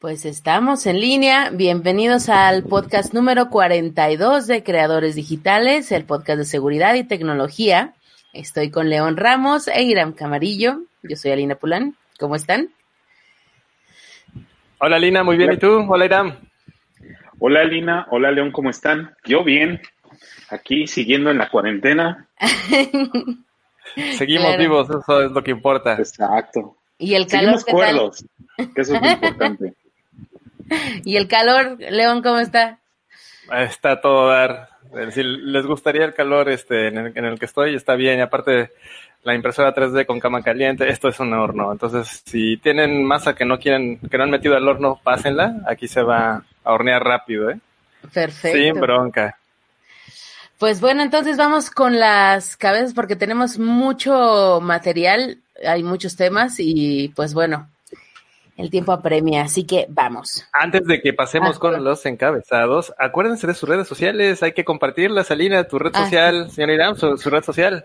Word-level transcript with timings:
Pues 0.00 0.24
estamos 0.24 0.86
en 0.86 0.98
línea. 1.00 1.50
Bienvenidos 1.50 2.28
al 2.30 2.62
podcast 2.64 3.12
número 3.12 3.50
42 3.50 4.46
de 4.46 4.62
Creadores 4.62 5.14
Digitales, 5.14 5.92
el 5.92 6.04
podcast 6.04 6.38
de 6.38 6.44
seguridad 6.46 6.94
y 6.94 7.04
tecnología. 7.04 7.92
Estoy 8.32 8.70
con 8.70 8.88
León 8.88 9.16
Ramos 9.18 9.68
e 9.68 9.82
Iram 9.82 10.12
Camarillo. 10.12 10.80
Yo 11.02 11.16
soy 11.16 11.32
Alina 11.32 11.54
Pulán. 11.56 11.96
¿Cómo 12.18 12.34
están? 12.34 12.70
Hola 14.78 14.96
Alina, 14.96 15.22
muy 15.22 15.36
bien. 15.36 15.52
¿Y 15.52 15.58
tú? 15.58 15.84
Hola 15.88 16.06
Iram. 16.06 16.34
Hola 17.38 17.60
Alina, 17.60 18.06
hola 18.10 18.30
León, 18.30 18.52
¿cómo 18.52 18.70
están? 18.70 19.14
Yo 19.24 19.44
bien. 19.44 19.80
Aquí 20.48 20.86
siguiendo 20.86 21.30
en 21.30 21.38
la 21.38 21.50
cuarentena. 21.50 22.26
Seguimos 24.16 24.46
Claro. 24.48 24.58
vivos, 24.58 24.88
eso 24.90 25.22
es 25.24 25.30
lo 25.32 25.42
que 25.42 25.50
importa. 25.50 25.94
Exacto. 25.94 26.76
¿Y 26.98 27.14
el 27.14 27.26
calor 27.26 27.58
Seguimos 27.58 27.64
cuerdos, 27.64 28.24
que 28.74 28.80
eso 28.82 28.94
es 28.94 29.02
lo 29.02 29.08
importante. 29.10 29.74
¿Y 31.04 31.16
el 31.16 31.28
calor, 31.28 31.76
León, 31.78 32.22
cómo 32.22 32.38
está? 32.38 32.78
Está 33.52 34.00
todo 34.00 34.28
dar. 34.28 34.68
Eh, 34.96 35.10
Si 35.12 35.22
les 35.22 35.66
gustaría 35.66 36.04
el 36.04 36.14
calor 36.14 36.48
este, 36.48 36.88
en, 36.88 36.98
el, 36.98 37.12
en 37.16 37.24
el 37.24 37.38
que 37.38 37.46
estoy, 37.46 37.74
está 37.74 37.94
bien. 37.94 38.18
Y 38.18 38.22
aparte, 38.22 38.70
la 39.22 39.34
impresora 39.34 39.74
3D 39.74 40.06
con 40.06 40.20
cama 40.20 40.42
caliente, 40.42 40.88
esto 40.88 41.08
es 41.08 41.20
un 41.20 41.32
horno. 41.34 41.72
Entonces, 41.72 42.22
si 42.24 42.56
tienen 42.58 43.04
masa 43.04 43.34
que 43.34 43.44
no 43.44 43.58
quieren, 43.58 43.98
que 43.98 44.16
no 44.16 44.24
han 44.24 44.30
metido 44.30 44.56
al 44.56 44.66
horno, 44.68 45.00
pásenla. 45.02 45.56
Aquí 45.66 45.88
se 45.88 46.02
va 46.02 46.42
a 46.64 46.72
hornear 46.72 47.02
rápido, 47.02 47.50
¿eh? 47.50 47.58
Perfecto. 48.12 48.58
Sin 48.58 48.80
bronca. 48.80 49.36
Pues 50.58 50.80
bueno, 50.80 51.02
entonces 51.02 51.36
vamos 51.38 51.70
con 51.70 51.98
las 51.98 52.56
cabezas 52.56 52.92
porque 52.92 53.16
tenemos 53.16 53.58
mucho 53.58 54.60
material, 54.60 55.38
hay 55.66 55.82
muchos 55.82 56.16
temas 56.16 56.56
y 56.58 57.08
pues 57.16 57.32
bueno, 57.32 57.68
el 58.60 58.70
tiempo 58.70 58.92
apremia, 58.92 59.42
así 59.42 59.64
que 59.64 59.86
vamos. 59.88 60.46
Antes 60.52 60.84
de 60.86 61.00
que 61.00 61.12
pasemos 61.12 61.56
Ah, 61.56 61.60
con 61.60 61.70
claro. 61.70 61.84
los 61.84 62.04
encabezados, 62.06 62.92
acuérdense 62.98 63.46
de 63.46 63.54
sus 63.54 63.68
redes 63.68 63.88
sociales. 63.88 64.42
Hay 64.42 64.52
que 64.52 64.64
compartirlas, 64.64 65.30
Alina, 65.30 65.64
tu 65.64 65.78
red 65.78 65.90
Ah, 65.94 66.04
social, 66.04 66.50
señor 66.50 66.70
Iram, 66.70 66.96
su, 66.96 67.16
su 67.18 67.30
red 67.30 67.42
social. 67.42 67.84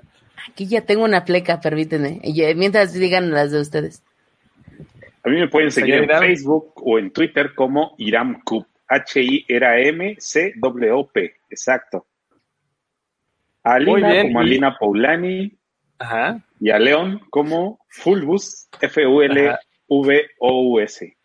Aquí 0.50 0.68
ya 0.68 0.82
tengo 0.82 1.04
una 1.04 1.26
pleca, 1.26 1.60
permítanme, 1.60 2.22
mientras 2.56 2.94
digan 2.94 3.32
las 3.32 3.52
de 3.52 3.62
ustedes. 3.62 4.04
A 5.24 5.30
mí 5.30 5.38
me 5.40 5.48
pueden 5.48 5.72
seguir 5.72 5.96
en 5.96 6.04
Iram. 6.04 6.20
Facebook 6.20 6.74
o 6.76 7.00
en 7.00 7.12
Twitter 7.12 7.56
como 7.56 7.96
Iram 7.98 8.42
Cup. 8.44 8.68
H-I-R-A-M-C-W-P. 10.08 11.36
Exacto. 11.50 12.06
A 13.64 13.80
Muy 13.80 13.94
Alina 14.04 14.10
bien, 14.12 14.28
como 14.28 14.42
y- 14.44 14.46
Alina 14.46 14.78
Paulani 14.80 15.58
Ajá. 15.98 16.40
y 16.60 16.70
a 16.70 16.78
León 16.80 17.22
como 17.32 17.80
Fulbus, 17.90 18.68
F-U-L-V-O-U-S. 19.90 21.16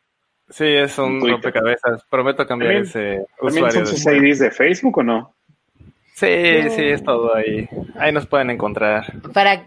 Sí, 0.50 0.64
es 0.66 0.98
un 0.98 1.20
rompecabezas. 1.20 2.02
Prometo 2.10 2.46
cambiar 2.46 2.72
También- 2.72 2.82
ese 2.88 3.24
¿También 3.40 3.64
usuario. 3.66 3.86
son 3.86 3.96
sus. 3.96 4.06
IDs 4.06 4.38
de 4.40 4.50
Facebook 4.50 4.98
o 4.98 5.02
no? 5.02 5.34
Sí, 6.14 6.26
sí, 6.70 6.82
es 6.84 7.02
todo 7.04 7.34
ahí. 7.34 7.68
Ahí 7.98 8.12
nos 8.12 8.26
pueden 8.26 8.50
encontrar. 8.50 9.12
Para, 9.32 9.66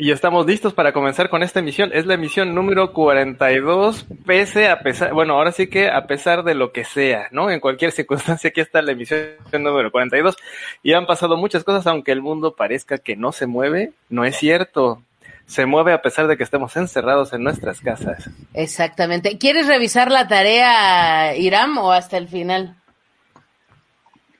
Y 0.00 0.10
estamos 0.12 0.46
listos 0.46 0.72
para 0.74 0.92
comenzar 0.92 1.28
con 1.28 1.42
esta 1.42 1.58
emisión. 1.60 1.90
Es 1.92 2.06
la 2.06 2.14
emisión 2.14 2.54
número 2.54 2.92
42, 2.92 4.06
pese 4.24 4.68
a 4.68 4.80
pesar, 4.80 5.12
bueno, 5.12 5.34
ahora 5.34 5.50
sí 5.52 5.66
que 5.68 5.88
a 5.90 6.06
pesar 6.06 6.42
de 6.44 6.54
lo 6.54 6.72
que 6.72 6.84
sea, 6.84 7.28
¿no? 7.32 7.50
En 7.50 7.60
cualquier 7.60 7.90
circunstancia, 7.92 8.48
aquí 8.50 8.60
está 8.60 8.80
la 8.80 8.92
emisión 8.92 9.28
número 9.52 9.90
42. 9.90 10.36
Y 10.82 10.94
han 10.94 11.06
pasado 11.06 11.36
muchas 11.36 11.64
cosas, 11.64 11.86
aunque 11.86 12.12
el 12.12 12.22
mundo 12.22 12.54
parezca 12.56 12.98
que 12.98 13.14
no 13.16 13.30
se 13.32 13.46
mueve, 13.46 13.92
no 14.08 14.24
es 14.24 14.36
cierto. 14.36 15.02
Se 15.48 15.64
mueve 15.66 15.92
a 15.94 16.02
pesar 16.02 16.26
de 16.28 16.36
que 16.36 16.42
estemos 16.44 16.76
encerrados 16.76 17.32
en 17.32 17.42
nuestras 17.42 17.80
casas. 17.80 18.28
exactamente. 18.54 19.38
¿Quieres 19.38 19.66
revisar 19.66 20.10
la 20.12 20.28
tarea, 20.28 21.34
Iram, 21.36 21.78
o 21.78 21.90
hasta 21.90 22.18
el 22.18 22.28
final? 22.28 22.76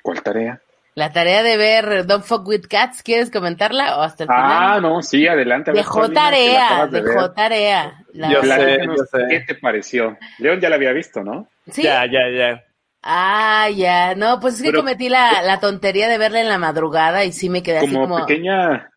¿Cuál 0.02 0.22
tarea? 0.22 0.60
La 0.94 1.12
tarea 1.12 1.42
de 1.42 1.56
ver 1.56 2.06
Don't 2.06 2.24
Fuck 2.24 2.46
With 2.48 2.66
Cats, 2.68 3.02
¿quieres 3.02 3.30
comentarla 3.30 3.96
o 3.98 4.02
hasta 4.02 4.24
el 4.24 4.28
final? 4.28 4.44
Ah, 4.46 4.80
no, 4.80 5.00
sí, 5.00 5.26
adelante. 5.28 5.72
Dejó 5.72 6.08
tarea, 6.10 6.86
de 6.88 7.02
dejó 7.02 7.30
tarea. 7.30 8.04
La 8.12 8.30
Yo 8.32 8.42
sé, 8.42 8.46
Platícanos 8.48 8.96
yo 8.98 9.04
sé. 9.18 9.26
¿Qué 9.30 9.40
te 9.40 9.54
pareció? 9.54 10.18
León 10.38 10.60
ya 10.60 10.68
la 10.68 10.74
había 10.76 10.92
visto, 10.92 11.22
¿no? 11.22 11.48
¿Sí? 11.70 11.82
Ya, 11.84 12.04
ya, 12.06 12.28
ya. 12.36 12.64
Ah, 13.02 13.68
ya. 13.74 14.14
No, 14.16 14.40
pues 14.40 14.54
es 14.54 14.62
que 14.62 14.70
Pero- 14.70 14.80
cometí 14.80 15.08
la, 15.08 15.40
la 15.42 15.60
tontería 15.60 16.08
de 16.08 16.18
verla 16.18 16.40
en 16.40 16.48
la 16.48 16.58
madrugada 16.58 17.24
y 17.24 17.32
sí 17.32 17.48
me 17.48 17.62
quedé 17.62 17.78
así 17.78 17.92
como, 17.92 18.08
como... 18.08 18.26
pequeña 18.26 18.90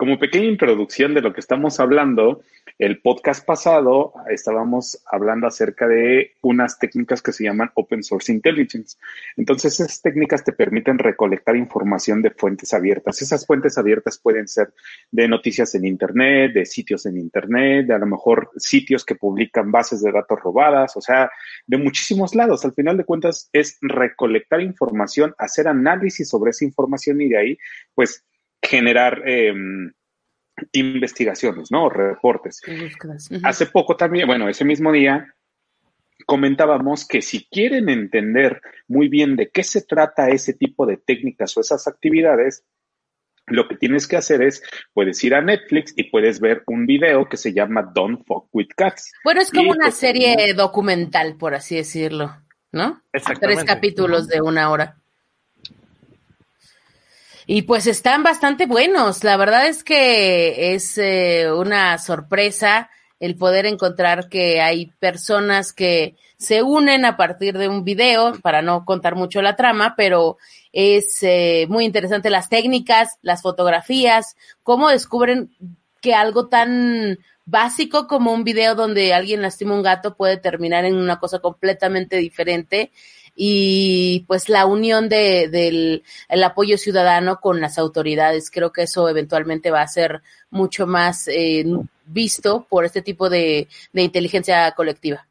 como 0.00 0.18
pequeña 0.18 0.46
introducción 0.46 1.12
de 1.12 1.20
lo 1.20 1.34
que 1.34 1.40
estamos 1.40 1.78
hablando, 1.78 2.40
el 2.78 3.02
podcast 3.02 3.44
pasado 3.44 4.14
estábamos 4.30 5.04
hablando 5.04 5.46
acerca 5.46 5.86
de 5.86 6.36
unas 6.40 6.78
técnicas 6.78 7.20
que 7.20 7.32
se 7.32 7.44
llaman 7.44 7.70
Open 7.74 8.02
Source 8.02 8.32
Intelligence. 8.32 8.96
Entonces, 9.36 9.78
esas 9.78 10.00
técnicas 10.00 10.42
te 10.42 10.52
permiten 10.52 10.96
recolectar 10.96 11.54
información 11.54 12.22
de 12.22 12.30
fuentes 12.30 12.72
abiertas. 12.72 13.20
Esas 13.20 13.44
fuentes 13.46 13.76
abiertas 13.76 14.16
pueden 14.16 14.48
ser 14.48 14.72
de 15.10 15.28
noticias 15.28 15.74
en 15.74 15.84
Internet, 15.84 16.54
de 16.54 16.64
sitios 16.64 17.04
en 17.04 17.18
Internet, 17.18 17.88
de 17.88 17.92
a 17.92 17.98
lo 17.98 18.06
mejor 18.06 18.52
sitios 18.56 19.04
que 19.04 19.16
publican 19.16 19.70
bases 19.70 20.00
de 20.00 20.12
datos 20.12 20.40
robadas, 20.40 20.96
o 20.96 21.02
sea, 21.02 21.30
de 21.66 21.76
muchísimos 21.76 22.34
lados. 22.34 22.64
Al 22.64 22.72
final 22.72 22.96
de 22.96 23.04
cuentas, 23.04 23.50
es 23.52 23.76
recolectar 23.82 24.62
información, 24.62 25.34
hacer 25.36 25.68
análisis 25.68 26.26
sobre 26.26 26.52
esa 26.52 26.64
información 26.64 27.20
y 27.20 27.28
de 27.28 27.36
ahí, 27.36 27.58
pues, 27.94 28.24
generar 28.70 29.22
eh, 29.26 29.52
investigaciones, 30.72 31.72
¿no? 31.72 31.88
Reportes. 31.88 32.60
Hace 33.42 33.66
poco 33.66 33.96
también, 33.96 34.28
bueno, 34.28 34.48
ese 34.48 34.64
mismo 34.64 34.92
día 34.92 35.34
comentábamos 36.24 37.04
que 37.08 37.20
si 37.22 37.46
quieren 37.46 37.88
entender 37.88 38.60
muy 38.86 39.08
bien 39.08 39.34
de 39.34 39.50
qué 39.50 39.64
se 39.64 39.82
trata 39.82 40.28
ese 40.28 40.52
tipo 40.52 40.86
de 40.86 40.98
técnicas 40.98 41.56
o 41.56 41.60
esas 41.60 41.88
actividades, 41.88 42.64
lo 43.46 43.66
que 43.66 43.74
tienes 43.74 44.06
que 44.06 44.16
hacer 44.16 44.40
es, 44.42 44.62
puedes 44.92 45.24
ir 45.24 45.34
a 45.34 45.40
Netflix 45.40 45.92
y 45.96 46.04
puedes 46.04 46.38
ver 46.38 46.62
un 46.68 46.86
video 46.86 47.28
que 47.28 47.36
se 47.36 47.52
llama 47.52 47.82
Don't 47.82 48.24
Fuck 48.24 48.48
With 48.52 48.68
Cats. 48.76 49.12
Bueno, 49.24 49.40
es 49.40 49.50
como 49.50 49.74
Y, 49.74 49.76
una 49.78 49.86
pues, 49.86 49.96
serie 49.96 50.54
documental, 50.54 51.36
por 51.36 51.54
así 51.54 51.74
decirlo, 51.74 52.36
¿no? 52.70 53.02
Tres 53.10 53.24
Exactamente. 53.24 53.64
capítulos 53.64 54.28
de 54.28 54.40
una 54.40 54.70
hora. 54.70 54.99
Y 57.52 57.62
pues 57.62 57.88
están 57.88 58.22
bastante 58.22 58.66
buenos. 58.66 59.24
La 59.24 59.36
verdad 59.36 59.66
es 59.66 59.82
que 59.82 60.72
es 60.72 60.96
eh, 60.98 61.50
una 61.52 61.98
sorpresa 61.98 62.90
el 63.18 63.34
poder 63.34 63.66
encontrar 63.66 64.28
que 64.28 64.60
hay 64.60 64.86
personas 65.00 65.72
que 65.72 66.14
se 66.36 66.62
unen 66.62 67.04
a 67.04 67.16
partir 67.16 67.58
de 67.58 67.66
un 67.66 67.82
video, 67.82 68.34
para 68.40 68.62
no 68.62 68.84
contar 68.84 69.16
mucho 69.16 69.42
la 69.42 69.56
trama, 69.56 69.94
pero 69.96 70.38
es 70.72 71.24
eh, 71.24 71.66
muy 71.68 71.84
interesante 71.84 72.30
las 72.30 72.48
técnicas, 72.48 73.18
las 73.20 73.42
fotografías, 73.42 74.36
cómo 74.62 74.88
descubren 74.88 75.50
que 76.00 76.14
algo 76.14 76.46
tan 76.46 77.18
básico 77.46 78.06
como 78.06 78.32
un 78.32 78.44
video 78.44 78.76
donde 78.76 79.12
alguien 79.12 79.42
lastima 79.42 79.74
un 79.74 79.82
gato 79.82 80.14
puede 80.14 80.36
terminar 80.36 80.84
en 80.84 80.94
una 80.94 81.18
cosa 81.18 81.40
completamente 81.40 82.14
diferente 82.14 82.92
y 83.42 84.26
pues 84.28 84.50
la 84.50 84.66
unión 84.66 85.08
de, 85.08 85.48
del 85.48 86.02
el 86.28 86.44
apoyo 86.44 86.76
ciudadano 86.76 87.40
con 87.40 87.58
las 87.58 87.78
autoridades. 87.78 88.50
Creo 88.50 88.70
que 88.70 88.82
eso 88.82 89.08
eventualmente 89.08 89.70
va 89.70 89.80
a 89.80 89.88
ser 89.88 90.20
mucho 90.50 90.86
más 90.86 91.26
eh, 91.26 91.64
visto 92.04 92.66
por 92.68 92.84
este 92.84 93.00
tipo 93.00 93.30
de, 93.30 93.66
de 93.94 94.02
inteligencia 94.02 94.70
colectiva. 94.72 95.26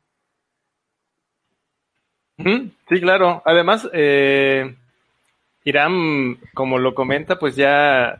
Sí, 2.35 3.00
claro. 3.00 3.44
Además, 3.45 3.88
eh, 3.94 4.73
Irán, 5.63 6.39
como 6.56 6.79
lo 6.79 6.95
comenta, 6.95 7.38
pues 7.38 7.56
ya 7.56 8.19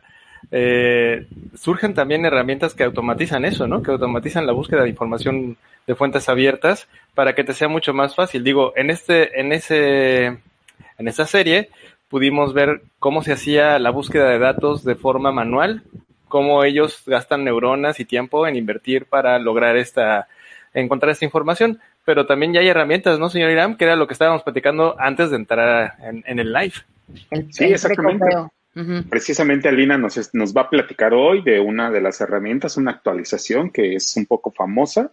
eh, 0.52 1.26
surgen 1.56 1.94
también 1.94 2.24
herramientas 2.24 2.74
que 2.74 2.84
automatizan 2.84 3.44
eso, 3.44 3.66
¿no? 3.66 3.82
Que 3.82 3.90
automatizan 3.90 4.46
la 4.46 4.52
búsqueda 4.52 4.84
de 4.84 4.90
información 4.90 5.56
de 5.90 5.96
fuentes 5.96 6.28
abiertas 6.28 6.86
para 7.14 7.34
que 7.34 7.42
te 7.42 7.52
sea 7.52 7.66
mucho 7.66 7.92
más 7.92 8.14
fácil. 8.14 8.44
Digo, 8.44 8.72
en 8.76 8.90
este, 8.90 9.40
en 9.40 9.52
ese, 9.52 10.26
en 10.26 11.08
esa 11.08 11.26
serie 11.26 11.68
pudimos 12.08 12.54
ver 12.54 12.82
cómo 13.00 13.22
se 13.24 13.32
hacía 13.32 13.78
la 13.80 13.90
búsqueda 13.90 14.28
de 14.30 14.38
datos 14.38 14.84
de 14.84 14.94
forma 14.94 15.32
manual, 15.32 15.82
cómo 16.28 16.62
ellos 16.62 17.02
gastan 17.06 17.42
neuronas 17.42 17.98
y 17.98 18.04
tiempo 18.04 18.46
en 18.46 18.54
invertir 18.54 19.06
para 19.06 19.38
lograr 19.40 19.76
esta, 19.76 20.28
encontrar 20.74 21.10
esta 21.10 21.24
información. 21.24 21.80
pero 22.04 22.24
también 22.26 22.52
ya 22.52 22.60
hay 22.60 22.68
herramientas, 22.68 23.18
¿no, 23.18 23.28
señor 23.28 23.50
Irán? 23.50 23.76
Que 23.76 23.84
era 23.84 23.96
lo 23.96 24.06
que 24.06 24.14
estábamos 24.14 24.42
platicando 24.44 24.94
antes 24.98 25.30
de 25.30 25.36
entrar 25.36 25.94
en, 26.02 26.22
en 26.26 26.38
el 26.38 26.52
live. 26.52 26.74
El- 27.30 27.52
Sí, 27.52 27.64
el 27.64 27.72
exactamente. 27.72 28.24
precopeo. 28.26 28.52
Precisamente 28.72 29.68
Alina 29.68 29.98
nos, 29.98 30.32
nos 30.32 30.56
va 30.56 30.62
a 30.62 30.70
platicar 30.70 31.12
hoy 31.12 31.42
de 31.42 31.58
una 31.58 31.90
de 31.90 32.00
las 32.00 32.20
herramientas, 32.20 32.76
una 32.76 32.92
actualización 32.92 33.70
que 33.70 33.96
es 33.96 34.16
un 34.16 34.26
poco 34.26 34.52
famosa 34.52 35.10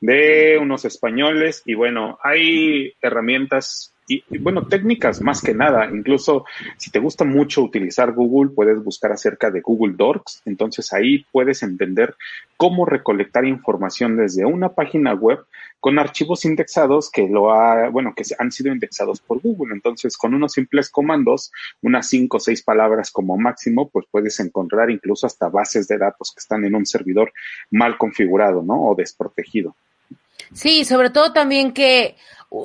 de 0.00 0.58
unos 0.62 0.84
españoles 0.84 1.62
y 1.66 1.74
bueno, 1.74 2.18
hay 2.22 2.94
herramientas 3.02 3.92
y, 4.06 4.24
y, 4.30 4.38
bueno, 4.38 4.66
técnicas 4.66 5.22
más 5.22 5.40
que 5.42 5.54
nada. 5.54 5.88
Incluso 5.92 6.44
si 6.76 6.90
te 6.90 6.98
gusta 6.98 7.24
mucho 7.24 7.62
utilizar 7.62 8.12
Google, 8.12 8.50
puedes 8.54 8.82
buscar 8.82 9.12
acerca 9.12 9.50
de 9.50 9.60
Google 9.60 9.94
Docs. 9.96 10.42
Entonces 10.46 10.92
ahí 10.92 11.24
puedes 11.30 11.62
entender 11.62 12.16
cómo 12.56 12.86
recolectar 12.86 13.44
información 13.44 14.16
desde 14.16 14.44
una 14.44 14.70
página 14.70 15.14
web 15.14 15.44
con 15.80 15.98
archivos 15.98 16.44
indexados 16.44 17.10
que 17.10 17.26
lo 17.26 17.52
ha, 17.52 17.88
bueno, 17.88 18.14
que 18.14 18.22
han 18.38 18.52
sido 18.52 18.72
indexados 18.72 19.20
por 19.20 19.40
Google. 19.40 19.74
Entonces, 19.74 20.16
con 20.16 20.34
unos 20.34 20.52
simples 20.52 20.90
comandos, 20.90 21.50
unas 21.80 22.08
cinco 22.08 22.36
o 22.36 22.40
seis 22.40 22.62
palabras 22.62 23.10
como 23.10 23.36
máximo, 23.38 23.88
pues 23.88 24.06
puedes 24.10 24.38
encontrar 24.40 24.90
incluso 24.90 25.26
hasta 25.26 25.48
bases 25.48 25.88
de 25.88 25.98
datos 25.98 26.32
que 26.34 26.40
están 26.40 26.64
en 26.64 26.74
un 26.74 26.86
servidor 26.86 27.32
mal 27.70 27.96
configurado, 27.96 28.62
¿no? 28.62 28.90
O 28.90 28.94
desprotegido. 28.94 29.74
Sí, 30.52 30.84
sobre 30.84 31.10
todo 31.10 31.32
también 31.32 31.72
que 31.72 32.16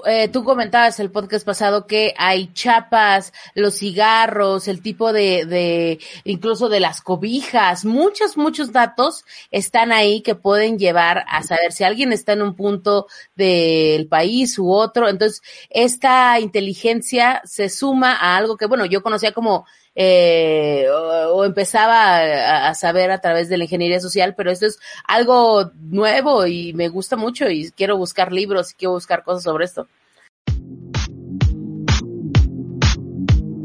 eh, 0.07 0.27
tú 0.29 0.43
comentabas 0.43 0.99
el 0.99 1.11
podcast 1.11 1.45
pasado 1.45 1.85
que 1.85 2.15
hay 2.17 2.51
chapas, 2.53 3.31
los 3.53 3.75
cigarros, 3.75 4.67
el 4.67 4.81
tipo 4.81 5.13
de, 5.13 5.45
de, 5.45 5.99
incluso 6.23 6.69
de 6.69 6.79
las 6.79 7.01
cobijas, 7.01 7.85
muchos, 7.85 8.35
muchos 8.35 8.71
datos 8.71 9.23
están 9.51 9.91
ahí 9.91 10.21
que 10.21 10.33
pueden 10.33 10.79
llevar 10.79 11.23
a 11.27 11.43
saber 11.43 11.71
si 11.71 11.83
alguien 11.83 12.11
está 12.11 12.33
en 12.33 12.41
un 12.41 12.55
punto 12.55 13.05
del 13.35 14.07
país 14.07 14.57
u 14.57 14.71
otro. 14.71 15.07
Entonces, 15.07 15.43
esta 15.69 16.39
inteligencia 16.39 17.41
se 17.45 17.69
suma 17.69 18.13
a 18.13 18.38
algo 18.38 18.57
que, 18.57 18.65
bueno, 18.65 18.85
yo 18.85 19.03
conocía 19.03 19.33
como 19.33 19.67
eh, 19.95 20.88
o, 20.89 21.45
empezaba 21.45 22.68
a, 22.68 22.75
saber 22.75 23.12
a 23.12 23.21
través 23.21 23.47
de 23.50 23.57
la 23.57 23.63
ingeniería 23.63 24.00
social, 24.00 24.36
pero 24.36 24.51
esto 24.51 24.65
es 24.65 24.80
algo 25.07 25.71
nuevo 25.80 26.45
y 26.45 26.74
me 26.74 26.89
gusta 26.89 27.15
mucho 27.15 27.50
y 27.50 27.71
quiero 27.71 27.97
buscar 27.97 28.31
libros 28.31 28.71
y 28.71 28.75
quiero 28.75 28.94
buscar 28.94 29.24
cosas 29.24 29.44
sobre 29.44 29.65
esto. 29.65 29.88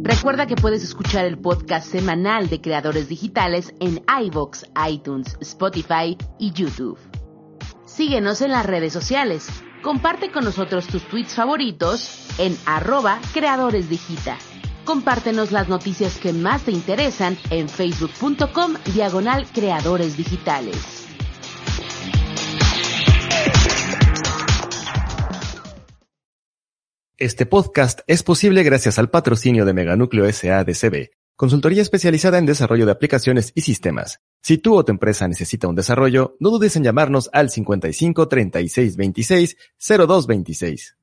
Recuerda 0.03 0.47
que 0.47 0.57
puedes 0.57 0.83
escuchar 0.83 1.25
el 1.25 1.39
podcast 1.39 1.91
semanal 1.91 2.49
de 2.49 2.61
Creadores 2.61 3.09
Digitales 3.09 3.73
en 3.81 4.03
iVoox, 4.23 4.65
iTunes, 4.89 5.37
Spotify 5.41 6.17
y 6.39 6.53
YouTube. 6.53 6.99
Síguenos 7.87 8.41
en 8.41 8.51
las 8.51 8.67
redes 8.67 8.93
sociales. 8.93 9.49
Comparte 9.83 10.31
con 10.31 10.45
nosotros 10.45 10.87
tus 10.89 11.03
tweets 11.09 11.35
favoritos 11.35 12.29
en 12.39 12.57
arroba 12.67 13.21
Creadores 13.33 13.89
Digita. 13.89 14.37
Compártenos 14.85 15.53
las 15.53 15.69
noticias 15.69 16.19
que 16.19 16.33
más 16.33 16.63
te 16.63 16.73
interesan 16.73 17.37
en 17.51 17.69
facebook.com 17.69 18.75
diagonal 18.95 19.47
creadores 19.53 20.17
digitales. 20.17 21.01
Este 27.21 27.45
podcast 27.45 28.01
es 28.07 28.23
posible 28.23 28.63
gracias 28.63 28.99
al 28.99 29.11
patrocinio 29.11 29.67
de 29.67 29.75
Meganúcleo 29.75 30.25
S.A.D.C.B., 30.25 31.11
consultoría 31.37 31.83
especializada 31.83 32.39
en 32.39 32.47
desarrollo 32.47 32.87
de 32.87 32.93
aplicaciones 32.93 33.53
y 33.55 33.61
sistemas. 33.61 34.21
Si 34.41 34.57
tú 34.57 34.75
o 34.75 34.87
tu 34.87 34.93
empresa 34.93 35.29
necesita 35.29 35.69
un 35.69 35.75
desarrollo, 35.75 36.37
no 36.41 36.49
dudes 36.49 36.77
en 36.77 36.85
llamarnos 36.85 37.29
al 37.35 37.51
55 37.51 38.27
36 38.27 38.97
26 38.97 39.57
02 39.87 40.27
26. 40.27 40.97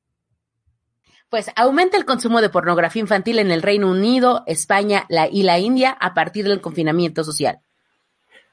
Pues 1.30 1.50
aumenta 1.56 1.96
el 1.98 2.04
consumo 2.06 2.40
de 2.40 2.48
pornografía 2.48 3.00
infantil 3.00 3.38
en 3.38 3.50
el 3.50 3.62
Reino 3.62 3.90
Unido, 3.90 4.44
España 4.46 5.04
la- 5.08 5.28
y 5.28 5.42
la 5.42 5.58
India 5.58 5.96
a 6.00 6.14
partir 6.14 6.46
del 6.48 6.60
confinamiento 6.60 7.22
social. 7.22 7.58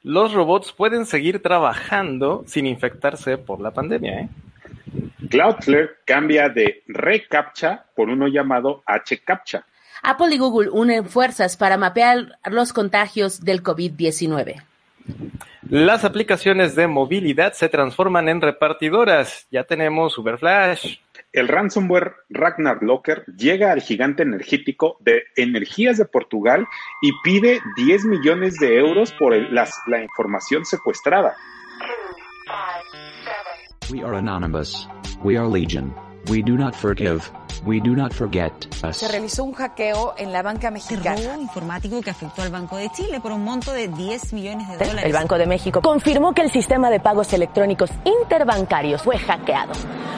Los 0.04 0.33
robots 0.33 0.72
pueden 0.74 1.06
seguir 1.06 1.42
trabajando 1.42 2.44
sin 2.48 2.68
infectarse 2.68 3.38
por 3.38 3.62
la 3.62 3.72
pandemia, 3.72 4.19
¿eh? 4.22 4.30
Cloudflare 5.30 5.89
cambia 6.06 6.50
de 6.50 6.83
reCAPTCHA 6.88 7.86
por 7.95 8.10
uno 8.10 8.27
llamado 8.27 8.83
HCAPTCHA. 8.86 9.66
Apple 10.04 10.36
y 10.36 10.38
Google 10.38 10.69
unen 10.69 11.06
fuerzas 11.06 11.57
para 11.57 11.78
mapear 11.78 12.38
los 12.45 12.74
contagios 12.74 13.44
del 13.44 13.63
COVID-19. 13.63 14.62
Las 15.69 16.04
aplicaciones 16.04 16.75
de 16.75 16.86
movilidad 16.88 17.54
se 17.54 17.69
transforman 17.69 18.30
en 18.30 18.42
repartidoras. 18.42 19.48
Ya 19.50 19.63
tenemos 19.63 20.16
Uberflash. 20.18 20.98
El 21.35 21.49
ransomware 21.49 22.13
Ragnar 22.29 22.77
Locker 22.81 23.25
llega 23.25 23.73
al 23.73 23.81
gigante 23.81 24.23
energético 24.23 24.97
de 25.01 25.23
Energías 25.35 25.97
de 25.97 26.05
Portugal 26.05 26.65
y 27.01 27.11
pide 27.23 27.59
10 27.75 28.05
millones 28.05 28.55
de 28.55 28.77
euros 28.77 29.11
por 29.19 29.33
el- 29.33 29.53
las- 29.53 29.77
la 29.87 30.01
información 30.01 30.63
secuestrada. 30.63 31.35
We 33.91 34.01
are 34.01 34.17
anonymous. 34.17 34.87
We 35.23 35.37
are 35.37 35.47
legion. 35.47 35.93
We 36.30 36.42
do 36.42 36.57
not 36.57 36.74
forgive. 36.75 37.22
We 37.66 37.80
do 37.80 37.95
not 37.95 38.12
forget 38.12 38.51
us. 38.83 38.98
Se 38.98 39.07
realizó 39.07 39.44
un 39.44 39.54
hackeo 39.54 40.16
en 40.18 40.31
la 40.31 40.42
banca 40.42 40.72
mexicana. 40.72 41.16
robo 41.16 41.42
informático 41.42 42.01
que 42.01 42.10
afectó 42.10 42.42
al 42.42 42.50
Banco 42.50 42.77
de 42.77 42.89
Chile 42.89 43.19
por 43.19 43.31
un 43.31 43.44
monto 43.44 43.72
de 43.74 43.88
10 43.88 44.33
millones 44.33 44.68
de 44.69 44.77
dólares. 44.77 45.06
El 45.06 45.13
Banco 45.13 45.38
de 45.38 45.45
México 45.45 45.81
confirmó 45.81 46.33
que 46.33 46.42
el 46.42 46.51
sistema 46.51 46.89
de 46.89 47.00
pagos 47.00 47.31
electrónicos 47.33 47.92
interbancarios 48.04 49.04
fue 49.04 49.18
hackeado. 49.19 49.74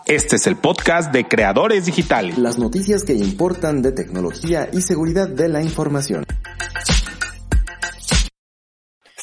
Este 0.05 0.37
es 0.37 0.47
el 0.47 0.55
podcast 0.55 1.11
de 1.11 1.27
Creadores 1.27 1.85
Digitales. 1.85 2.37
Las 2.37 2.57
noticias 2.57 3.03
que 3.03 3.13
importan 3.13 3.81
de 3.81 3.91
tecnología 3.91 4.69
y 4.71 4.81
seguridad 4.81 5.27
de 5.27 5.49
la 5.49 5.61
información. 5.61 6.25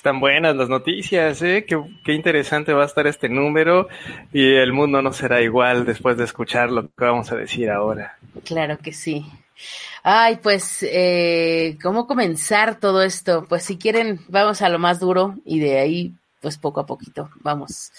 Están 0.05 0.21
buenas 0.21 0.55
las 0.55 0.69
noticias, 0.69 1.41
¿eh? 1.41 1.65
Qué, 1.67 1.83
qué 2.05 2.13
interesante 2.13 2.75
va 2.75 2.83
a 2.83 2.87
estar 2.87 3.07
este 3.07 3.31
número 3.31 3.89
y 4.35 4.53
el 4.57 4.75
mundo 4.75 5.01
no 5.01 5.15
será 5.15 5.41
igual 5.41 5.87
después 5.87 6.19
de 6.19 6.25
escuchar 6.25 6.71
lo 6.71 6.89
que 6.89 7.05
vamos 7.07 7.33
a 7.33 7.37
decir 7.37 7.71
ahora. 7.71 8.19
Claro 8.45 8.77
que 8.77 8.93
sí. 8.93 9.25
Ay, 10.03 10.41
pues, 10.43 10.83
eh, 10.83 11.79
¿cómo 11.83 12.07
comenzar 12.07 12.79
todo 12.79 13.03
esto? 13.03 13.47
Pues 13.49 13.63
si 13.63 13.79
quieren, 13.79 14.21
vamos 14.29 14.61
a 14.61 14.69
lo 14.69 14.79
más 14.79 15.01
duro 15.01 15.37
y 15.43 15.61
de 15.61 15.79
ahí, 15.79 16.13
pues 16.43 16.59
poco 16.59 16.81
a 16.81 16.87
poquito, 16.87 17.31
vamos 17.37 17.91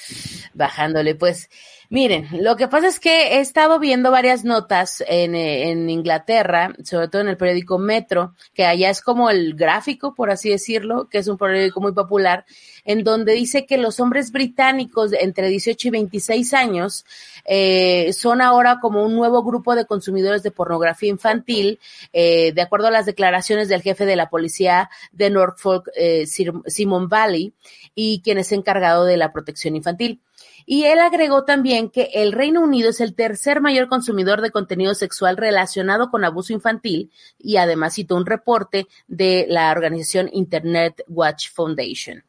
bajándole. 0.53 1.15
Pues 1.15 1.49
miren, 1.95 2.27
lo 2.43 2.57
que 2.57 2.67
pasa 2.67 2.87
es 2.87 2.99
que 2.99 3.37
he 3.37 3.39
estado 3.39 3.79
viendo 3.79 4.11
varias 4.11 4.43
notas 4.43 5.01
en, 5.07 5.33
eh, 5.33 5.69
en 5.69 5.89
Inglaterra, 5.89 6.75
sobre 6.83 7.07
todo 7.07 7.21
en 7.21 7.29
el 7.29 7.37
periódico 7.37 7.79
Metro, 7.79 8.35
que 8.53 8.65
allá 8.65 8.89
es 8.89 8.99
como 8.99 9.29
el 9.29 9.53
gráfico, 9.55 10.13
por 10.13 10.29
así 10.29 10.49
decirlo, 10.49 11.07
que 11.09 11.19
es 11.19 11.29
un 11.29 11.37
periódico 11.37 11.79
muy 11.79 11.93
popular, 11.93 12.43
en 12.83 13.05
donde 13.05 13.31
dice 13.31 13.65
que 13.65 13.77
los 13.77 14.01
hombres 14.01 14.33
británicos 14.33 15.13
entre 15.13 15.47
18 15.47 15.87
y 15.87 15.91
26 15.91 16.53
años 16.53 17.05
eh, 17.45 18.11
son 18.11 18.41
ahora 18.41 18.79
como 18.81 19.05
un 19.05 19.15
nuevo 19.15 19.41
grupo 19.41 19.73
de 19.73 19.85
consumidores 19.85 20.43
de 20.43 20.51
pornografía 20.51 21.09
infantil, 21.09 21.79
eh, 22.11 22.51
de 22.51 22.61
acuerdo 22.61 22.87
a 22.87 22.91
las 22.91 23.05
declaraciones 23.05 23.69
del 23.69 23.81
jefe 23.81 24.05
de 24.05 24.17
la 24.17 24.29
policía 24.29 24.89
de 25.13 25.29
Norfolk, 25.29 25.89
eh, 25.95 26.25
Simon 26.27 27.07
Valley, 27.07 27.53
y 27.95 28.19
quien 28.21 28.37
es 28.37 28.51
encargado 28.51 29.05
de 29.05 29.15
la 29.15 29.31
protección 29.31 29.77
infantil. 29.77 30.19
Y 30.65 30.85
él 30.85 30.99
agregó 30.99 31.45
también 31.45 31.89
que 31.89 32.09
el 32.13 32.31
Reino 32.31 32.61
Unido 32.61 32.89
es 32.89 32.99
el 32.99 33.13
tercer 33.13 33.61
mayor 33.61 33.87
consumidor 33.87 34.41
de 34.41 34.51
contenido 34.51 34.95
sexual 34.95 35.37
relacionado 35.37 36.09
con 36.09 36.25
abuso 36.25 36.53
infantil 36.53 37.11
y 37.37 37.57
además 37.57 37.93
citó 37.95 38.15
un 38.15 38.25
reporte 38.25 38.87
de 39.07 39.45
la 39.47 39.71
organización 39.71 40.29
Internet 40.33 41.03
Watch 41.07 41.51
Foundation. 41.51 42.23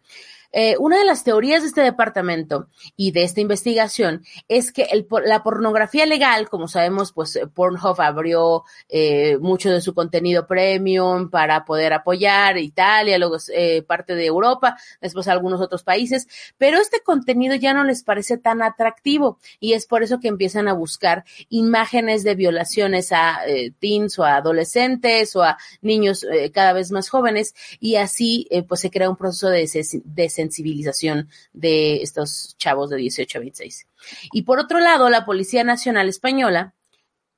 Eh, 0.53 0.77
una 0.79 0.99
de 0.99 1.05
las 1.05 1.25
teorías 1.25 1.63
de 1.63 1.69
este 1.69 1.81
departamento 1.83 2.69
y 2.97 3.13
de 3.13 3.25
esta 3.25 3.41
investigación 3.41 4.25
es 4.49 4.73
que 4.73 4.85
el 4.85 5.07
la 5.25 5.43
pornografía 5.43 6.07
legal, 6.07 6.49
como 6.49 6.69
sabemos, 6.69 7.13
pues 7.13 7.37
eh, 7.37 7.47
Pornhub 7.47 8.01
abrió 8.01 8.65
eh, 8.89 9.39
mucho 9.39 9.71
de 9.71 9.81
su 9.81 9.95
contenido 9.95 10.47
premium 10.47 11.31
para 11.31 11.65
poder 11.65 11.93
apoyar 11.93 12.59
Italia, 12.59 13.19
luego 13.19 13.37
eh, 13.53 13.83
parte 13.83 14.15
de 14.15 14.27
Europa, 14.27 14.77
después 15.01 15.29
algunos 15.29 15.61
otros 15.61 15.83
países, 15.83 16.27
pero 16.59 16.79
este 16.79 17.01
contenido 17.01 17.55
ya 17.55 17.73
no 17.75 17.85
les 17.85 18.03
parece 18.03 18.39
tan 18.39 18.63
atractivo 18.63 19.39
y 19.61 19.73
es 19.73 19.87
por 19.87 20.03
eso 20.03 20.21
que 20.21 20.29
empiezan 20.29 20.69
a 20.69 20.73
buscar 20.73 21.25
imágenes 21.49 22.25
de 22.25 22.35
violaciones 22.35 23.13
a 23.13 23.47
eh, 23.47 23.73
teens 23.79 24.19
o 24.19 24.25
a 24.25 24.37
adolescentes 24.37 25.35
o 25.37 25.43
a 25.43 25.59
niños 25.81 26.25
eh, 26.25 26.51
cada 26.53 26.73
vez 26.73 26.91
más 26.91 27.09
jóvenes 27.09 27.55
y 27.81 27.97
así 27.97 28.49
pues 28.69 28.81
se 28.81 28.91
crea 28.91 29.11
un 29.11 29.17
proceso 29.17 29.49
de, 29.49 29.69
de 30.05 30.31
sensibilización 30.37 31.29
de 31.53 32.03
estos 32.03 32.57
chavos 32.59 32.91
de 32.91 32.97
18 32.99 33.39
a 33.39 33.41
26. 33.41 33.87
Y 34.33 34.43
por 34.43 34.59
otro 34.61 34.79
lado, 34.81 35.09
la 35.11 35.25
Policía 35.25 35.65
Nacional 35.65 36.09
Española, 36.09 36.75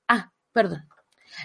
ah, 0.09 0.33
perdón, 0.53 0.89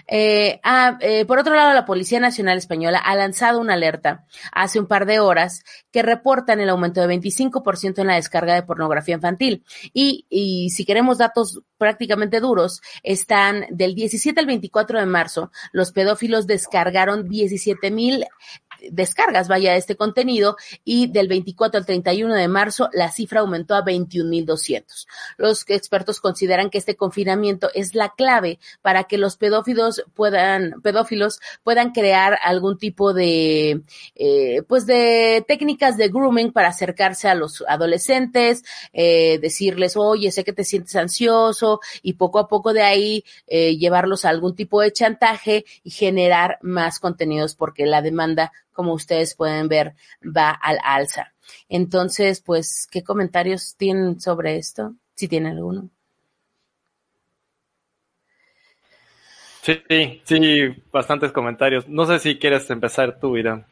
Eh, 0.08 0.60
ah, 0.62 0.98
eh, 1.00 1.24
por 1.24 1.38
otro 1.38 1.54
lado, 1.54 1.72
la 1.72 1.86
Policía 1.86 2.20
Nacional 2.20 2.58
Española 2.58 2.98
ha 2.98 3.14
lanzado 3.14 3.60
una 3.60 3.74
alerta 3.74 4.26
hace 4.52 4.80
un 4.80 4.86
par 4.86 5.06
de 5.06 5.20
horas 5.20 5.62
que 5.92 6.02
reportan 6.02 6.60
el 6.60 6.68
aumento 6.68 7.00
de 7.00 7.06
25% 7.06 8.00
en 8.00 8.08
la 8.08 8.16
descarga 8.16 8.54
de 8.54 8.62
pornografía 8.62 9.14
infantil. 9.14 9.64
Y, 9.92 10.26
y 10.28 10.70
si 10.70 10.84
queremos 10.84 11.18
datos 11.18 11.60
prácticamente 11.78 12.40
duros, 12.40 12.80
están 13.02 13.66
del 13.70 13.94
17 13.94 14.38
al 14.40 14.46
24 14.46 14.98
de 14.98 15.06
marzo, 15.06 15.50
los 15.72 15.92
pedófilos 15.92 16.46
descargaron 16.46 17.28
17 17.28 17.90
mil 17.90 18.26
descargas, 18.90 19.48
vaya, 19.48 19.76
este 19.76 19.96
contenido 19.96 20.56
y 20.84 21.08
del 21.08 21.28
24 21.28 21.78
al 21.78 21.86
31 21.86 22.34
de 22.34 22.48
marzo 22.48 22.88
la 22.92 23.10
cifra 23.10 23.40
aumentó 23.40 23.74
a 23.74 23.84
21.200. 23.84 25.06
Los 25.36 25.64
expertos 25.68 26.20
consideran 26.20 26.70
que 26.70 26.78
este 26.78 26.96
confinamiento 26.96 27.70
es 27.74 27.94
la 27.94 28.10
clave 28.10 28.58
para 28.82 29.04
que 29.04 29.18
los 29.18 29.36
pedófilos 29.36 30.04
puedan, 30.14 30.80
pedófilos 30.82 31.40
puedan 31.62 31.92
crear 31.92 32.38
algún 32.42 32.78
tipo 32.78 33.12
de, 33.12 33.82
eh, 34.14 34.62
pues 34.68 34.86
de 34.86 35.44
técnicas 35.46 35.96
de 35.96 36.08
grooming 36.08 36.52
para 36.52 36.68
acercarse 36.68 37.28
a 37.28 37.34
los 37.34 37.64
adolescentes, 37.68 38.64
eh, 38.92 39.38
decirles, 39.40 39.96
oye, 39.96 40.30
sé 40.30 40.44
que 40.44 40.52
te 40.52 40.64
sientes 40.64 40.96
ansioso 40.96 41.80
y 42.02 42.14
poco 42.14 42.38
a 42.38 42.48
poco 42.48 42.72
de 42.72 42.82
ahí 42.82 43.24
eh, 43.46 43.76
llevarlos 43.76 44.24
a 44.24 44.30
algún 44.30 44.54
tipo 44.54 44.80
de 44.80 44.92
chantaje 44.92 45.64
y 45.82 45.90
generar 45.90 46.58
más 46.62 46.98
contenidos 46.98 47.54
porque 47.54 47.86
la 47.86 48.02
demanda 48.02 48.52
como 48.74 48.92
ustedes 48.92 49.34
pueden 49.34 49.68
ver, 49.68 49.94
va 50.22 50.50
al 50.50 50.78
alza. 50.84 51.32
Entonces, 51.70 52.42
pues, 52.42 52.86
¿qué 52.90 53.02
comentarios 53.02 53.76
tienen 53.76 54.20
sobre 54.20 54.58
esto? 54.58 54.94
Si 55.14 55.28
tienen 55.28 55.52
alguno. 55.52 55.88
Sí, 59.62 60.20
sí, 60.24 60.74
bastantes 60.92 61.32
comentarios. 61.32 61.88
No 61.88 62.04
sé 62.04 62.18
si 62.18 62.38
quieres 62.38 62.68
empezar 62.68 63.18
tú, 63.18 63.38
Irán. 63.38 63.64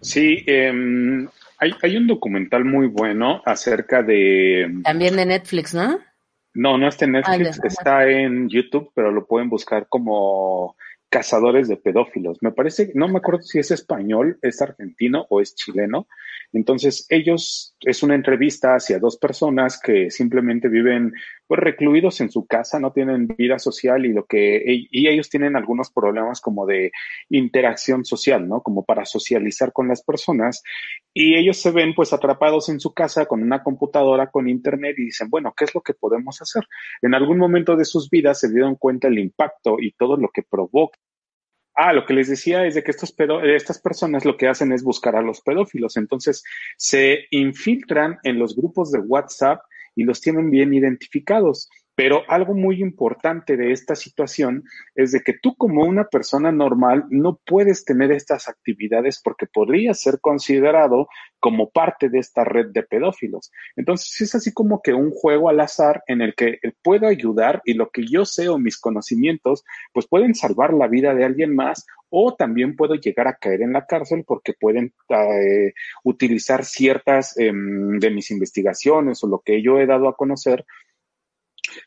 Sí, 0.00 0.42
em, 0.48 1.28
hay, 1.58 1.72
hay, 1.80 1.96
un 1.96 2.08
documental 2.08 2.64
muy 2.64 2.88
bueno 2.88 3.40
acerca 3.46 4.02
de... 4.02 4.80
También 4.82 5.14
de 5.14 5.26
Netflix, 5.26 5.74
¿no? 5.74 6.00
No, 6.54 6.76
no 6.76 6.88
está 6.88 7.04
en 7.04 7.12
Netflix, 7.12 7.60
está 7.62 8.08
en 8.08 8.48
YouTube, 8.48 8.90
pero 8.92 9.12
lo 9.12 9.26
pueden 9.26 9.48
buscar 9.48 9.86
como 9.88 10.74
cazadores 11.10 11.68
de 11.68 11.76
pedófilos. 11.76 12.38
Me 12.40 12.52
parece, 12.52 12.92
no 12.94 13.08
me 13.08 13.18
acuerdo 13.18 13.42
si 13.42 13.58
es 13.58 13.70
español, 13.72 14.38
es 14.42 14.62
argentino 14.62 15.26
o 15.28 15.40
es 15.40 15.54
chileno. 15.56 16.06
Entonces, 16.52 17.06
ellos, 17.08 17.74
es 17.80 18.02
una 18.02 18.14
entrevista 18.14 18.76
hacia 18.76 19.00
dos 19.00 19.18
personas 19.18 19.80
que 19.80 20.10
simplemente 20.10 20.68
viven 20.68 21.12
pues 21.50 21.58
recluidos 21.58 22.20
en 22.20 22.30
su 22.30 22.46
casa, 22.46 22.78
no 22.78 22.92
tienen 22.92 23.26
vida 23.26 23.58
social 23.58 24.06
y 24.06 24.12
lo 24.12 24.24
que, 24.24 24.62
y 24.64 25.08
ellos 25.08 25.28
tienen 25.28 25.56
algunos 25.56 25.90
problemas 25.90 26.40
como 26.40 26.64
de 26.64 26.92
interacción 27.28 28.04
social, 28.04 28.48
¿no? 28.48 28.60
Como 28.60 28.84
para 28.84 29.04
socializar 29.04 29.72
con 29.72 29.88
las 29.88 30.04
personas. 30.04 30.62
Y 31.12 31.34
ellos 31.34 31.56
se 31.56 31.72
ven 31.72 31.92
pues 31.92 32.12
atrapados 32.12 32.68
en 32.68 32.78
su 32.78 32.94
casa 32.94 33.26
con 33.26 33.42
una 33.42 33.64
computadora, 33.64 34.30
con 34.30 34.48
internet 34.48 34.94
y 34.96 35.06
dicen, 35.06 35.28
bueno, 35.28 35.52
¿qué 35.56 35.64
es 35.64 35.74
lo 35.74 35.80
que 35.80 35.92
podemos 35.92 36.40
hacer? 36.40 36.68
En 37.02 37.16
algún 37.16 37.38
momento 37.38 37.74
de 37.74 37.84
sus 37.84 38.08
vidas 38.08 38.38
se 38.38 38.48
dieron 38.48 38.76
cuenta 38.76 39.08
el 39.08 39.18
impacto 39.18 39.78
y 39.80 39.90
todo 39.90 40.16
lo 40.16 40.28
que 40.28 40.44
provoca 40.44 41.00
Ah, 41.74 41.92
lo 41.92 42.04
que 42.04 42.14
les 42.14 42.28
decía 42.28 42.64
es 42.66 42.74
de 42.74 42.82
que 42.84 42.90
estos 42.90 43.10
pedo 43.10 43.42
estas 43.42 43.80
personas 43.80 44.24
lo 44.24 44.36
que 44.36 44.48
hacen 44.48 44.70
es 44.70 44.84
buscar 44.84 45.16
a 45.16 45.22
los 45.22 45.40
pedófilos. 45.40 45.96
Entonces, 45.96 46.44
se 46.76 47.26
infiltran 47.30 48.18
en 48.22 48.38
los 48.38 48.54
grupos 48.54 48.92
de 48.92 49.00
WhatsApp 49.00 49.62
y 49.94 50.04
los 50.04 50.20
tienen 50.20 50.50
bien 50.50 50.72
identificados. 50.74 51.68
Pero 52.00 52.22
algo 52.28 52.54
muy 52.54 52.80
importante 52.80 53.58
de 53.58 53.72
esta 53.72 53.94
situación 53.94 54.64
es 54.94 55.12
de 55.12 55.20
que 55.20 55.34
tú 55.34 55.54
como 55.54 55.84
una 55.84 56.04
persona 56.04 56.50
normal 56.50 57.04
no 57.10 57.38
puedes 57.44 57.84
tener 57.84 58.10
estas 58.10 58.48
actividades 58.48 59.20
porque 59.22 59.44
podría 59.46 59.92
ser 59.92 60.18
considerado 60.18 61.08
como 61.38 61.68
parte 61.68 62.08
de 62.08 62.18
esta 62.18 62.42
red 62.42 62.68
de 62.72 62.84
pedófilos. 62.84 63.52
Entonces 63.76 64.18
es 64.22 64.34
así 64.34 64.50
como 64.54 64.80
que 64.80 64.94
un 64.94 65.10
juego 65.10 65.50
al 65.50 65.60
azar 65.60 66.02
en 66.06 66.22
el 66.22 66.34
que 66.34 66.58
puedo 66.82 67.06
ayudar 67.06 67.60
y 67.66 67.74
lo 67.74 67.90
que 67.90 68.06
yo 68.06 68.24
sé 68.24 68.48
o 68.48 68.56
mis 68.56 68.78
conocimientos 68.78 69.62
pues 69.92 70.06
pueden 70.06 70.34
salvar 70.34 70.72
la 70.72 70.88
vida 70.88 71.14
de 71.14 71.26
alguien 71.26 71.54
más 71.54 71.84
o 72.08 72.34
también 72.34 72.76
puedo 72.76 72.94
llegar 72.94 73.28
a 73.28 73.36
caer 73.36 73.60
en 73.60 73.74
la 73.74 73.84
cárcel 73.84 74.24
porque 74.26 74.54
pueden 74.58 74.94
eh, 75.10 75.74
utilizar 76.02 76.64
ciertas 76.64 77.38
eh, 77.38 77.52
de 77.52 78.10
mis 78.10 78.30
investigaciones 78.30 79.22
o 79.22 79.28
lo 79.28 79.40
que 79.44 79.62
yo 79.62 79.78
he 79.78 79.84
dado 79.84 80.08
a 80.08 80.16
conocer 80.16 80.64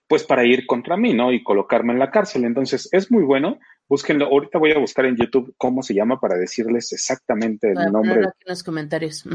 pues 0.08 0.24
para 0.24 0.46
ir 0.46 0.66
contra 0.66 0.98
mí, 0.98 1.14
¿no? 1.14 1.32
Y 1.32 1.44
colocarme 1.44 1.94
en 1.94 2.00
la 2.00 2.12
cárcel. 2.12 2.46
Entonces, 2.46 2.90
es 2.92 3.12
muy 3.12 3.24
bueno. 3.24 3.60
Búsquenlo. 3.88 4.26
Ahorita 4.26 4.60
voy 4.60 4.72
a 4.72 4.80
buscar 4.80 5.06
en 5.06 5.18
YouTube 5.18 5.54
cómo 5.58 5.84
se 5.84 5.94
llama 5.94 6.20
para 6.20 6.36
decirles 6.36 6.92
exactamente 6.94 7.72
el 7.72 7.92
nombre. 7.92 8.22
Aquí 8.22 8.44
en 8.46 8.50
los 8.50 8.64
comentarios. 8.64 9.26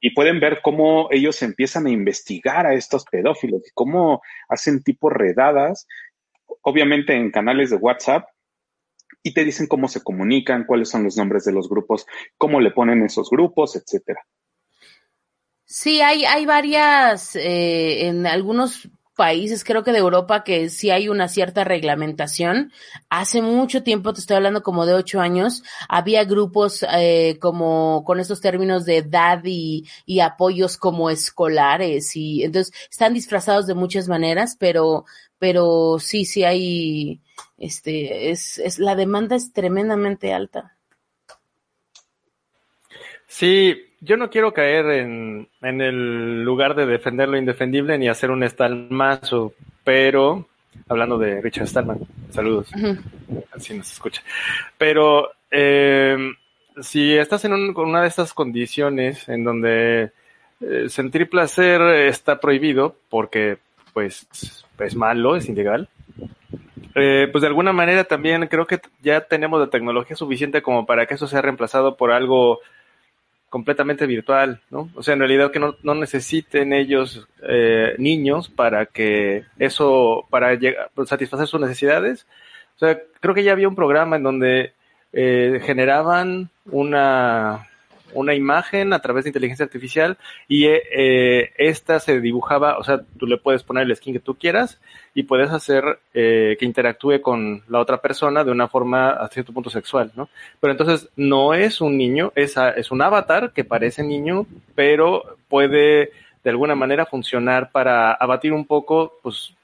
Y 0.00 0.14
pueden 0.14 0.40
ver 0.40 0.60
cómo 0.62 1.08
ellos 1.10 1.42
empiezan 1.42 1.86
a 1.86 1.90
investigar 1.90 2.66
a 2.66 2.74
estos 2.74 3.04
pedófilos 3.04 3.62
y 3.66 3.70
cómo 3.72 4.20
hacen 4.48 4.82
tipo 4.82 5.08
redadas, 5.10 5.86
obviamente 6.62 7.14
en 7.14 7.30
canales 7.30 7.70
de 7.70 7.76
WhatsApp, 7.76 8.28
y 9.22 9.32
te 9.32 9.44
dicen 9.44 9.68
cómo 9.68 9.86
se 9.88 10.02
comunican, 10.02 10.64
cuáles 10.64 10.90
son 10.90 11.04
los 11.04 11.16
nombres 11.16 11.44
de 11.44 11.52
los 11.52 11.68
grupos, 11.68 12.06
cómo 12.36 12.60
le 12.60 12.72
ponen 12.72 13.04
esos 13.04 13.30
grupos, 13.30 13.76
etcétera. 13.76 14.20
Sí, 15.64 16.00
hay, 16.00 16.24
hay 16.24 16.44
varias, 16.44 17.36
eh, 17.36 18.08
en 18.08 18.26
algunos 18.26 18.90
países, 19.22 19.62
creo 19.62 19.84
que 19.84 19.92
de 19.92 19.98
Europa, 19.98 20.42
que 20.42 20.68
sí 20.68 20.90
hay 20.90 21.08
una 21.08 21.28
cierta 21.28 21.62
reglamentación. 21.62 22.72
Hace 23.08 23.40
mucho 23.40 23.84
tiempo, 23.84 24.12
te 24.12 24.18
estoy 24.18 24.34
hablando 24.34 24.64
como 24.64 24.84
de 24.84 24.94
ocho 24.94 25.20
años, 25.20 25.62
había 25.88 26.24
grupos 26.24 26.84
eh, 26.92 27.38
como 27.40 28.02
con 28.04 28.18
estos 28.18 28.40
términos 28.40 28.84
de 28.84 28.96
edad 28.96 29.40
y, 29.44 29.86
y, 30.06 30.18
apoyos 30.18 30.76
como 30.76 31.08
escolares 31.08 32.16
y 32.16 32.42
entonces 32.42 32.74
están 32.90 33.14
disfrazados 33.14 33.68
de 33.68 33.74
muchas 33.74 34.08
maneras, 34.08 34.56
pero, 34.58 35.04
pero 35.38 35.98
sí, 36.00 36.24
sí 36.24 36.42
hay, 36.42 37.20
este, 37.58 38.32
es, 38.32 38.58
es 38.58 38.80
la 38.80 38.96
demanda 38.96 39.36
es 39.36 39.52
tremendamente 39.52 40.34
alta. 40.34 40.76
Sí, 43.28 43.76
yo 44.02 44.16
no 44.16 44.30
quiero 44.30 44.52
caer 44.52 44.86
en, 44.90 45.48
en, 45.62 45.80
el 45.80 46.42
lugar 46.42 46.74
de 46.74 46.86
defender 46.86 47.28
lo 47.28 47.38
indefendible 47.38 47.96
ni 47.96 48.08
hacer 48.08 48.32
un 48.32 48.42
estalmazo, 48.42 49.54
pero 49.84 50.48
hablando 50.88 51.18
de 51.18 51.40
Richard 51.40 51.68
Stallman, 51.68 52.00
saludos, 52.30 52.68
así 53.52 53.74
nos 53.74 53.92
escucha. 53.92 54.22
Pero 54.76 55.30
eh, 55.52 56.16
si 56.80 57.14
estás 57.14 57.44
en 57.44 57.52
un, 57.52 57.76
una 57.78 58.02
de 58.02 58.08
estas 58.08 58.34
condiciones 58.34 59.28
en 59.28 59.44
donde 59.44 60.10
eh, 60.60 60.88
sentir 60.88 61.30
placer 61.30 61.80
está 62.08 62.40
prohibido 62.40 62.96
porque 63.08 63.58
pues 63.92 64.26
es 64.80 64.96
malo, 64.96 65.36
es 65.36 65.48
ilegal, 65.48 65.88
eh, 66.96 67.28
pues 67.30 67.42
de 67.42 67.48
alguna 67.48 67.72
manera 67.72 68.02
también 68.02 68.48
creo 68.48 68.66
que 68.66 68.80
ya 69.00 69.20
tenemos 69.20 69.60
la 69.60 69.70
tecnología 69.70 70.16
suficiente 70.16 70.60
como 70.60 70.86
para 70.86 71.06
que 71.06 71.14
eso 71.14 71.28
sea 71.28 71.40
reemplazado 71.40 71.96
por 71.96 72.10
algo 72.10 72.58
completamente 73.52 74.06
virtual, 74.06 74.62
¿no? 74.70 74.88
O 74.94 75.02
sea, 75.02 75.12
en 75.12 75.20
realidad 75.20 75.50
que 75.50 75.60
no, 75.60 75.76
no 75.82 75.94
necesiten 75.94 76.72
ellos 76.72 77.28
eh, 77.46 77.94
niños 77.98 78.48
para 78.48 78.86
que 78.86 79.44
eso, 79.58 80.26
para 80.30 80.54
llegar, 80.54 80.90
pues, 80.94 81.10
satisfacer 81.10 81.46
sus 81.46 81.60
necesidades. 81.60 82.26
O 82.76 82.78
sea, 82.78 82.98
creo 83.20 83.34
que 83.34 83.44
ya 83.44 83.52
había 83.52 83.68
un 83.68 83.74
programa 83.74 84.16
en 84.16 84.22
donde 84.22 84.72
eh, 85.12 85.60
generaban 85.66 86.48
una, 86.64 87.68
una 88.14 88.34
imagen 88.34 88.92
a 88.92 89.00
través 89.00 89.24
de 89.24 89.30
inteligencia 89.30 89.64
artificial 89.64 90.18
y 90.48 90.66
eh, 90.66 91.52
esta 91.56 92.00
se 92.00 92.20
dibujaba, 92.20 92.78
o 92.78 92.84
sea, 92.84 93.00
tú 93.18 93.26
le 93.26 93.38
puedes 93.38 93.62
poner 93.62 93.84
el 93.84 93.96
skin 93.96 94.14
que 94.14 94.20
tú 94.20 94.34
quieras 94.34 94.80
y 95.14 95.24
puedes 95.24 95.50
hacer 95.50 95.84
eh, 96.14 96.56
que 96.58 96.64
interactúe 96.64 97.20
con 97.20 97.62
la 97.68 97.80
otra 97.80 98.00
persona 98.00 98.44
de 98.44 98.50
una 98.50 98.68
forma 98.68 99.10
a 99.10 99.28
cierto 99.28 99.52
punto 99.52 99.70
sexual, 99.70 100.12
¿no? 100.16 100.28
Pero 100.60 100.72
entonces 100.72 101.08
no 101.16 101.54
es 101.54 101.80
un 101.80 101.96
niño, 101.96 102.32
es, 102.34 102.56
es 102.76 102.90
un 102.90 103.02
avatar 103.02 103.52
que 103.52 103.64
parece 103.64 104.02
niño, 104.02 104.46
pero 104.74 105.36
puede 105.48 106.12
de 106.42 106.50
alguna 106.50 106.74
manera 106.74 107.06
funcionar 107.06 107.70
para 107.70 108.12
abatir 108.12 108.52
un 108.52 108.66
poco 108.66 109.18
pues, 109.22 109.54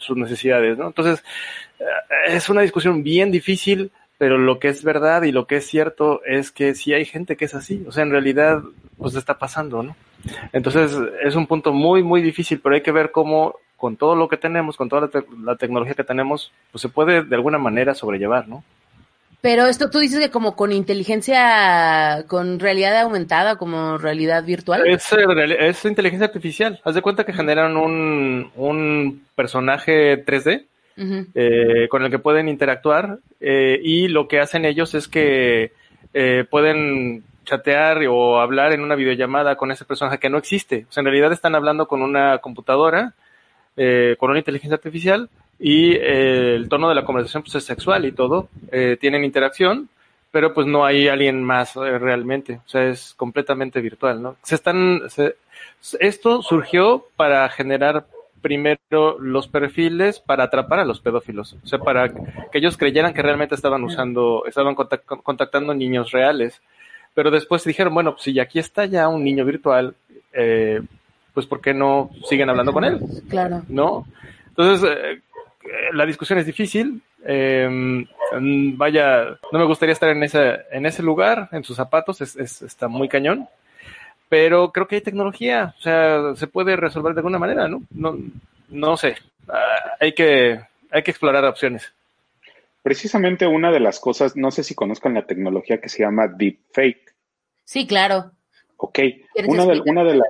sus 0.00 0.16
necesidades, 0.16 0.78
¿no? 0.78 0.88
Entonces, 0.88 1.24
eh, 1.78 1.84
es 2.28 2.48
una 2.48 2.62
discusión 2.62 3.02
bien 3.02 3.30
difícil 3.30 3.90
pero 4.24 4.38
lo 4.38 4.58
que 4.58 4.68
es 4.68 4.82
verdad 4.82 5.24
y 5.24 5.32
lo 5.32 5.46
que 5.46 5.56
es 5.56 5.66
cierto 5.66 6.24
es 6.24 6.50
que 6.50 6.74
sí 6.74 6.94
hay 6.94 7.04
gente 7.04 7.36
que 7.36 7.44
es 7.44 7.54
así, 7.54 7.84
o 7.86 7.92
sea, 7.92 8.04
en 8.04 8.10
realidad, 8.10 8.62
pues 8.96 9.14
está 9.16 9.36
pasando, 9.36 9.82
¿no? 9.82 9.94
Entonces, 10.54 10.96
es 11.22 11.36
un 11.36 11.46
punto 11.46 11.74
muy, 11.74 12.02
muy 12.02 12.22
difícil, 12.22 12.58
pero 12.58 12.74
hay 12.74 12.80
que 12.80 12.90
ver 12.90 13.10
cómo 13.10 13.56
con 13.76 13.98
todo 13.98 14.16
lo 14.16 14.26
que 14.26 14.38
tenemos, 14.38 14.78
con 14.78 14.88
toda 14.88 15.10
la, 15.42 15.56
tecnología 15.56 15.92
que 15.92 16.04
tenemos, 16.04 16.52
pues 16.72 16.80
se 16.80 16.88
puede 16.88 17.22
de 17.22 17.36
alguna 17.36 17.58
manera 17.58 17.92
sobrellevar, 17.92 18.48
¿no? 18.48 18.64
Pero 19.42 19.66
esto 19.66 19.90
tú 19.90 19.98
dices 19.98 20.18
que 20.18 20.30
como 20.30 20.56
con 20.56 20.72
inteligencia, 20.72 22.24
con 22.26 22.58
realidad 22.58 22.98
aumentada, 23.02 23.56
como 23.56 23.98
realidad 23.98 24.42
virtual. 24.42 24.86
Es, 24.86 25.12
eh, 25.12 25.26
es 25.68 25.84
inteligencia 25.84 26.28
artificial. 26.28 26.80
Haz 26.82 26.94
de 26.94 27.02
cuenta 27.02 27.24
que 27.24 27.34
generan 27.34 27.76
un, 27.76 28.50
un 28.56 29.26
personaje 29.36 30.24
3D 30.24 30.64
eh, 30.96 31.88
con 31.90 32.04
el 32.04 32.10
que 32.10 32.18
pueden 32.18 32.48
interactuar 32.48 33.18
eh, 33.40 33.80
y 33.82 34.08
lo 34.08 34.28
que 34.28 34.40
hacen 34.40 34.64
ellos 34.64 34.94
es 34.94 35.08
que 35.08 35.72
eh, 36.12 36.44
pueden 36.48 37.24
chatear 37.44 38.06
o 38.08 38.38
hablar 38.40 38.72
en 38.72 38.80
una 38.80 38.94
videollamada 38.94 39.56
con 39.56 39.70
ese 39.70 39.84
personaje 39.84 40.18
que 40.18 40.30
no 40.30 40.38
existe. 40.38 40.86
O 40.88 40.92
sea, 40.92 41.00
en 41.02 41.06
realidad 41.06 41.32
están 41.32 41.54
hablando 41.54 41.86
con 41.86 42.00
una 42.00 42.38
computadora, 42.38 43.12
con 43.76 44.30
una 44.30 44.38
inteligencia 44.38 44.76
artificial 44.76 45.28
y 45.58 45.94
el 45.96 46.68
tono 46.68 46.88
de 46.88 46.94
la 46.94 47.04
conversación 47.04 47.42
pues, 47.42 47.56
es 47.56 47.64
sexual 47.64 48.06
y 48.06 48.12
todo. 48.12 48.48
tienen 48.98 49.24
interacción, 49.24 49.90
pero 50.30 50.54
pues 50.54 50.66
no 50.66 50.86
hay 50.86 51.08
alguien 51.08 51.42
más 51.42 51.74
realmente. 51.74 52.60
O 52.64 52.68
sea, 52.68 52.88
es 52.88 53.12
completamente 53.14 53.80
virtual, 53.82 54.22
¿no? 54.22 54.36
Se 54.42 54.54
están, 54.54 55.02
esto 56.00 56.40
surgió 56.40 57.08
para 57.16 57.46
generar 57.50 58.06
primero 58.44 59.18
los 59.18 59.48
perfiles 59.48 60.20
para 60.20 60.44
atrapar 60.44 60.80
a 60.80 60.84
los 60.84 61.00
pedófilos, 61.00 61.54
o 61.64 61.66
sea, 61.66 61.78
para 61.78 62.10
que 62.10 62.58
ellos 62.58 62.76
creyeran 62.76 63.14
que 63.14 63.22
realmente 63.22 63.54
estaban 63.54 63.82
usando, 63.82 64.44
estaban 64.46 64.74
contactando 64.74 65.72
niños 65.72 66.10
reales, 66.10 66.60
pero 67.14 67.30
después 67.30 67.64
dijeron, 67.64 67.94
bueno, 67.94 68.12
pues 68.12 68.24
si 68.24 68.38
aquí 68.38 68.58
está 68.58 68.84
ya 68.84 69.08
un 69.08 69.24
niño 69.24 69.46
virtual, 69.46 69.94
eh, 70.34 70.82
pues 71.32 71.46
¿por 71.46 71.62
qué 71.62 71.72
no 71.72 72.10
siguen 72.28 72.50
hablando 72.50 72.74
con 72.74 72.84
él? 72.84 73.00
Claro. 73.30 73.62
¿No? 73.70 74.06
Entonces, 74.48 74.90
eh, 74.94 75.22
la 75.94 76.04
discusión 76.04 76.38
es 76.38 76.44
difícil. 76.44 77.00
Eh, 77.24 78.06
vaya, 78.76 79.38
no 79.52 79.58
me 79.58 79.64
gustaría 79.64 79.94
estar 79.94 80.10
en 80.10 80.22
ese, 80.22 80.58
en 80.70 80.84
ese 80.84 81.02
lugar, 81.02 81.48
en 81.52 81.64
sus 81.64 81.76
zapatos, 81.76 82.20
es, 82.20 82.36
es, 82.36 82.60
está 82.60 82.88
muy 82.88 83.08
cañón 83.08 83.48
pero 84.34 84.72
creo 84.72 84.88
que 84.88 84.96
hay 84.96 85.00
tecnología, 85.00 85.76
o 85.78 85.80
sea, 85.80 86.34
se 86.34 86.48
puede 86.48 86.74
resolver 86.74 87.14
de 87.14 87.20
alguna 87.20 87.38
manera, 87.38 87.68
¿no? 87.68 87.84
No, 87.92 88.18
no 88.68 88.96
sé, 88.96 89.14
ah, 89.46 89.94
hay, 90.00 90.12
que, 90.12 90.60
hay 90.90 91.02
que 91.04 91.10
explorar 91.12 91.44
opciones. 91.44 91.92
Precisamente 92.82 93.46
una 93.46 93.70
de 93.70 93.78
las 93.78 94.00
cosas, 94.00 94.34
no 94.34 94.50
sé 94.50 94.64
si 94.64 94.74
conozcan 94.74 95.14
la 95.14 95.24
tecnología 95.24 95.80
que 95.80 95.88
se 95.88 96.02
llama 96.02 96.26
deepfake. 96.26 97.14
Sí, 97.62 97.86
claro. 97.86 98.32
Ok, 98.76 98.98
una 99.46 99.66
de, 99.66 99.82
una 99.86 100.02
de 100.02 100.16
las... 100.16 100.28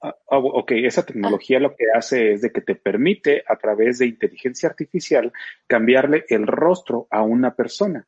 Ah, 0.00 0.14
ah, 0.30 0.38
ok, 0.38 0.70
esa 0.84 1.04
tecnología 1.04 1.58
lo 1.58 1.74
que 1.74 1.86
hace 1.92 2.34
es 2.34 2.40
de 2.40 2.52
que 2.52 2.60
te 2.60 2.76
permite 2.76 3.42
a 3.48 3.56
través 3.56 3.98
de 3.98 4.06
inteligencia 4.06 4.68
artificial 4.68 5.32
cambiarle 5.66 6.24
el 6.28 6.46
rostro 6.46 7.08
a 7.10 7.22
una 7.22 7.52
persona 7.52 8.06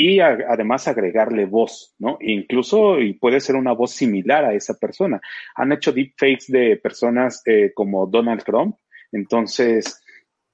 y 0.00 0.18
además 0.18 0.88
agregarle 0.88 1.44
voz, 1.44 1.94
¿no? 1.98 2.16
Incluso 2.22 2.98
y 2.98 3.12
puede 3.12 3.38
ser 3.38 3.54
una 3.54 3.72
voz 3.72 3.90
similar 3.90 4.46
a 4.46 4.54
esa 4.54 4.72
persona. 4.78 5.20
Han 5.56 5.72
hecho 5.72 5.92
deepfakes 5.92 6.46
de 6.48 6.78
personas 6.82 7.42
eh, 7.44 7.72
como 7.74 8.06
Donald 8.06 8.42
Trump, 8.42 8.76
entonces 9.12 10.02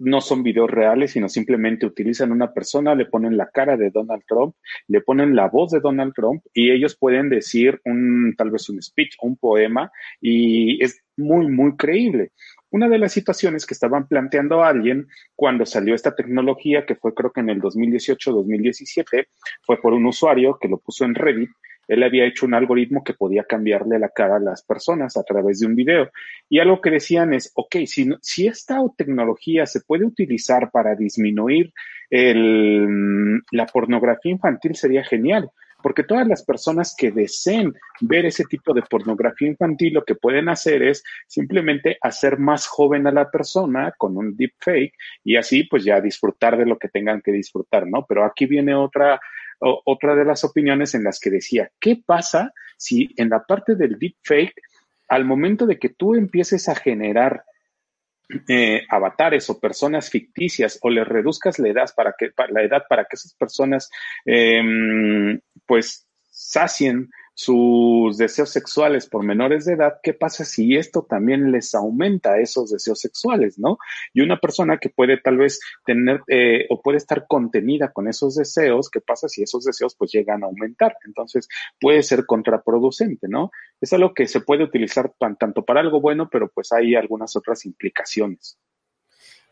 no 0.01 0.21
son 0.21 0.43
videos 0.43 0.69
reales, 0.69 1.13
sino 1.13 1.29
simplemente 1.29 1.87
utilizan 1.87 2.33
una 2.33 2.53
persona, 2.53 2.97
le 2.97 3.07
ponen 3.07 3.37
la 3.37 3.49
cara 3.49 3.77
de 3.77 3.91
Donald 3.91 4.25
Trump, 4.27 4.57
le 4.89 5.01
ponen 5.01 5.37
la 5.37 5.49
voz 5.49 5.71
de 5.71 5.79
Donald 5.79 6.13
Trump 6.13 6.43
y 6.53 6.73
ellos 6.73 6.97
pueden 6.99 7.31
decir 7.31 7.81
un 7.85 8.35
tal 8.37 8.51
vez 8.51 8.69
un 8.69 8.83
speech, 8.83 9.15
un 9.23 9.37
poema 9.37 9.93
y 10.21 10.83
es 10.83 11.01
muy 11.17 11.47
muy 11.47 11.77
creíble. 11.77 12.33
Una 12.77 12.91
de 12.91 12.99
las 12.99 13.13
situaciones 13.13 13.65
que 13.65 13.73
estaban 13.73 14.07
planteando 14.07 14.63
alguien 14.63 15.09
cuando 15.35 15.65
salió 15.65 15.95
esta 15.95 16.15
tecnología, 16.15 16.85
que 16.85 16.95
fue 16.95 17.15
creo 17.15 17.33
que 17.33 17.41
en 17.41 17.49
el 17.49 17.59
2018-2017, 17.63 19.29
fue 19.63 19.81
por 19.81 19.95
un 19.95 20.05
usuario 20.05 20.59
que 20.61 20.69
lo 20.69 20.77
puso 20.77 21.07
en 21.07 21.15
Reddit. 21.15 21.49
Él 21.89 22.03
había 22.03 22.27
hecho 22.27 22.45
un 22.45 22.53
algoritmo 22.53 23.03
que 23.03 23.15
podía 23.15 23.45
cambiarle 23.45 23.99
la 23.99 24.11
cara 24.11 24.37
a 24.37 24.41
las 24.41 24.63
personas 24.63 25.17
a 25.17 25.23
través 25.23 25.61
de 25.61 25.69
un 25.69 25.75
video. 25.75 26.11
Y 26.51 26.59
algo 26.59 26.83
que 26.83 26.91
decían 26.91 27.33
es, 27.33 27.51
ok, 27.55 27.77
si, 27.87 28.11
si 28.21 28.47
esta 28.47 28.79
tecnología 28.95 29.65
se 29.65 29.81
puede 29.81 30.05
utilizar 30.05 30.71
para 30.71 30.95
disminuir 30.95 31.73
la 32.11 33.67
pornografía 33.73 34.33
infantil, 34.33 34.77
sería 34.77 35.03
genial 35.03 35.51
porque 35.87 36.03
todas 36.03 36.27
las 36.27 36.45
personas 36.45 36.97
que 36.99 37.13
deseen 37.13 37.73
ver 38.01 38.27
ese 38.27 38.43
tipo 38.43 38.75
de 38.75 38.83
pornografía 38.83 39.47
infantil 39.47 39.95
lo 39.95 40.05
que 40.05 40.17
pueden 40.17 40.49
hacer 40.49 40.83
es 40.83 41.05
simplemente 41.29 41.97
hacer 42.01 42.41
más 42.41 42.67
joven 42.67 43.07
a 43.07 43.13
la 43.13 43.31
persona 43.31 43.95
con 43.97 44.17
un 44.17 44.37
deepfake 44.37 44.93
y 45.23 45.37
así 45.37 45.63
pues 45.63 45.85
ya 45.85 46.01
disfrutar 46.01 46.59
de 46.59 46.67
lo 46.67 46.77
que 46.77 46.89
tengan 46.89 47.23
que 47.23 47.31
disfrutar, 47.31 47.87
¿no? 47.87 48.05
Pero 48.05 48.25
aquí 48.25 48.47
viene 48.47 48.75
otra, 48.75 49.21
otra 49.61 50.17
de 50.17 50.25
las 50.25 50.43
opiniones 50.43 50.93
en 50.97 51.05
las 51.05 51.21
que 51.21 51.31
decía, 51.31 51.71
¿qué 51.79 52.03
pasa 52.05 52.53
si 52.77 53.15
en 53.17 53.29
la 53.29 53.45
parte 53.45 53.77
del 53.77 53.97
deepfake, 53.97 54.61
al 55.07 55.25
momento 55.25 55.67
de 55.67 55.79
que 55.79 55.91
tú 55.91 56.17
empieces 56.17 56.69
a 56.69 56.75
generar 56.75 57.45
eh, 58.49 58.83
avatares 58.89 59.49
o 59.51 59.61
personas 59.61 60.11
ficticias 60.11 60.79
o 60.83 60.91
le 60.91 61.05
reduzcas 61.05 61.59
la 61.59 61.69
edad 61.69 61.89
para 61.95 62.15
que 62.19 62.31
la 62.51 62.63
edad 62.63 62.85
para 62.89 63.05
que 63.05 63.15
esas 63.15 63.35
personas 63.35 63.89
em, 64.25 65.41
pues 65.65 66.07
sacien 66.31 67.11
sus 67.37 68.17
deseos 68.17 68.49
sexuales 68.49 69.07
por 69.07 69.23
menores 69.23 69.67
de 69.67 69.75
edad, 69.75 70.01
¿qué 70.03 70.15
pasa 70.15 70.43
si 70.43 70.75
esto 70.75 71.07
también 71.07 71.53
les 71.53 71.75
aumenta 71.75 72.41
esos 72.41 72.71
deseos 72.71 72.99
sexuales, 72.99 73.59
no? 73.59 73.77
Y 74.15 74.23
una 74.23 74.41
persona 74.41 74.79
que 74.79 74.89
puede 74.89 75.19
tal 75.19 75.37
vez 75.37 75.61
tener 75.85 76.23
eh, 76.29 76.65
o 76.71 76.81
puede 76.81 76.97
estar 76.97 77.27
contenida 77.29 77.93
con 77.93 78.09
esos 78.09 78.37
deseos, 78.37 78.89
¿qué 78.89 79.03
pasa 79.03 79.29
si 79.29 79.43
esos 79.43 79.65
deseos 79.65 79.95
pues 79.97 80.13
llegan 80.13 80.45
a 80.45 80.47
aumentar? 80.47 80.97
Entonces 81.05 81.47
puede 81.79 82.03
ser 82.03 82.25
contraproducente, 82.25 83.29
¿no? 83.29 83.51
Es 83.83 83.93
algo 83.93 84.15
que 84.15 84.27
se 84.29 84.41
puede 84.41 84.65
utilizar 84.65 85.13
tanto 85.39 85.63
para 85.63 85.81
algo 85.81 86.01
bueno, 86.01 86.31
pero 86.33 86.49
pues 86.49 86.73
hay 86.73 86.95
algunas 86.95 87.37
otras 87.37 87.67
implicaciones. 87.67 88.59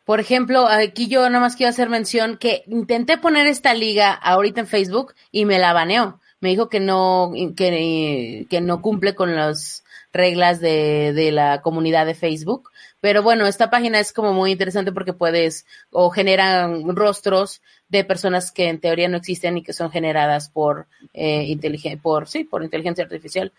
Por 0.07 0.21
ejemplo, 0.21 0.67
aquí 0.69 1.09
yo 1.09 1.29
nada 1.29 1.41
más 1.41 1.55
quiero 1.57 1.69
hacer 1.69 1.91
mención 1.91 2.39
que 2.39 2.63
intenté 2.67 3.19
poner 3.19 3.47
esta 3.47 3.75
liga 3.75 4.15
ahorita 4.15 4.61
en 4.61 4.67
Facebook 4.67 5.13
y 5.31 5.45
me 5.45 5.59
la 5.59 5.75
baneó 5.75 6.21
me 6.45 6.51
dijo 6.51 6.69
que 6.69 6.79
no, 6.79 7.33
que, 7.57 8.47
que 8.51 8.61
no 8.61 8.83
cumple 8.83 9.15
con 9.15 9.35
las 9.35 9.83
reglas 10.13 10.61
de, 10.61 11.15
de 11.15 11.33
la 11.33 11.63
comunidad 11.63 12.05
de 12.05 12.15
Facebook. 12.15 12.71
Pero 13.01 13.23
bueno, 13.23 13.47
esta 13.47 13.71
página 13.71 13.99
es 13.99 14.13
como 14.13 14.35
muy 14.35 14.53
interesante 14.53 14.93
porque 14.93 15.15
puedes 15.15 15.65
o 15.91 16.11
generan 16.11 16.95
rostros 16.95 17.63
de 17.89 18.05
personas 18.05 18.53
que 18.53 18.69
en 18.69 18.79
teoría 18.79 19.09
no 19.09 19.17
existen 19.17 19.57
y 19.57 19.63
que 19.63 19.73
son 19.73 19.91
generadas 19.91 20.51
por 20.51 20.87
eh, 21.15 21.57
por 22.03 22.29
sí, 22.29 22.45
por 22.45 22.63
inteligencia 22.63 23.05
artificial. 23.05 23.51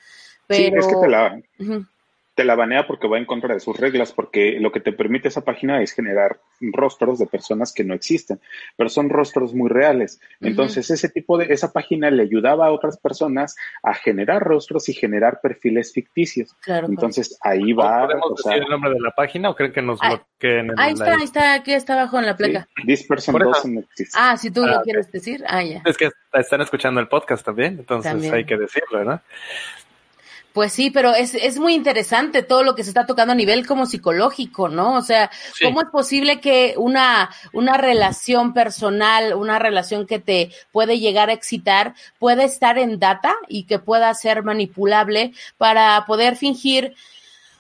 Pero, 0.46 0.84
sí, 0.84 0.88
es 0.88 0.94
que 0.94 1.02
te 1.02 1.10
la, 1.10 1.42
te 2.36 2.44
la 2.44 2.56
banea 2.56 2.86
porque 2.86 3.08
va 3.08 3.18
en 3.18 3.26
contra 3.26 3.54
de 3.54 3.62
sus 3.62 3.80
reglas, 3.80 4.12
porque 4.12 4.58
lo 4.60 4.72
que 4.72 4.82
te 4.82 4.92
permite 4.92 5.30
esa 5.30 5.46
página 5.46 5.82
es 5.82 5.94
generar 5.94 6.42
rostros 6.60 7.18
de 7.18 7.28
personas 7.28 7.74
que 7.74 7.86
no 7.86 7.94
existen, 7.94 8.40
pero 8.76 8.90
son 8.90 9.10
rostros 9.10 9.54
muy 9.54 9.70
reales. 9.70 10.20
Entonces, 10.42 10.90
ese 10.92 11.08
tipo 11.08 11.38
de, 11.38 11.46
esa 11.54 11.72
página 11.72 12.12
le 12.12 12.24
ayudaba 12.24 12.68
a 12.68 12.72
otras 12.72 12.98
personas 12.98 13.56
a 13.82 13.94
generar 13.94 14.44
rostros 14.44 14.90
y 14.90 14.94
generar 14.94 15.40
perfiles 15.42 15.94
ficticios. 15.94 16.54
Claro, 16.62 16.88
Entonces, 16.88 17.40
ahí 17.42 17.72
va. 17.72 18.06
¿Podemos 18.06 18.36
decir 18.36 18.64
el 18.64 18.70
nombre 18.70 18.92
de 18.92 19.00
la 19.00 19.12
página 19.12 19.50
o 19.50 19.56
creen 19.56 19.72
que 19.72 19.82
nos 19.82 20.00
bloqueen? 20.00 20.78
ahí 20.78 20.94
está, 20.94 21.16
ahí 21.16 21.24
está, 21.24 21.54
aquí 21.54 21.74
está 21.74 21.94
abajo 21.94 22.20
en 22.20 22.26
la 22.26 22.36
placa. 22.36 22.68
this 22.86 23.06
person 23.08 23.34
doesn't 23.40 23.80
exist. 23.80 24.14
Ah, 24.18 24.36
si 24.36 24.52
tú 24.52 24.66
lo 24.66 24.76
ah, 24.76 24.82
quieres 24.84 25.10
decir, 25.10 25.44
ah, 25.48 25.64
ya. 25.64 25.82
Es 25.86 25.98
que 25.98 26.10
están 26.34 26.60
escuchando 26.60 27.00
el 27.00 27.08
podcast 27.08 27.46
también, 27.46 27.78
entonces 27.80 28.32
hay 28.32 28.46
que 28.46 28.58
decirlo, 28.58 29.06
¿no? 29.06 29.22
Pues 30.56 30.72
sí, 30.72 30.90
pero 30.90 31.14
es, 31.14 31.36
es 31.36 31.60
muy 31.60 31.74
interesante 31.74 32.42
todo 32.42 32.64
lo 32.64 32.76
que 32.76 32.86
se 32.86 32.90
está 32.90 33.06
tocando 33.06 33.34
a 33.34 33.36
nivel 33.36 33.68
como 33.68 33.86
psicológico, 33.86 34.70
¿no? 34.70 34.94
O 34.94 35.02
sea, 35.02 35.30
¿cómo 35.62 35.82
es 35.82 35.90
posible 35.90 36.40
que 36.40 36.76
una, 36.78 37.30
una 37.52 37.76
relación 37.76 38.54
personal, 38.54 39.34
una 39.34 39.60
relación 39.60 40.08
que 40.08 40.20
te 40.20 40.52
puede 40.72 40.98
llegar 40.98 41.30
a 41.30 41.34
excitar, 41.34 41.94
puede 42.20 42.46
estar 42.46 42.78
en 42.78 43.00
data 43.00 43.36
y 43.50 43.66
que 43.66 43.80
pueda 43.80 44.14
ser 44.14 44.44
manipulable 44.44 45.34
para 45.58 46.06
poder 46.06 46.38
fingir 46.38 46.96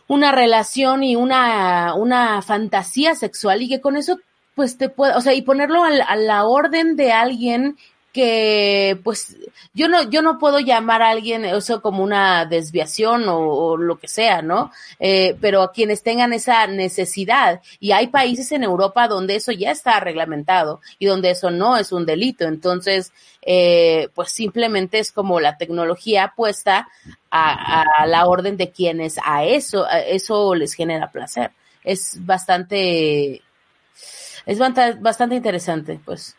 una 0.08 0.32
relación 0.32 1.04
y 1.04 1.18
una, 1.18 1.96
una 1.96 2.42
fantasía 2.44 3.14
sexual 3.14 3.62
y 3.62 3.68
que 3.68 3.82
con 3.82 3.98
eso 3.98 4.22
pues 4.54 4.78
te 4.78 4.88
puede, 4.88 5.16
o 5.16 5.20
sea, 5.20 5.34
y 5.34 5.42
ponerlo 5.42 5.84
a 5.84 6.16
la 6.16 6.46
orden 6.46 6.96
de 6.96 7.12
alguien 7.12 7.76
que 8.16 8.98
pues 9.04 9.36
yo 9.74 9.90
no 9.90 10.10
yo 10.10 10.22
no 10.22 10.40
puedo 10.40 10.62
llamar 10.62 11.02
a 11.02 11.10
alguien 11.10 11.44
eso 11.44 11.82
como 11.82 12.02
una 12.02 12.46
desviación 12.46 13.26
o, 13.28 13.76
lo 13.76 14.00
que 14.00 14.08
sea 14.08 14.42
no 14.42 14.72
eh, 15.02 15.36
pero 15.42 15.62
a 15.62 15.74
quienes 15.74 16.02
tengan 16.02 16.32
esa 16.32 16.66
necesidad 16.68 17.60
y 17.82 17.92
hay 17.92 18.08
países 18.08 18.54
en 18.54 18.64
Europa 18.64 19.10
donde 19.10 19.36
eso 19.36 19.52
ya 19.52 19.72
está 19.72 20.00
reglamentado 20.00 20.80
y 20.98 21.08
donde 21.08 21.32
eso 21.32 21.52
no 21.52 21.76
es 21.76 21.92
un 21.92 22.06
delito. 22.06 22.46
Entonces 22.46 23.12
eh, 23.42 24.08
pues 24.16 24.32
simplemente 24.32 25.00
es 25.00 25.12
como 25.12 25.42
la 25.42 25.58
tecnología 25.58 26.32
puesta 26.38 26.88
a, 27.30 27.84
a, 27.98 28.08
la 28.08 28.28
orden 28.28 28.56
de 28.56 28.72
quienes 28.72 29.18
a 29.26 29.44
eso 29.44 29.86
a 29.86 30.00
eso 30.00 30.56
les 30.56 30.74
genera 30.74 31.12
placer. 31.12 31.52
Es 31.84 32.26
bastante 32.26 33.42
es 34.46 34.58
bastante 34.58 35.36
interesante 35.36 36.00
pues 36.06 36.38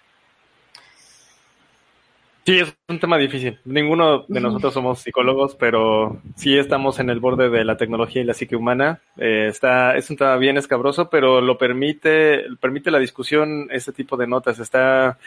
Sí, 2.47 2.61
es 2.61 2.73
un 2.87 3.01
tema 3.01 3.19
difícil. 3.19 3.59
Ninguno 3.65 4.25
de 4.29 4.41
nosotros 4.41 4.73
somos 4.73 5.01
psicólogos, 5.01 5.57
pero 5.57 6.23
sí 6.37 6.57
estamos 6.57 7.01
en 7.01 7.11
el 7.11 7.19
borde 7.19 7.51
de 7.51 7.65
la 7.65 7.77
tecnología 7.77 8.23
y 8.23 8.25
la 8.25 8.35
psique 8.35 8.55
humana. 8.55 9.01
Eh, 9.17 9.49
está, 9.49 9.97
es 9.97 10.09
un 10.11 10.17
tema 10.17 10.37
bien 10.37 10.57
escabroso, 10.57 11.11
pero 11.11 11.41
lo 11.41 11.59
permite, 11.59 12.45
permite 12.61 12.93
la 12.93 13.01
discusión 13.01 13.67
este 13.73 13.91
tipo 13.91 14.17
de 14.17 14.29
notas. 14.29 14.61
Está, 14.61 15.19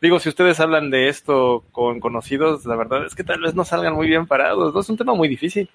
digo, 0.00 0.18
si 0.18 0.28
ustedes 0.28 0.58
hablan 0.58 0.90
de 0.90 1.08
esto 1.08 1.62
con 1.70 2.00
conocidos, 2.00 2.66
la 2.66 2.74
verdad 2.74 3.06
es 3.06 3.14
que 3.14 3.22
tal 3.22 3.42
vez 3.42 3.54
no 3.54 3.64
salgan 3.64 3.94
muy 3.94 4.08
bien 4.08 4.26
parados. 4.26 4.74
¿no? 4.74 4.80
Es 4.80 4.88
un 4.88 4.96
tema 4.96 5.14
muy 5.14 5.28
difícil. 5.28 5.70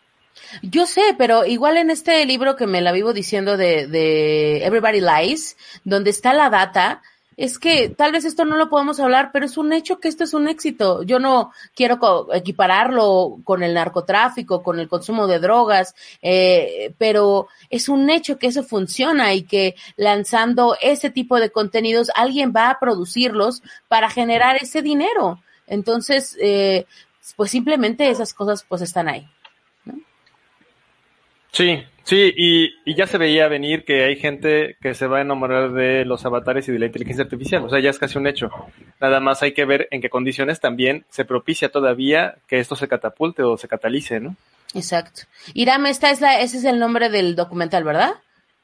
Yo 0.61 0.85
sé, 0.87 1.15
pero 1.17 1.45
igual 1.45 1.77
en 1.77 1.89
este 1.89 2.25
libro 2.25 2.57
que 2.57 2.67
me 2.67 2.81
la 2.81 2.91
vivo 2.91 3.13
diciendo 3.13 3.55
de, 3.55 3.87
de 3.87 4.65
Everybody 4.65 4.99
Lies, 4.99 5.55
donde 5.85 6.09
está 6.09 6.33
la 6.33 6.49
data, 6.49 7.01
es 7.41 7.57
que 7.57 7.89
tal 7.89 8.11
vez 8.11 8.23
esto 8.23 8.45
no 8.45 8.55
lo 8.55 8.69
podemos 8.69 8.99
hablar, 8.99 9.31
pero 9.33 9.47
es 9.47 9.57
un 9.57 9.73
hecho 9.73 9.99
que 9.99 10.09
esto 10.09 10.25
es 10.25 10.35
un 10.35 10.47
éxito. 10.47 11.01
Yo 11.01 11.17
no 11.17 11.51
quiero 11.73 12.27
equipararlo 12.31 13.39
con 13.43 13.63
el 13.63 13.73
narcotráfico, 13.73 14.61
con 14.61 14.79
el 14.79 14.87
consumo 14.87 15.25
de 15.25 15.39
drogas, 15.39 15.95
eh, 16.21 16.93
pero 16.99 17.47
es 17.71 17.89
un 17.89 18.11
hecho 18.11 18.37
que 18.37 18.45
eso 18.45 18.61
funciona 18.61 19.33
y 19.33 19.41
que 19.41 19.73
lanzando 19.95 20.77
ese 20.81 21.09
tipo 21.09 21.39
de 21.39 21.49
contenidos 21.49 22.11
alguien 22.13 22.53
va 22.55 22.69
a 22.69 22.79
producirlos 22.79 23.63
para 23.87 24.11
generar 24.11 24.57
ese 24.57 24.83
dinero. 24.83 25.41
Entonces, 25.65 26.37
eh, 26.39 26.85
pues 27.35 27.49
simplemente 27.49 28.07
esas 28.11 28.35
cosas 28.35 28.63
pues 28.69 28.83
están 28.83 29.07
ahí. 29.09 29.27
Sí, 31.51 31.83
sí, 32.03 32.33
y, 32.35 32.95
ya 32.95 33.07
se 33.07 33.17
veía 33.17 33.47
venir 33.47 33.83
que 33.83 34.05
hay 34.05 34.15
gente 34.15 34.77
que 34.81 34.93
se 34.93 35.07
va 35.07 35.19
a 35.19 35.21
enamorar 35.21 35.73
de 35.73 36.05
los 36.05 36.25
avatares 36.25 36.67
y 36.67 36.71
de 36.71 36.79
la 36.79 36.85
inteligencia 36.85 37.23
artificial. 37.23 37.63
O 37.65 37.69
sea, 37.69 37.79
ya 37.79 37.89
es 37.89 37.99
casi 37.99 38.17
un 38.17 38.27
hecho. 38.27 38.49
Nada 38.99 39.19
más 39.19 39.43
hay 39.43 39.53
que 39.53 39.65
ver 39.65 39.87
en 39.91 40.01
qué 40.01 40.09
condiciones 40.09 40.59
también 40.59 41.05
se 41.09 41.25
propicia 41.25 41.69
todavía 41.69 42.35
que 42.47 42.59
esto 42.59 42.75
se 42.75 42.87
catapulte 42.87 43.43
o 43.43 43.57
se 43.57 43.67
catalice, 43.67 44.19
¿no? 44.19 44.35
Exacto. 44.73 45.23
Irame, 45.53 45.89
esta 45.89 46.11
es 46.11 46.21
la, 46.21 46.39
ese 46.39 46.57
es 46.57 46.63
el 46.63 46.79
nombre 46.79 47.09
del 47.09 47.35
documental, 47.35 47.83
¿verdad? 47.83 48.13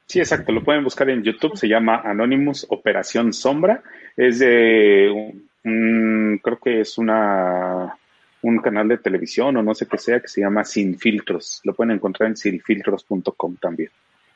Sí, 0.06 0.20
exacto. 0.20 0.52
Lo 0.52 0.64
pueden 0.64 0.84
buscar 0.84 1.10
en 1.10 1.22
YouTube. 1.22 1.56
Se 1.56 1.68
llama 1.68 2.00
Anonymous 2.02 2.66
Operación 2.70 3.34
Sombra. 3.34 3.82
Es 4.16 4.38
de, 4.38 5.34
creo 5.62 6.58
que 6.58 6.80
es 6.80 6.96
una 6.96 7.94
un 8.42 8.58
canal 8.58 8.88
de 8.88 8.98
televisión 8.98 9.56
o 9.56 9.62
no 9.62 9.74
sé 9.74 9.86
qué 9.86 9.98
sea 9.98 10.20
que 10.20 10.28
se 10.28 10.40
llama 10.40 10.64
Sin 10.64 10.98
Filtros. 10.98 11.60
Lo 11.64 11.74
pueden 11.74 11.94
encontrar 11.94 12.28
en 12.28 12.36
sinfiltros.com 12.36 13.56
también. 13.56 13.90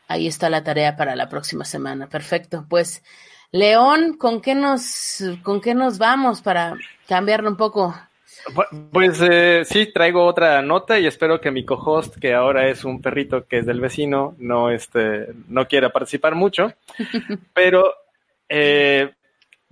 Ahí 0.09 0.27
está 0.27 0.51
la 0.51 0.65
tarea 0.65 0.97
para 0.97 1.17
la 1.17 1.29
próxima 1.29 1.65
semana. 1.65 2.09
Perfecto. 2.09 2.67
Pues, 2.69 3.03
León, 3.51 4.17
¿con 4.19 4.41
qué 4.41 4.55
nos, 4.55 5.23
con 5.43 5.61
qué 5.61 5.75
nos 5.75 5.99
vamos 5.99 6.43
para 6.43 6.77
cambiarlo 7.07 7.49
un 7.49 7.57
poco? 7.57 7.95
Pues 8.93 9.21
eh, 9.23 9.63
sí, 9.65 9.93
traigo 9.93 10.25
otra 10.25 10.61
nota 10.63 10.99
y 10.99 11.07
espero 11.07 11.41
que 11.41 11.51
mi 11.51 11.65
co-host, 11.65 12.17
que 12.19 12.35
ahora 12.35 12.69
es 12.69 12.85
un 12.85 13.01
perrito 13.01 13.47
que 13.47 13.59
es 13.59 13.67
del 13.67 13.81
vecino, 13.81 14.35
no, 14.39 14.71
este, 14.71 15.29
no 15.49 15.69
quiera 15.69 15.91
participar 15.91 16.35
mucho. 16.35 16.73
Pero 17.55 17.95
eh, 18.49 19.13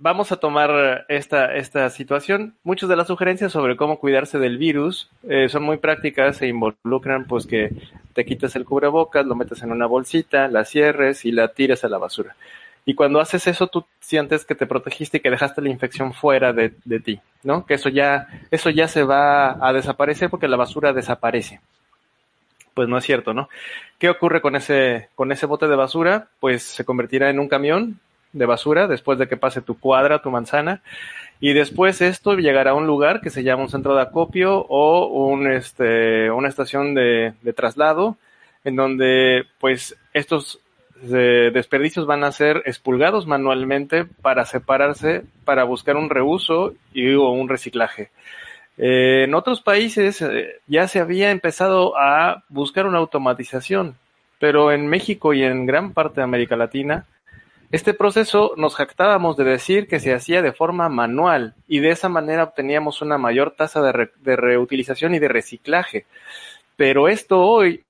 vamos 0.01 0.31
a 0.31 0.37
tomar 0.37 1.05
esta, 1.07 1.55
esta 1.55 1.89
situación. 1.89 2.55
Muchas 2.63 2.89
de 2.89 2.95
las 2.95 3.07
sugerencias 3.07 3.51
sobre 3.51 3.77
cómo 3.77 3.99
cuidarse 3.99 4.39
del 4.39 4.57
virus 4.57 5.09
eh, 5.29 5.47
son 5.47 5.63
muy 5.63 5.77
prácticas 5.77 6.41
e 6.41 6.47
involucran 6.47 7.25
pues 7.25 7.45
que 7.45 7.69
te 8.13 8.25
quites 8.25 8.55
el 8.55 8.65
cubrebocas, 8.65 9.25
lo 9.25 9.35
metes 9.35 9.61
en 9.61 9.71
una 9.71 9.85
bolsita, 9.85 10.47
la 10.47 10.65
cierres 10.65 11.23
y 11.23 11.31
la 11.31 11.49
tires 11.49 11.83
a 11.83 11.89
la 11.89 11.99
basura. 11.99 12.35
Y 12.83 12.95
cuando 12.95 13.19
haces 13.19 13.45
eso, 13.45 13.67
tú 13.67 13.85
sientes 13.99 14.43
que 14.43 14.55
te 14.55 14.65
protegiste 14.65 15.17
y 15.17 15.19
que 15.21 15.29
dejaste 15.29 15.61
la 15.61 15.69
infección 15.69 16.13
fuera 16.13 16.51
de, 16.51 16.73
de 16.83 16.99
ti, 16.99 17.19
¿no? 17.43 17.67
Que 17.67 17.75
eso 17.75 17.89
ya, 17.89 18.27
eso 18.49 18.71
ya 18.71 18.87
se 18.87 19.03
va 19.03 19.65
a 19.65 19.71
desaparecer 19.71 20.31
porque 20.31 20.47
la 20.47 20.57
basura 20.57 20.91
desaparece. 20.91 21.61
Pues 22.73 22.89
no 22.89 22.97
es 22.97 23.03
cierto, 23.03 23.35
¿no? 23.35 23.49
¿Qué 23.99 24.09
ocurre 24.09 24.41
con 24.41 24.55
ese, 24.55 25.09
con 25.13 25.31
ese 25.31 25.45
bote 25.45 25.67
de 25.67 25.75
basura? 25.75 26.29
Pues 26.39 26.63
se 26.63 26.83
convertirá 26.83 27.29
en 27.29 27.39
un 27.39 27.47
camión 27.47 27.99
de 28.33 28.45
basura 28.45 28.87
después 28.87 29.19
de 29.19 29.27
que 29.27 29.37
pase 29.37 29.61
tu 29.61 29.79
cuadra, 29.79 30.21
tu 30.21 30.31
manzana. 30.31 30.81
Y 31.39 31.53
después 31.53 32.01
esto 32.01 32.35
llegará 32.35 32.71
a 32.71 32.75
un 32.75 32.85
lugar 32.85 33.19
que 33.19 33.31
se 33.31 33.43
llama 33.43 33.63
un 33.63 33.69
centro 33.69 33.95
de 33.95 34.01
acopio 34.03 34.59
o 34.69 35.07
un, 35.07 35.51
este, 35.51 36.29
una 36.29 36.47
estación 36.47 36.93
de, 36.93 37.33
traslado 37.55 38.17
en 38.63 38.75
donde 38.75 39.45
pues 39.59 39.97
estos 40.13 40.59
eh, 41.11 41.49
desperdicios 41.51 42.05
van 42.05 42.23
a 42.23 42.31
ser 42.31 42.61
expulgados 42.65 43.25
manualmente 43.25 44.05
para 44.05 44.45
separarse, 44.45 45.23
para 45.43 45.63
buscar 45.63 45.97
un 45.97 46.11
reuso 46.11 46.75
y 46.93 47.11
o 47.15 47.29
un 47.29 47.49
reciclaje. 47.49 48.11
Eh, 48.77 49.23
en 49.23 49.33
otros 49.33 49.61
países 49.61 50.21
eh, 50.21 50.59
ya 50.67 50.87
se 50.87 50.99
había 50.99 51.31
empezado 51.31 51.97
a 51.97 52.43
buscar 52.49 52.85
una 52.85 52.99
automatización, 52.99 53.95
pero 54.39 54.71
en 54.71 54.87
México 54.87 55.33
y 55.33 55.43
en 55.43 55.65
gran 55.65 55.93
parte 55.93 56.21
de 56.21 56.25
América 56.25 56.55
Latina 56.55 57.05
este 57.71 57.93
proceso 57.93 58.53
nos 58.57 58.75
jactábamos 58.75 59.37
de 59.37 59.45
decir 59.45 59.87
que 59.87 60.01
se 60.01 60.13
hacía 60.13 60.41
de 60.41 60.51
forma 60.51 60.89
manual 60.89 61.53
y 61.69 61.79
de 61.79 61.91
esa 61.91 62.09
manera 62.09 62.43
obteníamos 62.43 63.01
una 63.01 63.17
mayor 63.17 63.51
tasa 63.51 63.81
de, 63.81 64.35
reutilización 64.35 65.15
y 65.15 65.19
de 65.19 65.29
reciclaje. 65.29 66.05
Pero 66.75 67.07
esto 67.07 67.39
hoy 67.39 67.85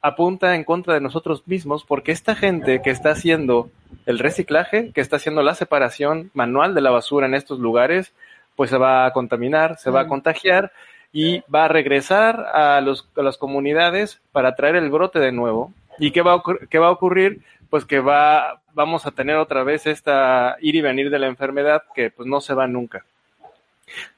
apunta 0.00 0.54
en 0.54 0.62
contra 0.62 0.94
de 0.94 1.00
nosotros 1.00 1.42
mismos 1.46 1.84
porque 1.84 2.12
esta 2.12 2.36
gente 2.36 2.80
que 2.80 2.90
está 2.90 3.10
haciendo 3.10 3.70
el 4.06 4.20
reciclaje, 4.20 4.92
que 4.92 5.00
está 5.00 5.16
haciendo 5.16 5.42
la 5.42 5.56
separación 5.56 6.30
manual 6.32 6.76
de 6.76 6.82
la 6.82 6.90
basura 6.90 7.26
en 7.26 7.34
estos 7.34 7.58
lugares, 7.58 8.12
pues 8.54 8.70
se 8.70 8.78
va 8.78 9.04
a 9.04 9.12
contaminar, 9.12 9.78
se 9.78 9.90
va 9.90 10.02
a 10.02 10.08
contagiar 10.08 10.70
y 11.12 11.40
va 11.52 11.64
a 11.64 11.68
regresar 11.68 12.46
a, 12.52 12.80
los, 12.80 13.08
a 13.16 13.22
las 13.22 13.36
comunidades 13.36 14.20
para 14.30 14.54
traer 14.54 14.76
el 14.76 14.90
brote 14.90 15.18
de 15.18 15.32
nuevo. 15.32 15.72
¿Y 15.98 16.12
qué 16.12 16.22
va 16.22 16.40
qué 16.70 16.78
va 16.78 16.86
a 16.86 16.92
ocurrir? 16.92 17.40
Pues 17.70 17.84
que 17.84 17.98
va, 17.98 18.60
vamos 18.78 19.06
a 19.06 19.10
tener 19.10 19.34
otra 19.34 19.64
vez 19.64 19.88
esta 19.88 20.56
ir 20.60 20.76
y 20.76 20.80
venir 20.80 21.10
de 21.10 21.18
la 21.18 21.26
enfermedad 21.26 21.82
que 21.96 22.12
pues 22.12 22.28
no 22.28 22.40
se 22.40 22.54
va 22.54 22.68
nunca. 22.68 23.04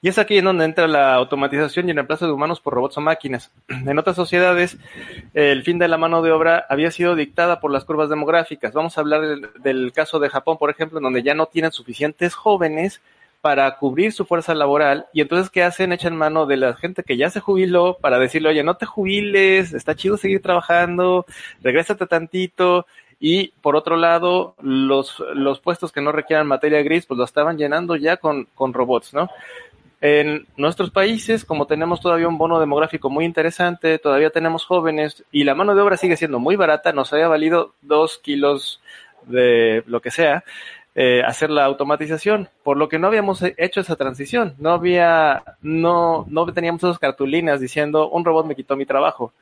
Y 0.03 0.09
es 0.11 0.19
aquí 0.19 0.37
en 0.37 0.45
donde 0.45 0.67
entra 0.67 0.87
la 0.87 1.15
automatización 1.15 1.87
y 1.87 1.91
el 1.93 1.97
reemplazo 1.97 2.27
de 2.27 2.33
humanos 2.33 2.61
por 2.61 2.75
robots 2.75 2.99
o 2.99 3.01
máquinas. 3.01 3.51
En 3.87 3.99
otras 3.99 4.17
sociedades, 4.17 4.77
el 5.33 5.63
fin 5.63 5.79
de 5.79 5.89
la 5.89 5.97
mano 5.97 6.21
de 6.21 6.33
obra 6.33 6.67
había 6.69 6.91
sido 6.91 7.15
dictada 7.15 7.59
por 7.59 7.71
las 7.71 7.87
curvas 7.87 8.11
demográficas. 8.11 8.75
Vamos 8.75 8.99
a 8.99 9.01
hablar 9.01 9.23
del, 9.63 9.93
caso 9.95 10.19
de 10.19 10.29
Japón, 10.29 10.59
por 10.59 10.69
ejemplo, 10.69 10.99
en 10.99 11.05
donde 11.05 11.23
ya 11.23 11.33
no 11.33 11.47
tienen 11.47 11.73
suficientes 11.73 12.35
jóvenes 12.35 13.01
para 13.41 13.79
cubrir 13.79 14.13
su 14.13 14.27
fuerza 14.27 14.55
laboral 14.55 15.07
y 15.15 15.23
entonces 15.23 15.49
¿qué 15.49 15.63
hacen? 15.63 15.95
Echan 15.95 16.15
mano 16.15 16.45
de 16.45 16.59
la 16.59 16.75
gente 16.75 17.03
que 17.03 17.17
ya 17.17 17.31
se 17.31 17.41
jubiló 17.41 17.97
para 17.99 18.19
decirle, 18.19 18.51
oye, 18.51 18.63
no 18.63 18.75
te 18.75 18.85
jubiles, 18.85 19.73
está 19.73 19.95
chido 19.95 20.19
seguir 20.19 20.43
trabajando, 20.43 21.25
regrésate 21.63 22.07
tantito 22.07 22.85
y 23.21 23.49
por 23.61 23.77
otro 23.77 23.97
lado, 23.97 24.55
los, 24.63 25.23
los 25.35 25.61
puestos 25.61 25.93
que 25.93 26.01
no 26.01 26.11
requieran 26.11 26.47
materia 26.47 26.83
gris, 26.83 27.05
pues 27.05 27.19
lo 27.19 27.25
estaban 27.25 27.59
llenando 27.59 27.95
ya 27.95 28.17
con, 28.17 28.49
con 28.55 28.73
robots, 28.73 29.13
¿no? 29.13 29.29
En 30.01 30.47
nuestros 30.57 30.91
países, 30.91 31.45
como 31.45 31.67
tenemos 31.67 32.01
todavía 32.01 32.27
un 32.27 32.39
bono 32.39 32.59
demográfico 32.59 33.11
muy 33.11 33.27
interesante, 33.27 33.99
todavía 33.99 34.31
tenemos 34.31 34.65
jóvenes 34.65 35.23
y 35.31 35.45
la 35.45 35.55
mano 35.55 35.75
de 35.75 35.83
obra 35.83 35.99
sigue 35.99 36.17
siendo 36.17 36.39
muy 36.39 36.57
barata, 36.57 36.93
nos 36.93 37.13
había 37.13 37.29
valido 37.29 37.75
dos 37.83 38.17
kilos 38.17 38.81
de 39.27 39.85
lo 39.87 40.01
que 40.01 40.11
sea, 40.11 40.43
eh, 40.95 41.23
hacer 41.23 41.51
la 41.51 41.67
automatización, 41.67 42.49
por 42.63 42.79
lo 42.79 42.89
que 42.89 42.99
no 42.99 43.09
habíamos 43.09 43.43
hecho 43.59 43.81
esa 43.81 43.97
transición, 43.97 44.55
no 44.59 44.71
había, 44.71 45.43
no, 45.61 46.25
no 46.31 46.51
teníamos 46.55 46.83
esas 46.83 46.99
cartulinas 46.99 47.61
diciendo 47.61 48.09
un 48.09 48.25
robot 48.25 48.47
me 48.47 48.57
quitó 48.57 48.77
mi 48.77 48.87
trabajo. 48.87 49.35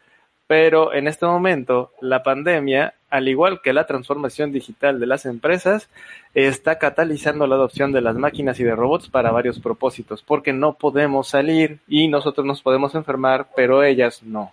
Pero 0.49 0.95
en 0.95 1.07
este 1.07 1.27
momento, 1.27 1.93
la 2.01 2.23
pandemia, 2.25 2.95
al 3.11 3.29
igual 3.29 3.61
que 3.63 3.75
la 3.75 3.87
transformación 3.87 4.51
digital 4.51 4.99
de 4.99 5.07
las 5.07 5.27
empresas, 5.27 5.89
está 6.35 6.79
catalizando 6.79 7.47
la 7.47 7.55
adopción 7.55 7.93
de 7.93 8.01
las 8.01 8.17
máquinas 8.17 8.59
y 8.59 8.65
de 8.65 8.75
robots 8.75 9.09
para 9.09 9.31
varios 9.31 9.61
propósitos, 9.61 10.23
porque 10.23 10.53
no 10.55 10.73
podemos 10.73 11.29
salir 11.29 11.79
y 11.87 12.09
nosotros 12.09 12.47
nos 12.47 12.63
podemos 12.63 12.95
enfermar, 12.95 13.49
pero 13.55 13.85
ellas 13.85 14.23
no. 14.23 14.53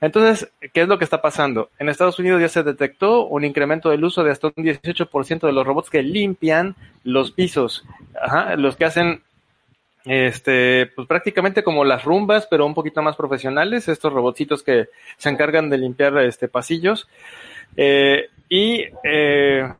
Entonces, 0.00 0.52
¿qué 0.72 0.82
es 0.82 0.88
lo 0.88 0.98
que 0.98 1.04
está 1.04 1.20
pasando? 1.20 1.70
En 1.80 1.88
Estados 1.88 2.18
Unidos 2.20 2.40
ya 2.40 2.48
se 2.48 2.62
detectó 2.62 3.26
un 3.26 3.44
incremento 3.44 3.90
del 3.90 4.04
uso 4.04 4.22
de 4.22 4.30
hasta 4.30 4.46
un 4.48 4.64
18% 4.64 5.40
de 5.40 5.52
los 5.52 5.66
robots 5.66 5.90
que 5.90 6.02
limpian 6.02 6.76
los 7.02 7.32
pisos, 7.32 7.84
los 8.56 8.76
que 8.76 8.84
hacen 8.84 9.22
este, 10.04 10.90
pues 10.94 11.06
prácticamente 11.06 11.62
como 11.62 11.84
las 11.84 12.04
rumbas, 12.04 12.46
pero 12.50 12.66
un 12.66 12.74
poquito 12.74 13.02
más 13.02 13.16
profesionales, 13.16 13.88
estos 13.88 14.12
robotcitos 14.12 14.62
que 14.62 14.88
se 15.16 15.28
encargan 15.28 15.70
de 15.70 15.78
limpiar 15.78 16.16
este 16.18 16.48
pasillos. 16.48 17.08
Eh, 17.76 18.28
y 18.48 18.84
eh, 19.04 19.70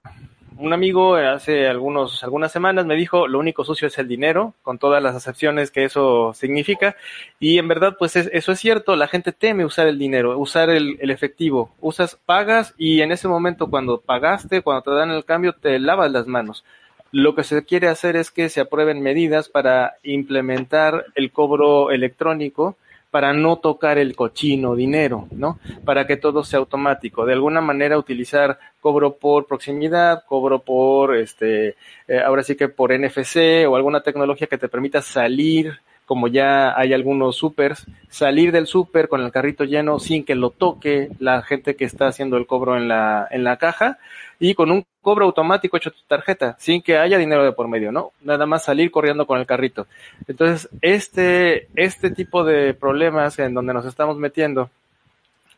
un 0.59 0.73
amigo 0.73 1.15
hace 1.15 1.69
algunos, 1.69 2.23
algunas 2.25 2.53
semanas 2.53 2.85
me 2.85 2.97
dijo, 2.97 3.29
lo 3.29 3.39
único 3.39 3.65
sucio 3.65 3.89
es 3.89 3.97
el 3.99 4.09
dinero, 4.09 4.55
con 4.63 4.79
todas 4.79 5.03
las 5.03 5.15
acepciones 5.15 5.71
que 5.71 5.85
eso 5.85 6.35
significa. 6.35 6.97
Y 7.39 7.59
en 7.59 7.69
verdad, 7.69 7.97
pues 7.99 8.17
eso 8.17 8.53
es 8.53 8.59
cierto, 8.59 8.97
la 8.97 9.09
gente 9.09 9.33
teme 9.33 9.65
usar 9.65 9.87
el 9.87 9.99
dinero, 9.99 10.37
usar 10.39 10.69
el, 10.69 10.99
el, 11.01 11.11
efectivo. 11.11 11.75
Usas, 11.81 12.19
pagas 12.27 12.75
y 12.77 13.01
en 13.01 13.13
ese 13.13 13.29
momento 13.29 13.71
cuando 13.71 14.01
pagaste, 14.01 14.63
cuando 14.63 14.83
te 14.83 14.91
dan 14.91 15.11
el 15.11 15.25
cambio, 15.25 15.55
te 15.55 15.79
lavas 15.79 16.11
las 16.11 16.27
manos 16.27 16.65
lo 17.13 17.35
que 17.35 17.45
se 17.45 17.65
quiere 17.65 17.89
hacer 17.89 18.17
es 18.17 18.31
que 18.31 18.49
se 18.49 18.61
aprueben 18.61 19.03
medidas 19.03 19.49
para 19.49 19.97
implementar 20.03 21.07
el 21.15 21.33
cobro 21.33 21.91
electrónico 21.91 22.77
para 23.11 23.33
no 23.33 23.57
tocar 23.57 23.97
el 23.97 24.15
cochino 24.15 24.75
dinero, 24.75 25.29
¿no? 25.31 25.59
Para 25.85 26.07
que 26.07 26.19
todo 26.19 26.45
sea 26.45 26.59
automático. 26.59 27.25
De 27.25 27.33
alguna 27.33 27.63
manera 27.63 27.97
utilizar 27.97 28.59
cobro 28.81 29.17
por 29.17 29.47
proximidad, 29.47 30.25
cobro 30.27 30.59
por, 30.59 31.17
este, 31.17 31.77
eh, 32.07 32.21
ahora 32.25 32.43
sí 32.43 32.55
que 32.55 32.69
por 32.69 32.93
NFC 32.93 33.67
o 33.67 33.77
alguna 33.77 34.03
tecnología 34.03 34.47
que 34.47 34.59
te 34.59 34.69
permita 34.69 35.01
salir 35.01 35.81
como 36.09 36.27
ya 36.27 36.75
hay 36.75 36.95
algunos 36.95 37.37
supers, 37.37 37.85
salir 38.09 38.51
del 38.51 38.67
super 38.67 39.09
con 39.09 39.21
el 39.21 39.31
carrito 39.31 39.65
lleno 39.65 39.99
sin 39.99 40.25
que 40.25 40.35
lo 40.35 40.49
toque 40.49 41.11
la 41.19 41.43
gente 41.43 41.77
que 41.77 41.85
está 41.85 42.07
haciendo 42.07 42.39
el 42.39 42.47
cobro 42.47 42.79
en 42.79 42.89
la, 42.89 43.29
en 43.31 43.45
la 43.45 43.59
caja 43.59 43.99
y 44.41 44.55
con 44.55 44.71
un 44.71 44.87
cobro 45.03 45.27
automático 45.27 45.77
hecho 45.77 45.91
tu 45.91 46.01
tarjeta, 46.07 46.57
sin 46.59 46.81
que 46.81 46.97
haya 46.97 47.19
dinero 47.19 47.45
de 47.45 47.53
por 47.53 47.69
medio, 47.69 47.93
¿no? 47.93 48.13
Nada 48.23 48.47
más 48.47 48.65
salir 48.65 48.91
corriendo 48.91 49.27
con 49.27 49.39
el 49.39 49.45
carrito. 49.45 49.87
Entonces, 50.27 50.71
este, 50.81 51.69
este 51.75 52.11
tipo 52.11 52.43
de 52.43 52.73
problemas 52.73 53.39
en 53.39 53.53
donde 53.53 53.75
nos 53.75 53.85
estamos 53.85 54.17
metiendo 54.17 54.71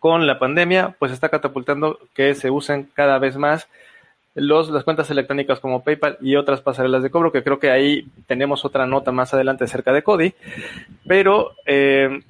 con 0.01 0.27
la 0.27 0.41
pandemia, 0.41 0.97
pues 0.99 1.13
está 1.13 1.29
catapultando 1.29 2.01
que 2.13 2.35
se 2.35 2.51
usen 2.51 2.89
cada 2.93 3.21
vez 3.21 3.37
más 3.37 3.69
los, 4.35 4.71
las 4.71 4.85
cuentas 4.85 5.11
electrónicas 5.11 5.61
como 5.61 5.83
PayPal 5.83 6.19
y 6.21 6.37
otras 6.37 6.61
pasarelas 6.61 7.03
de 7.03 7.11
cobro, 7.11 7.33
que 7.33 7.43
creo 7.43 7.59
que 7.59 7.71
ahí 7.71 8.07
tenemos 8.27 8.65
otra 8.65 8.87
nota 8.87 9.13
más 9.13 9.35
adelante 9.35 9.65
acerca 9.65 9.93
de 9.93 10.03
Cody. 10.03 10.35
Pero 11.07 11.53
eh, 11.67 12.21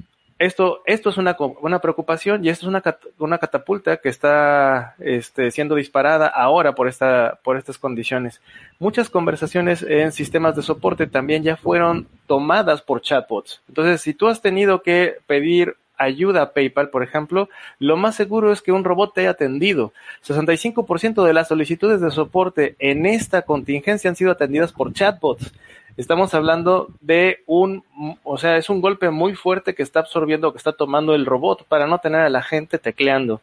esto, 0.40 0.82
esto 0.86 1.10
es 1.10 1.18
una, 1.18 1.36
una 1.60 1.80
preocupación 1.80 2.42
y 2.42 2.48
esto 2.48 2.64
es 2.64 2.68
una, 2.68 2.82
una 3.18 3.36
catapulta 3.36 3.98
que 3.98 4.08
está 4.08 4.94
este, 4.98 5.50
siendo 5.50 5.74
disparada 5.74 6.28
ahora 6.28 6.74
por, 6.74 6.88
esta, 6.88 7.38
por 7.44 7.58
estas 7.58 7.76
condiciones. 7.76 8.40
Muchas 8.78 9.10
conversaciones 9.10 9.82
en 9.82 10.12
sistemas 10.12 10.56
de 10.56 10.62
soporte 10.62 11.06
también 11.06 11.42
ya 11.42 11.56
fueron 11.56 12.08
tomadas 12.26 12.80
por 12.80 13.02
chatbots. 13.02 13.60
Entonces, 13.68 14.00
si 14.00 14.14
tú 14.14 14.28
has 14.28 14.40
tenido 14.40 14.80
que 14.80 15.18
pedir 15.26 15.76
ayuda 16.00 16.42
a 16.42 16.52
PayPal, 16.52 16.88
por 16.88 17.02
ejemplo, 17.02 17.48
lo 17.78 17.96
más 17.96 18.16
seguro 18.16 18.52
es 18.52 18.62
que 18.62 18.72
un 18.72 18.84
robot 18.84 19.14
te 19.14 19.20
haya 19.20 19.30
atendido. 19.30 19.92
65% 20.26 21.24
de 21.24 21.34
las 21.34 21.48
solicitudes 21.48 22.00
de 22.00 22.10
soporte 22.10 22.74
en 22.78 23.06
esta 23.06 23.42
contingencia 23.42 24.08
han 24.08 24.16
sido 24.16 24.32
atendidas 24.32 24.72
por 24.72 24.92
chatbots. 24.92 25.52
Estamos 25.96 26.32
hablando 26.32 26.88
de 27.00 27.42
un, 27.46 27.84
o 28.24 28.38
sea, 28.38 28.56
es 28.56 28.70
un 28.70 28.80
golpe 28.80 29.10
muy 29.10 29.34
fuerte 29.34 29.74
que 29.74 29.82
está 29.82 30.00
absorbiendo, 30.00 30.52
que 30.52 30.58
está 30.58 30.72
tomando 30.72 31.14
el 31.14 31.26
robot 31.26 31.64
para 31.66 31.86
no 31.86 31.98
tener 31.98 32.22
a 32.22 32.30
la 32.30 32.42
gente 32.42 32.78
tecleando. 32.78 33.42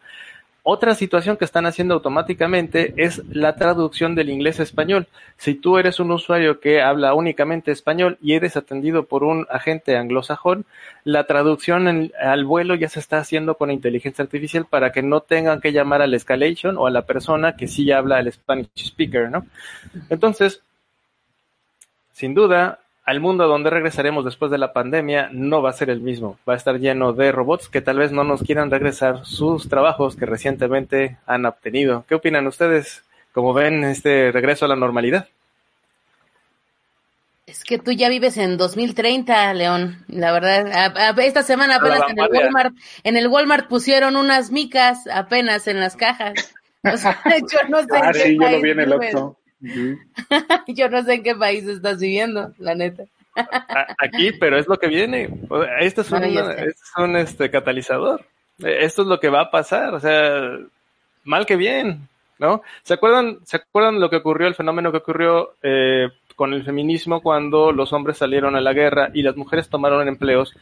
Otra 0.70 0.96
situación 0.96 1.38
que 1.38 1.46
están 1.46 1.66
haciendo 1.66 1.94
automáticamente 1.94 2.94
es 2.98 3.24
la 3.30 3.56
traducción 3.56 4.16
del 4.16 4.30
inglés 4.30 4.60
a 4.60 4.64
español. 4.64 5.08
Si 5.38 5.56
tú 5.56 5.78
eres 5.78 6.02
un 6.02 6.12
usuario 6.12 6.60
que 6.60 6.82
habla 6.82 7.14
únicamente 7.14 7.72
español 7.72 8.18
y 8.22 8.34
eres 8.34 8.58
atendido 8.58 9.06
por 9.06 9.24
un 9.24 9.48
agente 9.50 9.96
anglosajón, 9.96 10.66
la 11.06 11.26
traducción 11.26 12.12
al 12.20 12.44
vuelo 12.44 12.76
ya 12.76 12.90
se 12.90 13.00
está 13.00 13.18
haciendo 13.18 13.56
con 13.56 13.72
inteligencia 13.72 14.24
artificial 14.24 14.66
para 14.66 14.92
que 14.92 15.02
no 15.02 15.22
tengan 15.22 15.62
que 15.62 15.72
llamar 15.72 16.02
al 16.02 16.14
escalation 16.14 16.78
o 16.78 16.86
a 16.86 16.92
la 16.92 17.06
persona 17.06 17.56
que 17.56 17.70
sí 17.70 17.90
habla 17.94 18.20
el 18.20 18.30
Spanish 18.34 18.68
speaker, 18.76 19.32
¿no? 19.32 19.46
Entonces, 20.10 20.64
sin 22.12 22.34
duda, 22.34 22.82
al 23.08 23.22
mundo 23.22 23.48
donde 23.48 23.70
regresaremos 23.70 24.26
después 24.26 24.52
de 24.52 24.58
la 24.58 24.74
pandemia 24.74 25.30
no 25.32 25.62
va 25.62 25.70
a 25.70 25.74
ser 25.74 25.90
el 25.90 26.02
mismo. 26.02 26.38
Va 26.48 26.56
a 26.56 26.58
estar 26.58 26.78
lleno 26.78 27.14
de 27.14 27.32
robots 27.32 27.70
que 27.70 27.80
tal 27.80 28.00
vez 28.00 28.12
no 28.12 28.26
nos 28.26 28.44
quieran 28.44 28.70
regresar 28.70 29.26
sus 29.26 29.70
trabajos 29.70 30.18
que 30.18 30.26
recientemente 30.26 31.18
han 31.26 31.46
obtenido. 31.46 32.04
¿Qué 32.10 32.16
opinan 32.16 32.48
ustedes? 32.48 33.06
¿Cómo 33.32 33.54
ven 33.54 33.86
este 33.86 34.34
regreso 34.34 34.66
a 34.66 34.68
la 34.68 34.76
normalidad? 34.76 35.30
Es 37.46 37.64
que 37.64 37.80
tú 37.80 37.94
ya 37.94 38.10
vives 38.10 38.36
en 38.36 38.58
2030, 38.58 39.54
León. 39.54 40.04
La 40.10 40.34
verdad, 40.34 41.18
esta 41.20 41.44
semana 41.44 41.78
apenas 41.78 42.02
en 42.10 42.20
el 42.20 42.30
Walmart, 42.30 42.76
en 43.06 43.16
el 43.16 43.28
Walmart 43.30 43.70
pusieron 43.70 44.18
unas 44.18 44.52
micas 44.52 45.08
apenas 45.08 45.70
en 45.70 45.80
las 45.80 45.96
cajas. 45.96 46.34
yo 46.84 47.70
no 47.70 47.84
sé. 47.84 47.88
Ah, 48.04 48.14
sí, 48.14 48.38
yo 48.38 48.50
lo 48.50 48.62
vi 48.62 48.72
en 48.72 48.82
el 48.82 48.94
Yo 50.68 50.90
no 50.90 51.04
sé 51.04 51.16
en 51.16 51.24
qué 51.24 51.36
país 51.36 51.68
estás 51.68 52.00
viviendo, 52.00 52.54
la 52.60 52.76
neta. 52.76 53.04
Aquí, 54.00 54.32
pero 54.32 54.58
es 54.58 54.68
lo 54.68 54.78
que 54.78 54.88
viene. 54.88 55.30
Este 55.80 56.02
es 56.02 56.12
un, 56.12 56.24
este 56.24 56.70
es 56.70 56.94
un 56.98 57.16
este, 57.16 57.52
catalizador. 57.52 58.26
Esto 58.60 59.04
es 59.04 59.08
lo 59.08 59.20
que 59.20 59.30
va 59.30 59.42
a 59.42 59.52
pasar. 59.52 59.94
O 59.94 60.00
sea, 60.00 60.58
mal 61.24 61.46
que 61.46 61.56
bien, 61.56 62.08
¿no? 62.40 62.62
¿Se 62.84 62.96
acuerdan, 62.96 63.40
¿se 63.44 63.58
acuerdan 63.58 64.00
lo 64.00 64.10
que 64.10 64.18
ocurrió, 64.18 64.48
el 64.48 64.56
fenómeno 64.56 64.92
que 64.92 64.98
ocurrió 64.98 65.54
eh, 65.62 66.10
con 66.36 66.54
el 66.54 66.64
feminismo 66.64 67.22
cuando 67.22 67.72
los 67.72 67.94
hombres 67.94 68.18
salieron 68.18 68.56
a 68.56 68.62
la 68.62 68.74
guerra 68.74 69.10
y 69.14 69.22
las 69.22 69.36
mujeres 69.36 69.70
tomaron 69.70 70.08
empleos? 70.08 70.56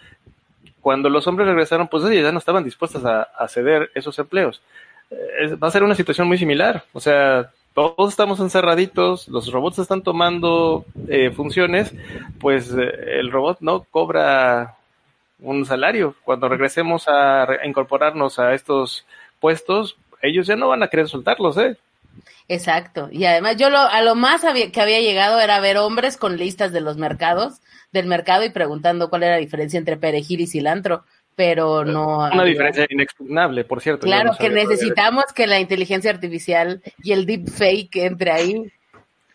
Cuando 0.82 1.10
los 1.10 1.26
hombres 1.28 1.48
regresaron, 1.48 1.88
pues 1.88 2.04
ya 2.04 2.32
no 2.32 2.40
estaban 2.40 2.64
dispuestas 2.64 3.04
a, 3.06 3.48
ceder 3.48 3.90
esos 3.96 4.20
empleos. 4.20 4.62
Eh, 5.10 5.56
va 5.56 5.70
a 5.70 5.72
ser 5.72 5.84
una 5.84 5.96
situación 5.96 6.28
muy 6.28 6.38
similar. 6.38 6.84
O 6.94 7.00
sea, 7.00 7.52
todos 7.76 8.10
estamos 8.10 8.40
encerraditos, 8.40 9.28
los 9.28 9.52
robots 9.52 9.80
están 9.80 10.02
tomando 10.02 10.86
eh, 11.10 11.30
funciones, 11.32 11.94
pues 12.40 12.72
eh, 12.72 13.20
el 13.20 13.30
robot 13.30 13.58
no 13.60 13.84
cobra 13.84 14.78
un 15.40 15.66
salario. 15.66 16.16
Cuando 16.24 16.48
regresemos 16.48 17.04
a, 17.10 17.46
incorporarnos 17.66 18.40
a 18.40 18.54
estos 18.54 19.06
puestos, 19.42 19.98
ellos 20.22 20.48
ya 20.48 20.56
no 20.56 20.70
van 20.70 20.84
a 20.84 20.88
querer 20.88 21.10
soltarlos, 21.10 21.58
¿eh? 21.58 21.78
Exacto. 22.48 23.10
Y 23.12 23.26
además 23.26 23.58
yo 23.58 23.70
lo, 23.70 23.80
a 23.80 24.02
lo 24.02 24.16
más 24.16 24.44
que 24.72 24.82
había 24.82 25.02
llegado 25.02 25.42
era 25.42 25.60
ver 25.60 25.78
hombres 25.78 26.16
con 26.16 26.38
listas 26.38 26.72
de 26.72 26.80
los 26.80 26.96
mercados, 26.96 27.60
del 27.92 28.08
mercado 28.08 28.46
y 28.46 28.52
preguntando 28.52 29.10
cuál 29.10 29.24
era 29.24 29.34
la 29.34 29.42
diferencia 29.42 29.78
entre 29.78 29.98
perejil 29.98 30.40
y 30.40 30.48
cilantro 30.48 31.04
pero 31.36 31.84
no. 31.84 32.18
Una 32.18 32.44
diferencia 32.44 32.88
inexpugnable, 32.90 33.66
por 33.66 33.82
cierto. 33.82 34.06
Claro, 34.06 34.32
que 34.40 34.50
necesitamos 34.50 35.26
que 35.36 35.48
la 35.48 35.60
inteligencia 35.60 36.12
artificial 36.12 36.82
y 37.04 37.12
el 37.12 37.26
deepfake 37.26 37.98
entre 37.98 38.32
ahí 38.32 38.72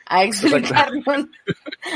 a 0.07 0.25
explicarnos 0.25 1.27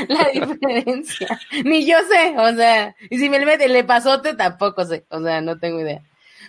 la 0.07 0.29
diferencia. 0.31 1.39
Ni 1.63 1.85
yo 1.85 1.97
sé, 2.09 2.35
o 2.37 2.55
sea, 2.55 2.95
y 3.09 3.17
si 3.17 3.29
me 3.29 3.39
le 3.39 3.45
mete 3.45 3.65
el 3.65 3.85
pasote 3.85 4.35
tampoco 4.35 4.85
sé, 4.85 5.05
o 5.09 5.21
sea, 5.21 5.41
no 5.41 5.59
tengo 5.59 5.81
idea. 5.81 6.01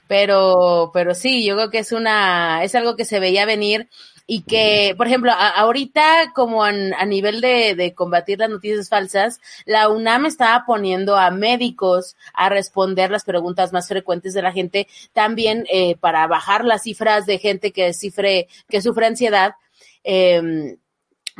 Pero, 0.06 0.92
pero 0.94 1.14
sí, 1.14 1.44
yo 1.44 1.56
creo 1.56 1.70
que 1.70 1.78
es 1.78 1.90
una, 1.90 2.62
es 2.62 2.74
algo 2.76 2.94
que 2.94 3.04
se 3.04 3.18
veía 3.18 3.44
venir 3.44 3.88
y 4.26 4.42
que, 4.42 4.94
por 4.96 5.06
ejemplo, 5.06 5.32
ahorita 5.32 6.32
como 6.34 6.64
a 6.64 7.04
nivel 7.04 7.40
de, 7.40 7.92
combatir 7.94 8.38
las 8.38 8.50
noticias 8.50 8.88
falsas, 8.88 9.40
la 9.64 9.88
UNAM 9.88 10.26
estaba 10.26 10.64
poniendo 10.66 11.16
a 11.16 11.30
médicos 11.30 12.16
a 12.34 12.48
responder 12.48 13.10
las 13.10 13.24
preguntas 13.24 13.72
más 13.72 13.88
frecuentes 13.88 14.34
de 14.34 14.42
la 14.42 14.52
gente, 14.52 14.88
también 15.12 15.64
eh, 15.72 15.96
para 15.96 16.26
bajar 16.26 16.64
las 16.64 16.82
cifras 16.82 17.26
de 17.26 17.38
gente 17.38 17.72
que 17.72 17.92
cifre, 17.92 18.48
que 18.68 18.82
sufre 18.82 19.06
ansiedad. 19.06 19.54
Eh, 20.02 20.76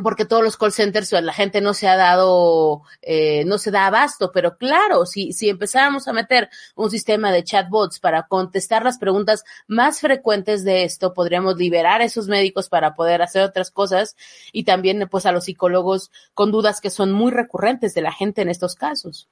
porque 0.02 0.26
todos 0.26 0.44
los 0.44 0.56
call 0.56 0.72
centers, 0.72 1.12
la 1.12 1.32
gente 1.32 1.60
no 1.60 1.72
se 1.72 1.88
ha 1.88 1.96
dado, 1.96 2.82
eh, 3.00 3.44
no 3.46 3.56
se 3.56 3.70
da 3.70 3.86
abasto, 3.86 4.30
pero 4.30 4.58
claro, 4.58 5.06
si, 5.06 5.32
si 5.32 5.48
empezáramos 5.48 6.06
a 6.06 6.12
meter 6.12 6.50
un 6.74 6.90
sistema 6.90 7.32
de 7.32 7.44
chatbots 7.44 7.98
para 7.98 8.24
contestar 8.24 8.84
las 8.84 8.98
preguntas 8.98 9.44
más 9.66 10.00
frecuentes 10.00 10.64
de 10.64 10.84
esto, 10.84 11.14
podríamos 11.14 11.56
liberar 11.56 12.02
a 12.02 12.04
esos 12.04 12.28
médicos 12.28 12.68
para 12.68 12.94
poder 12.94 13.22
hacer 13.22 13.42
otras 13.42 13.70
cosas 13.70 14.16
y 14.52 14.64
también 14.64 15.08
pues 15.10 15.24
a 15.24 15.32
los 15.32 15.44
psicólogos 15.44 16.10
con 16.34 16.50
dudas 16.50 16.80
que 16.80 16.90
son 16.90 17.12
muy 17.12 17.32
recurrentes 17.32 17.94
de 17.94 18.02
la 18.02 18.12
gente 18.12 18.42
en 18.42 18.50
estos 18.50 18.74
casos. 18.74 19.28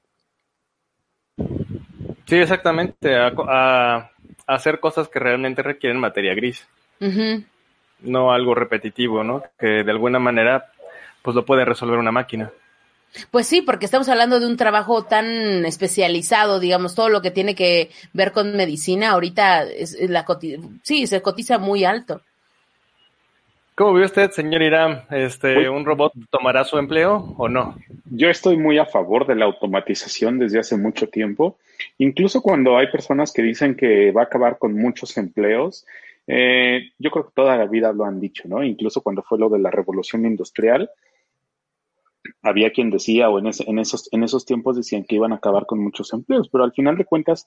Sí, 2.27 2.37
exactamente, 2.37 3.15
a, 3.17 4.11
hacer 4.47 4.81
cosas 4.81 5.09
que 5.09 5.19
realmente 5.19 5.63
requieren 5.63 6.01
materia 6.01 6.35
gris 6.35 6.67
no 8.05 8.33
algo 8.33 8.55
repetitivo, 8.55 9.25
¿no? 9.25 9.43
Que 9.59 9.83
de 9.85 9.91
alguna 9.91 10.19
manera 10.19 10.67
pues 11.23 11.35
lo 11.35 11.45
puede 11.45 11.65
resolver 11.65 11.99
una 11.99 12.13
máquina. 12.13 12.51
Pues 13.31 13.47
sí, 13.47 13.63
porque 13.63 13.85
estamos 13.85 14.09
hablando 14.09 14.41
de 14.41 14.47
un 14.47 14.57
trabajo 14.57 15.05
tan 15.05 15.65
especializado, 15.65 16.59
digamos, 16.59 16.95
todo 16.95 17.09
lo 17.09 17.23
que 17.23 17.31
tiene 17.31 17.55
que 17.55 17.91
ver 18.13 18.33
con 18.33 18.57
medicina, 18.57 19.11
ahorita 19.11 19.63
es 19.65 19.97
la 20.11 20.27
sí, 20.83 21.07
se 21.07 21.23
cotiza 21.23 21.59
muy 21.59 21.85
alto. 21.85 22.21
¿Cómo 23.77 23.95
ve 23.95 24.05
usted, 24.05 24.31
señor 24.31 24.63
Irán? 24.63 25.03
Este, 25.11 25.69
¿Un 25.69 25.85
robot 25.85 26.13
tomará 26.31 26.63
su 26.63 26.79
empleo 26.79 27.35
o 27.37 27.49
no? 27.49 27.77
Yo 28.05 28.29
estoy 28.29 28.57
muy 28.57 28.79
a 28.79 28.87
favor 28.87 29.27
de 29.27 29.35
la 29.35 29.47
automatización 29.47 30.39
desde 30.39 30.61
hace 30.61 30.77
mucho 30.77 31.09
tiempo. 31.09 31.57
Incluso 31.99 32.41
cuando 32.41 32.77
hay 32.77 32.87
personas 32.93 33.33
que 33.33 33.43
dicen 33.43 33.75
que 33.75 34.13
va 34.13 34.23
a 34.23 34.25
acabar 34.27 34.59
con 34.59 34.75
muchos 34.75 35.17
empleos, 35.17 35.87
eh, 36.27 36.91
yo 36.99 37.11
creo 37.11 37.27
que 37.27 37.33
toda 37.35 37.57
la 37.57 37.67
vida 37.67 37.93
lo 37.93 38.05
han 38.05 38.21
dicho, 38.21 38.49
¿no? 38.49 38.63
Incluso 38.63 39.03
cuando 39.03 39.23
fue 39.23 39.39
lo 39.39 39.49
de 39.49 39.59
la 39.59 39.71
revolución 39.71 40.27
industrial, 40.27 40.91
había 42.43 42.73
quien 42.73 42.91
decía, 42.91 43.29
o 43.29 43.39
en, 43.39 43.47
esos, 43.47 44.09
en 44.13 44.23
esos 44.23 44.47
tiempos 44.47 44.77
decían 44.77 45.05
que 45.05 45.17
iban 45.17 45.33
a 45.33 45.37
acabar 45.37 45.67
con 45.67 45.81
muchos 45.81 46.13
empleos, 46.13 46.49
pero 46.49 46.65
al 46.65 46.73
final 46.73 46.97
de 46.97 47.05
cuentas, 47.05 47.47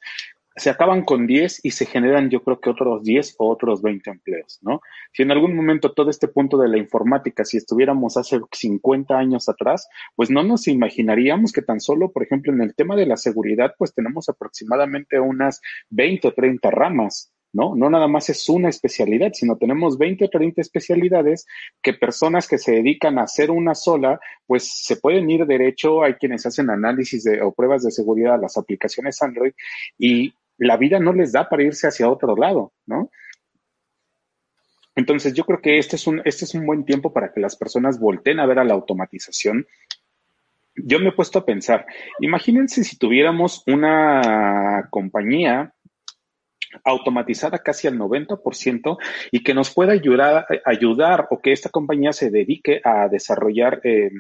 se 0.58 0.72
acaban 0.72 1.06
con 1.06 1.28
10 1.28 1.64
y 1.64 1.72
se 1.72 1.86
generan 1.86 2.32
yo 2.32 2.44
creo 2.44 2.60
que 2.60 2.72
otros 2.72 3.04
10 3.04 3.36
o 3.38 3.50
otros 3.50 3.82
20 3.84 4.10
empleos, 4.10 4.58
¿no? 4.64 4.82
Si 5.14 5.22
en 5.22 5.32
algún 5.32 5.56
momento 5.56 5.94
todo 5.94 6.10
este 6.10 6.28
punto 6.28 6.58
de 6.58 6.68
la 6.68 6.80
informática, 6.80 7.46
si 7.46 7.58
estuviéramos 7.58 8.18
hace 8.18 8.40
50 8.52 9.16
años 9.16 9.50
atrás, 9.50 9.88
pues 10.16 10.32
no 10.32 10.44
nos 10.44 10.68
imaginaríamos 10.68 11.52
que 11.52 11.62
tan 11.62 11.80
solo, 11.80 12.12
por 12.12 12.24
ejemplo, 12.24 12.52
en 12.52 12.62
el 12.62 12.74
tema 12.74 12.96
de 12.96 13.06
la 13.06 13.18
seguridad, 13.18 13.76
pues 13.78 13.94
tenemos 13.94 14.30
aproximadamente 14.30 15.20
unas 15.20 15.62
20 15.92 16.30
o 16.30 16.34
30 16.34 16.72
ramas, 16.72 17.32
¿no? 17.54 17.76
No 17.76 17.90
nada 17.90 18.08
más 18.08 18.30
es 18.30 18.48
una 18.50 18.70
especialidad, 18.70 19.32
sino 19.34 19.58
tenemos 19.58 19.98
20 19.98 20.26
o 20.26 20.30
30 20.30 20.62
especialidades 20.62 21.46
que 21.82 21.94
personas 21.94 22.48
que 22.48 22.58
se 22.58 22.74
dedican 22.74 23.18
a 23.18 23.24
hacer 23.24 23.52
una 23.52 23.76
sola, 23.76 24.20
pues 24.46 24.70
se 24.84 24.98
pueden 24.98 25.30
ir 25.30 25.46
derecho, 25.46 26.04
hay 26.04 26.16
quienes 26.16 26.46
hacen 26.46 26.70
análisis 26.70 27.24
de, 27.24 27.42
o 27.42 27.54
pruebas 27.54 27.84
de 27.84 27.92
seguridad 27.92 28.36
a 28.36 28.38
las 28.38 28.58
aplicaciones 28.58 29.22
Android 29.22 29.54
y 29.98 30.34
la 30.58 30.78
vida 30.78 31.00
no 31.00 31.14
les 31.14 31.32
da 31.32 31.50
para 31.50 31.64
irse 31.64 31.88
hacia 31.88 32.10
otro 32.10 32.36
lado, 32.36 32.74
¿no? 32.86 33.10
Entonces 34.96 35.34
yo 35.36 35.46
creo 35.46 35.62
que 35.62 35.78
este 35.78 35.96
es 35.96 36.08
un, 36.08 36.22
este 36.26 36.46
es 36.46 36.56
un 36.56 36.66
buen 36.66 36.84
tiempo 36.84 37.14
para 37.14 37.32
que 37.32 37.40
las 37.40 37.56
personas 37.56 38.00
volteen 38.00 38.40
a 38.40 38.48
ver 38.48 38.58
a 38.58 38.64
la 38.64 38.74
automatización. 38.74 39.68
Yo 40.76 41.00
me 41.00 41.10
he 41.10 41.12
puesto 41.12 41.40
a 41.40 41.46
pensar, 41.46 41.86
imagínense 42.20 42.84
si 42.84 42.98
tuviéramos 42.98 43.64
una 43.68 44.88
compañía 44.90 45.74
automatizada 46.84 47.60
casi 47.60 47.88
al 47.88 47.98
90% 47.98 48.98
y 49.32 49.44
que 49.44 49.54
nos 49.54 49.74
pueda 49.74 49.94
ayudar, 49.94 50.46
ayudar 50.66 51.28
o 51.32 51.40
que 51.40 51.52
esta 51.52 51.70
compañía 51.70 52.14
se 52.14 52.30
dedique 52.30 52.82
a 52.84 53.08
desarrollar 53.08 53.82
eh, 53.84 54.12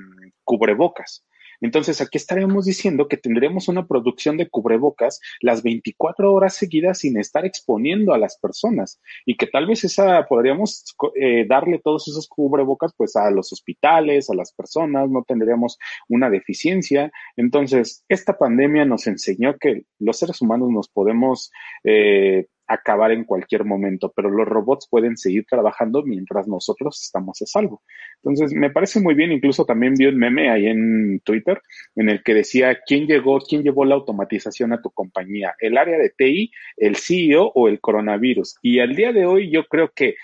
cubrebocas. 0.44 1.27
Entonces, 1.62 2.02
aquí 2.02 2.18
estaríamos 2.18 2.66
diciendo 2.66 3.08
que 3.08 3.18
tendremos 3.18 3.68
una 3.68 3.88
producción 3.88 4.38
de 4.38 4.50
cubrebocas 4.50 5.20
las 5.42 5.64
24 5.64 6.32
horas 6.32 6.56
seguidas 6.56 7.00
sin 7.00 7.18
estar 7.18 7.46
exponiendo 7.46 8.14
a 8.14 8.18
las 8.18 8.38
personas 8.38 9.00
y 9.26 9.38
que 9.38 9.48
tal 9.48 9.68
vez 9.68 9.84
esa 9.84 10.26
podríamos 10.28 10.96
eh, 11.16 11.46
darle 11.48 11.80
todos 11.84 12.08
esos 12.08 12.28
cubrebocas 12.28 12.94
pues 12.96 13.16
a 13.16 13.32
los 13.32 13.52
hospitales, 13.54 14.30
a 14.30 14.36
las 14.36 14.54
personas, 14.54 15.10
no 15.10 15.24
tendríamos 15.28 15.78
una 16.10 16.30
deficiencia. 16.30 17.12
Entonces, 17.36 18.04
esta 18.10 18.38
pandemia 18.38 18.86
nos 18.86 19.08
enseñó 19.08 19.58
que 19.58 19.84
los 20.00 20.18
seres 20.18 20.42
humanos 20.42 20.70
nos 20.70 20.90
podemos 20.90 21.52
eh, 21.84 22.48
acabar 22.68 23.12
en 23.12 23.24
cualquier 23.24 23.64
momento, 23.64 24.12
pero 24.16 24.30
los 24.30 24.48
robots 24.48 24.88
pueden 24.90 25.18
seguir 25.18 25.46
trabajando 25.46 26.04
mientras 26.04 26.48
nosotros 26.48 27.02
estamos 27.02 27.42
a 27.42 27.46
salvo. 27.46 27.82
Entonces, 28.24 28.54
me 28.54 28.70
parece 28.70 29.00
muy 29.00 29.14
bien, 29.14 29.32
incluso 29.32 29.66
también 29.66 29.94
vi 29.96 30.06
un 30.06 30.18
meme 30.18 30.50
ahí 30.50 30.68
en 30.68 31.22
Twitter 31.24 31.62
en 31.96 32.10
el 32.10 32.24
que 32.24 32.34
decía, 32.34 32.80
¿quién 32.86 33.08
llegó, 33.08 33.40
quién 33.40 33.64
llevó 33.64 33.86
la 33.86 33.96
automatización 33.96 34.74
a 34.74 34.82
tu 34.82 34.92
compañía? 34.92 35.56
¿El 35.60 35.78
área 35.78 35.98
de 35.98 36.10
TI, 36.10 36.52
el 36.78 36.96
CEO 36.98 37.52
o 37.56 37.68
el 37.68 37.80
coronavirus? 37.80 38.58
Y 38.62 38.80
al 38.80 38.96
día 38.96 39.14
de 39.14 39.26
hoy 39.26 39.50
yo 39.50 39.66
creo 39.66 39.92
que 39.96 40.16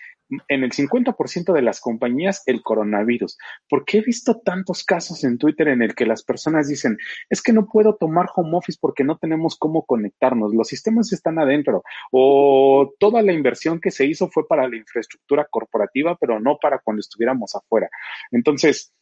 en 0.47 0.63
el 0.63 0.71
50% 0.71 1.53
de 1.53 1.61
las 1.61 1.79
compañías 1.79 2.43
el 2.45 2.61
coronavirus. 2.61 3.37
Porque 3.69 3.99
he 3.99 4.01
visto 4.01 4.39
tantos 4.39 4.83
casos 4.83 5.23
en 5.23 5.37
Twitter 5.37 5.67
en 5.69 5.81
el 5.81 5.95
que 5.95 6.05
las 6.05 6.23
personas 6.23 6.67
dicen, 6.67 6.97
es 7.29 7.41
que 7.41 7.53
no 7.53 7.67
puedo 7.67 7.95
tomar 7.95 8.27
home 8.35 8.57
office 8.57 8.77
porque 8.79 9.03
no 9.03 9.17
tenemos 9.17 9.57
cómo 9.57 9.85
conectarnos, 9.85 10.53
los 10.53 10.67
sistemas 10.67 11.11
están 11.13 11.39
adentro 11.39 11.83
o 12.11 12.93
toda 12.99 13.21
la 13.21 13.33
inversión 13.33 13.79
que 13.79 13.91
se 13.91 14.05
hizo 14.05 14.29
fue 14.29 14.47
para 14.47 14.67
la 14.67 14.77
infraestructura 14.77 15.47
corporativa, 15.49 16.17
pero 16.19 16.39
no 16.39 16.57
para 16.61 16.79
cuando 16.79 17.01
estuviéramos 17.01 17.55
afuera. 17.55 17.89
Entonces, 18.31 18.93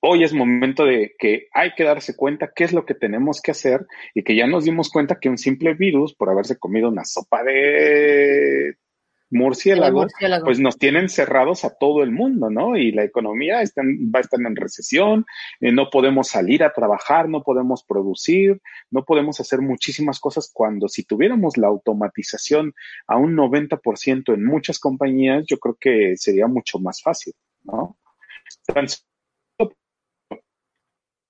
hoy 0.00 0.24
es 0.24 0.32
momento 0.32 0.84
de 0.84 1.14
que 1.18 1.48
hay 1.52 1.72
que 1.74 1.84
darse 1.84 2.16
cuenta 2.16 2.52
qué 2.54 2.64
es 2.64 2.72
lo 2.72 2.84
que 2.84 2.94
tenemos 2.94 3.40
que 3.40 3.50
hacer 3.52 3.86
y 4.14 4.22
que 4.22 4.36
ya 4.36 4.46
nos 4.46 4.64
dimos 4.64 4.90
cuenta 4.90 5.18
que 5.20 5.28
un 5.28 5.38
simple 5.38 5.74
virus, 5.74 6.14
por 6.14 6.30
haberse 6.30 6.58
comido 6.58 6.88
una 6.88 7.04
sopa 7.04 7.42
de 7.42 8.76
murciélago, 9.30 10.06
pues 10.44 10.58
nos 10.58 10.76
tienen 10.76 11.08
cerrados 11.08 11.64
a 11.64 11.76
todo 11.76 12.02
el 12.02 12.10
mundo, 12.10 12.50
¿no? 12.50 12.76
Y 12.76 12.92
la 12.92 13.04
economía 13.04 13.62
está 13.62 13.82
va 13.82 14.18
a 14.18 14.22
estar 14.22 14.40
en 14.40 14.56
recesión, 14.56 15.24
eh, 15.60 15.72
no 15.72 15.88
podemos 15.90 16.28
salir 16.28 16.64
a 16.64 16.72
trabajar, 16.72 17.28
no 17.28 17.42
podemos 17.42 17.84
producir, 17.84 18.60
no 18.90 19.04
podemos 19.04 19.40
hacer 19.40 19.60
muchísimas 19.60 20.18
cosas 20.18 20.50
cuando 20.52 20.88
si 20.88 21.04
tuviéramos 21.04 21.56
la 21.56 21.68
automatización 21.68 22.74
a 23.06 23.16
un 23.16 23.36
90% 23.36 24.34
en 24.34 24.44
muchas 24.44 24.78
compañías, 24.78 25.44
yo 25.46 25.58
creo 25.58 25.76
que 25.80 26.16
sería 26.16 26.46
mucho 26.46 26.78
más 26.78 27.00
fácil, 27.02 27.34
¿no? 27.62 27.96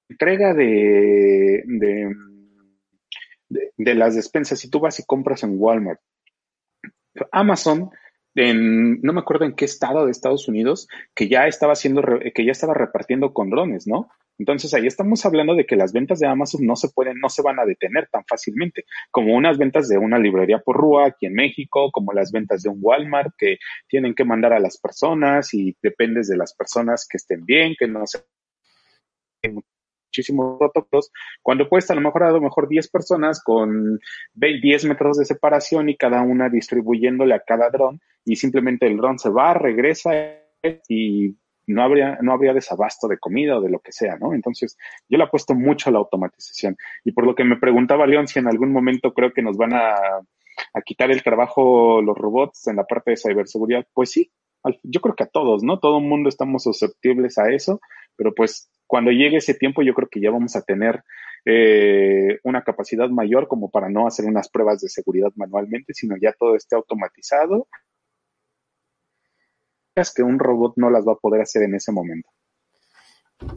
entrega 0.09 0.53
de, 0.55 1.63
de, 1.67 2.15
de 3.77 3.95
las 3.95 4.15
despensas, 4.17 4.59
si 4.59 4.69
tú 4.69 4.81
vas 4.81 4.99
y 4.99 5.05
compras 5.05 5.45
en 5.45 5.55
Walmart, 5.57 6.01
Amazon, 7.33 7.91
en, 8.35 9.01
no 9.03 9.13
me 9.13 9.21
acuerdo 9.21 9.45
en 9.45 9.55
qué 9.55 9.65
estado 9.65 10.05
de 10.05 10.13
Estados 10.13 10.49
Unidos, 10.49 10.89
que 11.15 11.29
ya 11.29 11.47
estaba 11.47 11.73
haciendo, 11.73 12.03
que 12.35 12.45
ya 12.45 12.53
estaba 12.53 12.75
repartiendo 12.75 13.33
con 13.33 13.51
drones, 13.51 13.87
¿no? 13.87 14.09
Entonces 14.39 14.73
ahí 14.73 14.87
estamos 14.87 15.27
hablando 15.27 15.55
de 15.55 15.67
que 15.67 15.77
las 15.77 15.93
ventas 15.93 16.19
de 16.19 16.27
Amazon 16.27 16.65
no 16.65 16.75
se 16.75 16.89
pueden, 16.89 17.19
no 17.21 17.29
se 17.29 17.43
van 17.43 17.61
a 17.61 17.67
detener 17.67 18.09
tan 18.11 18.25
fácilmente, 18.27 18.87
como 19.11 19.35
unas 19.35 19.59
ventas 19.59 19.87
de 19.89 19.99
una 19.99 20.19
librería 20.19 20.61
por 20.61 20.79
rúa 20.79 21.09
aquí 21.09 21.27
en 21.27 21.35
México, 21.35 21.91
como 21.93 22.15
las 22.15 22.33
ventas 22.33 22.63
de 22.63 22.71
un 22.71 22.79
Walmart 22.81 23.35
que 23.37 23.59
tienen 23.87 24.15
que 24.15 24.25
mandar 24.25 24.55
a 24.55 24.59
las 24.59 24.79
personas 24.79 25.53
y 25.53 25.77
dependes 25.83 26.27
de 26.29 26.39
las 26.39 26.55
personas 26.55 27.07
que 27.07 27.19
estén 27.19 27.45
bien, 27.45 27.75
que 27.79 27.87
no 27.87 28.07
se 28.07 28.25
muchísimos 30.21 30.59
protocolos, 30.59 31.11
cuando 31.43 31.69
puedes 31.69 31.91
a 31.91 31.95
lo 31.95 32.01
mejor 32.01 32.25
a 32.25 32.31
lo 32.31 32.41
mejor 32.41 32.69
10 32.69 32.91
personas 32.91 33.43
con 33.43 33.99
10 34.35 34.85
metros 34.85 35.19
de 35.19 35.25
separación 35.25 35.89
y 35.89 35.97
cada 35.97 36.23
una 36.23 36.49
distribuyéndole 36.49 37.35
a 37.35 37.41
cada 37.41 37.71
dron 37.71 38.01
y 38.25 38.37
simplemente 38.37 38.87
el 38.87 38.97
dron 38.97 39.19
se 39.19 39.31
va, 39.31 39.55
regresa 39.55 40.11
y 40.89 41.37
no 41.67 41.83
habría, 41.83 42.19
no 42.21 42.33
habría 42.33 42.53
desabasto 42.53 43.09
de 43.09 43.19
comida 43.19 43.59
o 43.59 43.61
de 43.61 43.71
lo 43.71 43.79
que 43.79 43.93
sea, 43.93 44.17
¿no? 44.17 44.35
Entonces, 44.35 44.77
yo 45.09 45.17
le 45.17 45.25
apuesto 45.25 45.55
mucho 45.55 45.89
a 45.89 45.93
la 45.93 46.01
automatización. 46.01 46.77
Y 47.05 47.13
por 47.13 47.25
lo 47.25 47.35
que 47.35 47.45
me 47.45 47.57
preguntaba 47.57 48.07
León, 48.07 48.27
si 48.27 48.41
en 48.41 48.49
algún 48.49 48.73
momento 48.73 49.15
creo 49.15 49.33
que 49.33 49.43
nos 49.43 49.57
van 49.57 49.75
a, 49.75 49.95
a 50.75 50.83
quitar 50.85 51.11
el 51.11 51.23
trabajo 51.23 52.03
los 52.03 52.19
robots 52.19 52.67
en 52.67 52.77
la 52.77 52.85
parte 52.85 53.13
de 53.13 53.17
ciberseguridad, 53.17 53.87
pues 53.95 54.11
sí, 54.11 54.33
yo 54.83 55.01
creo 55.01 55.15
que 55.15 55.25
a 55.25 55.29
todos, 55.29 55.63
¿no? 55.63 55.79
Todo 55.79 55.99
el 55.99 56.05
mundo 56.05 56.29
estamos 56.29 56.65
susceptibles 56.65 57.39
a 57.39 57.51
eso, 57.53 57.81
pero 58.17 58.35
pues 58.35 58.71
cuando 58.87 59.11
llegue 59.11 59.37
ese 59.37 59.55
tiempo 59.55 59.83
yo 59.83 59.95
creo 59.95 60.09
que 60.11 60.21
ya 60.21 60.31
vamos 60.31 60.57
a 60.57 60.63
tener 60.63 61.03
eh, 61.45 62.39
una 62.45 62.63
capacidad 62.63 63.09
mayor 63.09 63.49
como 63.49 63.71
para 63.71 63.89
no 63.89 64.07
hacer 64.07 64.27
unas 64.27 64.49
pruebas 64.51 64.81
de 64.81 64.89
seguridad 64.89 65.31
manualmente, 65.37 65.95
sino 65.95 66.17
ya 66.21 66.33
todo 66.39 66.57
esté 66.57 66.77
automatizado. 66.77 67.69
Es 69.95 70.13
que 70.13 70.23
un 70.23 70.39
robot 70.39 70.75
no 70.77 70.91
las 70.91 71.07
va 71.07 71.13
a 71.13 71.17
poder 71.17 71.41
hacer 71.41 71.63
en 71.63 71.75
ese 71.75 71.93
momento. 71.93 72.29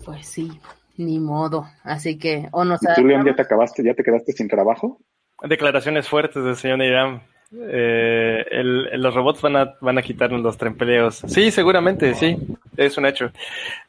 Pues 0.05 0.27
sí, 0.27 0.51
ni 0.97 1.19
modo. 1.19 1.65
Así 1.83 2.17
que, 2.17 2.47
o 2.51 2.63
no 2.63 2.77
¿Tú, 2.77 3.05
León, 3.05 3.25
ya 3.25 3.35
te 3.35 3.41
acabaste, 3.41 3.83
ya 3.83 3.93
te 3.93 4.03
quedaste 4.03 4.31
sin 4.31 4.47
trabajo? 4.47 4.99
Declaraciones 5.41 6.07
fuertes 6.07 6.43
del 6.43 6.55
señor 6.55 6.81
Irán. 6.81 7.23
Eh, 7.55 8.63
los 8.93 9.13
robots 9.13 9.41
van 9.41 9.55
a, 9.57 9.75
van 9.79 9.97
a 9.97 10.01
quitarnos 10.01 10.41
los 10.41 10.57
trempeleos. 10.57 11.23
Sí, 11.27 11.51
seguramente, 11.51 12.15
sí, 12.15 12.37
es 12.77 12.97
un 12.97 13.05
hecho. 13.05 13.31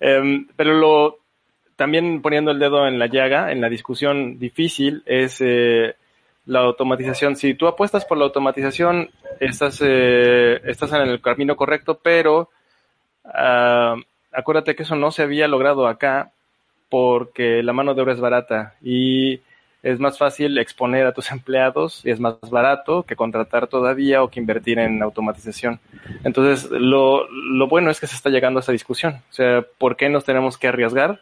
Em, 0.01 0.47
pero 0.57 0.75
lo, 0.75 1.19
también 1.77 2.21
poniendo 2.23 2.51
el 2.51 2.59
dedo 2.59 2.87
en 2.87 2.99
la 2.99 3.07
llaga, 3.07 3.53
en 3.53 3.61
la 3.61 3.69
discusión 3.69 4.39
difícil, 4.39 5.03
es 5.07 5.41
eh, 5.41 5.95
la 6.47 6.61
automatización. 6.61 7.37
Si 7.37 7.55
tú 7.55 7.67
apuestas 7.67 8.05
por 8.05 8.19
la 8.19 8.25
automatización, 8.25 9.11
estás, 9.41 9.81
eh, 9.83 10.61
estás 10.65 10.93
en 10.93 11.03
el 11.03 11.21
camino 11.21 11.57
correcto, 11.57 11.99
pero 12.03 12.51
uh, 13.25 14.01
acuérdate 14.33 14.75
que 14.75 14.83
eso 14.83 14.97
no 14.97 15.11
se 15.11 15.23
había 15.23 15.49
logrado 15.49 15.87
acá 15.87 16.33
porque 16.91 17.63
la 17.63 17.73
mano 17.73 17.95
de 17.95 18.03
obra 18.03 18.13
es 18.13 18.21
barata 18.21 18.75
y 18.83 19.41
es 19.85 20.01
más 20.01 20.17
fácil 20.17 20.57
exponer 20.57 21.07
a 21.07 21.13
tus 21.13 21.31
empleados 21.31 22.01
y 22.05 22.11
es 22.11 22.19
más 22.19 22.37
barato 22.51 23.03
que 23.03 23.17
contratar 23.17 23.67
todavía 23.67 24.23
o 24.23 24.31
que 24.31 24.41
invertir 24.41 24.79
en 24.79 25.03
automatización. 25.03 25.79
Entonces, 26.25 26.71
lo, 26.71 27.29
lo 27.29 27.69
bueno 27.69 27.91
es 27.91 28.01
que 28.01 28.07
se 28.07 28.17
está 28.17 28.31
llegando 28.31 28.59
a 28.59 28.63
esa 28.63 28.73
discusión. 28.73 29.21
O 29.29 29.33
sea, 29.33 29.63
¿por 29.77 29.97
qué 29.97 30.09
nos 30.09 30.25
tenemos 30.25 30.57
que 30.57 30.69
arriesgar? 30.69 31.21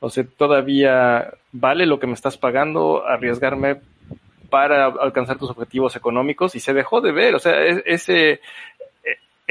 O 0.00 0.10
sea, 0.10 0.24
todavía 0.36 1.34
vale 1.52 1.86
lo 1.86 2.00
que 2.00 2.08
me 2.08 2.14
estás 2.14 2.36
pagando 2.36 3.06
arriesgarme 3.06 3.80
para 4.50 4.86
alcanzar 4.86 5.38
tus 5.38 5.50
objetivos 5.50 5.94
económicos 5.94 6.56
y 6.56 6.60
se 6.60 6.74
dejó 6.74 7.00
de 7.00 7.12
ver. 7.12 7.36
O 7.36 7.38
sea, 7.38 7.62
e-, 7.62 7.84
ese, 7.86 8.40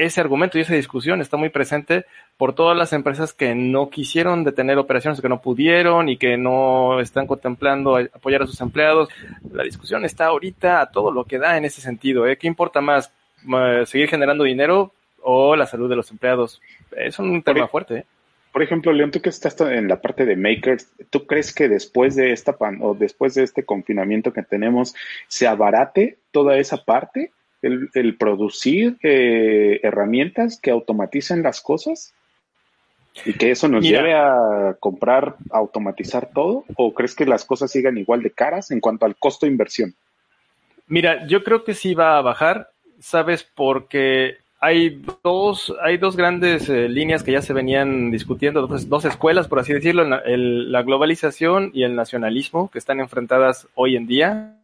ese 0.00 0.20
argumento 0.20 0.58
y 0.58 0.62
esa 0.62 0.74
discusión 0.74 1.20
está 1.20 1.36
muy 1.36 1.50
presente 1.50 2.06
por 2.38 2.54
todas 2.54 2.76
las 2.76 2.92
empresas 2.94 3.34
que 3.34 3.54
no 3.54 3.90
quisieron 3.90 4.44
detener 4.44 4.78
operaciones, 4.78 5.20
que 5.20 5.28
no 5.28 5.42
pudieron 5.42 6.08
y 6.08 6.16
que 6.16 6.38
no 6.38 7.00
están 7.00 7.26
contemplando 7.26 7.96
apoyar 7.96 8.42
a 8.42 8.46
sus 8.46 8.60
empleados. 8.62 9.10
La 9.52 9.62
discusión 9.62 10.04
está 10.06 10.26
ahorita 10.26 10.80
a 10.80 10.90
todo 10.90 11.10
lo 11.12 11.24
que 11.24 11.38
da 11.38 11.58
en 11.58 11.66
ese 11.66 11.82
sentido. 11.82 12.26
¿eh? 12.26 12.38
¿Qué 12.38 12.46
importa 12.46 12.80
más? 12.80 13.12
¿Seguir 13.84 14.08
generando 14.08 14.44
dinero 14.44 14.92
o 15.22 15.54
la 15.54 15.66
salud 15.66 15.90
de 15.90 15.96
los 15.96 16.10
empleados? 16.10 16.62
Es 16.96 17.18
un 17.18 17.42
tema 17.42 17.68
fuerte. 17.68 17.98
¿eh? 17.98 18.04
Por 18.52 18.62
ejemplo, 18.62 18.92
León, 18.92 19.10
tú 19.10 19.20
que 19.20 19.28
estás 19.28 19.60
en 19.60 19.86
la 19.86 20.00
parte 20.00 20.24
de 20.24 20.34
makers, 20.34 20.88
¿tú 21.10 21.26
crees 21.26 21.54
que 21.54 21.68
después 21.68 22.16
de 22.16 22.32
esta 22.32 22.56
pan 22.56 22.78
o 22.80 22.94
después 22.94 23.34
de 23.34 23.44
este 23.44 23.64
confinamiento 23.64 24.32
que 24.32 24.42
tenemos 24.42 24.94
se 25.28 25.46
abarate 25.46 26.16
toda 26.32 26.56
esa 26.56 26.78
parte? 26.84 27.32
El, 27.62 27.90
el 27.94 28.16
producir 28.16 28.96
eh, 29.02 29.80
herramientas 29.82 30.58
que 30.60 30.70
automaticen 30.70 31.42
las 31.42 31.60
cosas 31.60 32.14
y 33.26 33.34
que 33.34 33.50
eso 33.50 33.68
nos 33.68 33.82
Mira. 33.82 33.98
lleve 33.98 34.14
a 34.14 34.76
comprar, 34.80 35.34
a 35.50 35.58
automatizar 35.58 36.30
todo, 36.32 36.64
o 36.76 36.94
crees 36.94 37.14
que 37.14 37.26
las 37.26 37.44
cosas 37.44 37.70
sigan 37.70 37.98
igual 37.98 38.22
de 38.22 38.30
caras 38.30 38.70
en 38.70 38.80
cuanto 38.80 39.04
al 39.04 39.16
costo 39.16 39.44
de 39.46 39.52
inversión? 39.52 39.94
Mira, 40.86 41.26
yo 41.26 41.44
creo 41.44 41.64
que 41.64 41.74
sí 41.74 41.94
va 41.94 42.16
a 42.18 42.22
bajar, 42.22 42.70
¿sabes? 42.98 43.46
Porque 43.54 44.36
hay 44.58 45.02
dos, 45.22 45.74
hay 45.82 45.98
dos 45.98 46.16
grandes 46.16 46.68
eh, 46.68 46.88
líneas 46.88 47.22
que 47.22 47.32
ya 47.32 47.42
se 47.42 47.52
venían 47.52 48.10
discutiendo, 48.10 48.66
dos, 48.66 48.88
dos 48.88 49.04
escuelas, 49.04 49.48
por 49.48 49.58
así 49.58 49.72
decirlo, 49.72 50.02
el- 50.24 50.70
la 50.72 50.82
globalización 50.82 51.70
y 51.74 51.82
el 51.82 51.94
nacionalismo, 51.96 52.70
que 52.70 52.78
están 52.78 53.00
enfrentadas 53.00 53.68
hoy 53.74 53.96
en 53.96 54.06
día, 54.06 54.56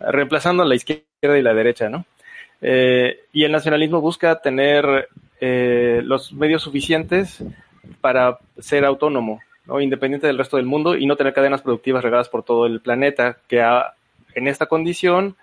reemplazando 0.00 0.62
a 0.62 0.66
la 0.66 0.74
izquierda 0.74 1.38
y 1.38 1.42
la 1.42 1.54
derecha, 1.54 1.88
¿no? 1.88 2.04
Eh, 2.62 3.24
y 3.32 3.44
el 3.44 3.52
nacionalismo 3.52 4.00
busca 4.00 4.40
tener 4.40 5.08
eh, 5.40 6.02
los 6.04 6.32
medios 6.32 6.62
suficientes 6.62 7.42
para 8.00 8.38
ser 8.58 8.84
autónomo, 8.84 9.40
¿no? 9.66 9.80
independiente 9.80 10.26
del 10.26 10.38
resto 10.38 10.56
del 10.58 10.66
mundo 10.66 10.96
y 10.96 11.06
no 11.06 11.16
tener 11.16 11.32
cadenas 11.32 11.62
productivas 11.62 12.04
regadas 12.04 12.28
por 12.28 12.42
todo 12.42 12.66
el 12.66 12.80
planeta, 12.80 13.38
que 13.48 13.64
en 14.34 14.48
esta 14.48 14.66
condición, 14.66 15.36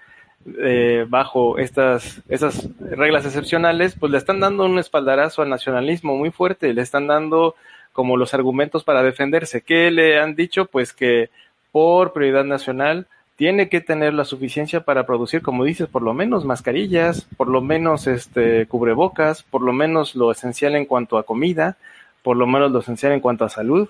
eh, 0.60 1.06
bajo 1.10 1.58
estas, 1.58 2.22
estas 2.30 2.70
reglas 2.80 3.26
excepcionales, 3.26 3.96
pues 4.00 4.12
le 4.12 4.20
están 4.20 4.40
dando 4.40 4.66
un 4.66 4.78
espaldarazo 4.78 5.42
al 5.42 5.50
nacionalismo 5.50 6.16
muy 6.16 6.30
fuerte, 6.30 6.74
le 6.74 6.82
están 6.82 7.08
dando 7.08 7.56
como 7.92 8.16
los 8.16 8.36
argumentos 8.36 8.84
para 8.84 9.02
defenderse. 9.02 9.62
¿Qué 9.62 9.90
le 9.90 10.20
han 10.20 10.36
dicho? 10.36 10.66
Pues 10.66 10.94
que 10.94 11.32
por 11.72 12.14
prioridad 12.14 12.46
nacional 12.46 13.08
tiene 13.38 13.70
que 13.70 13.82
tener 13.82 14.16
la 14.16 14.26
suficiencia 14.26 14.82
para 14.82 15.06
producir, 15.06 15.44
como 15.44 15.64
dices, 15.64 15.88
por 15.88 16.02
lo 16.02 16.14
menos 16.14 16.44
mascarillas, 16.44 17.28
por 17.38 17.48
lo 17.48 17.62
menos 17.62 18.08
este 18.08 18.66
cubrebocas, 18.66 19.44
por 19.44 19.62
lo 19.62 19.74
menos 19.74 20.16
lo 20.16 20.32
esencial 20.32 20.76
en 20.76 20.86
cuanto 20.86 21.20
a 21.20 21.24
comida, 21.24 21.78
por 22.24 22.36
lo 22.36 22.48
menos 22.48 22.72
lo 22.72 22.80
esencial 22.80 23.14
en 23.14 23.20
cuanto 23.20 23.46
a 23.46 23.50
salud. 23.50 23.90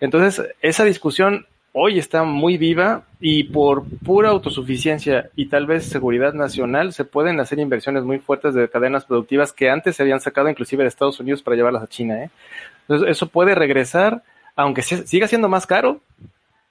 Entonces, 0.00 0.44
esa 0.62 0.84
discusión 0.84 1.46
hoy 1.72 2.00
está 2.00 2.24
muy 2.24 2.58
viva 2.58 3.04
y 3.20 3.44
por 3.44 3.84
pura 4.04 4.30
autosuficiencia 4.30 5.30
y 5.36 5.46
tal 5.46 5.66
vez 5.66 5.86
seguridad 5.86 6.32
nacional 6.32 6.92
se 6.92 7.04
pueden 7.04 7.38
hacer 7.38 7.60
inversiones 7.60 8.02
muy 8.02 8.18
fuertes 8.18 8.52
de 8.54 8.68
cadenas 8.68 9.04
productivas 9.04 9.52
que 9.52 9.70
antes 9.70 9.94
se 9.94 10.02
habían 10.02 10.20
sacado 10.20 10.48
inclusive 10.48 10.82
de 10.82 10.88
Estados 10.88 11.20
Unidos 11.20 11.42
para 11.42 11.56
llevarlas 11.56 11.84
a 11.84 11.88
China. 11.88 12.24
¿eh? 12.24 12.30
Entonces, 12.88 13.08
eso 13.08 13.28
puede 13.28 13.54
regresar, 13.54 14.24
aunque 14.56 14.82
siga 14.82 15.28
siendo 15.28 15.48
más 15.48 15.66
caro, 15.66 16.00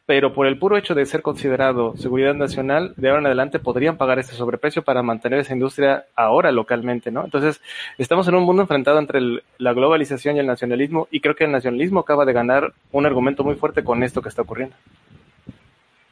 pero 0.08 0.34
por 0.34 0.48
el 0.48 0.58
puro 0.58 0.78
hecho 0.78 0.96
de 0.96 1.06
ser 1.06 1.22
considerado 1.22 1.96
seguridad 1.98 2.34
nacional, 2.34 2.94
de 2.96 3.10
ahora 3.10 3.20
en 3.20 3.26
adelante 3.26 3.60
podrían 3.60 3.98
pagar 3.98 4.20
ese 4.20 4.36
sobreprecio 4.36 4.82
para 4.82 5.04
mantener 5.04 5.40
esa 5.40 5.52
industria 5.52 6.06
ahora 6.16 6.50
localmente, 6.54 7.12
¿no? 7.12 7.26
Entonces, 7.26 7.62
estamos 7.98 8.26
en 8.30 8.36
un 8.36 8.46
mundo 8.46 8.62
enfrentado 8.62 9.00
entre 9.00 9.20
la 9.58 9.74
globalización 9.74 10.38
y 10.38 10.40
el 10.40 10.48
nacionalismo, 10.48 11.10
y 11.12 11.20
creo 11.20 11.36
que 11.36 11.44
el 11.44 11.52
nacionalismo 11.52 12.00
acaba 12.00 12.24
de 12.24 12.32
ganar 12.32 12.74
un 12.94 13.06
argumento 13.06 13.44
muy 13.44 13.56
fuerte 13.56 13.84
con 13.84 14.02
esto 14.02 14.22
que 14.22 14.30
está 14.30 14.44
ocurriendo. 14.44 14.78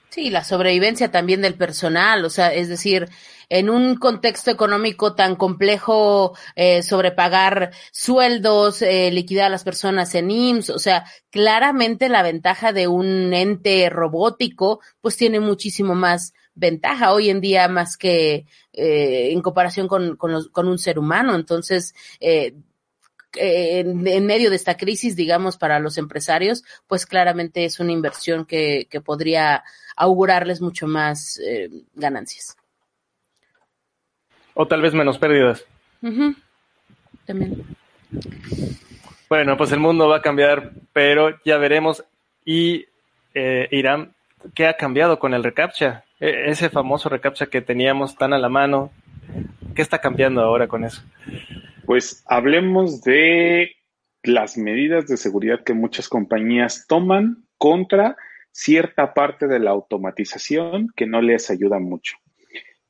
Sí, 0.09 0.29
la 0.29 0.43
sobrevivencia 0.43 1.09
también 1.09 1.41
del 1.41 1.53
personal, 1.53 2.25
o 2.25 2.29
sea, 2.29 2.53
es 2.53 2.67
decir, 2.67 3.07
en 3.49 3.69
un 3.69 3.95
contexto 3.95 4.51
económico 4.51 5.15
tan 5.15 5.35
complejo, 5.35 6.35
eh, 6.55 6.83
sobrepagar 6.83 7.71
sueldos, 7.91 8.81
eh, 8.81 9.11
liquidar 9.11 9.47
a 9.47 9.49
las 9.49 9.63
personas 9.63 10.13
en 10.15 10.31
IMSS, 10.31 10.69
o 10.75 10.79
sea, 10.79 11.05
claramente 11.29 12.09
la 12.09 12.23
ventaja 12.23 12.73
de 12.73 12.87
un 12.87 13.33
ente 13.33 13.89
robótico, 13.89 14.79
pues 15.01 15.17
tiene 15.17 15.39
muchísimo 15.39 15.95
más 15.95 16.33
ventaja 16.55 17.11
hoy 17.13 17.29
en 17.29 17.41
día 17.41 17.67
más 17.67 17.97
que 17.97 18.45
eh, 18.73 19.29
en 19.31 19.41
comparación 19.41 19.87
con, 19.87 20.15
con, 20.15 20.31
los- 20.31 20.47
con 20.49 20.67
un 20.67 20.77
ser 20.77 20.97
humano. 20.99 21.35
Entonces, 21.35 21.93
eh, 22.19 22.55
en, 23.35 24.07
en 24.07 24.25
medio 24.25 24.49
de 24.49 24.55
esta 24.55 24.77
crisis, 24.77 25.15
digamos, 25.15 25.57
para 25.57 25.79
los 25.79 25.97
empresarios, 25.97 26.63
pues 26.87 27.05
claramente 27.05 27.65
es 27.65 27.79
una 27.79 27.91
inversión 27.91 28.45
que, 28.45 28.87
que 28.89 29.01
podría 29.01 29.63
augurarles 29.97 30.61
mucho 30.61 30.87
más 30.87 31.39
eh, 31.45 31.69
ganancias. 31.93 32.55
O 34.55 34.67
tal 34.67 34.81
vez 34.81 34.93
menos 34.95 35.19
pérdidas. 35.19 35.63
También. 37.27 37.63
Bueno, 39.29 39.57
pues 39.57 39.71
el 39.71 39.79
mundo 39.79 40.07
va 40.07 40.17
a 40.17 40.21
cambiar, 40.21 40.71
pero 40.93 41.37
ya 41.45 41.57
veremos. 41.57 42.03
Y 42.43 42.85
eh, 43.33 43.67
Irán, 43.71 44.13
¿qué 44.53 44.67
ha 44.67 44.77
cambiado 44.77 45.19
con 45.19 45.33
el 45.33 45.43
reCAPTCHA? 45.43 46.03
E- 46.19 46.49
ese 46.49 46.69
famoso 46.69 47.09
reCAPTCHA 47.09 47.47
que 47.47 47.61
teníamos 47.61 48.15
tan 48.15 48.33
a 48.33 48.37
la 48.39 48.49
mano, 48.49 48.91
¿qué 49.75 49.81
está 49.81 49.99
cambiando 49.99 50.41
ahora 50.41 50.67
con 50.67 50.83
eso? 50.83 51.03
Pues 51.85 52.23
hablemos 52.27 53.01
de 53.03 53.75
las 54.23 54.57
medidas 54.57 55.07
de 55.07 55.17
seguridad 55.17 55.63
que 55.63 55.73
muchas 55.73 56.07
compañías 56.09 56.85
toman 56.87 57.43
contra 57.57 58.15
cierta 58.51 59.13
parte 59.13 59.47
de 59.47 59.59
la 59.59 59.71
automatización 59.71 60.89
que 60.95 61.05
no 61.05 61.21
les 61.21 61.49
ayuda 61.49 61.79
mucho. 61.79 62.15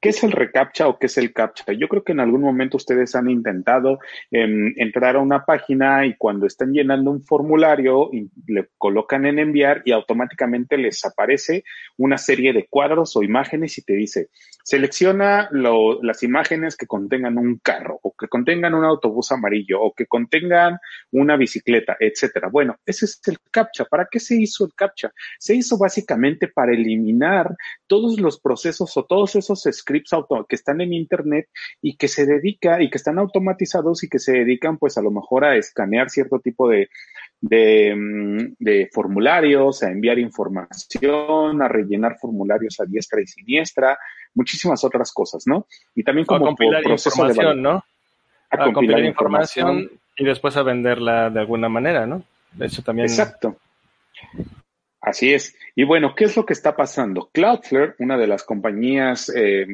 ¿Qué 0.01 0.09
es 0.09 0.23
el 0.23 0.31
reCAPTCHA 0.31 0.87
o 0.87 0.99
qué 0.99 1.07
es 1.07 1.17
el 1.17 1.33
CAPTCHA? 1.33 1.73
Yo 1.73 1.87
creo 1.87 2.03
que 2.03 2.11
en 2.11 2.19
algún 2.19 2.41
momento 2.41 2.77
ustedes 2.77 3.15
han 3.15 3.29
intentado 3.29 3.99
em, 4.29 4.73
entrar 4.77 5.15
a 5.15 5.19
una 5.19 5.45
página 5.45 6.05
y 6.05 6.15
cuando 6.15 6.45
están 6.45 6.73
llenando 6.73 7.09
un 7.09 7.23
formulario 7.23 8.09
y 8.13 8.29
le 8.45 8.69
colocan 8.77 9.25
en 9.25 9.39
enviar 9.39 9.81
y 9.85 9.91
automáticamente 9.91 10.77
les 10.77 11.03
aparece 11.05 11.63
una 11.97 12.17
serie 12.17 12.53
de 12.53 12.67
cuadros 12.67 13.15
o 13.15 13.23
imágenes 13.23 13.77
y 13.77 13.83
te 13.83 13.93
dice, 13.93 14.29
selecciona 14.65 15.47
lo- 15.51 16.01
las 16.01 16.23
imágenes 16.23 16.75
que 16.75 16.87
contengan 16.87 17.37
un 17.37 17.59
carro 17.59 17.99
o 18.01 18.15
que 18.17 18.27
contengan 18.27 18.73
un 18.73 18.83
autobús 18.83 19.31
amarillo 19.31 19.79
o 19.79 19.93
que 19.93 20.07
contengan 20.07 20.79
una 21.11 21.37
bicicleta, 21.37 21.95
etcétera. 21.99 22.49
Bueno, 22.49 22.75
ese 22.83 23.05
es 23.05 23.21
el 23.27 23.37
CAPTCHA. 23.51 23.85
¿Para 23.85 24.07
qué 24.09 24.19
se 24.19 24.35
hizo 24.41 24.65
el 24.65 24.73
CAPTCHA? 24.73 25.11
Se 25.37 25.53
hizo 25.53 25.77
básicamente 25.77 26.47
para 26.47 26.73
eliminar 26.73 27.55
todos 27.85 28.19
los 28.19 28.39
procesos 28.39 28.97
o 28.97 29.05
todos 29.05 29.35
esos 29.35 29.67
scripts 29.71 30.13
auto 30.13 30.43
que 30.49 30.55
están 30.55 30.81
en 30.81 30.93
internet 30.93 31.47
y 31.79 31.95
que 31.95 32.07
se 32.07 32.25
dedica 32.25 32.81
y 32.81 32.89
que 32.89 32.97
están 32.97 33.19
automatizados 33.19 34.03
y 34.03 34.09
que 34.09 34.17
se 34.17 34.31
dedican 34.31 34.79
pues 34.79 34.97
a 34.97 35.03
lo 35.03 35.11
mejor 35.11 35.45
a 35.45 35.55
escanear 35.57 36.09
cierto 36.09 36.39
tipo 36.39 36.67
de, 36.67 36.89
de, 37.47 37.95
mm, 37.95 38.55
de 38.57 38.89
formularios, 38.91 39.83
a 39.83 39.91
enviar 39.91 40.17
información, 40.17 41.61
a 41.61 41.67
rellenar 41.67 42.17
formularios 42.17 42.79
a 42.79 42.85
diestra 42.85 43.21
y 43.21 43.27
siniestra, 43.27 43.97
muchísimas 44.33 44.83
otras 44.83 45.11
cosas, 45.13 45.43
¿no? 45.45 45.67
Y 45.93 46.03
también 46.03 46.25
a 46.25 46.27
como 46.27 46.45
compilar 46.47 46.81
proceso 46.83 47.23
de 47.23 47.29
información, 47.29 47.45
val- 47.45 47.61
¿no? 47.61 47.83
a 48.49 48.63
A 48.63 48.73
compilar 48.73 49.03
información 49.03 49.91
y 50.17 50.23
después 50.25 50.57
a 50.57 50.63
venderla 50.63 51.29
de 51.29 51.39
alguna 51.39 51.69
manera, 51.69 52.07
¿no? 52.07 52.23
Eso 52.59 52.81
también. 52.81 53.07
Exacto. 53.07 53.57
Así 55.01 55.33
es. 55.33 55.55
Y 55.75 55.83
bueno, 55.83 56.15
¿qué 56.15 56.23
es 56.25 56.35
lo 56.35 56.45
que 56.45 56.53
está 56.53 56.75
pasando? 56.75 57.29
Cloudflare, 57.31 57.93
una 57.99 58.17
de 58.17 58.27
las 58.27 58.43
compañías 58.43 59.31
eh, 59.35 59.67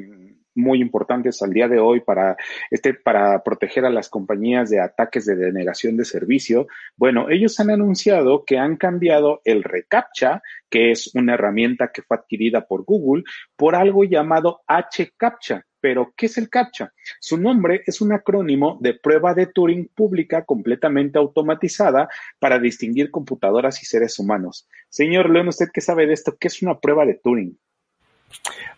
muy 0.56 0.82
importantes 0.82 1.42
al 1.42 1.54
día 1.54 1.68
de 1.68 1.80
hoy 1.80 2.02
para, 2.02 2.38
este, 2.70 2.94
para 2.94 3.44
proteger 3.44 3.86
a 3.86 3.90
las 3.90 4.10
compañías 4.10 4.70
de 4.70 4.80
ataques 4.80 5.26
de 5.26 5.36
denegación 5.36 5.98
de 5.98 6.06
servicio, 6.06 6.68
bueno, 6.96 7.30
ellos 7.30 7.60
han 7.60 7.70
anunciado 7.70 8.44
que 8.46 8.58
han 8.58 8.78
cambiado 8.78 9.42
el 9.46 9.64
reCAPTCHA, 9.64 10.42
que 10.70 10.92
es 10.92 11.14
una 11.16 11.34
herramienta 11.34 11.92
que 11.92 12.02
fue 12.02 12.18
adquirida 12.18 12.66
por 12.68 12.84
Google, 12.84 13.24
por 13.56 13.76
algo 13.76 14.04
llamado 14.04 14.62
HCAPTCHA. 14.68 15.66
Pero, 15.82 16.14
¿qué 16.16 16.28
es 16.28 16.38
el 16.38 16.48
CAPTCHA? 16.50 16.94
Su 17.20 17.40
nombre 17.40 17.82
es 17.88 18.02
un 18.02 18.14
acrónimo 18.14 18.78
de 18.82 18.94
prueba 18.94 19.34
de 19.34 19.48
Turing 19.48 19.90
pública 19.96 20.46
completamente 20.46 21.18
automatizada 21.18 22.08
para 22.38 22.60
distinguir 22.60 23.10
computadoras 23.10 23.82
y 23.82 23.86
seres 23.86 24.20
humanos. 24.20 24.68
Señor 24.90 25.32
León, 25.32 25.48
¿usted 25.48 25.70
qué 25.74 25.82
sabe 25.82 26.06
de 26.06 26.14
esto? 26.14 26.38
¿Qué 26.40 26.50
es 26.50 26.62
una 26.62 26.80
prueba 26.80 27.04
de 27.06 27.16
Turing? 27.16 27.58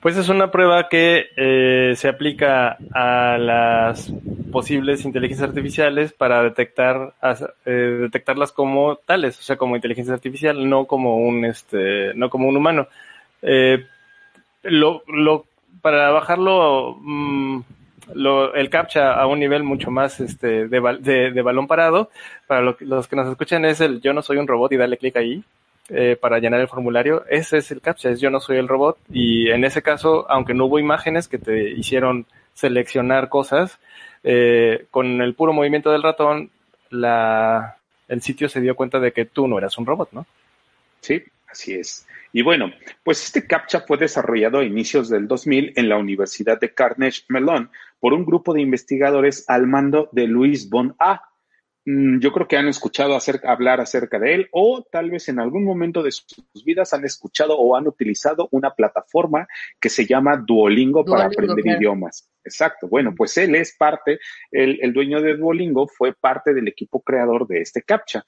Pues 0.02 0.18
es 0.18 0.28
una 0.30 0.52
prueba 0.52 0.90
que 0.90 1.28
eh, 1.38 1.94
se 1.96 2.10
aplica 2.10 2.78
a 2.94 3.38
las 3.38 4.12
posibles 4.52 5.06
inteligencias 5.06 5.48
artificiales 5.50 6.12
para 6.14 6.44
detectar 6.44 7.14
eh, 7.66 7.72
detectarlas 8.02 8.52
como 8.52 8.98
tales, 8.98 9.40
o 9.40 9.42
sea, 9.42 9.56
como 9.56 9.76
inteligencia 9.76 10.14
artificial, 10.14 10.70
no 10.70 10.86
como 10.86 11.18
un 11.18 11.46
este, 11.46 12.14
no 12.16 12.30
como 12.30 12.48
un 12.50 12.58
humano. 12.58 12.88
Eh, 13.42 13.86
lo, 14.64 15.04
para 15.82 16.10
bajarlo 16.12 16.98
mm, 17.00 17.60
el 18.56 18.70
captcha 18.70 19.14
a 19.14 19.26
un 19.28 19.40
nivel 19.40 19.64
mucho 19.64 19.90
más 19.92 20.20
este, 20.20 20.68
de, 20.68 20.82
bal- 20.82 21.00
de, 21.00 21.32
de 21.32 21.42
balón 21.42 21.68
parado, 21.68 22.10
para 22.48 22.62
los 22.80 23.08
que 23.08 23.16
nos 23.16 23.30
escuchan 23.30 23.66
es 23.66 23.80
el 23.82 24.02
yo 24.02 24.14
no 24.14 24.22
soy 24.22 24.38
un 24.38 24.48
robot 24.48 24.72
y 24.74 24.78
dale 24.78 24.98
clic 24.98 25.16
ahí 25.18 25.44
eh, 25.94 26.18
para 26.20 26.40
llenar 26.40 26.60
el 26.60 26.68
formulario. 26.68 27.24
Ese 27.30 27.58
es 27.58 27.72
el 27.72 27.82
captcha, 27.82 28.10
es 28.10 28.20
yo 28.20 28.30
no 28.30 28.40
soy 28.40 28.58
el 28.58 28.68
robot. 28.68 28.98
Y 29.12 29.50
en 29.50 29.64
ese 29.64 29.82
caso, 29.82 30.30
aunque 30.30 30.54
no 30.54 30.66
hubo 30.66 30.80
imágenes 30.80 31.28
que 31.28 31.38
te 31.38 31.70
hicieron 31.70 32.26
seleccionar 32.54 33.30
cosas, 33.30 33.80
eh, 34.24 34.86
con 34.92 35.22
el 35.22 35.34
puro 35.36 35.54
movimiento 35.54 35.92
del 35.92 36.04
ratón, 36.04 36.50
la, 36.90 37.78
el 38.08 38.22
sitio 38.22 38.50
se 38.50 38.62
dio 38.62 38.76
cuenta 38.76 39.00
de 39.00 39.12
que 39.12 39.26
tú 39.26 39.48
no 39.48 39.58
eras 39.58 39.78
un 39.78 39.86
robot, 39.86 40.10
¿no? 40.12 40.26
Sí, 41.02 41.22
así 41.48 41.74
es. 41.74 42.08
Y 42.32 42.42
bueno, 42.42 42.72
pues 43.04 43.24
este 43.24 43.46
CAPTCHA 43.46 43.82
fue 43.82 43.98
desarrollado 43.98 44.60
a 44.60 44.64
inicios 44.64 45.10
del 45.10 45.28
2000 45.28 45.74
en 45.76 45.90
la 45.90 45.98
Universidad 45.98 46.60
de 46.60 46.74
Carnegie 46.74 47.26
Mellon 47.28 47.70
por 48.00 48.14
un 48.14 48.26
grupo 48.26 48.54
de 48.54 48.62
investigadores 48.62 49.46
al 49.48 49.68
mando 49.68 50.10
de 50.12 50.26
Luis 50.26 50.70
Von 50.70 50.96
A. 50.98 51.30
Mm, 51.86 52.20
yo 52.20 52.32
creo 52.32 52.48
que 52.48 52.56
han 52.56 52.68
escuchado 52.70 53.18
hablar 53.44 53.82
acerca 53.82 54.18
de 54.18 54.36
él 54.36 54.48
o 54.52 54.86
tal 54.90 55.12
vez 55.12 55.28
en 55.28 55.40
algún 55.40 55.66
momento 55.66 56.02
de 56.02 56.12
sus 56.12 56.64
vidas 56.64 56.94
han 56.94 57.04
escuchado 57.04 57.58
o 57.58 57.76
han 57.76 57.88
utilizado 57.88 58.48
una 58.52 58.72
plataforma 58.72 59.48
que 59.82 59.90
se 59.90 60.06
llama 60.06 60.38
Duolingo, 60.38 61.04
para 61.04 61.26
aprender 61.26 61.78
idiomas. 61.78 62.30
Exacto. 62.46 62.88
Bueno, 62.88 63.14
pues 63.16 63.38
él 63.38 63.56
es 63.56 63.76
parte, 63.78 64.20
el, 64.52 64.80
el, 64.82 64.94
dueño 64.94 65.22
de 65.22 65.36
Duolingo 65.36 65.88
fue 65.88 66.14
parte 66.14 66.54
del 66.54 66.68
equipo 66.68 67.02
creador 67.02 67.48
de 67.48 67.62
este 67.62 67.82
CAPTCHA. 67.82 68.26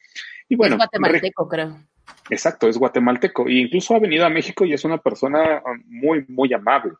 Y 0.49 0.56
bueno, 0.56 0.76
es 0.76 0.80
guatemalteco, 0.80 1.47
creo. 1.47 1.78
Exacto, 2.30 2.68
es 2.68 2.78
guatemalteco. 2.78 3.47
E 3.47 3.53
incluso 3.53 3.95
ha 3.95 3.99
venido 3.99 4.26
a 4.26 4.30
México 4.30 4.66
y 4.66 4.74
es 4.74 4.84
una 4.84 4.97
persona 4.97 5.62
muy, 5.86 6.26
muy 6.28 6.53
amable. 6.53 6.93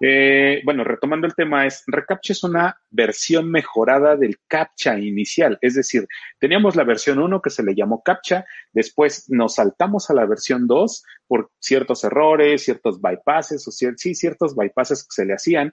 Eh, 0.00 0.62
bueno, 0.64 0.84
retomando 0.84 1.26
el 1.26 1.34
tema, 1.34 1.66
es 1.66 1.82
Recaptcha 1.86 2.32
es 2.32 2.42
una 2.42 2.80
versión 2.90 3.50
mejorada 3.50 4.16
del 4.16 4.38
CAPTCHA 4.48 4.98
inicial. 4.98 5.58
Es 5.60 5.74
decir, 5.74 6.06
teníamos 6.38 6.76
la 6.76 6.84
versión 6.84 7.18
1 7.18 7.42
que 7.42 7.50
se 7.50 7.62
le 7.62 7.74
llamó 7.74 8.02
CAPTCHA, 8.02 8.44
después 8.72 9.28
nos 9.28 9.56
saltamos 9.56 10.10
a 10.10 10.14
la 10.14 10.26
versión 10.26 10.66
2 10.66 11.04
por 11.26 11.50
ciertos 11.58 12.04
errores, 12.04 12.64
ciertos 12.64 13.00
bypasses, 13.00 13.66
o 13.68 13.70
sí, 13.70 14.14
ciertos 14.14 14.54
bypasses 14.56 15.02
que 15.04 15.14
se 15.14 15.24
le 15.24 15.34
hacían, 15.34 15.72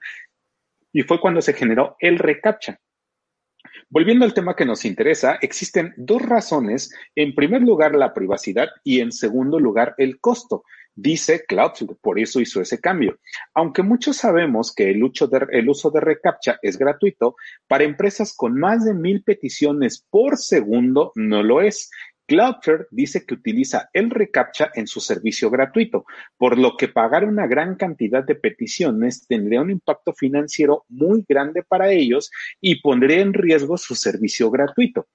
y 0.92 1.02
fue 1.02 1.20
cuando 1.20 1.40
se 1.40 1.52
generó 1.52 1.96
el 2.00 2.18
ReCAPTCHA. 2.18 2.78
Volviendo 3.90 4.24
al 4.24 4.34
tema 4.34 4.54
que 4.54 4.66
nos 4.66 4.84
interesa, 4.84 5.38
existen 5.40 5.94
dos 5.96 6.20
razones. 6.22 6.94
En 7.14 7.34
primer 7.34 7.62
lugar, 7.62 7.94
la 7.94 8.12
privacidad 8.12 8.68
y 8.84 9.00
en 9.00 9.12
segundo 9.12 9.58
lugar, 9.58 9.94
el 9.98 10.20
costo. 10.20 10.62
Dice 11.00 11.44
Cloudflare, 11.46 11.94
por 12.02 12.18
eso 12.18 12.40
hizo 12.40 12.60
ese 12.60 12.80
cambio. 12.80 13.20
Aunque 13.54 13.84
muchos 13.84 14.16
sabemos 14.16 14.74
que 14.74 14.90
el 14.90 15.04
uso, 15.04 15.28
de, 15.28 16.00
reCAPTCHA 16.00 16.58
es 16.60 16.76
gratuito, 16.76 17.36
para 17.68 17.84
empresas 17.84 18.34
con 18.36 18.58
más 18.58 18.84
de 18.84 18.94
mil 18.94 19.22
peticiones 19.22 20.04
por 20.10 20.38
segundo 20.38 21.12
no 21.14 21.44
lo 21.44 21.60
es. 21.60 21.88
Cloudflare 22.26 22.86
dice 22.90 23.24
que 23.24 23.34
utiliza 23.34 23.88
el 23.92 24.10
reCAPTCHA 24.10 24.72
en 24.74 24.88
su 24.88 24.98
servicio 24.98 25.50
gratuito, 25.50 26.04
por 26.36 26.58
lo 26.58 26.76
que 26.76 26.88
pagar 26.88 27.24
una 27.24 27.46
gran 27.46 27.76
cantidad 27.76 28.24
de 28.24 28.34
peticiones 28.34 29.24
tendría 29.28 29.60
un 29.60 29.70
impacto 29.70 30.12
financiero 30.12 30.84
muy 30.88 31.24
grande 31.28 31.62
para 31.62 31.92
ellos 31.92 32.28
y 32.60 32.82
pondría 32.82 33.20
en 33.20 33.34
riesgo 33.34 33.78
su 33.78 33.94
servicio 33.94 34.50
gratuito 34.50 35.06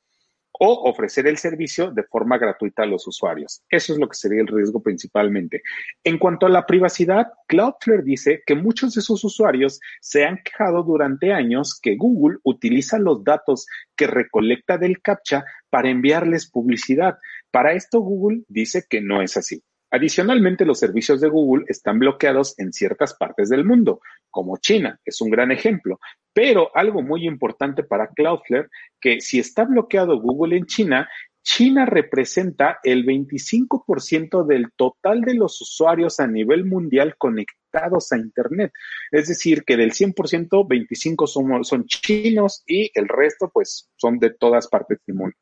o 0.59 0.89
ofrecer 0.89 1.27
el 1.27 1.37
servicio 1.37 1.91
de 1.91 2.03
forma 2.03 2.37
gratuita 2.37 2.83
a 2.83 2.85
los 2.85 3.07
usuarios. 3.07 3.63
Eso 3.69 3.93
es 3.93 3.99
lo 3.99 4.07
que 4.07 4.15
sería 4.15 4.41
el 4.41 4.47
riesgo 4.47 4.81
principalmente. 4.81 5.61
En 6.03 6.17
cuanto 6.17 6.45
a 6.45 6.49
la 6.49 6.65
privacidad, 6.65 7.27
Cloudflare 7.47 8.03
dice 8.03 8.43
que 8.45 8.55
muchos 8.55 8.93
de 8.93 9.01
sus 9.01 9.23
usuarios 9.23 9.79
se 9.99 10.25
han 10.25 10.39
quejado 10.43 10.83
durante 10.83 11.33
años 11.33 11.79
que 11.81 11.95
Google 11.95 12.37
utiliza 12.43 12.99
los 12.99 13.23
datos 13.23 13.65
que 13.95 14.07
recolecta 14.07 14.77
del 14.77 15.01
CAPTCHA 15.01 15.45
para 15.69 15.89
enviarles 15.89 16.49
publicidad. 16.49 17.17
Para 17.51 17.73
esto 17.73 17.99
Google 17.99 18.43
dice 18.47 18.85
que 18.87 19.01
no 19.01 19.21
es 19.21 19.37
así. 19.37 19.63
Adicionalmente, 19.93 20.65
los 20.65 20.79
servicios 20.79 21.21
de 21.21 21.29
Google 21.29 21.65
están 21.67 21.99
bloqueados 21.99 22.57
en 22.57 22.73
ciertas 22.73 23.13
partes 23.13 23.49
del 23.49 23.63
mundo, 23.63 24.01
como 24.33 24.57
China, 24.57 24.99
es 25.05 25.21
un 25.21 25.29
gran 25.29 25.51
ejemplo. 25.51 25.99
Pero 26.33 26.75
algo 26.75 27.03
muy 27.03 27.27
importante 27.27 27.83
para 27.83 28.07
Cloudflare, 28.07 28.67
que 28.99 29.21
si 29.21 29.39
está 29.39 29.63
bloqueado 29.63 30.19
Google 30.19 30.57
en 30.57 30.65
China, 30.65 31.07
China 31.43 31.85
representa 31.85 32.79
el 32.83 33.05
25% 33.05 34.45
del 34.45 34.71
total 34.75 35.21
de 35.21 35.35
los 35.35 35.61
usuarios 35.61 36.19
a 36.19 36.27
nivel 36.27 36.65
mundial 36.65 37.15
conectados 37.17 38.11
a 38.11 38.17
Internet. 38.17 38.71
Es 39.11 39.27
decir, 39.27 39.63
que 39.63 39.77
del 39.77 39.91
100%, 39.91 40.67
25 40.67 41.27
son, 41.27 41.63
son 41.63 41.85
chinos 41.85 42.63
y 42.65 42.89
el 42.95 43.07
resto, 43.07 43.51
pues, 43.53 43.89
son 43.97 44.19
de 44.19 44.31
todas 44.31 44.67
partes 44.67 44.99
del 45.05 45.17
mundo. 45.17 45.35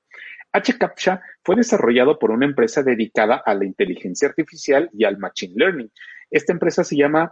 HCAPTCHA 0.53 1.21
fue 1.43 1.55
desarrollado 1.55 2.19
por 2.19 2.31
una 2.31 2.45
empresa 2.45 2.83
dedicada 2.83 3.41
a 3.45 3.53
la 3.53 3.65
inteligencia 3.65 4.27
artificial 4.27 4.89
y 4.91 5.05
al 5.05 5.17
machine 5.17 5.53
learning. 5.55 5.91
Esta 6.29 6.51
empresa 6.51 6.83
se 6.83 6.97
llama 6.97 7.31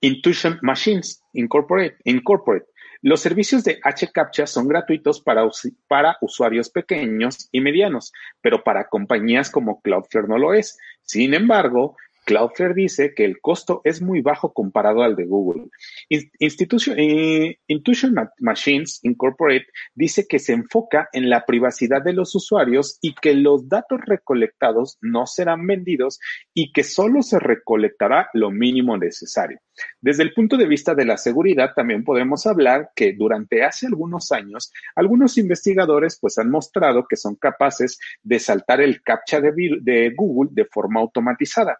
Intuition 0.00 0.58
Machines 0.62 1.22
Incorporate. 1.32 1.96
Incorporate. 2.04 2.66
Los 3.02 3.20
servicios 3.20 3.64
de 3.64 3.80
HCAPTCHA 3.82 4.46
son 4.46 4.66
gratuitos 4.66 5.20
para, 5.20 5.46
para 5.88 6.16
usuarios 6.22 6.70
pequeños 6.70 7.48
y 7.52 7.60
medianos, 7.60 8.12
pero 8.40 8.64
para 8.64 8.88
compañías 8.88 9.50
como 9.50 9.82
Cloudflare 9.82 10.26
no 10.26 10.38
lo 10.38 10.54
es. 10.54 10.78
Sin 11.02 11.34
embargo, 11.34 11.96
Cloudflare 12.24 12.74
dice 12.74 13.14
que 13.14 13.24
el 13.24 13.40
costo 13.40 13.80
es 13.84 14.02
muy 14.02 14.20
bajo 14.20 14.52
comparado 14.52 15.02
al 15.02 15.16
de 15.16 15.26
Google. 15.26 15.68
Institution, 16.08 16.96
eh, 16.98 17.58
Intuition 17.66 18.14
Machines 18.38 19.00
Incorporate 19.02 19.66
dice 19.94 20.26
que 20.28 20.38
se 20.38 20.52
enfoca 20.52 21.08
en 21.12 21.30
la 21.30 21.44
privacidad 21.44 22.02
de 22.02 22.12
los 22.12 22.34
usuarios 22.34 22.98
y 23.00 23.14
que 23.14 23.34
los 23.34 23.68
datos 23.68 24.00
recolectados 24.04 24.98
no 25.00 25.26
serán 25.26 25.66
vendidos 25.66 26.20
y 26.52 26.72
que 26.72 26.82
solo 26.82 27.22
se 27.22 27.38
recolectará 27.38 28.28
lo 28.32 28.50
mínimo 28.50 28.96
necesario. 28.96 29.60
Desde 30.00 30.22
el 30.22 30.32
punto 30.32 30.56
de 30.56 30.66
vista 30.66 30.94
de 30.94 31.04
la 31.04 31.16
seguridad, 31.16 31.72
también 31.74 32.04
podemos 32.04 32.46
hablar 32.46 32.90
que 32.94 33.12
durante 33.12 33.64
hace 33.64 33.86
algunos 33.86 34.30
años, 34.30 34.72
algunos 34.94 35.36
investigadores 35.36 36.18
pues 36.20 36.38
han 36.38 36.50
mostrado 36.50 37.06
que 37.08 37.16
son 37.16 37.34
capaces 37.36 37.98
de 38.22 38.38
saltar 38.38 38.80
el 38.80 39.02
captcha 39.02 39.40
de, 39.40 39.52
de 39.80 40.12
Google 40.16 40.50
de 40.52 40.66
forma 40.66 41.00
automatizada. 41.00 41.78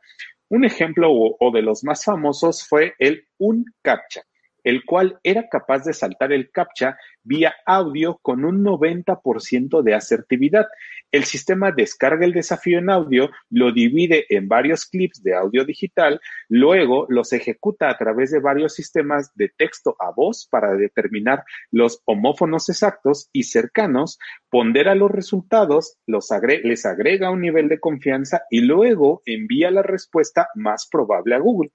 Un 0.50 0.64
ejemplo 0.64 1.08
o, 1.10 1.50
de 1.52 1.62
los 1.62 1.84
más 1.84 2.04
famosos 2.04 2.66
fue 2.66 2.94
el 2.98 3.26
un 3.38 3.64
captcha, 3.82 4.22
el 4.64 4.84
cual 4.84 5.18
era 5.22 5.48
capaz 5.48 5.84
de 5.84 5.92
saltar 5.92 6.32
el 6.32 6.50
captcha 6.50 6.98
vía 7.22 7.54
audio 7.64 8.18
con 8.22 8.44
un 8.44 8.64
90% 8.64 9.82
de 9.82 9.94
asertividad. 9.94 10.66
El 11.12 11.24
sistema 11.24 11.70
descarga 11.70 12.24
el 12.24 12.32
desafío 12.32 12.78
en 12.78 12.90
audio, 12.90 13.30
lo 13.50 13.72
divide 13.72 14.26
en 14.28 14.48
varios 14.48 14.86
clips 14.86 15.22
de 15.22 15.34
audio 15.34 15.64
digital, 15.64 16.20
luego 16.48 17.06
los 17.08 17.32
ejecuta 17.32 17.88
a 17.88 17.96
través 17.96 18.30
de 18.30 18.40
varios 18.40 18.74
sistemas 18.74 19.30
de 19.34 19.50
texto 19.56 19.96
a 20.00 20.10
voz 20.10 20.48
para 20.50 20.74
determinar 20.74 21.44
los 21.70 22.02
homófonos 22.04 22.68
exactos 22.68 23.28
y 23.32 23.44
cercanos, 23.44 24.18
pondera 24.50 24.94
los 24.94 25.10
resultados, 25.10 25.98
les 26.06 26.86
agrega 26.86 27.30
un 27.30 27.40
nivel 27.40 27.68
de 27.68 27.80
confianza 27.80 28.42
y 28.50 28.60
luego 28.60 29.22
envía 29.26 29.70
la 29.70 29.82
respuesta 29.82 30.48
más 30.54 30.88
probable 30.90 31.34
a 31.34 31.38
Google. 31.38 31.70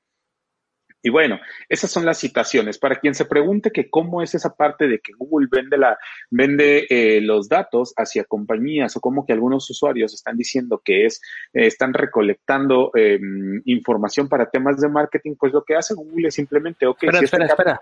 Y 1.02 1.10
bueno, 1.10 1.40
esas 1.70 1.90
son 1.90 2.06
las 2.06 2.18
citaciones. 2.18 2.78
Para 2.78 3.00
quien 3.00 3.16
se 3.16 3.26
pregunte 3.26 3.72
que 3.72 3.90
cómo 3.90 4.22
es 4.22 4.36
esa 4.36 4.56
parte 4.56 4.88
de 4.88 5.00
que 5.00 5.14
Google 5.18 5.48
vende, 5.50 5.78
la, 5.78 5.98
vende 6.30 6.88
eh, 6.90 7.22
los 7.22 7.48
datos 7.48 7.94
hacia 7.96 8.26
compañías 8.26 8.96
o 8.98 9.00
cómo 9.00 9.26
que 9.26 9.34
algunos 9.34 9.70
usuarios 9.70 10.14
están 10.14 10.36
diciendo 10.36 10.82
que 10.84 11.06
es, 11.06 11.22
eh, 11.54 11.68
están 11.68 11.94
recolectando 11.94 12.92
em, 12.96 13.62
información 13.66 14.28
para 14.28 14.50
temas 14.50 14.82
de 14.82 14.90
marketing, 14.90 15.36
pues 15.40 15.54
lo 15.54 15.64
que 15.64 15.76
hace 15.76 15.94
Google 15.94 16.28
es 16.28 16.36
simplemente, 16.36 16.86
ok. 16.86 17.04
Espera, 17.04 17.24
espera, 17.24 17.46
espera. 17.46 17.82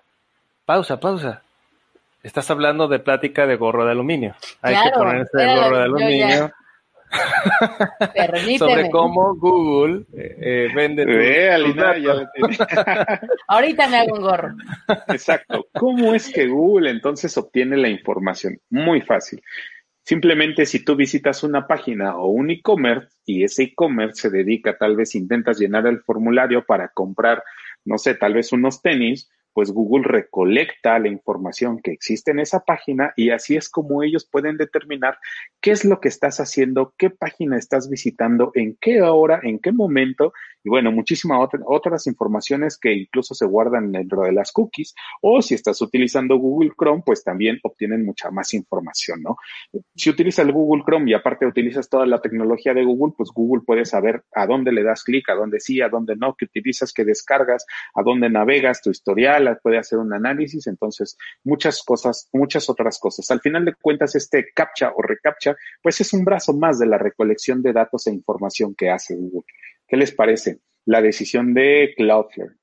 Pausa, 0.65 0.99
pausa. 0.99 1.41
Estás 2.21 2.51
hablando 2.51 2.87
de 2.87 2.99
plática 2.99 3.47
de 3.47 3.55
gorro 3.55 3.85
de 3.85 3.91
aluminio. 3.91 4.35
Hay 4.61 4.75
que 4.75 4.91
ponerse 4.91 5.37
el 5.41 5.55
gorro 5.55 5.77
de 5.77 5.83
aluminio. 5.83 6.51
sobre 8.57 8.89
cómo 8.89 9.35
Google 9.35 10.05
eh, 10.13 10.67
vende 10.75 11.05
Ahorita 13.47 13.87
me 13.87 13.97
hago 13.97 14.15
un 14.15 14.21
gorro. 14.21 14.55
Exacto. 15.07 15.67
¿Cómo 15.73 16.13
es 16.13 16.31
que 16.31 16.47
Google 16.47 16.89
entonces 16.89 17.37
obtiene 17.37 17.77
la 17.77 17.89
información? 17.89 18.59
Muy 18.69 19.01
fácil. 19.01 19.41
Simplemente 20.03 20.65
si 20.65 20.85
tú 20.85 20.95
visitas 20.95 21.43
una 21.43 21.67
página 21.67 22.15
o 22.15 22.27
un 22.27 22.49
e-commerce 22.49 23.09
y 23.25 23.43
ese 23.43 23.63
e-commerce 23.63 24.21
se 24.21 24.29
dedica, 24.29 24.77
tal 24.77 24.95
vez 24.95 25.15
intentas 25.15 25.59
llenar 25.59 25.85
el 25.85 26.01
formulario 26.01 26.65
para 26.65 26.89
comprar, 26.89 27.43
no 27.83 27.97
sé, 27.97 28.15
tal 28.15 28.33
vez 28.33 28.53
unos 28.53 28.81
tenis, 28.81 29.29
pues 29.57 29.71
Google 29.71 30.03
recolecta 30.07 30.99
la 30.99 31.07
información 31.07 31.79
que 31.81 31.91
existe 31.91 32.29
en 32.29 32.37
esa 32.37 32.59
página 32.59 33.13
y 33.15 33.31
así 33.31 33.55
es 33.55 33.69
como 33.69 34.03
ellos 34.03 34.29
pueden 34.31 34.55
determinar 34.55 35.17
qué 35.61 35.71
es 35.71 35.83
lo 35.83 35.99
que 35.99 36.09
estás 36.09 36.39
haciendo, 36.39 36.93
qué 36.95 37.09
página 37.09 37.57
estás 37.57 37.89
visitando, 37.89 38.51
en 38.53 38.77
qué 38.79 39.01
hora, 39.01 39.39
en 39.41 39.57
qué 39.57 39.71
momento 39.71 40.31
y 40.67 40.69
bueno, 40.69 40.91
muchísimas 40.91 41.49
otras 41.65 42.07
informaciones 42.07 42.77
que 42.77 42.93
incluso 42.93 43.33
se 43.33 43.45
guardan 43.45 43.93
dentro 43.93 44.23
de 44.23 44.33
las 44.33 44.51
cookies 44.51 44.93
o 45.21 45.41
si 45.41 45.55
estás 45.55 45.81
utilizando 45.81 46.35
Google 46.35 46.73
Chrome, 46.77 47.03
pues 47.05 47.23
también 47.23 47.57
obtienen 47.63 48.05
mucha 48.05 48.31
más 48.31 48.53
información, 48.53 49.23
¿no? 49.23 49.37
Si 49.95 50.09
utilizas 50.09 50.45
el 50.45 50.51
Google 50.51 50.83
Chrome 50.85 51.09
y 51.09 51.13
aparte 51.13 51.45
utilizas 51.45 51.87
toda 51.87 52.05
la 52.05 52.19
tecnología 52.19 52.73
de 52.73 52.83
Google, 52.83 53.13
pues 53.15 53.29
Google 53.33 53.63
puede 53.65 53.85
saber 53.85 54.25
a 54.35 54.45
dónde 54.45 54.73
le 54.73 54.83
das 54.83 55.05
clic, 55.05 55.29
a 55.29 55.35
dónde 55.35 55.61
sí, 55.61 55.79
a 55.79 55.87
dónde 55.87 56.17
no, 56.17 56.35
qué 56.37 56.43
utilizas, 56.43 56.91
qué 56.91 57.05
descargas, 57.05 57.65
a 57.95 58.03
dónde 58.03 58.29
navegas, 58.29 58.81
tu 58.81 58.89
historial, 58.89 59.46
puede 59.55 59.77
hacer 59.77 59.99
un 59.99 60.13
análisis, 60.13 60.67
entonces 60.67 61.17
muchas 61.43 61.83
cosas, 61.83 62.29
muchas 62.33 62.69
otras 62.69 62.99
cosas. 62.99 63.29
Al 63.31 63.41
final 63.41 63.65
de 63.65 63.73
cuentas, 63.75 64.15
este 64.15 64.47
captcha 64.53 64.91
o 64.95 65.01
recaptcha, 65.01 65.55
pues 65.81 66.01
es 66.01 66.13
un 66.13 66.25
brazo 66.25 66.53
más 66.53 66.79
de 66.79 66.87
la 66.87 66.97
recolección 66.97 67.61
de 67.61 67.73
datos 67.73 68.07
e 68.07 68.13
información 68.13 68.75
que 68.75 68.89
hace 68.89 69.15
Google. 69.15 69.45
¿Qué 69.87 69.97
les 69.97 70.11
parece? 70.11 70.59
La 70.85 71.01
decisión 71.01 71.53
de 71.53 71.93
Cloudflare. 71.95 72.55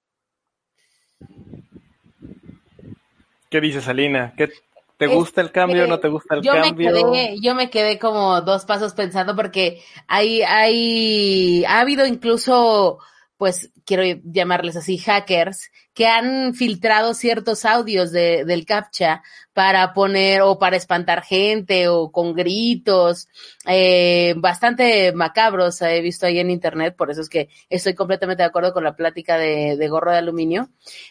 ¿Qué 3.51 3.61
dices, 3.61 3.89
Alina? 3.89 4.35
¿Qué, 4.37 4.51
¿Te 4.97 5.07
gusta 5.09 5.41
el 5.41 5.51
cambio 5.51 5.85
o 5.85 5.87
no 5.87 5.99
te 5.99 6.09
gusta 6.09 6.37
el 6.37 6.43
yo 6.43 6.53
cambio? 6.53 6.93
Me 6.93 7.01
quedé, 7.01 7.37
yo 7.41 7.55
me 7.55 7.68
quedé 7.68 7.99
como 7.99 8.41
dos 8.43 8.64
pasos 8.64 8.95
pensando 8.95 9.35
porque 9.35 9.80
hay, 10.07 10.43
hay, 10.43 11.64
ha 11.64 11.80
habido 11.80 12.07
incluso, 12.07 13.01
pues 13.45 13.70
quiero 13.84 14.03
llamarles 14.24 14.74
así, 14.74 14.97
hackers, 14.97 15.70
que 15.92 16.07
han 16.07 16.55
filtrado 16.55 17.12
ciertos 17.12 17.66
audios 17.66 18.11
de, 18.11 18.47
del 18.47 18.64
CAPTCHA 18.64 19.22
para 19.53 19.92
poner 19.92 20.40
o 20.40 20.59
para 20.59 20.78
espantar 20.78 21.22
gente 21.22 21.88
o 21.88 22.11
con 22.11 22.32
gritos, 22.32 23.28
eh, 23.66 24.32
bastante 24.38 25.12
macabros 25.12 25.82
he 25.82 26.01
visto 26.01 26.24
ahí 26.24 26.38
en 26.38 26.49
internet, 26.49 26.97
por 26.97 27.11
eso 27.11 27.20
es 27.20 27.28
que 27.28 27.51
estoy 27.68 27.95
completamente 27.95 28.42
de 28.42 28.47
acuerdo 28.47 28.72
con 28.72 28.82
la 28.82 28.97
plática 28.97 29.36
de, 29.36 29.76
de 29.76 29.88
gorro 29.88 30.11
de 30.11 30.16
aluminio. 30.16 30.70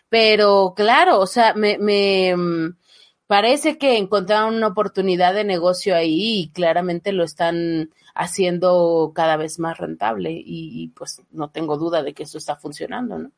Pero 0.10 0.74
claro, 0.76 1.20
o 1.20 1.28
sea, 1.28 1.54
me, 1.54 1.78
me, 1.78 2.34
parece 3.28 3.78
que 3.78 3.98
encontraron 3.98 4.56
una 4.56 4.68
oportunidad 4.68 5.34
de 5.34 5.44
negocio 5.44 5.96
ahí 5.96 6.42
y 6.42 6.50
claramente 6.50 7.14
lo 7.14 7.24
están 7.24 7.90
haciendo 8.16 9.12
cada 9.16 9.38
vez 9.38 9.60
más 9.60 9.78
rentable 9.78 10.32
y, 10.34 10.90
pues 10.90 11.22
no 11.32 11.50
tengo 11.50 11.78
duda 11.78 12.04
de 12.04 12.14
que 12.14 12.24
eso 12.24 12.38
está 12.38 12.56
funcionando, 12.56 13.18
¿no? 13.18 13.32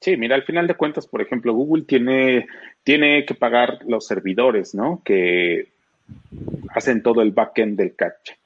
Sí, 0.00 0.16
mira, 0.16 0.36
al 0.36 0.44
final 0.44 0.68
de 0.68 0.76
cuentas, 0.76 1.08
por 1.08 1.20
ejemplo, 1.20 1.52
Google 1.52 1.82
tiene, 1.82 2.46
tiene 2.84 3.24
que 3.26 3.34
pagar 3.34 3.80
los 3.86 4.06
servidores, 4.06 4.72
¿no? 4.72 5.02
Que 5.04 5.72
hacen 6.70 7.02
todo 7.02 7.20
el 7.20 7.32
backend 7.32 7.76
del 7.76 7.96
captcha. 7.96 8.36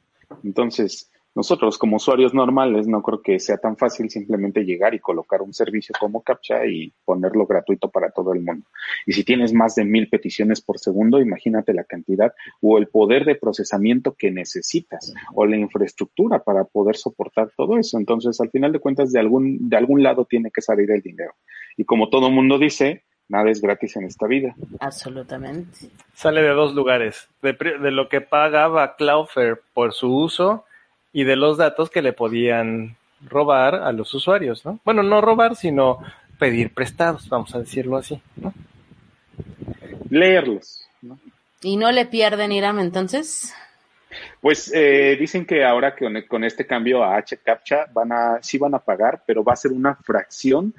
Entonces, 0.45 1.12
nosotros 1.35 1.79
como 1.79 1.97
usuarios 1.97 2.35
normales 2.35 2.87
no 2.87 3.03
creo 3.03 3.23
que 3.23 3.39
sea 3.39 3.57
tan 3.57 3.77
fácil 3.77 4.11
simplemente 4.11 4.65
llegar 4.65 4.95
y 4.95 4.99
colocar 4.99 5.41
un 5.41 5.55
servicio 5.55 5.95
como 5.99 6.23
CAPTCHA 6.23 6.67
y 6.67 6.93
ponerlo 7.05 7.47
gratuito 7.47 7.91
para 7.91 8.11
todo 8.11 8.35
el 8.35 8.43
mundo. 8.43 8.67
Y 9.07 9.13
si 9.13 9.25
tienes 9.25 9.55
más 9.55 9.75
de 9.75 9.85
mil 9.85 10.09
peticiones 10.09 10.61
por 10.61 10.79
segundo, 10.79 11.21
imagínate 11.21 11.73
la 11.73 11.85
cantidad 11.85 12.35
o 12.61 12.77
el 12.77 12.89
poder 12.89 13.25
de 13.25 13.37
procesamiento 13.37 14.15
que 14.15 14.31
necesitas 14.31 15.15
o 15.35 15.47
la 15.47 15.57
infraestructura 15.57 16.43
para 16.43 16.65
poder 16.65 16.97
soportar 16.97 17.51
todo 17.57 17.79
eso. 17.79 17.99
Entonces, 17.99 18.39
al 18.41 18.51
final 18.51 18.73
de 18.73 18.81
cuentas, 18.81 19.11
de 19.11 19.21
algún, 19.21 19.71
de 19.71 19.77
algún 19.77 20.03
lado 20.03 20.27
tiene 20.27 20.51
que 20.51 20.61
salir 20.61 20.91
el 20.91 21.01
dinero. 21.01 21.33
Y 21.79 21.85
como 21.85 22.11
todo 22.11 22.31
mundo 22.31 22.59
dice, 22.59 23.05
nada 23.29 23.51
es 23.51 23.63
gratis 23.63 23.97
en 23.97 24.05
esta 24.05 24.27
vida. 24.27 24.55
Absolutamente. 24.81 25.89
Sale 26.13 26.43
de 26.43 26.51
dos 26.51 26.75
lugares, 26.75 27.29
de, 27.41 27.55
de 27.55 27.91
lo 27.91 28.11
que 28.11 28.21
pagaba 28.21 28.97
Cloudflare 28.97 29.57
por 29.73 29.95
su 29.95 30.15
uso 30.15 30.67
y 31.13 31.25
de 31.25 31.37
los 31.37 31.59
datos 31.59 31.91
que 31.91 32.03
le 32.03 32.13
podían 32.13 32.97
robar 33.29 33.77
a 33.77 33.93
los 33.93 34.13
usuarios, 34.15 34.65
¿no? 34.65 34.81
Bueno, 34.85 35.03
no 35.03 35.21
robar, 35.21 35.57
sino 35.57 35.99
pedir 36.39 36.73
prestados, 36.75 37.29
vamos 37.29 37.55
a 37.55 37.61
decirlo 37.61 37.97
así, 37.97 38.21
¿no? 38.37 38.53
Leerlos, 40.11 40.89
¿no? 41.03 41.19
¿Y 41.63 41.77
no 41.77 41.93
le 41.93 42.07
pierden 42.07 42.53
Iram 42.53 42.81
entonces? 42.81 43.55
Pues 44.41 44.71
eh, 44.75 45.17
dicen 45.19 45.47
que 45.47 45.65
ahora 45.65 45.95
con, 45.95 46.21
con 46.23 46.45
este 46.45 46.67
cambio 46.67 47.03
a 47.05 47.17
HCAPTCHA 47.17 47.87
van 47.93 48.13
a, 48.13 48.39
sí 48.43 48.59
van 48.59 48.75
a 48.75 48.81
pagar, 48.81 49.23
pero 49.27 49.45
va 49.45 49.53
a 49.53 49.57
ser 49.57 49.73
una 49.73 49.95
fracción 49.95 50.75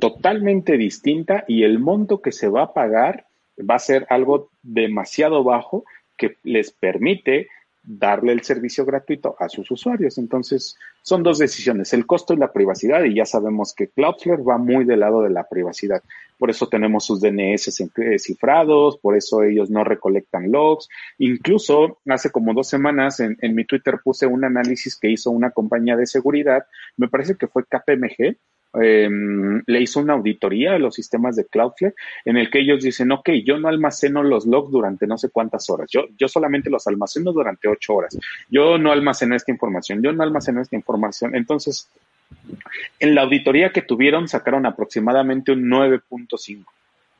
totalmente 0.00 0.76
distinta 0.76 1.44
y 1.46 1.62
el 1.62 1.78
monto 1.78 2.20
que 2.20 2.32
se 2.32 2.48
va 2.48 2.62
a 2.64 2.72
pagar 2.72 3.26
va 3.58 3.76
a 3.76 3.80
ser 3.80 4.06
algo 4.10 4.50
demasiado 4.62 5.44
bajo 5.44 5.84
que 6.16 6.36
les 6.42 6.72
permite 6.72 7.48
darle 7.88 8.32
el 8.32 8.42
servicio 8.42 8.84
gratuito 8.84 9.34
a 9.38 9.48
sus 9.48 9.70
usuarios. 9.70 10.18
Entonces, 10.18 10.76
son 11.00 11.22
dos 11.22 11.38
decisiones, 11.38 11.94
el 11.94 12.04
costo 12.04 12.34
y 12.34 12.36
la 12.36 12.52
privacidad, 12.52 13.02
y 13.04 13.14
ya 13.14 13.24
sabemos 13.24 13.74
que 13.74 13.88
Cloudflare 13.88 14.42
va 14.42 14.58
muy 14.58 14.84
del 14.84 15.00
lado 15.00 15.22
de 15.22 15.30
la 15.30 15.48
privacidad. 15.48 16.02
Por 16.38 16.50
eso 16.50 16.68
tenemos 16.68 17.06
sus 17.06 17.20
DNS 17.20 17.74
cifrados, 18.18 18.98
por 18.98 19.16
eso 19.16 19.42
ellos 19.42 19.70
no 19.70 19.84
recolectan 19.84 20.52
logs. 20.52 20.88
Incluso 21.16 21.98
hace 22.06 22.30
como 22.30 22.52
dos 22.52 22.68
semanas 22.68 23.20
en, 23.20 23.38
en 23.40 23.54
mi 23.54 23.64
Twitter 23.64 23.98
puse 24.04 24.26
un 24.26 24.44
análisis 24.44 24.94
que 24.94 25.10
hizo 25.10 25.30
una 25.30 25.50
compañía 25.50 25.96
de 25.96 26.06
seguridad, 26.06 26.66
me 26.96 27.08
parece 27.08 27.36
que 27.36 27.48
fue 27.48 27.64
KPMG, 27.64 28.36
eh, 28.74 29.08
le 29.66 29.80
hizo 29.80 30.00
una 30.00 30.14
auditoría 30.14 30.74
a 30.74 30.78
los 30.78 30.94
sistemas 30.94 31.36
de 31.36 31.46
Cloudflare 31.46 31.94
en 32.24 32.36
el 32.36 32.50
que 32.50 32.60
ellos 32.60 32.82
dicen, 32.82 33.10
ok, 33.12 33.30
yo 33.44 33.58
no 33.58 33.68
almaceno 33.68 34.22
los 34.22 34.46
logs 34.46 34.70
durante 34.70 35.06
no 35.06 35.16
sé 35.16 35.30
cuántas 35.30 35.68
horas, 35.70 35.88
yo, 35.90 36.06
yo 36.18 36.28
solamente 36.28 36.70
los 36.70 36.86
almaceno 36.86 37.32
durante 37.32 37.68
ocho 37.68 37.94
horas, 37.94 38.18
yo 38.50 38.78
no 38.78 38.92
almaceno 38.92 39.34
esta 39.34 39.52
información, 39.52 40.02
yo 40.02 40.12
no 40.12 40.22
almaceno 40.22 40.60
esta 40.60 40.76
información. 40.76 41.34
Entonces, 41.34 41.88
en 43.00 43.14
la 43.14 43.22
auditoría 43.22 43.72
que 43.72 43.82
tuvieron 43.82 44.28
sacaron 44.28 44.66
aproximadamente 44.66 45.52
un 45.52 45.70
9.5. 45.70 46.64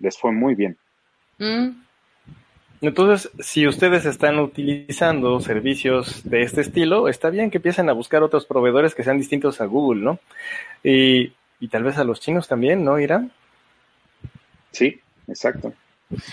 Les 0.01 0.19
fue 0.19 0.33
muy 0.33 0.55
bien. 0.55 0.77
Mm. 1.39 1.88
Entonces, 2.81 3.31
si 3.41 3.67
ustedes 3.67 4.05
están 4.05 4.39
utilizando 4.39 5.41
servicios 5.41 6.23
de 6.29 6.43
este 6.43 6.61
estilo, 6.61 7.09
está 7.09 7.31
bien 7.31 7.51
que 7.51 7.59
empiecen 7.59 7.89
a 7.89 7.93
buscar 7.93 8.23
otros 8.23 8.47
proveedores 8.47 8.95
que 8.95 9.03
sean 9.03 9.19
distintos 9.19 9.61
a 9.61 9.67
Google, 9.67 10.03
¿no? 10.03 10.19
Y, 10.85 11.33
y 11.59 11.69
tal 11.69 11.83
vez 11.83 11.99
a 11.99 12.05
los 12.05 12.21
chinos 12.21 12.47
también, 12.47 12.85
¿no, 12.85 12.99
Irán? 13.01 13.33
Sí, 14.71 15.01
exacto. 15.27 15.73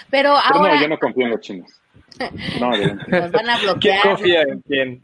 Pero 0.09 0.29
ahora... 0.29 0.61
Pero 0.61 0.75
no, 0.75 0.81
yo 0.81 0.87
no 0.87 0.99
confío 0.99 1.25
en 1.25 1.31
los 1.31 1.41
chinos. 1.41 1.81
No, 2.59 2.71
adelante. 2.71 3.11
Nos 3.11 3.31
van 3.31 3.49
a 3.49 3.57
bloquear. 3.59 4.01
¿Quién 4.01 4.15
confía 4.15 4.41
en 4.43 4.61
quién? 4.61 5.01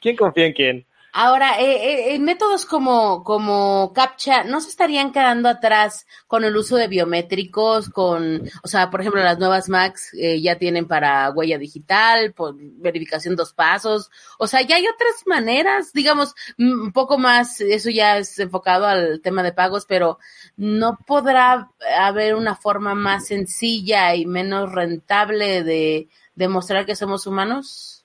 ¿Quién 0.00 0.16
confía 0.16 0.46
en 0.46 0.52
quién? 0.52 0.86
Ahora, 1.18 1.58
eh, 1.62 2.14
eh, 2.14 2.18
métodos 2.18 2.66
como, 2.66 3.24
como 3.24 3.90
CAPTCHA 3.94 4.44
no 4.44 4.60
se 4.60 4.68
estarían 4.68 5.12
quedando 5.12 5.48
atrás 5.48 6.06
con 6.26 6.44
el 6.44 6.54
uso 6.54 6.76
de 6.76 6.88
biométricos, 6.88 7.88
con, 7.88 8.42
o 8.62 8.68
sea, 8.68 8.90
por 8.90 9.00
ejemplo, 9.00 9.22
las 9.22 9.38
nuevas 9.38 9.70
Macs 9.70 10.12
eh, 10.12 10.42
ya 10.42 10.58
tienen 10.58 10.86
para 10.86 11.30
huella 11.30 11.56
digital, 11.56 12.34
por 12.34 12.54
verificación 12.58 13.34
dos 13.34 13.54
pasos, 13.54 14.10
o 14.38 14.46
sea, 14.46 14.60
ya 14.60 14.76
hay 14.76 14.86
otras 14.86 15.22
maneras, 15.24 15.94
digamos, 15.94 16.34
un 16.58 16.92
poco 16.92 17.16
más, 17.16 17.62
eso 17.62 17.88
ya 17.88 18.18
es 18.18 18.38
enfocado 18.38 18.84
al 18.84 19.22
tema 19.22 19.42
de 19.42 19.54
pagos, 19.54 19.86
pero 19.86 20.18
no 20.58 20.98
podrá 21.06 21.70
haber 21.98 22.34
una 22.34 22.56
forma 22.56 22.94
más 22.94 23.28
sencilla 23.28 24.14
y 24.14 24.26
menos 24.26 24.70
rentable 24.70 25.64
de 25.64 26.10
demostrar 26.34 26.84
que 26.84 26.94
somos 26.94 27.26
humanos. 27.26 27.95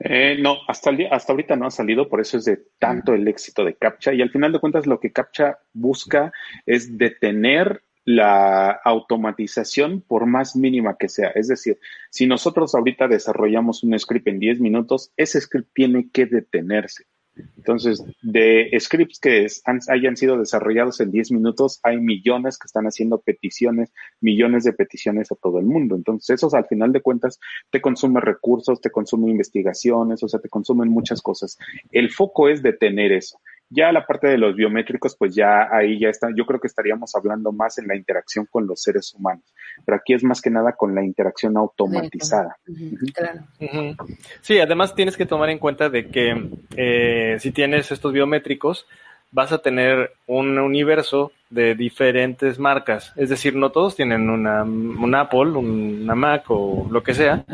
Eh, 0.00 0.36
no, 0.40 0.58
hasta, 0.68 0.90
el 0.90 1.08
hasta 1.10 1.32
ahorita 1.32 1.56
no 1.56 1.66
ha 1.66 1.70
salido, 1.70 2.08
por 2.08 2.20
eso 2.20 2.36
es 2.36 2.44
de 2.44 2.62
tanto 2.78 3.14
el 3.14 3.26
éxito 3.26 3.64
de 3.64 3.74
CAPTCHA. 3.74 4.14
Y 4.14 4.22
al 4.22 4.30
final 4.30 4.52
de 4.52 4.60
cuentas, 4.60 4.86
lo 4.86 5.00
que 5.00 5.12
CAPTCHA 5.12 5.58
busca 5.72 6.32
es 6.66 6.96
detener 6.96 7.82
la 8.04 8.70
automatización 8.70 10.00
por 10.00 10.24
más 10.24 10.56
mínima 10.56 10.96
que 10.96 11.08
sea. 11.08 11.28
Es 11.28 11.48
decir, 11.48 11.78
si 12.10 12.26
nosotros 12.26 12.74
ahorita 12.74 13.06
desarrollamos 13.06 13.82
un 13.82 13.98
script 13.98 14.28
en 14.28 14.38
10 14.38 14.60
minutos, 14.60 15.12
ese 15.16 15.40
script 15.40 15.70
tiene 15.74 16.08
que 16.10 16.24
detenerse. 16.24 17.04
Entonces, 17.56 18.04
de 18.22 18.70
scripts 18.78 19.20
que 19.20 19.46
han, 19.64 19.80
hayan 19.88 20.16
sido 20.16 20.38
desarrollados 20.38 21.00
en 21.00 21.10
10 21.10 21.32
minutos, 21.32 21.80
hay 21.82 21.98
millones 21.98 22.58
que 22.58 22.66
están 22.66 22.86
haciendo 22.86 23.18
peticiones, 23.20 23.92
millones 24.20 24.64
de 24.64 24.72
peticiones 24.72 25.30
a 25.32 25.36
todo 25.36 25.58
el 25.58 25.66
mundo. 25.66 25.96
Entonces, 25.96 26.30
eso 26.30 26.54
al 26.56 26.66
final 26.66 26.92
de 26.92 27.02
cuentas 27.02 27.38
te 27.70 27.80
consume 27.80 28.20
recursos, 28.20 28.80
te 28.80 28.90
consume 28.90 29.30
investigaciones, 29.30 30.22
o 30.22 30.28
sea, 30.28 30.40
te 30.40 30.48
consumen 30.48 30.88
muchas 30.88 31.20
cosas. 31.22 31.58
El 31.90 32.10
foco 32.10 32.48
es 32.48 32.62
detener 32.62 33.12
eso. 33.12 33.40
Ya 33.70 33.92
la 33.92 34.06
parte 34.06 34.28
de 34.28 34.38
los 34.38 34.56
biométricos, 34.56 35.16
pues 35.16 35.34
ya 35.34 35.68
ahí 35.70 35.98
ya 35.98 36.08
está, 36.08 36.28
yo 36.34 36.46
creo 36.46 36.60
que 36.60 36.66
estaríamos 36.66 37.14
hablando 37.14 37.52
más 37.52 37.78
en 37.78 37.86
la 37.86 37.96
interacción 37.96 38.46
con 38.50 38.66
los 38.66 38.82
seres 38.82 39.14
humanos, 39.14 39.44
pero 39.84 39.96
aquí 39.96 40.14
es 40.14 40.24
más 40.24 40.40
que 40.40 40.50
nada 40.50 40.72
con 40.72 40.94
la 40.94 41.04
interacción 41.04 41.56
automatizada. 41.56 42.56
Claro. 43.14 43.40
Sí, 44.40 44.58
además 44.58 44.94
tienes 44.94 45.16
que 45.16 45.26
tomar 45.26 45.50
en 45.50 45.58
cuenta 45.58 45.90
de 45.90 46.08
que 46.08 46.50
eh, 46.76 47.36
si 47.40 47.52
tienes 47.52 47.92
estos 47.92 48.12
biométricos, 48.12 48.86
vas 49.30 49.52
a 49.52 49.58
tener 49.58 50.12
un 50.26 50.58
universo 50.58 51.32
de 51.50 51.74
diferentes 51.74 52.58
marcas. 52.58 53.12
Es 53.16 53.28
decir, 53.28 53.54
no 53.54 53.70
todos 53.70 53.96
tienen 53.96 54.28
una, 54.28 54.62
un 54.62 55.14
Apple, 55.14 55.50
una 55.50 56.14
Mac 56.14 56.44
o 56.48 56.86
lo 56.90 57.02
que 57.02 57.14
sea. 57.14 57.44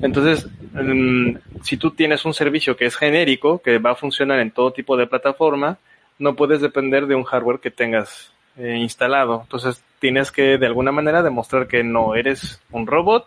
Entonces, 0.00 0.48
um, 0.74 1.36
si 1.62 1.76
tú 1.76 1.90
tienes 1.92 2.24
un 2.24 2.34
servicio 2.34 2.76
que 2.76 2.86
es 2.86 2.96
genérico, 2.96 3.58
que 3.58 3.78
va 3.78 3.92
a 3.92 3.96
funcionar 3.96 4.40
en 4.40 4.50
todo 4.50 4.72
tipo 4.72 4.96
de 4.96 5.06
plataforma, 5.06 5.78
no 6.18 6.34
puedes 6.34 6.60
depender 6.60 7.06
de 7.06 7.14
un 7.14 7.24
hardware 7.24 7.60
que 7.60 7.70
tengas 7.70 8.32
eh, 8.56 8.76
instalado. 8.76 9.42
Entonces, 9.42 9.82
tienes 9.98 10.30
que 10.30 10.58
de 10.58 10.66
alguna 10.66 10.92
manera 10.92 11.22
demostrar 11.22 11.66
que 11.66 11.82
no 11.82 12.14
eres 12.14 12.60
un 12.70 12.86
robot 12.86 13.26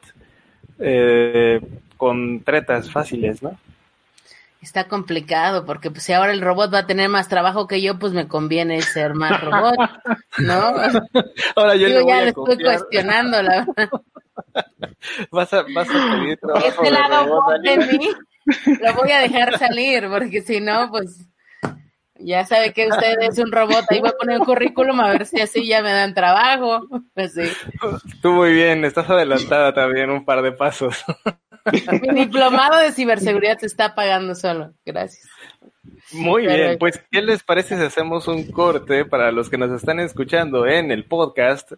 eh, 0.80 1.60
con 1.98 2.42
tretas 2.42 2.92
fáciles, 2.92 3.42
¿no? 3.42 3.58
Está 4.62 4.88
complicado 4.88 5.66
porque 5.66 5.92
pues 5.92 6.04
si 6.04 6.14
ahora 6.14 6.32
el 6.32 6.42
robot 6.42 6.74
va 6.74 6.80
a 6.80 6.88
tener 6.88 7.10
más 7.10 7.28
trabajo 7.28 7.68
que 7.68 7.82
yo, 7.82 8.00
pues 8.00 8.14
me 8.14 8.28
conviene 8.28 8.82
ser 8.82 9.14
más 9.14 9.40
robot, 9.42 9.76
¿no? 10.40 10.74
Ahora 11.56 11.76
yo 11.76 11.88
Digo, 11.88 12.00
le 12.00 12.08
ya 12.08 12.22
lo 12.22 12.28
estoy 12.28 12.64
cuestionando, 12.64 13.42
la 13.44 13.66
verdad. 13.66 13.90
Vas 15.32 15.54
a, 15.54 15.64
vas 15.74 15.88
a 15.90 16.18
pedir 16.20 16.38
trabajo 16.38 16.68
Este 16.68 16.92
lado 16.92 17.26
robot, 17.26 17.46
bot 17.46 17.62
de 17.62 17.78
mí 17.78 18.10
lo 18.82 18.94
voy 18.94 19.12
a 19.12 19.20
dejar 19.20 19.58
salir 19.58 20.08
porque 20.10 20.42
si 20.42 20.62
no, 20.62 20.90
pues 20.90 21.28
ya 22.20 22.46
sabe 22.46 22.74
que 22.74 22.88
usted 22.88 23.20
es 23.22 23.38
un 23.38 23.52
robot. 23.52 23.86
Ahí 23.90 24.00
voy 24.00 24.10
a 24.10 24.18
poner 24.18 24.40
un 24.40 24.46
currículum 24.46 25.00
a 25.02 25.12
ver 25.12 25.26
si 25.26 25.40
así 25.40 25.68
ya 25.68 25.82
me 25.82 25.92
dan 25.92 26.14
trabajo. 26.14 26.88
Pues 27.14 27.34
sí. 27.34 27.52
Tú 28.22 28.32
muy 28.32 28.54
bien, 28.54 28.86
estás 28.86 29.10
adelantada 29.10 29.74
también 29.74 30.10
un 30.10 30.26
par 30.26 30.42
de 30.42 30.52
pasos. 30.52 31.04
Mi 32.02 32.26
diplomado 32.26 32.78
de 32.80 32.92
ciberseguridad 32.92 33.58
se 33.60 33.66
está 33.66 33.96
pagando 33.96 34.36
solo. 34.36 34.74
Gracias. 34.86 35.28
Muy 36.14 36.48
bien, 36.48 36.78
pues 36.80 37.02
¿qué 37.12 37.22
les 37.22 37.44
parece 37.44 37.78
si 37.78 37.84
hacemos 37.84 38.30
un 38.30 38.50
corte 38.52 39.04
para 39.04 39.32
los 39.32 39.50
que 39.50 39.58
nos 39.58 39.72
están 39.72 40.00
escuchando 40.00 40.66
en 40.66 40.90
el 40.92 41.04
podcast 41.04 41.74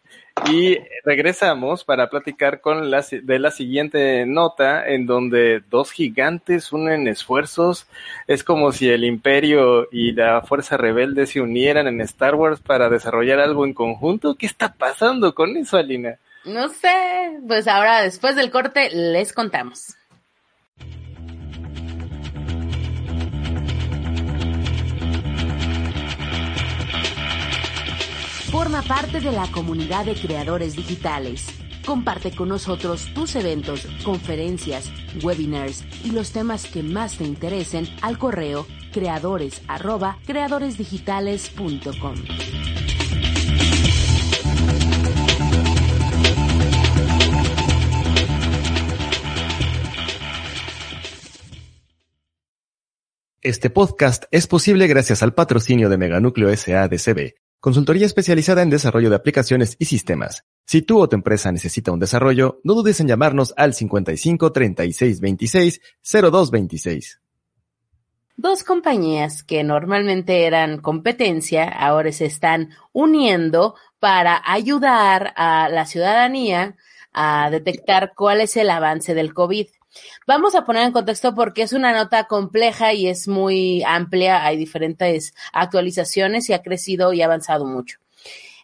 y 0.52 0.78
regresamos 1.04 1.84
para 1.84 2.12
platicar 2.12 2.62
con 2.62 2.92
la, 2.92 3.04
de 3.10 3.40
la 3.40 3.50
siguiente 3.50 4.26
nota 4.28 4.88
en 4.88 5.08
donde 5.08 5.64
dos 5.70 5.92
gigantes 5.92 6.72
unen 6.72 7.08
esfuerzos? 7.08 7.88
Es 8.28 8.44
como 8.44 8.72
si 8.72 8.90
el 8.90 9.04
imperio 9.04 9.88
y 9.92 10.12
la 10.12 10.42
fuerza 10.42 10.78
rebelde 10.78 11.26
se 11.26 11.42
unieran 11.42 11.88
en 11.88 12.02
Star 12.02 12.36
Wars 12.36 12.60
para 12.60 12.90
desarrollar 12.90 13.40
algo 13.40 13.66
en 13.66 13.74
conjunto. 13.74 14.36
¿Qué 14.36 14.46
está 14.46 14.74
pasando 14.74 15.34
con 15.34 15.58
eso, 15.58 15.78
Alina? 15.78 16.20
No 16.46 16.70
sé, 16.70 17.40
pues 17.48 17.68
ahora 17.68 18.02
después 18.02 18.36
del 18.36 18.50
corte 18.50 18.90
les 18.92 19.34
contamos. 19.34 19.96
Forma 28.52 28.82
parte 28.82 29.20
de 29.20 29.32
la 29.32 29.46
comunidad 29.52 30.06
de 30.06 30.16
creadores 30.16 30.76
digitales. 30.76 31.48
Comparte 31.86 32.36
con 32.36 32.50
nosotros 32.50 33.14
tus 33.14 33.36
eventos, 33.36 33.88
conferencias, 34.04 34.92
webinars 35.24 35.84
y 36.04 36.12
los 36.12 36.32
temas 36.32 36.66
que 36.66 36.82
más 36.82 37.18
te 37.18 37.26
interesen 37.26 37.88
al 38.02 38.18
correo 38.18 38.66
creadores 38.92 39.62
creadoresdigitales.com. 40.26 42.16
Este 53.42 53.70
podcast 53.70 54.26
es 54.32 54.48
posible 54.48 54.86
gracias 54.88 55.24
al 55.24 55.34
patrocinio 55.34 55.88
de 55.88 55.98
Meganúcleo 55.98 56.50
S.A.D.C.B., 56.50 57.36
consultoría 57.62 58.06
especializada 58.06 58.64
en 58.64 58.70
desarrollo 58.70 59.10
de 59.10 59.16
aplicaciones 59.16 59.78
y 59.80 59.86
sistemas. 59.86 60.44
Si 60.66 60.82
tú 60.82 61.00
o 61.00 61.08
tu 61.08 61.16
empresa 61.16 61.50
necesita 61.50 61.94
un 61.94 62.02
desarrollo, 62.02 62.60
no 62.66 62.74
dudes 62.74 63.00
en 63.00 63.08
llamarnos 63.08 63.54
al 63.56 63.74
55 63.74 64.52
36 64.52 65.22
26 65.22 65.82
02 66.04 66.52
26. 66.52 67.22
Dos 68.36 68.66
compañías 68.66 69.42
que 69.44 69.64
normalmente 69.64 70.46
eran 70.46 70.82
competencia 70.82 71.64
ahora 71.64 72.12
se 72.12 72.26
están 72.26 72.72
uniendo 72.92 73.76
para 74.00 74.42
ayudar 74.46 75.34
a 75.38 75.70
la 75.70 75.86
ciudadanía 75.86 76.76
a 77.14 77.50
detectar 77.50 78.12
cuál 78.18 78.42
es 78.42 78.58
el 78.58 78.70
avance 78.70 79.14
del 79.14 79.34
COVID. 79.34 79.68
Vamos 80.28 80.56
a 80.56 80.66
poner 80.66 80.84
en 80.84 80.92
contexto 80.92 81.34
porque 81.34 81.64
es 81.64 81.74
una 81.74 81.94
nota 81.94 82.26
compleja 82.26 82.94
y 82.94 83.08
es 83.08 83.28
muy 83.28 83.84
amplia, 83.84 84.46
hay 84.46 84.58
diferentes 84.58 85.34
actualizaciones 85.54 86.50
y 86.50 86.54
ha 86.54 86.62
crecido 86.62 87.14
y 87.14 87.22
ha 87.22 87.26
avanzado 87.26 87.66
mucho. 87.66 88.00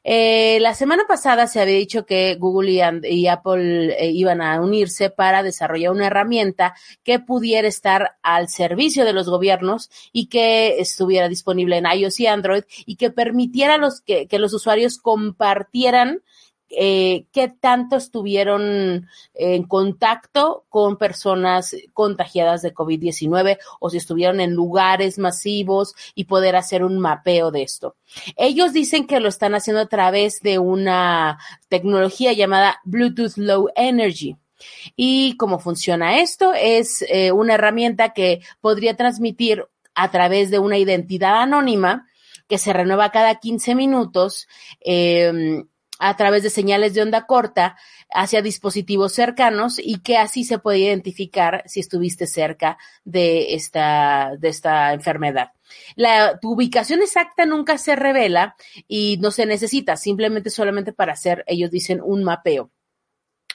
Eh, 0.07 0.59
la 0.61 0.75
semana 0.75 1.05
pasada 1.07 1.47
se 1.47 1.59
había 1.59 1.73
dicho 1.73 2.05
que 2.05 2.35
Google 2.35 3.01
y, 3.09 3.27
Apple 3.27 3.95
eh, 3.99 4.11
iban 4.11 4.39
a 4.39 4.61
unirse 4.61 5.09
para 5.09 5.41
desarrollar 5.41 5.91
una 5.91 6.05
herramienta 6.05 6.75
que 7.03 7.17
pudiera 7.17 7.67
estar 7.67 8.15
al 8.21 8.47
servicio 8.47 9.03
de 9.03 9.13
los 9.13 9.27
gobiernos 9.27 9.89
y 10.11 10.27
que 10.27 10.79
estuviera 10.79 11.27
disponible 11.27 11.77
en 11.77 11.87
iOS 11.87 12.19
y 12.19 12.27
Android 12.27 12.63
y 12.85 12.97
que 12.97 13.09
permitiera 13.09 13.79
los 13.79 14.01
que 14.01 14.27
los 14.33 14.53
usuarios 14.53 14.99
compartieran 14.99 16.21
eh, 16.69 17.25
qué 17.31 17.47
tanto 17.47 17.95
estuvieron 17.95 19.07
en 19.33 19.63
contacto 19.63 20.65
con 20.69 20.97
personas 20.97 21.75
contagiadas 21.93 22.61
de 22.63 22.73
COVID-19 22.73 23.59
o 23.79 23.89
si 23.89 23.97
estuvieron 23.97 24.39
en 24.39 24.53
lugares 24.53 25.19
masivos 25.19 25.93
y 26.15 26.25
poder 26.25 26.55
hacer 26.55 26.83
un 26.83 26.99
mapeo 26.99 27.51
de 27.51 27.63
esto. 27.63 27.95
Ellos 28.35 28.73
dicen 28.73 29.05
que 29.05 29.19
lo 29.19 29.29
están 29.29 29.53
haciendo 29.53 29.81
a 29.81 29.87
través 29.87 30.39
de 30.41 30.57
una 30.59 31.37
tecnología 31.67 32.33
llamada 32.33 32.79
Bluetooth 32.83 33.37
Low 33.37 33.69
Energy. 33.75 34.35
Y 34.95 35.35
cómo 35.37 35.59
funciona 35.59 36.19
esto 36.19 36.53
es 36.53 37.05
eh, 37.09 37.31
una 37.31 37.55
herramienta 37.55 38.13
que 38.13 38.41
podría 38.61 38.95
transmitir 38.95 39.65
a 39.93 40.09
través 40.11 40.49
de 40.49 40.59
una 40.59 40.77
identidad 40.77 41.41
anónima 41.41 42.07
que 42.47 42.57
se 42.57 42.73
renueva 42.73 43.11
cada 43.11 43.35
15 43.35 43.75
minutos 43.75 44.47
eh, 44.81 45.63
a 45.99 46.15
través 46.17 46.43
de 46.43 46.49
señales 46.49 46.93
de 46.93 47.01
onda 47.01 47.25
corta 47.25 47.77
hacia 48.13 48.41
dispositivos 48.41 49.13
cercanos 49.13 49.79
y 49.79 49.99
que 49.99 50.17
así 50.17 50.43
se 50.43 50.59
puede 50.59 50.79
identificar 50.79 51.63
si 51.65 51.79
estuviste 51.79 52.27
cerca 52.27 52.77
de 53.03 53.55
esta, 53.55 54.33
de 54.37 54.49
esta 54.49 54.93
enfermedad. 54.93 55.51
La, 55.95 56.39
tu 56.39 56.53
ubicación 56.53 57.01
exacta 57.01 57.45
nunca 57.45 57.77
se 57.77 57.95
revela 57.95 58.55
y 58.87 59.17
no 59.21 59.31
se 59.31 59.45
necesita, 59.45 59.97
simplemente 59.97 60.49
solamente 60.49 60.93
para 60.93 61.13
hacer, 61.13 61.43
ellos 61.47 61.71
dicen, 61.71 62.01
un 62.03 62.23
mapeo. 62.23 62.71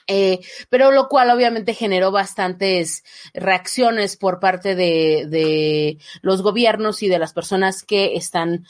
Eh, 0.07 0.39
pero 0.69 0.91
lo 0.91 1.07
cual 1.07 1.29
obviamente 1.29 1.73
generó 1.73 2.11
bastantes 2.11 3.03
reacciones 3.33 4.17
por 4.17 4.39
parte 4.39 4.75
de, 4.75 5.25
de 5.29 5.99
los 6.21 6.41
gobiernos 6.41 7.01
y 7.03 7.07
de 7.07 7.19
las 7.19 7.33
personas 7.33 7.83
que 7.83 8.15
están 8.15 8.65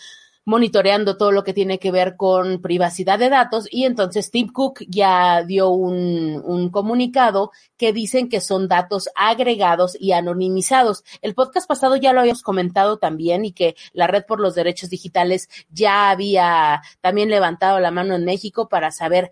monitoreando 0.45 1.17
todo 1.17 1.31
lo 1.31 1.43
que 1.43 1.53
tiene 1.53 1.77
que 1.77 1.91
ver 1.91 2.15
con 2.15 2.61
privacidad 2.61 3.19
de 3.19 3.29
datos 3.29 3.67
y 3.69 3.85
entonces 3.85 4.31
Tim 4.31 4.51
Cook 4.51 4.79
ya 4.87 5.43
dio 5.43 5.69
un, 5.69 6.41
un, 6.43 6.69
comunicado 6.69 7.51
que 7.77 7.93
dicen 7.93 8.27
que 8.27 8.41
son 8.41 8.67
datos 8.67 9.09
agregados 9.15 9.95
y 9.99 10.13
anonimizados. 10.13 11.03
El 11.21 11.35
podcast 11.35 11.67
pasado 11.67 11.95
ya 11.95 12.13
lo 12.13 12.21
habíamos 12.21 12.41
comentado 12.41 12.97
también 12.97 13.45
y 13.45 13.51
que 13.51 13.75
la 13.93 14.07
Red 14.07 14.25
por 14.25 14.39
los 14.39 14.55
Derechos 14.55 14.89
Digitales 14.89 15.47
ya 15.69 16.09
había 16.09 16.81
también 17.01 17.29
levantado 17.29 17.79
la 17.79 17.91
mano 17.91 18.15
en 18.15 18.25
México 18.25 18.67
para 18.67 18.91
saber 18.91 19.31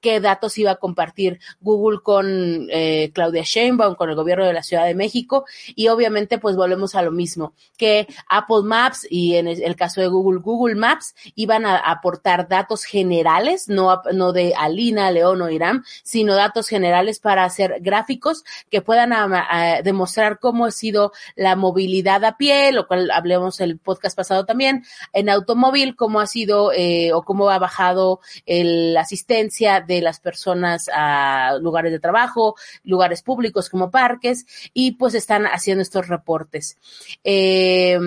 qué 0.00 0.20
datos 0.20 0.58
iba 0.58 0.72
a 0.72 0.76
compartir 0.76 1.38
Google 1.60 2.00
con 2.02 2.66
eh, 2.70 3.10
Claudia 3.14 3.42
Sheinbaum, 3.44 3.94
con 3.94 4.10
el 4.10 4.16
gobierno 4.16 4.44
de 4.44 4.52
la 4.52 4.62
Ciudad 4.62 4.86
de 4.86 4.94
México 4.94 5.44
y 5.74 5.88
obviamente 5.88 6.38
pues 6.38 6.56
volvemos 6.56 6.94
a 6.94 7.02
lo 7.02 7.12
mismo, 7.12 7.54
que 7.76 8.06
Apple 8.28 8.62
Maps 8.64 9.06
y 9.08 9.36
en 9.36 9.48
el 9.48 9.76
caso 9.76 10.00
de 10.00 10.08
Google 10.08 10.40
Google 10.48 10.76
Maps 10.76 11.14
iban 11.34 11.66
a 11.66 11.76
aportar 11.76 12.48
datos 12.48 12.84
generales, 12.84 13.68
no, 13.68 14.00
no 14.14 14.32
de 14.32 14.54
Alina, 14.56 15.10
León 15.10 15.42
o 15.42 15.50
Irán, 15.50 15.84
sino 16.02 16.34
datos 16.34 16.68
generales 16.68 17.18
para 17.18 17.44
hacer 17.44 17.76
gráficos 17.80 18.44
que 18.70 18.80
puedan 18.80 19.12
a, 19.12 19.26
a 19.50 19.82
demostrar 19.82 20.38
cómo 20.38 20.64
ha 20.64 20.70
sido 20.70 21.12
la 21.36 21.54
movilidad 21.54 22.24
a 22.24 22.38
pie, 22.38 22.72
lo 22.72 22.86
cual 22.86 23.10
hablemos 23.10 23.60
el 23.60 23.78
podcast 23.78 24.16
pasado 24.16 24.46
también, 24.46 24.84
en 25.12 25.28
automóvil, 25.28 25.96
cómo 25.96 26.20
ha 26.20 26.26
sido 26.26 26.72
eh, 26.72 27.12
o 27.12 27.22
cómo 27.24 27.50
ha 27.50 27.58
bajado 27.58 28.20
el, 28.46 28.94
la 28.94 29.02
asistencia 29.02 29.82
de 29.82 30.00
las 30.00 30.18
personas 30.18 30.88
a 30.94 31.58
lugares 31.60 31.92
de 31.92 32.00
trabajo, 32.00 32.54
lugares 32.84 33.22
públicos 33.22 33.68
como 33.68 33.90
parques, 33.90 34.46
y 34.72 34.92
pues 34.92 35.14
están 35.14 35.44
haciendo 35.44 35.82
estos 35.82 36.08
reportes. 36.08 36.78
Eh, 37.22 37.98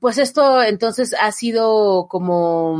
pues 0.00 0.18
esto 0.18 0.62
entonces 0.62 1.14
ha 1.18 1.32
sido 1.32 2.06
como 2.08 2.78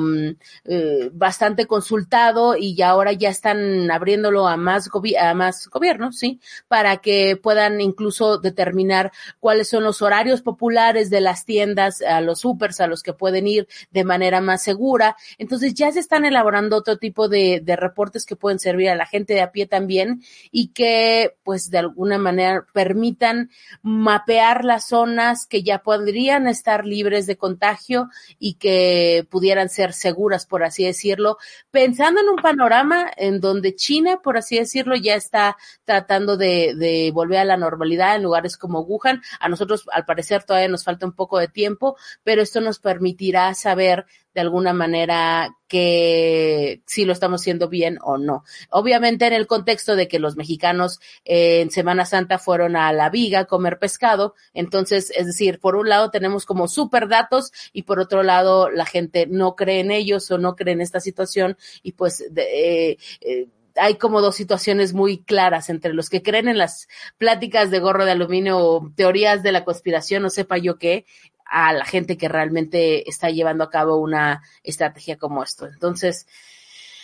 eh, 0.64 1.11
bastante 1.12 1.66
consultado 1.66 2.57
y 2.57 2.80
ahora 2.82 3.12
ya 3.12 3.28
están 3.28 3.90
abriéndolo 3.90 4.47
a 4.47 4.57
más, 4.57 4.90
a 5.20 5.34
más 5.34 5.68
gobiernos, 5.68 6.18
sí, 6.18 6.40
para 6.68 6.99
que 6.99 7.36
puedan 7.36 7.80
incluso 7.80 8.38
determinar 8.38 9.12
cuáles 9.40 9.68
son 9.68 9.84
los 9.84 10.03
horarios 10.03 10.42
populares 10.42 11.11
de 11.11 11.20
las 11.20 11.45
tiendas, 11.45 12.03
a 12.03 12.20
los 12.20 12.40
supers 12.40 12.80
a 12.80 12.86
los 12.86 13.03
que 13.03 13.12
pueden 13.12 13.47
ir 13.47 13.68
de 13.90 14.05
manera 14.05 14.40
más 14.40 14.62
segura. 14.62 15.16
Entonces 15.38 15.74
ya 15.74 15.90
se 15.92 16.01
están 16.01 16.24
elaborando 16.24 16.76
otro 16.76 16.99
tipo 16.99 17.28
de, 17.28 17.61
de 17.62 17.76
reportes 17.76 18.26
que 18.26 18.36
pueden 18.36 18.59
servir 18.59 18.90
a 18.90 18.97
la 18.97 19.07
gente 19.07 19.34
de 19.34 19.42
a 19.42 19.53
pie 19.53 19.66
también 19.66 20.22
y 20.51 20.68
que 20.68 21.36
pues 21.42 21.70
de 21.70 21.78
alguna 21.78 22.18
manera 22.18 22.66
permitan 22.72 23.51
mapear 23.82 24.64
las 24.64 24.88
zonas 24.88 25.47
que 25.47 25.62
ya 25.62 25.78
podrían 25.78 26.34
estar 26.47 26.85
libres 26.85 27.26
de 27.26 27.37
contagio 27.37 28.09
y 28.39 28.55
que 28.55 29.26
pudieran 29.30 29.68
ser 29.68 29.93
seguras, 29.93 30.47
por 30.47 30.64
así 30.64 30.85
decirlo, 30.85 31.39
pensando 31.70 32.20
en 32.20 32.28
un 32.28 32.37
panorama 32.37 33.11
en 33.16 33.41
donde 33.41 33.74
China, 33.74 34.20
por 34.22 34.37
así 34.37 34.59
decirlo, 34.59 34.97
ya 34.97 35.14
está 35.14 35.57
tratando 35.85 36.37
de, 36.37 36.74
de 36.76 37.11
volver 37.12 37.39
a 37.39 37.45
la 37.45 37.57
normalidad 37.57 38.16
en 38.16 38.22
lugares 38.22 38.57
como 38.57 38.80
Wuhan. 38.80 39.22
A 39.41 39.49
nosotros, 39.49 39.85
al 39.93 40.05
parecer, 40.05 40.45
todavía 40.45 40.68
nos 40.68 40.85
falta 40.85 41.07
un 41.07 41.12
poco 41.12 41.39
de 41.39 41.49
tiempo, 41.49 41.97
pero 42.22 42.43
esto 42.43 42.61
nos 42.61 42.78
permitirá 42.78 43.55
saber 43.55 44.07
de 44.35 44.41
alguna 44.41 44.72
manera 44.72 45.57
que 45.68 46.82
si 46.87 47.05
lo 47.05 47.12
estamos 47.12 47.41
haciendo 47.41 47.68
bien 47.68 47.99
o 48.03 48.18
no. 48.18 48.45
Obviamente 48.70 49.26
en 49.26 49.32
el 49.32 49.47
contexto 49.47 49.97
de 49.97 50.09
que 50.09 50.18
los 50.18 50.37
mexicanos 50.37 51.01
eh, 51.24 51.61
en 51.61 51.70
Semana 51.70 52.05
Santa 52.05 52.39
fueron 52.39 52.76
a 52.76 52.93
la 52.93 53.11
viga 53.11 53.41
a 53.41 53.45
comer 53.47 53.78
pescado, 53.78 54.35
entonces, 54.53 55.12
es 55.16 55.26
decir, 55.26 55.61
por 55.61 55.76
un 55.76 55.89
lado 55.89 56.11
tenemos 56.11 56.47
como 56.47 56.68
super 56.68 57.09
datos 57.09 57.53
y 57.72 57.82
por 57.82 58.01
otro 58.01 58.22
lado 58.22 58.70
la 58.70 58.87
gente 58.87 59.26
no 59.26 59.57
cree 59.57 59.80
en 59.80 59.91
ellos 59.91 60.30
o 60.30 60.39
no 60.39 60.57
cree 60.57 60.74
en 60.74 60.80
esta 60.80 61.01
situación 61.01 61.57
y 61.82 61.93
pues 61.93 62.20
eh, 62.37 62.97
eh, 63.20 63.49
hay 63.76 63.97
como 63.97 64.20
dos 64.20 64.37
situaciones 64.37 64.93
muy 64.93 65.18
claras 65.18 65.68
entre 65.68 65.95
los 65.95 66.09
que 66.09 66.22
creen 66.22 66.49
en 66.49 66.59
las 66.59 66.89
pláticas 67.18 67.70
de 67.70 67.80
gorro 67.80 68.05
de 68.05 68.12
aluminio 68.12 68.59
o 68.59 68.93
teorías 68.95 69.43
de 69.43 69.53
la 69.53 69.64
conspiración, 69.64 70.22
no 70.22 70.30
sepa 70.30 70.59
yo 70.59 70.78
qué, 70.78 71.05
a 71.45 71.72
la 71.72 71.84
gente 71.84 72.16
que 72.16 72.28
realmente 72.28 73.09
está 73.09 73.30
llevando 73.30 73.64
a 73.64 73.70
cabo 73.70 73.97
una 73.97 74.42
estrategia 74.62 75.16
como 75.18 75.42
esto. 75.42 75.66
Entonces, 75.66 76.26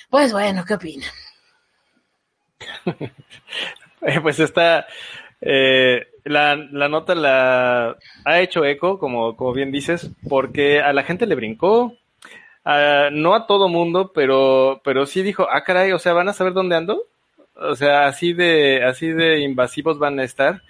pues 0.08 0.32
bueno, 0.32 0.64
¿qué 0.64 0.74
opinan? 0.74 1.10
Pues 4.22 4.40
está, 4.40 4.86
eh, 5.42 6.06
la, 6.24 6.56
la, 6.56 6.88
nota 6.88 7.14
la 7.14 7.96
ha 8.24 8.40
hecho 8.40 8.64
eco, 8.64 8.98
como, 8.98 9.36
como 9.36 9.52
bien 9.52 9.70
dices, 9.70 10.10
porque 10.26 10.80
a 10.80 10.94
la 10.94 11.02
gente 11.02 11.26
le 11.26 11.34
brincó, 11.34 11.98
no 12.64 13.34
a 13.34 13.46
todo 13.46 13.68
mundo, 13.68 14.12
pero, 14.14 14.80
pero 14.84 15.06
sí 15.06 15.22
dijo, 15.22 15.46
ah, 15.50 15.62
caray, 15.64 15.92
o 15.92 15.98
sea, 15.98 16.12
¿van 16.12 16.28
a 16.28 16.32
saber 16.32 16.52
dónde 16.52 16.76
ando? 16.76 17.02
O 17.54 17.74
sea, 17.76 18.06
así 18.06 18.32
de, 18.32 18.84
así 18.84 19.08
de 19.08 19.40
invasivos 19.40 19.98
van 19.98 20.18
a 20.18 20.24
estar 20.24 20.62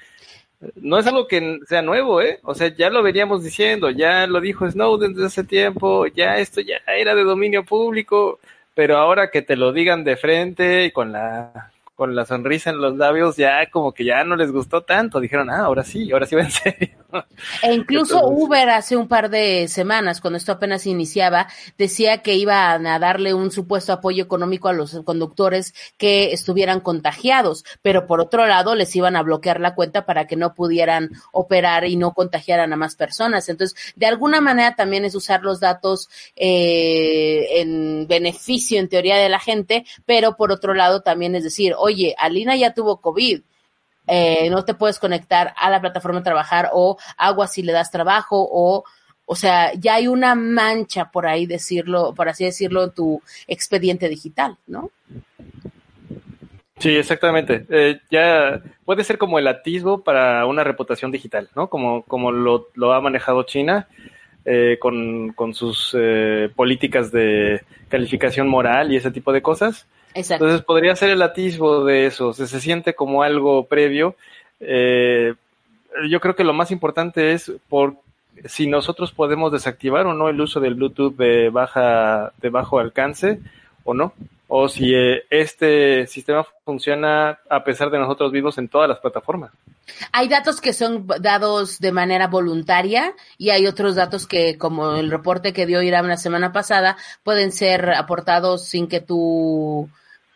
no 0.76 0.98
es 0.98 1.06
algo 1.06 1.26
que 1.26 1.60
sea 1.66 1.82
nuevo, 1.82 2.20
¿eh? 2.20 2.38
O 2.42 2.54
sea, 2.54 2.68
ya 2.68 2.90
lo 2.90 3.02
veníamos 3.02 3.42
diciendo, 3.42 3.90
ya 3.90 4.26
lo 4.26 4.40
dijo 4.40 4.70
Snowden 4.70 5.14
desde 5.14 5.26
hace 5.26 5.44
tiempo, 5.44 6.06
ya 6.06 6.36
esto 6.36 6.60
ya 6.60 6.76
era 6.86 7.14
de 7.14 7.24
dominio 7.24 7.64
público, 7.64 8.40
pero 8.74 8.98
ahora 8.98 9.30
que 9.30 9.42
te 9.42 9.56
lo 9.56 9.72
digan 9.72 10.04
de 10.04 10.16
frente 10.16 10.84
y 10.84 10.90
con 10.90 11.12
la 11.12 11.70
con 12.00 12.14
la 12.14 12.24
sonrisa 12.24 12.70
en 12.70 12.80
los 12.80 12.96
labios, 12.96 13.36
ya 13.36 13.68
como 13.68 13.92
que 13.92 14.06
ya 14.06 14.24
no 14.24 14.34
les 14.34 14.50
gustó 14.50 14.84
tanto. 14.84 15.20
Dijeron, 15.20 15.50
ah, 15.50 15.66
ahora 15.66 15.84
sí, 15.84 16.10
ahora 16.10 16.24
sí 16.24 16.34
va 16.34 16.44
en 16.44 16.50
serio. 16.50 16.88
E 17.62 17.74
incluso 17.74 18.26
Uber 18.26 18.70
hace 18.70 18.96
un 18.96 19.06
par 19.06 19.28
de 19.28 19.68
semanas, 19.68 20.22
cuando 20.22 20.38
esto 20.38 20.52
apenas 20.52 20.86
iniciaba, 20.86 21.48
decía 21.76 22.22
que 22.22 22.36
iba 22.36 22.72
a 22.72 22.98
darle 22.98 23.34
un 23.34 23.50
supuesto 23.50 23.92
apoyo 23.92 24.24
económico 24.24 24.68
a 24.68 24.72
los 24.72 24.98
conductores 25.04 25.74
que 25.98 26.32
estuvieran 26.32 26.80
contagiados, 26.80 27.64
pero 27.82 28.06
por 28.06 28.20
otro 28.20 28.46
lado 28.46 28.74
les 28.74 28.96
iban 28.96 29.14
a 29.14 29.22
bloquear 29.22 29.60
la 29.60 29.74
cuenta 29.74 30.06
para 30.06 30.26
que 30.26 30.36
no 30.36 30.54
pudieran 30.54 31.10
operar 31.32 31.84
y 31.84 31.96
no 31.96 32.14
contagiaran 32.14 32.72
a 32.72 32.76
más 32.76 32.96
personas. 32.96 33.48
Entonces, 33.50 33.94
de 33.96 34.06
alguna 34.06 34.40
manera 34.40 34.74
también 34.74 35.04
es 35.04 35.14
usar 35.14 35.42
los 35.42 35.60
datos 35.60 36.08
eh, 36.34 37.60
en 37.60 38.06
beneficio, 38.06 38.78
en 38.78 38.88
teoría, 38.88 39.16
de 39.16 39.28
la 39.28 39.40
gente, 39.40 39.84
pero 40.06 40.36
por 40.36 40.50
otro 40.50 40.72
lado 40.72 41.02
también 41.02 41.34
es 41.34 41.44
decir, 41.44 41.74
oye, 41.76 41.89
Alina 42.18 42.56
ya 42.56 42.74
tuvo 42.74 43.00
COVID, 43.00 43.42
eh, 44.12 44.50
no 44.50 44.64
te 44.64 44.74
puedes 44.74 44.98
conectar 44.98 45.54
a 45.56 45.70
la 45.70 45.80
plataforma 45.80 46.18
de 46.18 46.24
trabajar 46.24 46.70
o 46.72 46.96
agua 47.16 47.46
si 47.46 47.62
le 47.62 47.72
das 47.72 47.92
trabajo 47.92 48.44
o, 48.50 48.82
o 49.24 49.36
sea, 49.36 49.72
ya 49.74 49.94
hay 49.94 50.08
una 50.08 50.34
mancha 50.34 51.12
por 51.12 51.28
ahí 51.28 51.46
decirlo, 51.46 52.12
por 52.12 52.28
así 52.28 52.44
decirlo, 52.44 52.82
en 52.82 52.90
tu 52.90 53.22
expediente 53.46 54.08
digital, 54.08 54.56
¿no? 54.66 54.90
Sí, 56.78 56.96
exactamente. 56.96 57.66
Eh, 57.68 58.00
ya 58.10 58.60
puede 58.84 59.04
ser 59.04 59.16
como 59.16 59.38
el 59.38 59.46
atisbo 59.46 60.02
para 60.02 60.44
una 60.46 60.64
reputación 60.64 61.12
digital, 61.12 61.48
¿no? 61.54 61.68
Como, 61.68 62.02
como 62.02 62.32
lo, 62.32 62.66
lo 62.74 62.92
ha 62.92 63.00
manejado 63.00 63.44
China 63.44 63.86
eh, 64.44 64.78
con, 64.80 65.34
con, 65.34 65.54
sus 65.54 65.96
políticas 66.56 67.12
de 67.12 67.62
calificación 67.88 68.48
moral 68.48 68.90
y 68.90 68.96
ese 68.96 69.12
tipo 69.12 69.32
de 69.32 69.42
cosas. 69.42 69.86
Entonces 70.14 70.62
podría 70.62 70.96
ser 70.96 71.10
el 71.10 71.22
atisbo 71.22 71.84
de 71.84 72.06
eso, 72.06 72.32
se, 72.32 72.46
se 72.46 72.60
siente 72.60 72.94
como 72.94 73.22
algo 73.22 73.66
previo. 73.66 74.16
Eh, 74.60 75.34
yo 76.08 76.20
creo 76.20 76.36
que 76.36 76.44
lo 76.44 76.52
más 76.52 76.70
importante 76.70 77.32
es 77.32 77.52
por 77.68 77.94
si 78.46 78.66
nosotros 78.66 79.12
podemos 79.12 79.52
desactivar 79.52 80.06
o 80.06 80.14
no 80.14 80.28
el 80.28 80.40
uso 80.40 80.60
del 80.60 80.74
Bluetooth 80.74 81.16
de 81.16 81.50
baja 81.50 82.32
de 82.40 82.48
bajo 82.48 82.78
alcance 82.78 83.38
o 83.84 83.94
no 83.94 84.12
o 84.52 84.68
si 84.68 84.92
eh, 84.94 85.22
este 85.30 86.08
sistema 86.08 86.44
funciona 86.64 87.38
a 87.48 87.62
pesar 87.62 87.88
de 87.88 88.00
nosotros 88.00 88.32
vivos 88.32 88.58
en 88.58 88.68
todas 88.68 88.88
las 88.88 88.98
plataformas. 88.98 89.52
Hay 90.10 90.28
datos 90.28 90.60
que 90.60 90.72
son 90.72 91.06
dados 91.20 91.78
de 91.78 91.92
manera 91.92 92.26
voluntaria 92.26 93.14
y 93.38 93.50
hay 93.50 93.68
otros 93.68 93.94
datos 93.94 94.26
que, 94.26 94.58
como 94.58 94.96
el 94.96 95.10
reporte 95.10 95.52
que 95.52 95.66
dio 95.66 95.82
Irán 95.82 96.08
la 96.08 96.16
semana 96.16 96.52
pasada, 96.52 96.96
pueden 97.22 97.52
ser 97.52 97.90
aportados 97.90 98.66
sin 98.66 98.88
que 98.88 99.00
tú 99.00 99.88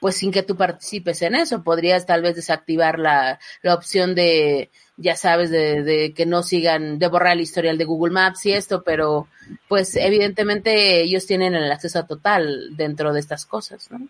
pues 0.05 0.17
sin 0.17 0.33
que 0.33 0.43
tú 0.43 0.55
participes 0.55 1.23
en 1.23 1.35
eso. 1.35 1.65
Podrías 1.65 2.05
tal 2.05 2.21
vez 2.21 2.37
desactivar 2.37 2.99
la, 2.99 3.39
la 3.63 3.75
opción 3.75 4.15
de, 4.15 4.69
ya 4.99 5.17
sabes, 5.17 5.49
de, 5.49 5.83
de, 5.83 6.13
que 6.13 6.27
no 6.27 6.43
sigan, 6.43 6.99
de 6.99 7.09
borrar 7.09 7.33
el 7.33 7.41
historial 7.41 7.79
de 7.79 7.87
Google 7.87 8.13
Maps 8.13 8.45
y 8.45 8.53
esto, 8.53 8.83
pero 8.85 9.29
pues 9.67 9.97
evidentemente 9.97 11.01
ellos 11.01 11.27
tienen 11.27 11.55
el 11.55 11.73
acceso 11.73 12.05
total 12.05 12.77
dentro 12.77 13.15
de 13.15 13.21
estas 13.21 13.47
cosas, 13.47 13.91
¿no? 13.91 14.07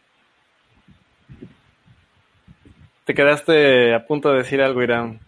Te 3.04 3.14
quedaste 3.14 3.94
a 3.94 4.04
punto 4.04 4.32
de 4.32 4.38
decir 4.38 4.62
algo, 4.62 4.82
Irán. 4.82 5.20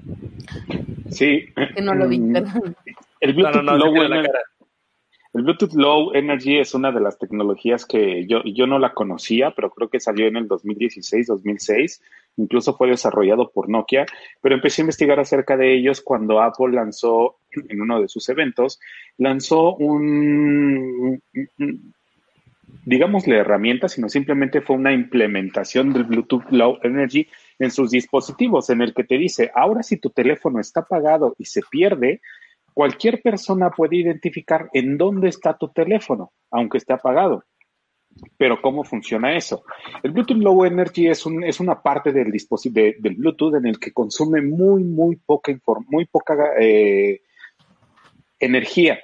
Sí. 1.13 1.47
Que 1.77 1.81
no 1.81 1.95
lo 1.95 2.09
vi, 2.09 2.19
mm, 2.19 2.33
perdón. 2.33 2.77
El 3.21 3.35
Bluetooth 3.35 3.63
no, 3.63 3.79
no, 3.79 3.93
no, 3.93 3.93
el 5.37 5.43
Bluetooth 5.43 5.75
Low 5.75 6.15
Energy 6.15 6.59
es 6.59 6.75
una 6.75 6.91
de 6.91 7.01
las 7.01 7.19
tecnologías 7.19 7.85
que 7.85 8.27
yo, 8.27 8.43
yo 8.45 8.67
no 8.67 8.79
la 8.79 8.95
conocía, 8.95 9.51
pero 9.55 9.71
creo 9.71 9.91
que 9.91 10.01
salió 10.01 10.27
en 10.27 10.37
el 10.37 10.49
2016, 10.49 11.27
2006. 11.27 12.03
Incluso 12.39 12.75
fue 12.75 12.89
desarrollado 12.89 13.51
por 13.51 13.69
Nokia, 13.69 14.07
pero 14.41 14.55
empecé 14.55 14.81
a 14.81 14.85
investigar 14.85 15.21
acerca 15.21 15.59
de 15.59 15.75
ellos 15.75 16.01
cuando 16.01 16.41
Apple 16.41 16.73
lanzó 16.73 17.37
en 17.69 17.81
uno 17.83 18.01
de 18.01 18.09
sus 18.09 18.29
eventos, 18.31 18.81
lanzó 19.19 19.77
un, 19.77 21.21
digámosle 22.87 23.37
herramienta, 23.37 23.89
sino 23.89 24.09
simplemente 24.09 24.63
fue 24.63 24.77
una 24.77 24.95
implementación 24.95 25.93
del 25.93 26.05
Bluetooth 26.05 26.51
Low 26.51 26.79
Energy 26.83 27.29
en 27.59 27.71
sus 27.71 27.91
dispositivos, 27.91 28.71
en 28.71 28.81
el 28.81 28.95
que 28.95 29.05
te 29.05 29.19
dice, 29.19 29.51
ahora 29.55 29.83
si 29.83 29.99
tu 29.99 30.09
teléfono 30.09 30.61
está 30.61 30.81
apagado 30.81 31.35
y 31.39 31.45
se 31.45 31.61
pierde, 31.71 32.23
Cualquier 32.77 33.23
persona 33.23 33.71
puede 33.71 33.97
identificar 33.97 34.69
en 34.75 34.99
dónde 34.99 35.31
está 35.31 35.57
tu 35.57 35.69
teléfono, 35.69 36.33
aunque 36.51 36.77
esté 36.77 36.93
apagado. 36.93 37.43
Pero 38.37 38.61
¿cómo 38.61 38.85
funciona 38.85 39.35
eso? 39.35 39.65
El 40.03 40.11
Bluetooth 40.11 40.37
Low 40.37 40.63
Energy 40.67 41.07
es, 41.07 41.25
un, 41.25 41.43
es 41.43 41.59
una 41.59 41.81
parte 41.81 42.13
del 42.13 42.31
dispositivo 42.31 42.93
del 42.99 43.15
Bluetooth 43.15 43.55
en 43.55 43.67
el 43.69 43.79
que 43.79 43.95
consume 43.95 44.43
muy, 44.43 44.85
muy 44.85 45.17
poca, 45.17 45.59
muy 45.89 46.05
poca 46.05 46.37
eh, 46.61 47.23
energía. 48.39 48.99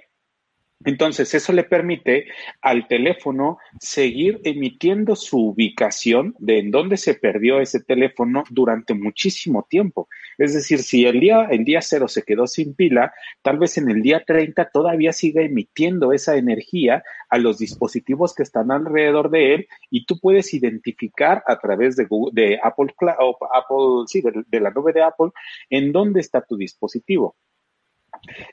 Entonces, 0.85 1.35
eso 1.35 1.53
le 1.53 1.65
permite 1.65 2.27
al 2.61 2.89
teléfono 2.89 3.59
seguir 3.81 4.41
emitiendo 4.45 5.17
su 5.17 5.49
ubicación 5.49 6.35
de 6.39 6.59
en 6.59 6.71
dónde 6.71 6.97
se 6.97 7.15
perdió 7.15 7.61
ese 7.61 7.81
teléfono 7.81 8.45
durante 8.51 8.95
muchísimo 8.95 9.67
tiempo. 9.69 10.09
Es 10.39 10.55
decir, 10.55 10.81
si 10.81 11.05
el 11.05 11.21
día, 11.21 11.47
el 11.51 11.65
día 11.65 11.83
cero 11.83 12.09
se 12.09 12.23
quedó 12.23 12.47
sin 12.47 12.75
pila, 12.75 13.13
tal 13.43 13.59
vez 13.59 13.79
en 13.79 13.91
el 13.91 14.03
día 14.03 14.25
30 14.25 14.71
todavía 14.71 15.13
siga 15.13 15.43
emitiendo 15.43 16.13
esa 16.13 16.37
energía 16.37 17.03
a 17.29 17.39
los 17.39 17.59
dispositivos 17.59 18.35
que 18.35 18.43
están 18.43 18.71
alrededor 18.71 19.31
de 19.31 19.55
él 19.55 19.69
y 19.91 20.05
tú 20.05 20.19
puedes 20.19 20.53
identificar 20.55 21.43
a 21.47 21.59
través 21.59 21.97
de, 21.97 22.07
de 22.33 22.59
Apple, 22.63 22.95
Apple 22.99 24.05
sí, 24.07 24.23
de 24.47 24.61
la 24.61 24.71
nube 24.71 24.93
de 24.93 25.03
Apple, 25.03 25.31
en 25.71 25.93
dónde 25.93 26.21
está 26.21 26.43
tu 26.43 26.57
dispositivo 26.57 27.37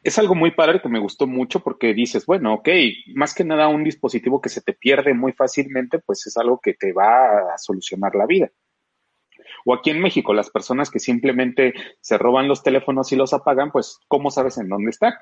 es 0.03 0.17
algo 0.17 0.35
muy 0.35 0.51
padre 0.51 0.81
que 0.81 0.89
me 0.89 0.99
gustó 0.99 1.27
mucho 1.27 1.59
porque 1.59 1.93
dices, 1.93 2.25
bueno, 2.25 2.55
ok, 2.55 2.69
más 3.13 3.33
que 3.33 3.43
nada 3.43 3.67
un 3.67 3.83
dispositivo 3.83 4.41
que 4.41 4.49
se 4.49 4.61
te 4.61 4.73
pierde 4.73 5.13
muy 5.13 5.33
fácilmente, 5.33 5.99
pues 5.99 6.25
es 6.27 6.37
algo 6.37 6.59
que 6.59 6.73
te 6.73 6.93
va 6.93 7.53
a 7.53 7.57
solucionar 7.57 8.15
la 8.15 8.25
vida. 8.25 8.49
O 9.65 9.73
aquí 9.73 9.89
en 9.89 10.01
México, 10.01 10.33
las 10.33 10.49
personas 10.49 10.89
que 10.89 10.99
simplemente 10.99 11.73
se 12.01 12.17
roban 12.17 12.47
los 12.47 12.63
teléfonos 12.63 13.11
y 13.11 13.15
los 13.15 13.33
apagan, 13.33 13.71
pues, 13.71 13.99
¿cómo 14.07 14.31
sabes 14.31 14.57
en 14.57 14.69
dónde 14.69 14.89
está? 14.89 15.17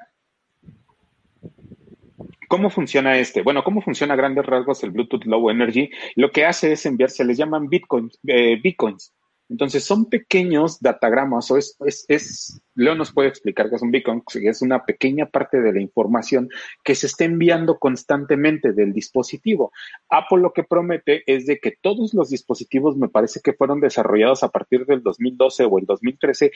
¿Cómo 2.47 2.69
funciona 2.69 3.17
este? 3.17 3.41
Bueno, 3.41 3.63
¿cómo 3.63 3.81
funciona 3.81 4.13
a 4.13 4.17
grandes 4.17 4.45
rasgos 4.45 4.81
el 4.83 4.91
Bluetooth 4.91 5.25
Low 5.25 5.49
Energy? 5.49 5.89
Lo 6.15 6.31
que 6.31 6.45
hace 6.45 6.71
es 6.71 6.85
enviar, 6.85 7.09
se 7.09 7.25
les 7.25 7.37
llaman 7.37 7.67
bitcoins, 7.67 8.19
eh, 8.25 8.57
bitcoins 8.61 9.13
Entonces 9.49 9.85
son 9.85 10.09
pequeños 10.09 10.79
datagramas, 10.81 11.49
o 11.51 11.57
es, 11.57 11.77
es, 11.85 12.05
es, 12.09 12.61
Leo 12.75 12.95
nos 12.95 13.13
puede 13.13 13.29
explicar 13.29 13.69
qué 13.69 13.77
es 13.77 13.81
un 13.81 13.91
beacon, 13.91 14.23
es 14.33 14.61
una 14.61 14.83
pequeña 14.83 15.25
parte 15.27 15.61
de 15.61 15.71
la 15.71 15.81
información 15.81 16.49
que 16.83 16.95
se 16.95 17.07
está 17.07 17.23
enviando 17.23 17.79
constantemente 17.79 18.73
del 18.73 18.91
dispositivo. 18.91 19.71
Apple 20.09 20.39
lo 20.39 20.51
que 20.51 20.63
promete 20.63 21.23
es 21.25 21.45
de 21.45 21.59
que 21.59 21.77
todos 21.81 22.13
los 22.13 22.29
dispositivos, 22.29 22.97
me 22.97 23.07
parece 23.07 23.39
que 23.41 23.53
fueron 23.53 23.79
desarrollados 23.79 24.43
a 24.43 24.49
partir 24.49 24.85
del 24.85 25.01
2012 25.01 25.63
o 25.63 25.79
el 25.79 25.85
2013, 25.85 26.51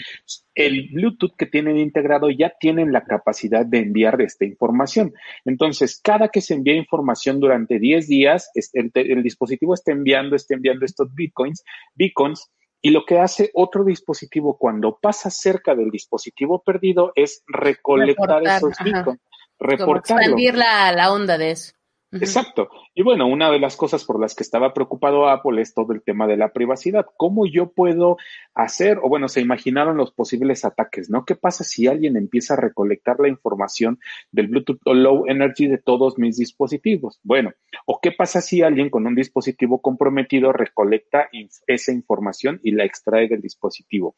el 0.56 0.90
Bluetooth 0.92 1.36
que 1.38 1.46
tienen 1.46 1.78
integrado 1.78 2.30
ya 2.30 2.54
tienen 2.60 2.92
la 2.92 3.06
capacidad 3.06 3.66
de 3.66 3.80
enviar 3.80 4.22
esta 4.22 4.46
información. 4.46 5.14
Entonces, 5.46 6.00
cada 6.04 6.28
que 6.28 6.42
se 6.42 6.56
envía 6.56 6.76
información 6.76 7.40
durante 7.40 7.80
10 7.80 8.08
días, 8.08 8.52
el, 8.74 8.92
el 8.94 9.24
dispositivo 9.24 9.74
está 9.74 9.92
enviando, 9.92 10.36
está 10.36 10.56
enviando 10.56 10.86
estos 10.86 11.14
bitcoins, 11.16 11.64
beacons, 11.96 12.52
y 12.82 12.90
lo 12.90 13.06
que 13.06 13.20
hace 13.20 13.52
otro 13.54 13.84
dispositivo 13.84 14.58
cuando 14.58 14.98
pasa 15.00 15.30
cerca 15.30 15.76
del 15.76 15.92
dispositivo 15.92 16.64
perdido 16.64 17.12
es 17.16 17.44
recolectar 17.48 18.44
esos 18.44 18.74
beacons, 18.84 19.20
reportarlo. 19.60 20.22
expandir 20.22 20.56
la, 20.56 20.92
la 20.92 21.12
onda 21.12 21.38
de 21.38 21.52
eso. 21.52 21.74
Exacto. 22.14 22.70
Y 22.94 23.04
bueno, 23.04 23.26
una 23.26 23.50
de 23.50 23.60
las 23.60 23.78
cosas 23.78 24.04
por 24.04 24.20
las 24.20 24.36
que 24.36 24.44
estaba 24.44 24.74
preocupado 24.74 25.30
Apple 25.30 25.62
es 25.62 25.74
todo 25.74 25.94
el 25.94 26.02
tema 26.02 26.28
de 26.28 26.36
la 26.36 26.52
privacidad. 26.52 27.06
¿Cómo 27.16 27.46
yo 27.46 27.72
puedo 27.72 28.18
hacer, 28.54 29.00
o 29.02 29.08
bueno, 29.08 29.30
se 29.30 29.40
imaginaron 29.40 29.96
los 29.96 30.12
posibles 30.12 30.66
ataques, 30.66 31.10
¿no? 31.10 31.24
¿Qué 31.24 31.36
pasa 31.36 31.64
si 31.64 31.88
alguien 31.88 32.18
empieza 32.18 32.56
a 32.56 32.58
recolectar 32.58 33.20
la 33.20 33.30
información 33.30 34.00
del 34.32 34.48
Bluetooth 34.48 34.82
Low 34.86 35.26
Energy 35.28 35.68
de 35.68 35.78
todos 35.78 36.18
mis 36.18 36.38
dispositivos? 36.38 37.20
Bueno, 37.24 37.54
¿o 37.86 38.00
qué 38.02 38.12
pasa 38.12 38.42
si 38.42 38.62
alguien 38.62 38.90
con 38.90 39.08
un 39.08 39.16
dispositivo 39.16 39.82
comprometido 39.82 40.52
recolecta 40.52 41.30
esa 41.66 41.94
información 41.94 42.60
y 42.62 42.72
la 42.72 42.84
extrae 42.84 43.30
del 43.30 43.42
dispositivo? 43.42 44.16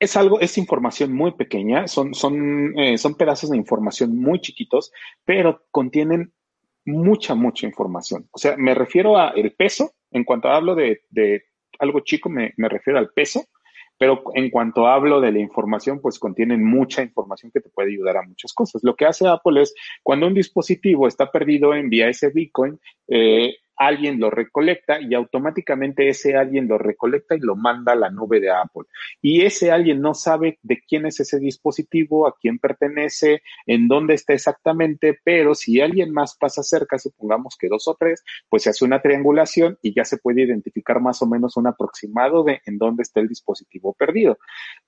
Es 0.00 0.16
algo, 0.16 0.40
es 0.40 0.58
información 0.58 1.12
muy 1.12 1.32
pequeña, 1.32 1.88
son, 1.88 2.14
son, 2.14 2.78
eh, 2.78 2.98
son 2.98 3.16
pedazos 3.16 3.50
de 3.50 3.56
información 3.56 4.16
muy 4.16 4.40
chiquitos, 4.40 4.92
pero 5.24 5.64
contienen 5.70 6.32
mucha, 6.84 7.34
mucha 7.34 7.66
información. 7.66 8.28
O 8.30 8.38
sea, 8.38 8.56
me 8.56 8.74
refiero 8.74 9.18
a 9.18 9.30
el 9.30 9.52
peso, 9.54 9.92
en 10.10 10.24
cuanto 10.24 10.48
hablo 10.48 10.74
de, 10.74 11.02
de 11.10 11.44
algo 11.78 12.00
chico, 12.00 12.28
me, 12.28 12.54
me, 12.56 12.68
refiero 12.68 12.98
al 12.98 13.10
peso, 13.10 13.44
pero 13.98 14.22
en 14.34 14.50
cuanto 14.50 14.86
hablo 14.86 15.20
de 15.20 15.32
la 15.32 15.40
información, 15.40 16.00
pues 16.00 16.18
contienen 16.18 16.64
mucha 16.64 17.02
información 17.02 17.50
que 17.52 17.60
te 17.60 17.68
puede 17.68 17.90
ayudar 17.90 18.18
a 18.18 18.22
muchas 18.22 18.52
cosas. 18.52 18.82
Lo 18.84 18.94
que 18.94 19.04
hace 19.04 19.26
Apple 19.26 19.62
es, 19.62 19.74
cuando 20.04 20.28
un 20.28 20.34
dispositivo 20.34 21.08
está 21.08 21.30
perdido, 21.32 21.74
envía 21.74 22.08
ese 22.08 22.30
Bitcoin, 22.30 22.78
eh, 23.08 23.56
alguien 23.78 24.18
lo 24.18 24.30
recolecta 24.30 25.00
y 25.00 25.14
automáticamente 25.14 26.08
ese 26.08 26.36
alguien 26.36 26.68
lo 26.68 26.78
recolecta 26.78 27.36
y 27.36 27.40
lo 27.40 27.56
manda 27.56 27.92
a 27.92 27.96
la 27.96 28.10
nube 28.10 28.40
de 28.40 28.50
Apple. 28.50 28.84
Y 29.22 29.42
ese 29.42 29.70
alguien 29.70 30.00
no 30.00 30.14
sabe 30.14 30.58
de 30.62 30.82
quién 30.86 31.06
es 31.06 31.20
ese 31.20 31.38
dispositivo, 31.38 32.26
a 32.26 32.34
quién 32.40 32.58
pertenece, 32.58 33.42
en 33.66 33.88
dónde 33.88 34.14
está 34.14 34.34
exactamente, 34.34 35.18
pero 35.24 35.54
si 35.54 35.80
alguien 35.80 36.12
más 36.12 36.36
pasa 36.36 36.62
cerca, 36.62 36.98
supongamos 36.98 37.56
que 37.58 37.68
dos 37.68 37.86
o 37.88 37.96
tres, 37.98 38.24
pues 38.48 38.64
se 38.64 38.70
hace 38.70 38.84
una 38.84 39.00
triangulación 39.00 39.78
y 39.82 39.94
ya 39.94 40.04
se 40.04 40.18
puede 40.18 40.42
identificar 40.42 41.00
más 41.00 41.22
o 41.22 41.26
menos 41.26 41.56
un 41.56 41.66
aproximado 41.66 42.44
de 42.44 42.60
en 42.66 42.78
dónde 42.78 43.02
está 43.02 43.20
el 43.20 43.28
dispositivo 43.28 43.94
perdido. 43.94 44.38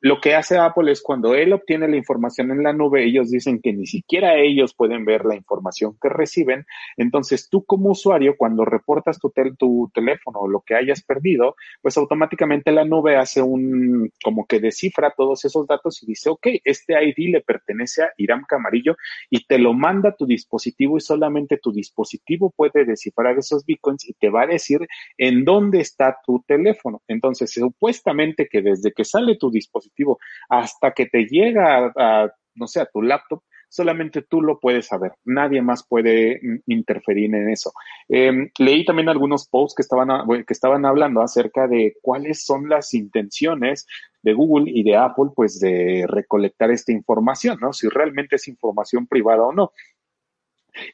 Lo 0.00 0.20
que 0.20 0.34
hace 0.34 0.58
Apple 0.58 0.90
es 0.90 1.02
cuando 1.02 1.34
él 1.34 1.52
obtiene 1.52 1.88
la 1.88 1.96
información 1.96 2.50
en 2.50 2.62
la 2.62 2.72
nube, 2.72 3.04
ellos 3.04 3.30
dicen 3.30 3.60
que 3.60 3.72
ni 3.72 3.86
siquiera 3.86 4.36
ellos 4.36 4.74
pueden 4.74 5.04
ver 5.04 5.24
la 5.24 5.36
información 5.36 5.96
que 6.00 6.08
reciben. 6.08 6.66
Entonces 6.96 7.48
tú 7.48 7.64
como 7.64 7.90
usuario, 7.90 8.36
cuando 8.36 8.64
reportas 8.80 9.18
tu, 9.18 9.32
tu 9.58 9.90
teléfono 9.94 10.40
o 10.40 10.48
lo 10.48 10.60
que 10.60 10.74
hayas 10.74 11.02
perdido, 11.02 11.54
pues 11.82 11.96
automáticamente 11.96 12.72
la 12.72 12.84
nube 12.84 13.16
hace 13.16 13.42
un, 13.42 14.10
como 14.22 14.46
que 14.46 14.60
descifra 14.60 15.14
todos 15.16 15.44
esos 15.44 15.66
datos 15.66 16.02
y 16.02 16.06
dice, 16.06 16.30
ok, 16.30 16.46
este 16.64 16.94
ID 17.02 17.30
le 17.32 17.40
pertenece 17.40 18.02
a 18.02 18.12
Iram 18.16 18.44
Camarillo 18.48 18.96
y 19.28 19.46
te 19.46 19.58
lo 19.58 19.72
manda 19.72 20.10
a 20.10 20.16
tu 20.16 20.26
dispositivo 20.26 20.96
y 20.96 21.00
solamente 21.00 21.58
tu 21.58 21.72
dispositivo 21.72 22.50
puede 22.50 22.84
descifrar 22.84 23.38
esos 23.38 23.64
bitcoins 23.64 24.08
y 24.08 24.14
te 24.14 24.30
va 24.30 24.42
a 24.42 24.46
decir 24.46 24.80
en 25.18 25.44
dónde 25.44 25.80
está 25.80 26.18
tu 26.24 26.42
teléfono. 26.46 27.02
Entonces, 27.08 27.52
supuestamente 27.52 28.48
que 28.50 28.62
desde 28.62 28.92
que 28.92 29.04
sale 29.04 29.36
tu 29.36 29.50
dispositivo 29.50 30.18
hasta 30.48 30.92
que 30.92 31.06
te 31.06 31.26
llega 31.26 31.92
a 31.96 32.30
no 32.54 32.66
sé, 32.66 32.80
a 32.80 32.86
tu 32.86 33.02
laptop, 33.02 33.42
solamente 33.70 34.20
tú 34.20 34.42
lo 34.42 34.58
puedes 34.58 34.86
saber, 34.88 35.12
nadie 35.24 35.62
más 35.62 35.86
puede 35.86 36.40
mm, 36.42 36.56
interferir 36.66 37.34
en 37.34 37.48
eso. 37.48 37.72
Eh, 38.08 38.50
leí 38.58 38.84
también 38.84 39.08
algunos 39.08 39.48
posts 39.48 39.76
que 39.76 39.82
estaban, 39.82 40.08
que 40.28 40.52
estaban 40.52 40.84
hablando 40.84 41.22
acerca 41.22 41.66
de 41.66 41.94
cuáles 42.02 42.44
son 42.44 42.68
las 42.68 42.92
intenciones 42.92 43.86
de 44.22 44.34
Google 44.34 44.70
y 44.70 44.82
de 44.82 44.96
Apple, 44.96 45.30
pues 45.34 45.60
de 45.60 46.04
recolectar 46.06 46.70
esta 46.70 46.92
información, 46.92 47.58
¿no? 47.60 47.72
Si 47.72 47.88
realmente 47.88 48.36
es 48.36 48.48
información 48.48 49.06
privada 49.06 49.44
o 49.44 49.52
no. 49.52 49.72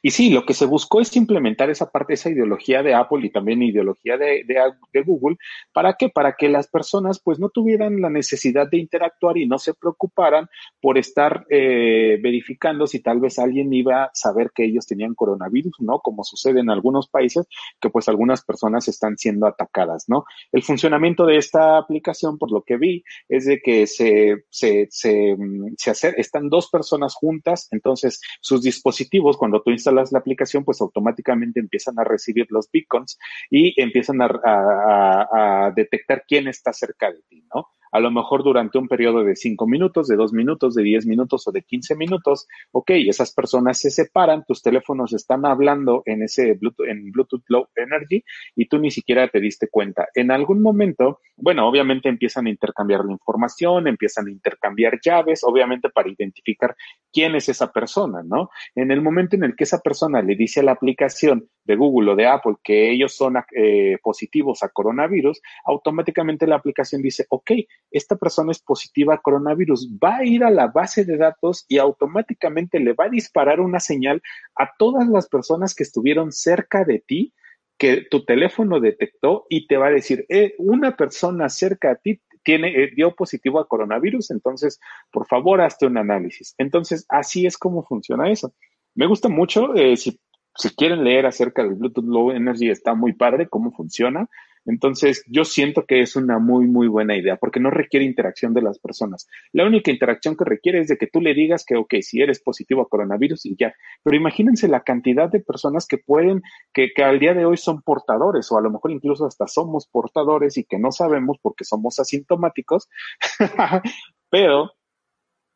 Y 0.01 0.11
sí, 0.11 0.29
lo 0.29 0.45
que 0.45 0.53
se 0.53 0.65
buscó 0.65 1.01
es 1.01 1.15
implementar 1.15 1.69
esa 1.69 1.89
parte, 1.89 2.13
esa 2.13 2.29
ideología 2.29 2.83
de 2.83 2.93
Apple 2.93 3.25
y 3.25 3.29
también 3.29 3.63
ideología 3.63 4.17
de, 4.17 4.43
de, 4.45 4.59
de, 4.93 5.01
Google. 5.01 5.37
¿Para 5.73 5.93
qué? 5.93 6.09
Para 6.09 6.33
que 6.33 6.49
las 6.49 6.67
personas 6.67 7.19
pues 7.19 7.39
no 7.39 7.49
tuvieran 7.49 8.01
la 8.01 8.09
necesidad 8.09 8.69
de 8.69 8.77
interactuar 8.77 9.37
y 9.37 9.47
no 9.47 9.59
se 9.59 9.73
preocuparan 9.73 10.47
por 10.81 10.97
estar 10.97 11.45
eh, 11.49 12.19
verificando 12.21 12.87
si 12.87 12.99
tal 12.99 13.19
vez 13.19 13.39
alguien 13.39 13.73
iba 13.73 14.05
a 14.05 14.11
saber 14.13 14.51
que 14.53 14.65
ellos 14.65 14.85
tenían 14.85 15.15
coronavirus, 15.15 15.75
¿no? 15.79 15.99
Como 15.99 16.23
sucede 16.23 16.59
en 16.59 16.69
algunos 16.69 17.07
países, 17.07 17.47
que 17.79 17.89
pues 17.89 18.07
algunas 18.07 18.43
personas 18.43 18.87
están 18.87 19.17
siendo 19.17 19.47
atacadas, 19.47 20.05
¿no? 20.07 20.25
El 20.51 20.63
funcionamiento 20.63 21.25
de 21.25 21.37
esta 21.37 21.77
aplicación, 21.77 22.37
por 22.37 22.51
lo 22.51 22.63
que 22.63 22.77
vi, 22.77 23.03
es 23.29 23.45
de 23.45 23.59
que 23.59 23.87
se, 23.87 24.45
se, 24.49 24.87
se, 24.89 25.35
se 25.77 25.91
hacer, 25.91 26.15
están 26.17 26.49
dos 26.49 26.69
personas 26.69 27.15
juntas, 27.15 27.67
entonces 27.71 28.21
sus 28.41 28.61
dispositivos, 28.61 29.37
cuando 29.37 29.61
tú 29.67 29.71
instalas 29.71 30.13
la 30.13 30.19
aplicación, 30.19 30.63
pues 30.63 30.79
automáticamente 30.79 31.59
empiezan 31.59 31.99
a 31.99 32.05
recibir 32.05 32.47
los 32.51 32.71
beacons 32.71 33.19
y 33.49 33.79
empiezan 33.81 34.21
a, 34.21 34.27
a, 34.45 35.65
a 35.65 35.71
detectar 35.71 36.23
quién 36.25 36.47
está 36.47 36.71
cerca 36.71 37.11
de 37.11 37.21
ti, 37.27 37.43
¿no? 37.53 37.67
A 37.91 37.99
lo 37.99 38.11
mejor 38.11 38.43
durante 38.43 38.77
un 38.77 38.87
periodo 38.87 39.23
de 39.23 39.35
5 39.35 39.67
minutos, 39.67 40.07
de 40.07 40.15
2 40.15 40.33
minutos, 40.33 40.75
de 40.75 40.83
10 40.83 41.05
minutos 41.05 41.47
o 41.47 41.51
de 41.51 41.63
15 41.63 41.95
minutos, 41.95 42.47
ok, 42.71 42.91
esas 43.07 43.33
personas 43.33 43.79
se 43.79 43.91
separan, 43.91 44.43
tus 44.47 44.61
teléfonos 44.61 45.13
están 45.13 45.45
hablando 45.45 46.03
en 46.05 46.23
ese 46.23 46.53
Bluetooth, 46.53 46.87
en 46.87 47.11
Bluetooth 47.11 47.43
Low 47.47 47.67
Energy 47.75 48.23
y 48.55 48.67
tú 48.67 48.79
ni 48.79 48.91
siquiera 48.91 49.27
te 49.27 49.39
diste 49.39 49.67
cuenta. 49.69 50.07
En 50.13 50.31
algún 50.31 50.61
momento, 50.61 51.19
bueno, 51.35 51.67
obviamente 51.67 52.09
empiezan 52.09 52.47
a 52.47 52.49
intercambiar 52.49 53.05
la 53.05 53.11
información, 53.11 53.87
empiezan 53.87 54.27
a 54.27 54.31
intercambiar 54.31 54.99
llaves, 55.03 55.43
obviamente 55.43 55.89
para 55.89 56.09
identificar 56.09 56.75
quién 57.11 57.35
es 57.35 57.49
esa 57.49 57.71
persona, 57.71 58.21
¿no? 58.23 58.49
En 58.75 58.91
el 58.91 59.01
momento 59.01 59.35
en 59.35 59.43
el 59.43 59.55
que 59.55 59.63
esa 59.63 59.79
persona 59.79 60.21
le 60.21 60.35
dice 60.35 60.59
a 60.59 60.63
la 60.63 60.73
aplicación 60.73 61.49
de 61.67 61.75
Google 61.75 62.11
o 62.11 62.15
de 62.15 62.25
Apple 62.25 62.55
que 62.63 62.89
ellos 62.89 63.13
son 63.13 63.35
eh, 63.55 63.97
positivos 64.01 64.63
a 64.63 64.69
coronavirus, 64.69 65.41
automáticamente 65.65 66.47
la 66.47 66.55
aplicación 66.55 67.01
dice, 67.01 67.25
ok, 67.29 67.51
esta 67.91 68.15
persona 68.15 68.51
es 68.51 68.59
positiva 68.59 69.15
a 69.15 69.21
coronavirus, 69.21 69.89
va 70.03 70.17
a 70.17 70.25
ir 70.25 70.43
a 70.43 70.49
la 70.49 70.67
base 70.67 71.05
de 71.05 71.17
datos 71.17 71.65
y 71.67 71.77
automáticamente 71.77 72.79
le 72.79 72.93
va 72.93 73.05
a 73.05 73.09
disparar 73.09 73.59
una 73.59 73.79
señal 73.79 74.21
a 74.55 74.71
todas 74.79 75.07
las 75.07 75.27
personas 75.27 75.75
que 75.75 75.83
estuvieron 75.83 76.31
cerca 76.31 76.85
de 76.85 76.99
ti 76.99 77.33
que 77.77 78.07
tu 78.09 78.25
teléfono 78.25 78.79
detectó 78.79 79.45
y 79.49 79.67
te 79.67 79.77
va 79.77 79.87
a 79.87 79.91
decir, 79.91 80.25
eh, 80.29 80.55
una 80.57 80.95
persona 80.95 81.49
cerca 81.49 81.89
de 81.89 81.95
ti 82.03 82.21
tiene, 82.43 82.69
eh, 82.69 82.91
dio 82.95 83.13
positivo 83.13 83.59
a 83.59 83.67
coronavirus, 83.67 84.31
entonces, 84.31 84.79
por 85.11 85.27
favor, 85.27 85.61
hazte 85.61 85.85
un 85.85 85.97
análisis. 85.97 86.55
Entonces, 86.57 87.05
así 87.09 87.45
es 87.45 87.57
como 87.57 87.83
funciona 87.83 88.31
eso. 88.31 88.53
Me 88.95 89.05
gusta 89.05 89.29
mucho, 89.29 89.75
eh, 89.75 89.95
si, 89.95 90.19
si 90.57 90.69
quieren 90.75 91.03
leer 91.03 91.25
acerca 91.25 91.63
del 91.63 91.75
Bluetooth 91.75 92.05
Low 92.05 92.31
Energy, 92.31 92.69
está 92.69 92.93
muy 92.93 93.13
padre 93.13 93.47
cómo 93.47 93.71
funciona. 93.71 94.27
Entonces, 94.67 95.23
yo 95.27 95.45
siento 95.45 95.85
que 95.85 96.01
es 96.01 96.17
una 96.17 96.39
muy, 96.39 96.67
muy 96.67 96.89
buena 96.89 97.15
idea 97.15 97.37
porque 97.37 97.61
no 97.61 97.71
requiere 97.71 98.05
interacción 98.05 98.53
de 98.53 98.61
las 98.61 98.79
personas. 98.79 99.27
La 99.53 99.65
única 99.65 99.91
interacción 99.91 100.35
que 100.35 100.43
requiere 100.43 100.79
es 100.79 100.89
de 100.89 100.97
que 100.97 101.07
tú 101.07 101.21
le 101.21 101.33
digas 101.33 101.63
que, 101.65 101.77
ok, 101.77 101.95
si 102.01 102.21
eres 102.21 102.41
positivo 102.41 102.81
a 102.81 102.89
coronavirus 102.89 103.45
y 103.45 103.55
ya. 103.57 103.73
Pero 104.03 104.17
imagínense 104.17 104.67
la 104.67 104.83
cantidad 104.83 105.29
de 105.29 105.39
personas 105.39 105.87
que 105.87 105.97
pueden, 105.97 106.41
que, 106.73 106.89
que 106.93 107.03
al 107.03 107.17
día 107.17 107.33
de 107.33 107.45
hoy 107.45 107.55
son 107.55 107.81
portadores 107.81 108.51
o 108.51 108.57
a 108.57 108.61
lo 108.61 108.69
mejor 108.69 108.91
incluso 108.91 109.25
hasta 109.25 109.47
somos 109.47 109.87
portadores 109.87 110.57
y 110.57 110.65
que 110.65 110.79
no 110.79 110.91
sabemos 110.91 111.37
porque 111.41 111.63
somos 111.63 111.99
asintomáticos. 111.99 112.89
Pero 114.29 114.71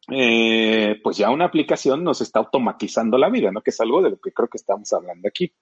eh, 0.10 1.00
pues 1.04 1.18
ya 1.18 1.30
una 1.30 1.46
aplicación 1.46 2.04
nos 2.04 2.22
está 2.22 2.40
automatizando 2.40 3.18
la 3.18 3.30
vida, 3.30 3.52
¿no? 3.52 3.62
Que 3.62 3.70
es 3.70 3.80
algo 3.82 4.02
de 4.02 4.12
lo 4.12 4.20
que 4.20 4.32
creo 4.32 4.48
que 4.48 4.58
estamos 4.58 4.92
hablando 4.94 5.28
aquí. 5.28 5.54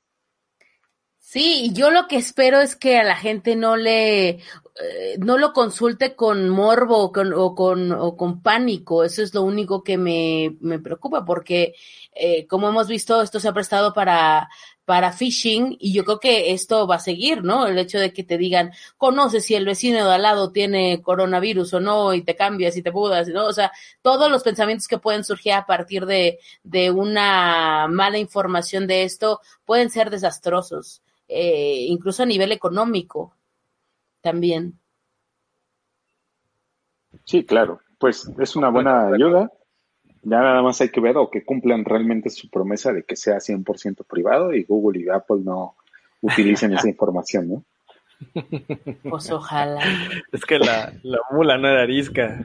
Sí, 1.17 1.71
yo 1.73 1.91
lo 1.91 2.07
que 2.07 2.15
espero 2.15 2.59
es 2.59 2.75
que 2.75 2.97
a 2.97 3.03
la 3.03 3.15
gente 3.15 3.55
no 3.55 3.77
le, 3.77 4.29
eh, 4.29 4.39
no 5.19 5.37
lo 5.37 5.53
consulte 5.53 6.15
con 6.15 6.49
morbo 6.49 6.97
o 6.97 7.11
con, 7.11 7.33
o 7.33 7.53
con, 7.53 7.91
o 7.91 8.17
con 8.17 8.41
pánico. 8.41 9.03
Eso 9.03 9.21
es 9.21 9.33
lo 9.35 9.43
único 9.43 9.83
que 9.83 9.97
me, 9.97 10.57
me 10.59 10.79
preocupa 10.79 11.25
porque, 11.25 11.75
eh, 12.15 12.47
como 12.47 12.69
hemos 12.69 12.87
visto, 12.87 13.21
esto 13.21 13.39
se 13.39 13.47
ha 13.47 13.53
prestado 13.53 13.93
para, 13.93 14.49
para 14.89 15.11
phishing 15.11 15.77
y 15.79 15.93
yo 15.93 16.03
creo 16.03 16.19
que 16.19 16.51
esto 16.51 16.87
va 16.87 16.95
a 16.95 16.99
seguir, 16.99 17.43
¿no? 17.43 17.67
El 17.67 17.77
hecho 17.77 17.99
de 17.99 18.11
que 18.11 18.23
te 18.23 18.39
digan, 18.39 18.71
conoces 18.97 19.45
si 19.45 19.53
el 19.53 19.63
vecino 19.63 20.03
de 20.03 20.15
al 20.15 20.23
lado 20.23 20.51
tiene 20.51 20.99
coronavirus 21.03 21.75
o 21.75 21.79
no 21.79 22.15
y 22.15 22.23
te 22.23 22.35
cambias 22.35 22.75
y 22.75 22.81
te 22.81 22.89
mudas, 22.89 23.27
¿no? 23.27 23.45
O 23.45 23.53
sea, 23.53 23.71
todos 24.01 24.31
los 24.31 24.41
pensamientos 24.41 24.87
que 24.87 24.97
pueden 24.97 25.23
surgir 25.23 25.53
a 25.53 25.67
partir 25.67 26.07
de, 26.07 26.39
de 26.63 26.89
una 26.89 27.85
mala 27.87 28.17
información 28.17 28.87
de 28.87 29.03
esto 29.03 29.41
pueden 29.63 29.91
ser 29.91 30.09
desastrosos, 30.09 31.03
eh, 31.27 31.85
incluso 31.87 32.23
a 32.23 32.25
nivel 32.25 32.51
económico 32.51 33.35
también. 34.21 34.79
Sí, 37.25 37.45
claro, 37.45 37.79
pues 37.99 38.27
es 38.39 38.55
una 38.55 38.69
buena 38.69 39.09
ayuda. 39.09 39.51
Ya 40.23 40.39
nada 40.39 40.61
más 40.61 40.81
hay 40.81 40.89
que 40.89 40.99
ver 40.99 41.17
o 41.17 41.29
que 41.29 41.43
cumplan 41.43 41.85
realmente 41.85 42.29
su 42.29 42.49
promesa 42.49 42.91
de 42.91 43.03
que 43.03 43.15
sea 43.15 43.37
100% 43.37 44.05
privado 44.05 44.53
y 44.53 44.63
Google 44.63 44.99
y 44.99 45.09
Apple 45.09 45.39
no 45.43 45.75
utilicen 46.21 46.73
esa 46.73 46.87
información, 46.89 47.49
¿no? 47.49 47.63
Pues 49.09 49.31
ojalá. 49.31 49.81
Es 50.31 50.45
que 50.45 50.59
la, 50.59 50.93
la 51.03 51.19
mula 51.31 51.57
no 51.57 51.69
era 51.69 51.83
arisca. 51.83 52.43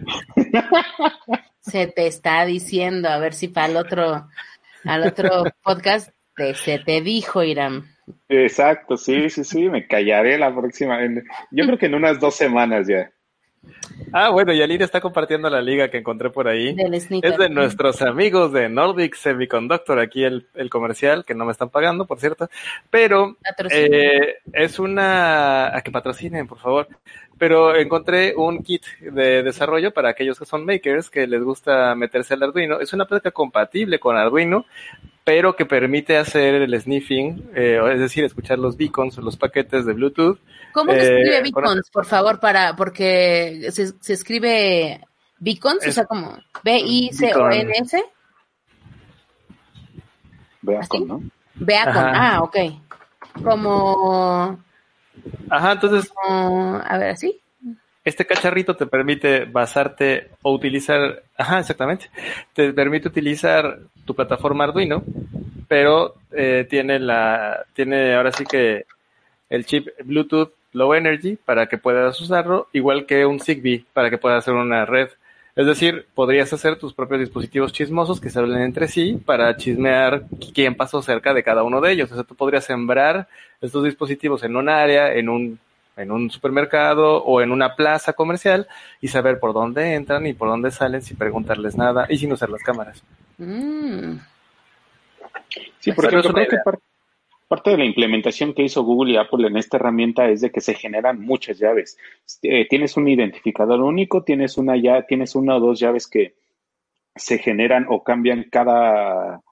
Se 1.61 1.89
te 1.89 2.07
está 2.07 2.45
diciendo, 2.45 3.09
a 3.09 3.18
ver 3.18 3.35
si 3.35 3.49
para 3.49 3.66
el 3.66 3.77
otro, 3.77 4.29
al 4.85 5.07
otro 5.07 5.45
podcast 5.62 6.11
te, 6.37 6.55
se 6.55 6.79
te 6.79 7.01
dijo, 7.01 7.43
Irán. 7.43 7.87
Exacto, 8.29 8.97
sí, 8.97 9.31
sí, 9.31 9.45
sí, 9.45 9.68
me 9.68 9.87
callaré 9.87 10.39
la 10.39 10.55
próxima. 10.55 11.01
Yo 11.51 11.64
creo 11.66 11.79
que 11.79 11.87
en 11.87 11.95
unas 11.95 12.20
dos 12.20 12.35
semanas 12.37 12.87
ya. 12.87 13.11
Ah, 14.12 14.30
bueno, 14.30 14.52
y 14.52 14.60
está 14.60 15.00
compartiendo 15.00 15.50
la 15.50 15.60
liga 15.60 15.88
que 15.88 15.98
encontré 15.98 16.30
por 16.30 16.48
ahí. 16.48 16.76
es 16.92 17.38
de 17.38 17.48
nuestros 17.48 18.02
amigos 18.02 18.52
de 18.52 18.68
Nordic 18.68 19.14
Semiconductor, 19.14 19.98
aquí 19.98 20.24
el, 20.24 20.46
el 20.54 20.70
comercial, 20.70 21.24
que 21.24 21.34
no 21.34 21.44
me 21.44 21.52
están 21.52 21.70
pagando, 21.70 22.06
por 22.06 22.20
cierto. 22.20 22.48
Pero 22.90 23.36
eh, 23.70 24.36
es 24.52 24.78
una... 24.78 25.76
A 25.76 25.82
que 25.82 25.90
patrocinen, 25.90 26.46
por 26.46 26.58
favor. 26.58 26.88
Pero 27.38 27.74
encontré 27.74 28.34
un 28.36 28.62
kit 28.62 28.84
de 29.00 29.42
desarrollo 29.42 29.92
para 29.92 30.10
aquellos 30.10 30.38
que 30.38 30.46
son 30.46 30.64
makers, 30.64 31.10
que 31.10 31.26
les 31.26 31.42
gusta 31.42 31.94
meterse 31.94 32.34
al 32.34 32.42
Arduino. 32.44 32.80
Es 32.80 32.92
una 32.92 33.06
placa 33.06 33.32
compatible 33.32 33.98
con 33.98 34.16
Arduino, 34.16 34.66
pero 35.24 35.56
que 35.56 35.66
permite 35.66 36.16
hacer 36.16 36.54
el 36.54 36.80
sniffing, 36.80 37.50
eh, 37.54 37.80
es 37.92 37.98
decir, 37.98 38.24
escuchar 38.24 38.58
los 38.58 38.76
beacons 38.76 39.18
o 39.18 39.22
los 39.22 39.36
paquetes 39.36 39.84
de 39.86 39.92
Bluetooth. 39.94 40.38
¿Cómo 40.75 40.93
se 40.93 40.99
escribe 40.99 41.39
eh, 41.39 41.43
beacons, 41.43 41.89
por 41.91 42.05
favor, 42.05 42.41
para, 42.41 42.75
porque 42.77 43.68
se, 43.70 43.93
se 44.01 44.12
escribe 44.12 45.01
beacons, 45.39 45.87
o 45.87 45.93
sea, 45.93 46.05
como 46.05 46.37
B-I-C-O-N-S? 46.64 48.05
Beacon, 50.62 51.09
¿no? 51.09 51.22
Beacon, 51.55 51.97
ah, 51.97 52.41
ok. 52.43 52.57
Como... 53.43 54.59
Ajá, 55.49 55.72
entonces... 55.72 56.12
a 56.29 56.99
ver, 56.99 57.11
¿así? 57.11 57.41
este 58.05 58.27
cacharrito 58.27 58.77
te 58.77 58.87
permite 58.87 59.47
basarte 59.47 60.29
o 60.43 60.53
utilizar, 60.53 61.22
ajá, 61.37 61.61
exactamente, 61.61 62.11
te 62.53 62.72
permite 62.72 63.09
utilizar 63.09 63.79
tu 64.05 64.14
plataforma 64.14 64.64
Arduino, 64.64 65.03
pero 65.68 66.16
eh, 66.31 66.66
tiene 66.68 66.99
la, 66.99 67.64
tiene 67.72 68.14
ahora 68.14 68.31
sí 68.33 68.45
que 68.45 68.85
el 69.49 69.64
chip 69.64 69.89
Bluetooth 70.05 70.53
Low 70.75 70.95
Energy 70.95 71.37
para 71.37 71.66
que 71.66 71.79
puedas 71.79 72.20
usarlo, 72.20 72.68
igual 72.72 73.07
que 73.07 73.25
un 73.25 73.41
Zigbee 73.41 73.87
para 73.95 74.11
que 74.11 74.18
puedas 74.18 74.39
hacer 74.39 74.55
una 74.55 74.85
red. 74.85 75.09
Es 75.57 75.66
decir, 75.66 76.07
podrías 76.14 76.53
hacer 76.53 76.77
tus 76.77 76.93
propios 76.93 77.20
dispositivos 77.20 77.72
chismosos 77.72 78.20
que 78.20 78.29
se 78.29 78.41
hablen 78.41 78.61
entre 78.61 78.89
sí 78.89 79.22
para 79.25 79.57
chismear 79.57 80.25
quién 80.53 80.75
pasó 80.75 81.01
cerca 81.01 81.33
de 81.33 81.45
cada 81.45 81.62
uno 81.62 81.81
de 81.81 81.93
ellos. 81.93 82.11
O 82.11 82.14
sea, 82.16 82.25
tú 82.25 82.35
podrías 82.35 82.64
sembrar 82.64 83.29
estos 83.61 83.85
dispositivos 83.85 84.43
en 84.43 84.57
un 84.57 84.68
área, 84.68 85.14
en 85.14 85.29
un 85.29 85.59
en 85.97 86.11
un 86.11 86.29
supermercado 86.31 87.22
o 87.22 87.41
en 87.41 87.53
una 87.53 87.77
plaza 87.77 88.14
comercial 88.14 88.66
y 89.01 89.09
saber 89.09 89.39
por 89.39 89.53
dónde 89.53 89.95
entran 89.95 90.27
y 90.27 90.33
por 90.33 90.49
dónde 90.49 90.72
salen 90.72 91.03
sin 91.03 91.16
preguntarles 91.16 91.77
nada 91.77 92.07
y 92.09 92.18
sin 92.18 92.33
usar 92.33 92.51
las 92.51 92.62
cámaras. 92.62 93.03
Mm. 93.39 94.16
Sí, 95.79 95.93
porque 95.93 96.16
creo 96.20 96.35
que 96.35 96.57
parte, 97.55 97.70
de 97.70 97.78
la 97.78 97.84
implementación 97.84 98.52
que 98.55 98.62
hizo 98.64 98.82
Google 98.82 99.12
y 99.12 99.16
Apple 99.16 99.46
en 99.46 99.57
esta 99.57 99.76
herramienta 99.76 100.28
es 100.28 100.40
de 100.40 100.50
que 100.50 100.61
se 100.61 100.74
generan 100.74 101.20
muchas 101.20 101.59
llaves. 101.59 101.96
Eh, 102.42 102.66
tienes 102.68 102.96
un 102.96 103.09
identificador 103.09 103.80
único, 103.80 104.24
tienes 104.24 104.59
una 104.59 104.74
tienes 105.07 105.34
una 105.34 105.57
o 105.57 105.61
dos 105.61 105.78
llaves 105.78 106.09
que 106.09 106.34
se 107.14 107.38
generan 107.38 107.86
o 107.88 108.02
cambian 108.02 108.46
cada 108.50 109.42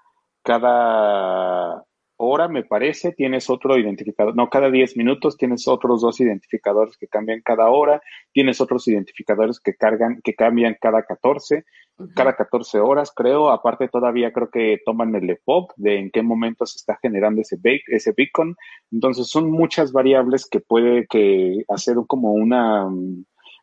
cada 0.42 1.84
hora, 2.22 2.48
me 2.48 2.64
parece, 2.64 3.12
tienes 3.12 3.50
otro 3.50 3.78
identificador, 3.78 4.34
no, 4.36 4.48
cada 4.48 4.70
10 4.70 4.96
minutos 4.96 5.36
tienes 5.36 5.66
otros 5.68 6.00
dos 6.02 6.20
identificadores 6.20 6.96
que 6.96 7.08
cambian 7.08 7.42
cada 7.44 7.68
hora, 7.70 8.00
tienes 8.32 8.60
otros 8.60 8.86
identificadores 8.88 9.60
que 9.60 9.74
cargan, 9.74 10.20
que 10.22 10.34
cambian 10.34 10.76
cada 10.80 11.02
14, 11.02 11.64
cada 12.14 12.34
14 12.34 12.80
horas, 12.80 13.12
creo, 13.14 13.50
aparte 13.50 13.88
todavía 13.88 14.32
creo 14.32 14.50
que 14.50 14.78
toman 14.84 15.14
el 15.14 15.28
EPOC 15.30 15.72
de 15.76 15.98
en 15.98 16.10
qué 16.10 16.22
momento 16.22 16.66
se 16.66 16.76
está 16.76 16.98
generando 17.00 17.40
ese, 17.42 17.58
ese 17.88 18.12
beacon, 18.16 18.56
entonces 18.90 19.26
son 19.26 19.50
muchas 19.50 19.92
variables 19.92 20.48
que 20.48 20.60
puede 20.60 21.06
que 21.06 21.64
hacer 21.68 21.96
como 22.06 22.32
una, 22.32 22.88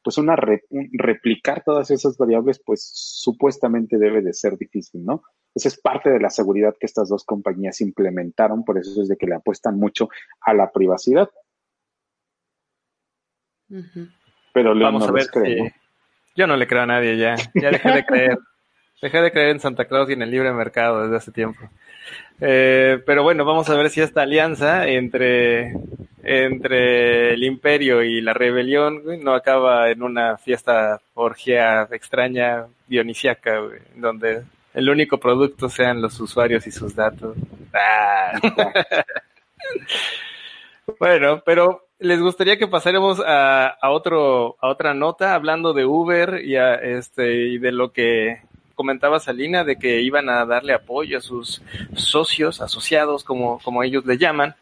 pues 0.04 0.18
una 0.18 0.36
replicar 0.36 1.64
todas 1.64 1.92
esas 1.92 2.18
variables, 2.18 2.62
pues 2.66 2.90
supuestamente 2.94 3.98
debe 3.98 4.22
de 4.22 4.34
ser 4.34 4.58
difícil, 4.58 5.04
¿no? 5.04 5.24
Esa 5.56 5.68
es 5.68 5.80
parte 5.80 6.10
de 6.10 6.20
la 6.20 6.30
seguridad 6.30 6.76
que 6.80 6.86
estas 6.86 7.10
dos 7.10 7.24
compañías 7.24 7.82
implementaron, 7.82 8.64
por 8.64 8.78
eso 8.78 9.02
es 9.02 9.08
de 9.08 9.18
que 9.18 9.26
le 9.26 9.36
apuestan 9.36 9.78
mucho 9.78 10.10
a 10.42 10.54
la 10.54 10.72
privacidad. 10.72 11.30
Pero 14.54 14.78
Vamos 14.78 15.08
a 15.08 15.12
ver 15.12 15.28
Yo 16.36 16.48
no 16.48 16.56
le 16.56 16.68
creo 16.68 16.84
a 16.84 16.88
nadie 16.88 17.18
ya, 17.18 17.36
ya 17.54 17.72
dejé 17.72 17.92
de 17.92 18.06
creer. 18.06 18.38
dejé 19.02 19.22
de 19.22 19.32
creer 19.32 19.50
en 19.50 19.60
Santa 19.60 19.86
Claus 19.86 20.10
y 20.10 20.14
en 20.14 20.22
el 20.22 20.32
libre 20.32 20.52
mercado 20.52 21.04
desde 21.04 21.18
hace 21.18 21.32
tiempo. 21.32 21.70
Eh, 22.42 23.02
pero 23.06 23.24
bueno, 23.24 23.46
vamos 23.46 23.70
a 23.70 23.76
ver 23.76 23.90
si 23.90 24.02
esta 24.02 24.22
alianza 24.22 24.88
entre, 24.88 25.74
entre 26.24 27.34
el 27.34 27.44
imperio 27.44 28.04
y 28.04 28.22
la 28.22 28.34
rebelión 28.34 29.04
no 29.24 29.34
acaba 29.34 29.90
en 29.90 30.04
una 30.04 30.38
fiesta 30.38 31.02
orgía 31.14 31.88
extraña 31.92 32.68
dionisiaca, 32.88 33.62
donde 33.96 34.44
el 34.74 34.90
único 34.90 35.18
producto 35.18 35.70
sean 35.70 36.02
los 36.02 36.20
usuarios 36.20 36.66
y 36.68 36.72
sus 36.72 36.96
datos. 36.96 37.36
Ah. 37.74 38.40
bueno, 41.00 41.42
pero 41.46 41.88
les 42.00 42.22
gustaría 42.22 42.58
que 42.58 42.68
pasáramos 42.68 43.20
a, 43.20 43.68
a, 43.68 43.90
otro 43.92 44.56
a 44.62 44.70
otra 44.70 44.94
nota 44.94 45.36
hablando 45.36 45.74
de 45.74 45.86
Uber 45.86 46.42
y 46.44 46.56
a, 46.56 46.76
este 46.76 47.48
y 47.48 47.58
de 47.58 47.72
lo 47.72 47.92
que 47.92 48.42
comentaba 48.76 49.20
Salina 49.20 49.66
de 49.66 49.78
que 49.78 50.02
iban 50.02 50.30
a 50.30 50.46
darle 50.46 50.74
apoyo 50.74 51.18
a 51.18 51.22
sus 51.22 51.62
socios, 51.96 52.62
asociados 52.62 53.24
como 53.24 53.60
como 53.60 53.84
ellos 53.84 54.06
le 54.06 54.18
llaman. 54.18 54.56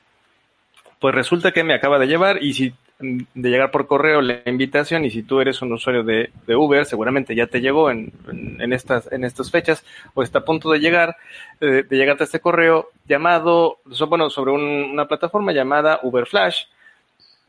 Pues 1.00 1.14
resulta 1.14 1.52
que 1.52 1.64
me 1.64 1.74
acaba 1.74 2.00
de 2.00 2.08
llevar 2.08 2.44
y 2.44 2.54
si 2.54 2.74
de 3.00 3.50
llegar 3.50 3.70
por 3.70 3.86
correo 3.86 4.22
la 4.22 4.42
invitación 4.46 5.06
y 5.06 5.12
si 5.12 5.22
tú 5.22 5.40
eres 5.40 5.62
un 5.62 5.72
usuario 5.72 6.04
de, 6.04 6.32
Uber, 6.56 6.86
seguramente 6.86 7.36
ya 7.36 7.46
te 7.46 7.62
llegó 7.62 7.92
en, 7.92 8.12
en, 8.28 8.74
estas, 8.74 9.12
en 9.12 9.24
estas 9.24 9.52
fechas 9.52 9.86
o 10.16 10.24
está 10.24 10.40
a 10.40 10.46
punto 10.46 10.72
de 10.72 10.80
llegar, 10.80 11.16
de, 11.60 11.84
de 11.84 11.96
llegarte 11.96 12.24
a 12.24 12.26
este 12.26 12.40
correo 12.40 12.90
llamado, 13.08 13.78
bueno, 14.08 14.30
sobre 14.30 14.52
una 14.52 15.08
plataforma 15.08 15.52
llamada 15.52 16.00
Uber 16.02 16.26
Flash. 16.26 16.66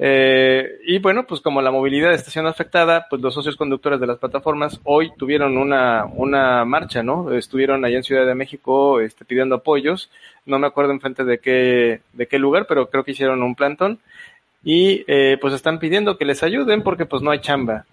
Eh, 0.01 0.79
y 0.87 0.99
bueno, 1.01 1.27
pues 1.27 1.41
como 1.41 1.61
la 1.61 1.73
movilidad 1.73 2.13
está 2.13 2.31
siendo 2.31 2.51
afectada, 2.51 3.07
pues 3.11 3.21
los 3.21 3.35
socios 3.35 3.57
conductores 3.57 3.99
de 3.99 4.07
las 4.07 4.19
plataformas 4.19 4.81
hoy 4.85 5.11
tuvieron 5.17 5.59
una, 5.59 6.05
una 6.05 6.65
marcha, 6.65 7.03
¿no? 7.03 7.33
Estuvieron 7.33 7.85
allá 7.85 7.97
en 7.97 8.05
Ciudad 8.05 8.27
de 8.27 8.35
México 8.35 9.01
este, 9.01 9.25
pidiendo 9.25 9.57
apoyos. 9.57 10.11
No 10.47 10.59
me 10.59 10.69
acuerdo 10.69 10.93
en 10.93 11.01
frente 11.01 11.25
de 11.25 11.39
qué, 11.39 12.01
de 12.13 12.27
qué 12.27 12.39
lugar, 12.39 12.67
pero 12.69 12.89
creo 12.89 13.03
que 13.03 13.11
hicieron 13.11 13.43
un 13.43 13.57
plantón 13.57 13.99
y 14.63 15.05
eh, 15.07 15.39
pues 15.41 15.55
están 15.55 15.79
pidiendo 15.79 16.17
que 16.17 16.25
les 16.25 16.43
ayuden 16.43 16.83
porque 16.83 17.07
pues 17.07 17.23
no 17.23 17.31
hay 17.31 17.41
chamba. 17.41 17.85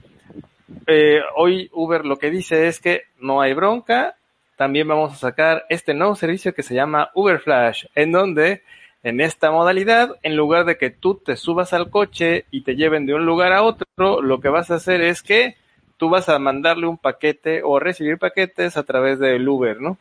Eh, 0.88 1.22
hoy 1.36 1.70
Uber 1.74 2.06
lo 2.06 2.18
que 2.18 2.30
dice 2.30 2.68
es 2.68 2.80
que 2.80 3.04
no 3.20 3.42
hay 3.42 3.54
bronca, 3.54 4.16
también 4.56 4.88
vamos 4.88 5.14
a 5.14 5.18
sacar 5.18 5.66
este 5.70 5.94
nuevo 5.94 6.16
servicio 6.16 6.54
que 6.54 6.64
se 6.64 6.76
llama 6.76 7.10
Uber 7.14 7.40
Flash, 7.40 7.86
en 7.96 8.12
donde 8.12 8.64
en 9.06 9.22
esta 9.22 9.52
modalidad, 9.52 10.18
en 10.24 10.36
lugar 10.36 10.66
de 10.66 10.80
que 10.80 10.90
tú 10.90 11.14
te 11.14 11.38
subas 11.38 11.74
al 11.74 11.92
coche 11.92 12.46
y 12.50 12.62
te 12.62 12.76
lleven 12.76 13.06
de 13.06 13.14
un 13.14 13.24
lugar 13.24 13.54
a 13.54 13.62
otro, 13.62 14.20
lo 14.24 14.40
que 14.40 14.50
vas 14.50 14.72
a 14.72 14.76
hacer 14.76 15.02
es 15.02 15.22
que 15.22 15.58
tú 15.98 16.10
vas 16.10 16.28
a 16.28 16.40
mandarle 16.40 16.88
un 16.88 16.98
paquete 16.98 17.62
o 17.64 17.80
recibir 17.80 18.18
paquetes 18.18 18.78
a 18.78 18.84
través 18.84 19.20
del 19.20 19.48
Uber, 19.48 19.80
¿no? 19.80 20.00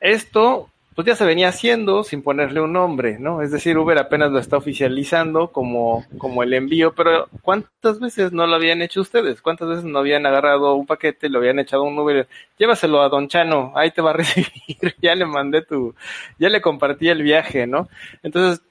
Esto 0.00 0.68
pues 0.94 1.06
ya 1.06 1.16
se 1.16 1.24
venía 1.24 1.48
haciendo 1.48 2.04
sin 2.04 2.22
ponerle 2.22 2.60
un 2.60 2.72
nombre, 2.72 3.18
¿no? 3.18 3.42
Es 3.42 3.50
decir, 3.50 3.76
Uber 3.76 3.98
apenas 3.98 4.30
lo 4.30 4.38
está 4.38 4.56
oficializando 4.56 5.50
como, 5.50 6.06
como 6.18 6.42
el 6.44 6.54
envío, 6.54 6.94
pero 6.94 7.28
¿cuántas 7.42 7.98
veces 7.98 8.32
no 8.32 8.46
lo 8.46 8.54
habían 8.54 8.80
hecho 8.80 9.00
ustedes? 9.00 9.42
¿Cuántas 9.42 9.68
veces 9.68 9.84
no 9.84 9.98
habían 9.98 10.24
agarrado 10.24 10.74
un 10.74 10.86
paquete, 10.86 11.28
lo 11.28 11.38
habían 11.38 11.58
echado 11.58 11.82
a 11.82 11.86
un 11.86 11.98
Uber? 11.98 12.28
Llévaselo 12.58 13.02
a 13.02 13.08
Don 13.08 13.26
Chano, 13.26 13.72
ahí 13.74 13.90
te 13.90 14.02
va 14.02 14.10
a 14.10 14.12
recibir, 14.18 14.94
ya 15.02 15.16
le 15.16 15.26
mandé 15.26 15.62
tu, 15.62 15.94
ya 16.38 16.48
le 16.48 16.60
compartí 16.60 17.08
el 17.08 17.22
viaje, 17.22 17.66
¿no? 17.66 17.88
Entonces, 18.22 18.64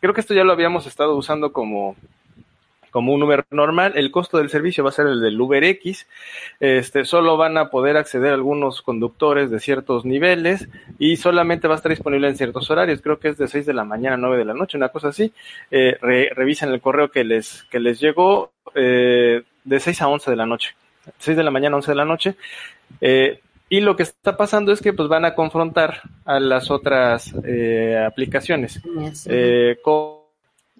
creo 0.00 0.14
que 0.14 0.20
esto 0.20 0.34
ya 0.34 0.44
lo 0.44 0.52
habíamos 0.52 0.86
estado 0.86 1.16
usando 1.16 1.52
como, 1.52 1.96
como 2.92 3.12
un 3.12 3.24
Uber 3.24 3.44
normal. 3.50 3.94
El 3.96 4.12
costo 4.12 4.38
del 4.38 4.50
servicio 4.50 4.84
va 4.84 4.90
a 4.90 4.92
ser 4.92 5.08
el 5.08 5.20
del 5.20 5.40
Uber 5.40 5.64
X. 5.64 6.06
Este, 6.60 7.04
solo 7.04 7.36
van 7.36 7.58
a 7.58 7.70
poder 7.70 7.96
acceder 7.96 8.32
algunos 8.32 8.82
conductores 8.82 9.50
de 9.50 9.58
ciertos 9.58 10.04
niveles 10.04 10.68
y 11.00 11.16
solamente 11.16 11.66
va 11.66 11.74
a 11.74 11.78
estar 11.78 11.90
disponible 11.90 12.28
en 12.28 12.36
ciertos 12.36 12.70
horarios. 12.70 13.00
Creo 13.02 13.18
que 13.18 13.30
es 13.30 13.38
de 13.38 13.48
6 13.48 13.66
de 13.66 13.74
la 13.74 13.84
mañana 13.84 14.14
a 14.14 14.18
9 14.18 14.38
de 14.38 14.44
la 14.44 14.54
noche, 14.54 14.76
una 14.76 14.90
cosa 14.90 15.08
así. 15.08 15.32
Eh, 15.72 15.98
revisen 16.00 16.70
el 16.70 16.80
correo 16.80 17.10
que 17.10 17.24
les, 17.24 17.64
que 17.64 17.80
les 17.80 17.98
llegó 17.98 18.52
eh, 18.76 19.42
de 19.64 19.80
6 19.80 20.02
a 20.02 20.08
11 20.08 20.30
de 20.30 20.36
la 20.36 20.46
noche. 20.46 20.76
6 21.18 21.36
de 21.36 21.42
la 21.42 21.50
mañana 21.50 21.74
a 21.74 21.78
11 21.78 21.90
de 21.90 21.96
la 21.96 22.04
noche. 22.04 22.36
Eh, 23.00 23.40
y 23.72 23.80
lo 23.80 23.96
que 23.96 24.02
está 24.02 24.36
pasando 24.36 24.70
es 24.70 24.82
que 24.82 24.92
pues 24.92 25.08
van 25.08 25.24
a 25.24 25.34
confrontar 25.34 26.02
a 26.26 26.38
las 26.38 26.70
otras 26.70 27.32
eh, 27.42 28.04
aplicaciones. 28.06 28.82
Eh, 29.24 29.78
con 29.82 30.21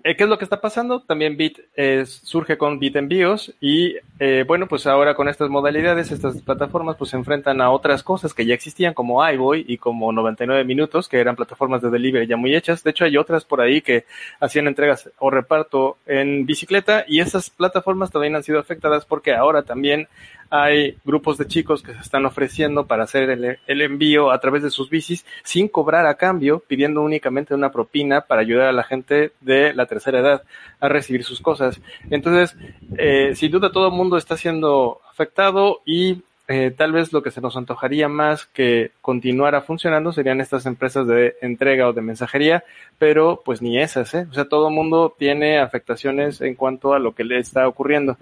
¿Qué 0.02 0.16
es 0.24 0.28
lo 0.28 0.38
que 0.38 0.44
está 0.44 0.60
pasando? 0.60 1.00
También 1.00 1.36
Bit 1.36 1.60
surge 2.04 2.58
con 2.58 2.78
Bit 2.78 2.96
Envíos 2.96 3.54
y 3.60 3.96
eh, 4.18 4.44
bueno, 4.46 4.66
pues 4.66 4.86
ahora 4.86 5.14
con 5.14 5.28
estas 5.28 5.50
modalidades, 5.50 6.10
estas 6.10 6.40
plataformas 6.42 6.96
pues 6.96 7.10
se 7.10 7.16
enfrentan 7.16 7.60
a 7.60 7.70
otras 7.70 8.02
cosas 8.02 8.34
que 8.34 8.46
ya 8.46 8.54
existían 8.54 8.94
como 8.94 9.28
iBoy 9.28 9.64
y 9.66 9.78
como 9.78 10.12
99 10.12 10.64
minutos, 10.64 11.08
que 11.08 11.18
eran 11.18 11.36
plataformas 11.36 11.82
de 11.82 11.90
delivery 11.90 12.26
ya 12.26 12.36
muy 12.36 12.54
hechas. 12.54 12.84
De 12.84 12.90
hecho 12.90 13.04
hay 13.04 13.16
otras 13.16 13.44
por 13.44 13.60
ahí 13.60 13.80
que 13.80 14.04
hacían 14.40 14.66
entregas 14.66 15.10
o 15.18 15.30
reparto 15.30 15.98
en 16.06 16.46
bicicleta 16.46 17.04
y 17.06 17.20
esas 17.20 17.50
plataformas 17.50 18.10
también 18.10 18.36
han 18.36 18.42
sido 18.42 18.58
afectadas 18.58 19.04
porque 19.04 19.34
ahora 19.34 19.62
también 19.62 20.08
hay 20.54 20.98
grupos 21.02 21.38
de 21.38 21.46
chicos 21.46 21.82
que 21.82 21.94
se 21.94 22.00
están 22.00 22.26
ofreciendo 22.26 22.86
para 22.86 23.04
hacer 23.04 23.30
el, 23.30 23.80
envío 23.80 24.30
a 24.30 24.38
través 24.38 24.62
de 24.62 24.68
sus 24.68 24.90
bicis 24.90 25.24
sin 25.44 25.66
cobrar 25.66 26.04
a 26.04 26.16
cambio, 26.16 26.62
pidiendo 26.68 27.00
únicamente 27.00 27.54
una 27.54 27.72
propina 27.72 28.20
para 28.20 28.42
ayudar 28.42 28.68
a 28.68 28.72
la 28.72 28.82
gente 28.82 29.32
de 29.40 29.72
la 29.72 29.86
tercera 29.86 30.20
edad 30.20 30.42
a 30.78 30.90
recibir 30.90 31.24
sus 31.24 31.40
cosas. 31.40 31.80
Entonces, 32.10 32.54
eh, 32.98 33.34
sin 33.34 33.50
duda 33.50 33.72
todo 33.72 33.86
el 33.86 33.94
mundo 33.94 34.18
está 34.18 34.36
siendo 34.36 35.00
afectado 35.10 35.80
y 35.86 36.22
eh, 36.48 36.70
tal 36.76 36.92
vez 36.92 37.14
lo 37.14 37.22
que 37.22 37.30
se 37.30 37.40
nos 37.40 37.56
antojaría 37.56 38.08
más 38.08 38.44
que 38.44 38.90
continuara 39.00 39.62
funcionando 39.62 40.12
serían 40.12 40.42
estas 40.42 40.66
empresas 40.66 41.06
de 41.06 41.34
entrega 41.40 41.88
o 41.88 41.94
de 41.94 42.02
mensajería, 42.02 42.62
pero 42.98 43.40
pues 43.42 43.62
ni 43.62 43.78
esas, 43.78 44.12
¿eh? 44.12 44.26
O 44.30 44.34
sea, 44.34 44.44
todo 44.44 44.68
el 44.68 44.74
mundo 44.74 45.16
tiene 45.18 45.60
afectaciones 45.60 46.42
en 46.42 46.56
cuanto 46.56 46.92
a 46.92 46.98
lo 46.98 47.14
que 47.14 47.24
le 47.24 47.38
está 47.38 47.66
ocurriendo. 47.66 48.18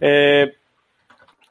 Eh, 0.00 0.54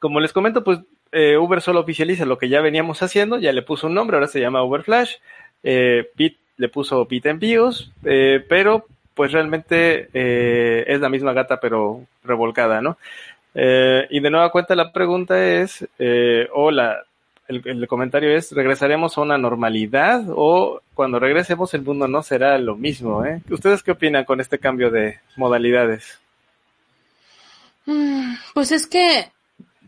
como 0.00 0.20
les 0.20 0.32
comento, 0.32 0.64
pues 0.64 0.80
eh, 1.12 1.36
Uber 1.36 1.60
solo 1.60 1.80
oficializa 1.80 2.24
lo 2.26 2.38
que 2.38 2.48
ya 2.48 2.60
veníamos 2.60 3.02
haciendo, 3.02 3.38
ya 3.38 3.52
le 3.52 3.62
puso 3.62 3.86
un 3.86 3.94
nombre, 3.94 4.16
ahora 4.16 4.28
se 4.28 4.40
llama 4.40 4.62
Uber 4.62 4.82
Flash, 4.82 5.16
eh, 5.62 6.10
Bit 6.14 6.38
le 6.56 6.68
puso 6.68 7.06
Bit 7.06 7.26
Envíos, 7.26 7.92
eh, 8.04 8.44
pero 8.48 8.86
pues 9.14 9.32
realmente 9.32 10.08
eh, 10.12 10.84
es 10.86 11.00
la 11.00 11.08
misma 11.08 11.32
gata 11.32 11.58
pero 11.60 12.02
revolcada, 12.24 12.80
¿no? 12.80 12.98
Y 13.54 14.20
de 14.20 14.30
nueva 14.30 14.52
cuenta 14.52 14.76
la 14.76 14.92
pregunta 14.92 15.44
es, 15.44 15.82
o 16.52 16.70
el, 16.70 16.80
el, 17.48 17.88
comentario 17.88 18.30
es, 18.36 18.52
¿regresaremos 18.52 19.18
a 19.18 19.22
una 19.22 19.36
normalidad 19.36 20.22
o 20.28 20.80
cuando 20.94 21.18
regresemos 21.18 21.74
el 21.74 21.82
mundo 21.82 22.06
no 22.06 22.22
será 22.22 22.56
lo 22.58 22.76
mismo? 22.76 23.24
¿Ustedes 23.50 23.82
qué 23.82 23.90
opinan 23.90 24.24
con 24.24 24.40
este 24.40 24.60
cambio 24.60 24.92
de 24.92 25.18
modalidades? 25.34 26.20
Mm, 27.86 28.34
pues 28.54 28.70
es 28.70 28.86
que 28.86 29.32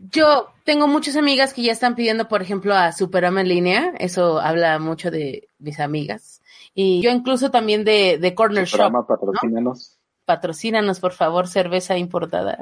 yo 0.09 0.49
tengo 0.63 0.87
muchas 0.87 1.15
amigas 1.15 1.53
que 1.53 1.61
ya 1.61 1.71
están 1.71 1.95
pidiendo, 1.95 2.27
por 2.27 2.41
ejemplo, 2.41 2.73
a 2.75 2.91
Superama 2.91 3.41
en 3.41 3.49
línea. 3.49 3.93
Eso 3.99 4.39
habla 4.39 4.79
mucho 4.79 5.11
de 5.11 5.47
mis 5.59 5.79
amigas. 5.79 6.41
Y 6.73 7.01
yo 7.01 7.11
incluso 7.11 7.51
también 7.51 7.83
de, 7.83 8.17
de 8.17 8.33
Corner 8.33 8.67
Superama, 8.67 8.99
Shop. 8.99 9.07
patrocínanos. 9.07 9.97
¿no? 9.97 10.01
Patrocínanos, 10.25 10.99
por 10.99 11.11
favor, 11.11 11.47
cerveza 11.47 11.97
importada. 11.97 12.57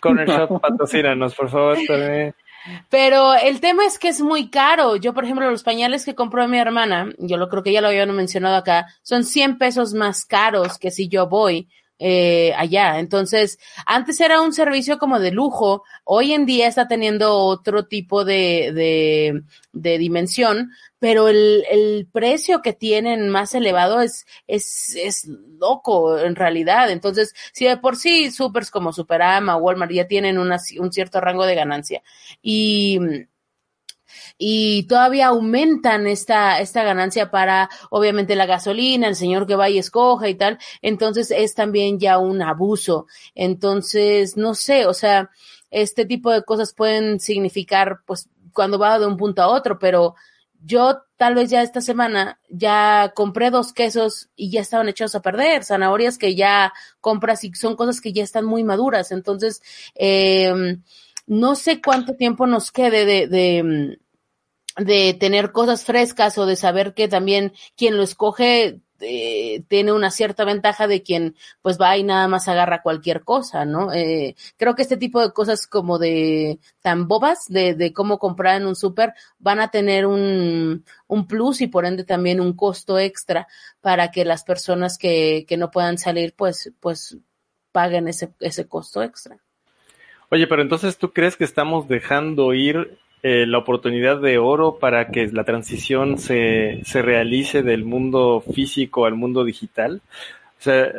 Corner 0.00 0.28
Shop, 0.28 0.60
patrocínanos, 0.62 1.34
por 1.34 1.50
favor. 1.50 1.78
También. 1.86 2.34
Pero 2.88 3.34
el 3.34 3.60
tema 3.60 3.84
es 3.84 3.98
que 3.98 4.08
es 4.08 4.20
muy 4.20 4.48
caro. 4.48 4.96
Yo, 4.96 5.12
por 5.12 5.24
ejemplo, 5.24 5.50
los 5.50 5.62
pañales 5.62 6.04
que 6.04 6.14
compró 6.14 6.46
mi 6.48 6.58
hermana, 6.58 7.10
yo 7.18 7.36
lo 7.36 7.48
creo 7.48 7.62
que 7.62 7.72
ya 7.72 7.80
lo 7.80 7.88
habían 7.88 8.14
mencionado 8.14 8.56
acá, 8.56 8.86
son 9.02 9.24
100 9.24 9.58
pesos 9.58 9.94
más 9.94 10.24
caros 10.24 10.78
que 10.78 10.90
si 10.90 11.08
yo 11.08 11.28
voy 11.28 11.68
eh, 12.06 12.52
allá. 12.58 12.98
Entonces, 12.98 13.58
antes 13.86 14.20
era 14.20 14.42
un 14.42 14.52
servicio 14.52 14.98
como 14.98 15.18
de 15.18 15.30
lujo, 15.30 15.84
hoy 16.04 16.34
en 16.34 16.44
día 16.44 16.68
está 16.68 16.86
teniendo 16.86 17.34
otro 17.38 17.86
tipo 17.86 18.26
de, 18.26 18.72
de, 18.74 19.42
de 19.72 19.96
dimensión, 19.96 20.70
pero 20.98 21.28
el, 21.28 21.64
el, 21.70 22.06
precio 22.12 22.60
que 22.60 22.74
tienen 22.74 23.30
más 23.30 23.54
elevado 23.54 24.02
es, 24.02 24.26
es, 24.46 24.94
es 24.96 25.26
loco 25.58 26.18
en 26.18 26.36
realidad. 26.36 26.90
Entonces, 26.90 27.32
si 27.54 27.64
de 27.64 27.78
por 27.78 27.96
sí 27.96 28.30
supers 28.30 28.70
como 28.70 28.92
Superama, 28.92 29.56
Walmart 29.56 29.92
ya 29.92 30.06
tienen 30.06 30.36
una, 30.36 30.58
un 30.78 30.92
cierto 30.92 31.22
rango 31.22 31.46
de 31.46 31.54
ganancia 31.54 32.02
y 32.42 32.98
y 34.38 34.86
todavía 34.88 35.28
aumentan 35.28 36.06
esta, 36.06 36.60
esta 36.60 36.82
ganancia 36.82 37.30
para, 37.30 37.70
obviamente, 37.90 38.36
la 38.36 38.46
gasolina, 38.46 39.08
el 39.08 39.16
señor 39.16 39.46
que 39.46 39.56
va 39.56 39.70
y 39.70 39.78
escoja 39.78 40.28
y 40.28 40.34
tal. 40.34 40.58
Entonces 40.82 41.30
es 41.30 41.54
también 41.54 41.98
ya 41.98 42.18
un 42.18 42.42
abuso. 42.42 43.06
Entonces, 43.34 44.36
no 44.36 44.54
sé, 44.54 44.86
o 44.86 44.94
sea, 44.94 45.30
este 45.70 46.04
tipo 46.04 46.30
de 46.30 46.42
cosas 46.42 46.74
pueden 46.74 47.20
significar, 47.20 48.00
pues, 48.06 48.28
cuando 48.52 48.78
va 48.78 48.98
de 48.98 49.06
un 49.06 49.16
punto 49.16 49.42
a 49.42 49.48
otro, 49.48 49.78
pero 49.78 50.14
yo 50.64 51.02
tal 51.16 51.34
vez 51.34 51.50
ya 51.50 51.62
esta 51.62 51.80
semana 51.80 52.40
ya 52.48 53.12
compré 53.14 53.50
dos 53.50 53.72
quesos 53.72 54.30
y 54.34 54.50
ya 54.50 54.60
estaban 54.60 54.88
echados 54.88 55.14
a 55.14 55.22
perder, 55.22 55.64
zanahorias 55.64 56.16
que 56.16 56.34
ya 56.34 56.72
compras 57.00 57.44
y 57.44 57.52
son 57.54 57.76
cosas 57.76 58.00
que 58.00 58.12
ya 58.12 58.22
están 58.22 58.44
muy 58.46 58.64
maduras. 58.64 59.12
Entonces, 59.12 59.62
eh, 59.94 60.78
no 61.26 61.54
sé 61.54 61.80
cuánto 61.80 62.14
tiempo 62.14 62.46
nos 62.46 62.70
quede 62.70 63.04
de, 63.04 63.26
de, 63.26 63.98
de 64.76 65.14
tener 65.14 65.52
cosas 65.52 65.84
frescas 65.84 66.36
o 66.38 66.46
de 66.46 66.56
saber 66.56 66.94
que 66.94 67.08
también 67.08 67.52
quien 67.76 67.96
lo 67.96 68.02
escoge 68.02 68.80
eh, 69.00 69.64
tiene 69.68 69.92
una 69.92 70.10
cierta 70.10 70.44
ventaja 70.44 70.86
de 70.86 71.02
quien 71.02 71.36
pues 71.62 71.80
va 71.80 71.96
y 71.96 72.04
nada 72.04 72.28
más 72.28 72.48
agarra 72.48 72.82
cualquier 72.82 73.22
cosa, 73.22 73.64
¿no? 73.64 73.92
Eh, 73.92 74.34
creo 74.56 74.74
que 74.74 74.82
este 74.82 74.96
tipo 74.96 75.20
de 75.20 75.32
cosas 75.32 75.66
como 75.66 75.98
de 75.98 76.58
tan 76.80 77.08
bobas 77.08 77.46
de, 77.48 77.74
de 77.74 77.92
cómo 77.92 78.18
comprar 78.18 78.60
en 78.60 78.66
un 78.66 78.76
súper 78.76 79.12
van 79.38 79.60
a 79.60 79.70
tener 79.70 80.06
un, 80.06 80.84
un 81.06 81.26
plus 81.26 81.60
y 81.60 81.66
por 81.66 81.86
ende 81.86 82.04
también 82.04 82.40
un 82.40 82.54
costo 82.54 82.98
extra 82.98 83.46
para 83.80 84.10
que 84.10 84.24
las 84.24 84.44
personas 84.44 84.96
que, 84.96 85.44
que 85.48 85.56
no 85.56 85.70
puedan 85.70 85.98
salir 85.98 86.34
pues, 86.34 86.72
pues 86.80 87.18
paguen 87.72 88.08
ese, 88.08 88.32
ese 88.40 88.68
costo 88.68 89.02
extra. 89.02 89.38
Oye, 90.30 90.46
pero 90.46 90.62
entonces 90.62 90.96
tú 90.96 91.12
crees 91.12 91.36
que 91.36 91.44
estamos 91.44 91.88
dejando 91.88 92.54
ir 92.54 92.98
eh, 93.26 93.46
la 93.46 93.56
oportunidad 93.56 94.20
de 94.20 94.36
oro 94.36 94.78
para 94.78 95.08
que 95.08 95.26
la 95.28 95.44
transición 95.44 96.18
se, 96.18 96.82
se 96.84 97.00
realice 97.00 97.62
del 97.62 97.82
mundo 97.82 98.44
físico 98.54 99.06
al 99.06 99.14
mundo 99.14 99.44
digital. 99.44 100.02
O 100.58 100.62
sea, 100.62 100.92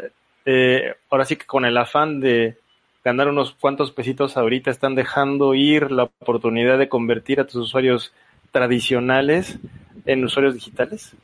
eh, 0.44 0.96
ahora 1.12 1.26
sí 1.26 1.36
que 1.36 1.46
con 1.46 1.66
el 1.66 1.78
afán 1.78 2.20
de 2.20 2.58
ganar 3.04 3.28
unos 3.28 3.54
cuantos 3.54 3.92
pesitos 3.92 4.38
ahorita 4.38 4.72
están 4.72 4.96
dejando 4.96 5.54
ir 5.54 5.92
la 5.92 6.06
oportunidad 6.06 6.80
de 6.80 6.90
convertir 6.90 7.40
a 7.40 7.46
tus 7.46 7.58
usuarios 7.58 8.12
tradicionales 8.52 9.60
en 10.08 10.24
usuarios 10.24 10.56
digitales. 10.56 11.16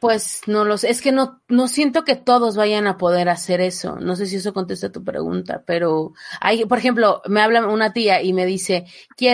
Pues 0.00 0.42
no 0.46 0.64
lo 0.64 0.78
sé, 0.78 0.90
es 0.90 1.00
que 1.00 1.12
no, 1.12 1.40
no 1.48 1.68
siento 1.68 2.04
que 2.04 2.16
todos 2.16 2.56
vayan 2.56 2.86
a 2.86 2.98
poder 2.98 3.28
hacer 3.28 3.60
eso. 3.60 3.96
No 3.96 4.16
sé 4.16 4.26
si 4.26 4.36
eso 4.36 4.52
contesta 4.52 4.92
tu 4.92 5.04
pregunta, 5.04 5.62
pero 5.66 6.12
hay, 6.40 6.64
por 6.64 6.78
ejemplo, 6.78 7.22
me 7.26 7.40
habla 7.40 7.66
una 7.66 7.92
tía 7.92 8.22
y 8.22 8.32
me 8.32 8.46
dice, 8.46 8.86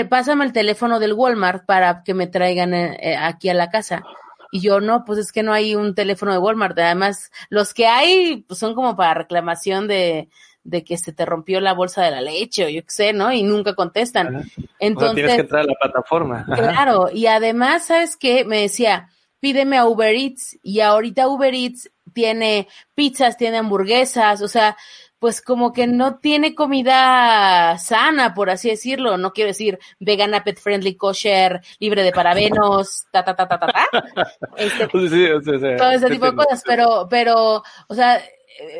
pásame 0.08 0.44
el 0.44 0.52
teléfono 0.52 1.00
del 1.00 1.14
Walmart 1.14 1.66
para 1.66 2.02
que 2.04 2.14
me 2.14 2.26
traigan 2.26 2.74
eh, 2.74 3.16
aquí 3.18 3.48
a 3.48 3.54
la 3.54 3.70
casa. 3.70 4.02
Y 4.50 4.60
yo 4.60 4.80
no, 4.80 5.04
pues 5.04 5.18
es 5.18 5.32
que 5.32 5.42
no 5.42 5.52
hay 5.52 5.74
un 5.74 5.94
teléfono 5.94 6.32
de 6.32 6.38
Walmart. 6.38 6.78
Además, 6.78 7.32
los 7.48 7.72
que 7.72 7.86
hay 7.86 8.44
pues 8.46 8.60
son 8.60 8.74
como 8.74 8.96
para 8.96 9.14
reclamación 9.14 9.88
de, 9.88 10.28
de 10.64 10.84
que 10.84 10.96
se 10.96 11.12
te 11.12 11.24
rompió 11.24 11.60
la 11.60 11.72
bolsa 11.72 12.04
de 12.04 12.10
la 12.10 12.20
leche 12.20 12.66
o 12.66 12.68
yo 12.68 12.82
qué 12.82 12.90
sé, 12.90 13.12
¿no? 13.12 13.32
Y 13.32 13.42
nunca 13.42 13.74
contestan. 13.74 14.50
Entonces, 14.78 15.10
o 15.10 15.14
sea, 15.14 15.14
tienes 15.14 15.34
que 15.34 15.40
entrar 15.40 15.62
a 15.62 15.66
la 15.66 15.74
plataforma. 15.80 16.44
Claro, 16.44 17.08
y 17.12 17.26
además, 17.26 17.86
¿sabes 17.86 18.16
qué? 18.16 18.44
Me 18.44 18.60
decía, 18.60 19.08
pídeme 19.42 19.76
a 19.76 19.86
Uber 19.86 20.14
Eats 20.14 20.56
y 20.62 20.78
ahorita 20.80 21.26
Uber 21.26 21.52
Eats 21.52 21.90
tiene 22.14 22.68
pizzas, 22.94 23.36
tiene 23.36 23.58
hamburguesas, 23.58 24.40
o 24.40 24.46
sea, 24.46 24.76
pues 25.18 25.42
como 25.42 25.72
que 25.72 25.88
no 25.88 26.18
tiene 26.18 26.54
comida 26.54 27.76
sana, 27.78 28.34
por 28.34 28.50
así 28.50 28.70
decirlo. 28.70 29.18
No 29.18 29.32
quiero 29.32 29.48
decir 29.48 29.80
vegana, 29.98 30.44
pet 30.44 30.60
friendly, 30.60 30.96
kosher, 30.96 31.60
libre 31.80 32.04
de 32.04 32.12
parabenos, 32.12 33.06
ta, 33.10 33.24
ta, 33.24 33.34
ta, 33.34 33.48
ta, 33.48 33.58
ta, 33.58 33.66
ta. 33.66 34.32
Este, 34.56 34.86
Sí, 34.92 35.08
sí, 35.08 35.26
sí, 35.44 35.58
sí. 35.58 35.76
todo 35.76 35.90
ese 35.90 36.08
tipo 36.08 36.26
de 36.26 36.36
cosas, 36.36 36.62
pero, 36.64 37.08
pero, 37.10 37.64
o 37.88 37.94
sea, 37.94 38.22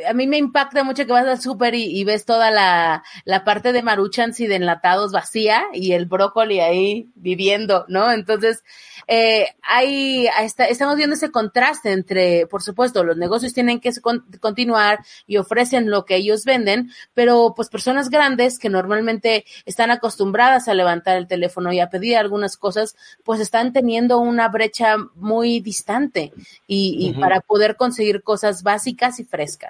a 0.09 0.13
mí 0.13 0.27
me 0.27 0.39
impacta 0.39 0.85
mucho 0.85 1.07
que 1.07 1.13
vas 1.13 1.27
al 1.27 1.41
súper 1.41 1.75
y, 1.75 1.85
y 1.99 2.05
ves 2.05 2.25
toda 2.25 2.51
la, 2.51 3.03
la 3.25 3.45
parte 3.45 3.73
de 3.73 3.83
maruchans 3.83 4.39
y 4.41 4.47
de 4.47 4.57
enlatados 4.57 5.13
vacía 5.13 5.65
y 5.73 5.93
el 5.93 6.07
brócoli 6.07 6.61
ahí 6.61 7.09
viviendo, 7.15 7.85
¿no? 7.89 8.13
Entonces, 8.13 8.63
eh, 9.07 9.47
hay, 9.63 10.27
ahí 10.29 10.47
está- 10.47 10.67
estamos 10.67 10.97
viendo 10.97 11.15
ese 11.17 11.31
contraste 11.31 11.93
entre, 11.93 12.47
por 12.47 12.63
supuesto, 12.63 13.05
los 13.05 13.17
negocios 13.17 13.53
tienen 13.53 13.81
que 13.81 13.93
con- 14.01 14.25
continuar 14.41 15.01
y 15.27 15.37
ofrecen 15.39 15.91
lo 15.91 16.05
que 16.05 16.17
ellos 16.17 16.45
venden, 16.45 16.91
pero 17.15 17.53
pues 17.57 17.69
personas 17.69 18.11
grandes 18.11 18.59
que 18.59 18.69
normalmente 18.69 19.45
están 19.67 19.91
acostumbradas 19.91 20.69
a 20.69 20.75
levantar 20.75 21.17
el 21.17 21.27
teléfono 21.27 21.73
y 21.73 21.81
a 21.81 21.91
pedir 21.91 22.17
algunas 22.17 22.57
cosas, 22.57 22.97
pues 23.25 23.41
están 23.41 23.73
teniendo 23.73 24.19
una 24.19 24.49
brecha 24.49 24.97
muy 25.15 25.61
distante 25.61 26.33
y, 26.67 27.15
para 27.21 27.41
poder 27.41 27.77
conseguir 27.77 28.23
cosas 28.23 28.63
básicas 28.63 29.19
y 29.21 29.25
frescas. 29.25 29.62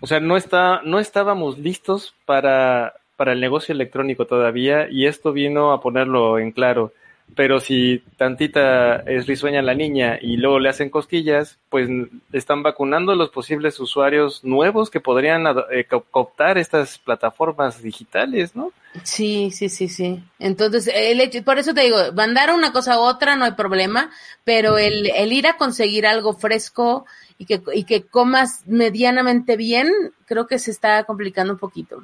O 0.00 0.06
sea, 0.06 0.20
no 0.20 0.36
está, 0.36 0.82
no 0.82 0.98
estábamos 0.98 1.58
listos 1.58 2.14
para, 2.26 2.94
para 3.16 3.32
el 3.32 3.40
negocio 3.40 3.72
electrónico 3.72 4.26
todavía 4.26 4.88
y 4.90 5.06
esto 5.06 5.32
vino 5.32 5.72
a 5.72 5.80
ponerlo 5.80 6.38
en 6.38 6.52
claro. 6.52 6.92
Pero 7.34 7.60
si 7.60 8.00
tantita 8.16 8.96
es 9.06 9.26
risueña 9.26 9.62
la 9.62 9.74
niña 9.74 10.18
y 10.20 10.36
luego 10.36 10.58
le 10.58 10.68
hacen 10.68 10.90
cosquillas, 10.90 11.58
pues 11.70 11.88
están 12.32 12.62
vacunando 12.62 13.12
a 13.12 13.16
los 13.16 13.30
posibles 13.30 13.80
usuarios 13.80 14.44
nuevos 14.44 14.90
que 14.90 15.00
podrían 15.00 15.44
eh, 15.70 15.84
co- 15.88 16.04
cooptar 16.10 16.58
estas 16.58 16.98
plataformas 16.98 17.82
digitales, 17.82 18.54
¿no? 18.54 18.72
Sí, 19.04 19.50
sí, 19.52 19.70
sí, 19.70 19.88
sí. 19.88 20.22
Entonces, 20.38 20.90
el 20.94 21.20
hecho, 21.20 21.42
por 21.44 21.58
eso 21.58 21.72
te 21.72 21.80
digo, 21.82 21.96
mandar 22.14 22.52
una 22.54 22.72
cosa 22.72 22.94
a 22.94 23.00
otra 23.00 23.36
no 23.36 23.44
hay 23.46 23.52
problema, 23.52 24.10
pero 24.44 24.76
el, 24.76 25.10
el 25.16 25.32
ir 25.32 25.46
a 25.46 25.56
conseguir 25.56 26.06
algo 26.06 26.34
fresco 26.34 27.06
y 27.38 27.46
que, 27.46 27.62
y 27.74 27.84
que 27.84 28.06
comas 28.06 28.62
medianamente 28.66 29.56
bien, 29.56 29.90
creo 30.26 30.46
que 30.46 30.58
se 30.58 30.70
está 30.70 31.04
complicando 31.04 31.54
un 31.54 31.58
poquito. 31.58 32.02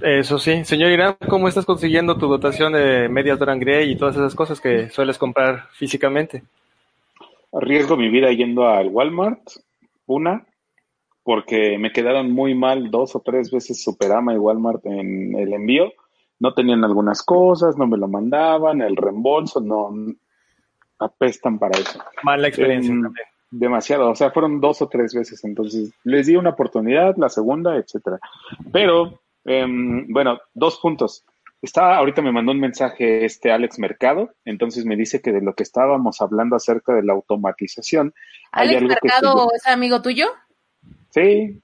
Eso 0.00 0.38
sí. 0.38 0.64
Señor 0.64 0.90
Irán, 0.90 1.16
¿cómo 1.28 1.48
estás 1.48 1.64
consiguiendo 1.64 2.18
tu 2.18 2.28
dotación 2.28 2.72
de 2.72 3.08
medias 3.08 3.38
Doran 3.38 3.60
y 3.62 3.96
todas 3.96 4.16
esas 4.16 4.34
cosas 4.34 4.60
que 4.60 4.90
sueles 4.90 5.18
comprar 5.18 5.68
físicamente? 5.72 6.42
Arriesgo 7.52 7.96
mi 7.96 8.08
vida 8.10 8.30
yendo 8.32 8.68
al 8.68 8.88
Walmart, 8.88 9.40
una, 10.06 10.44
porque 11.22 11.78
me 11.78 11.92
quedaron 11.92 12.30
muy 12.30 12.54
mal 12.54 12.90
dos 12.90 13.16
o 13.16 13.20
tres 13.20 13.50
veces 13.50 13.82
Superama 13.82 14.34
y 14.34 14.38
Walmart 14.38 14.84
en 14.86 15.34
el 15.38 15.52
envío. 15.52 15.92
No 16.38 16.52
tenían 16.52 16.84
algunas 16.84 17.22
cosas, 17.22 17.78
no 17.78 17.86
me 17.86 17.96
lo 17.96 18.08
mandaban, 18.08 18.82
el 18.82 18.94
reembolso, 18.96 19.60
no 19.60 19.90
apestan 20.98 21.58
para 21.58 21.78
eso. 21.78 21.98
Mala 22.22 22.48
experiencia 22.48 22.92
Em, 22.92 23.02
también. 23.02 23.26
demasiado, 23.50 24.10
o 24.10 24.14
sea, 24.14 24.30
fueron 24.30 24.60
dos 24.60 24.82
o 24.82 24.88
tres 24.88 25.14
veces, 25.14 25.42
entonces 25.44 25.92
les 26.04 26.26
di 26.26 26.36
una 26.36 26.50
oportunidad, 26.50 27.16
la 27.16 27.28
segunda, 27.30 27.76
etcétera. 27.76 28.18
Pero, 28.72 29.20
em, 29.46 30.06
bueno, 30.08 30.38
dos 30.54 30.78
puntos. 30.78 31.24
Está, 31.62 31.96
ahorita 31.96 32.20
me 32.20 32.32
mandó 32.32 32.52
un 32.52 32.60
mensaje 32.60 33.24
este 33.24 33.50
Alex 33.50 33.78
Mercado, 33.78 34.30
entonces 34.44 34.84
me 34.84 34.96
dice 34.96 35.22
que 35.22 35.32
de 35.32 35.40
lo 35.40 35.54
que 35.54 35.62
estábamos 35.62 36.20
hablando 36.20 36.54
acerca 36.54 36.94
de 36.94 37.02
la 37.02 37.14
automatización, 37.14 38.12
hay 38.52 38.68
Alex 38.68 38.82
que 38.82 38.88
Mercado 38.88 39.48
es 39.54 39.66
amigo 39.66 40.02
tuyo? 40.02 40.26
Sí, 41.10 41.62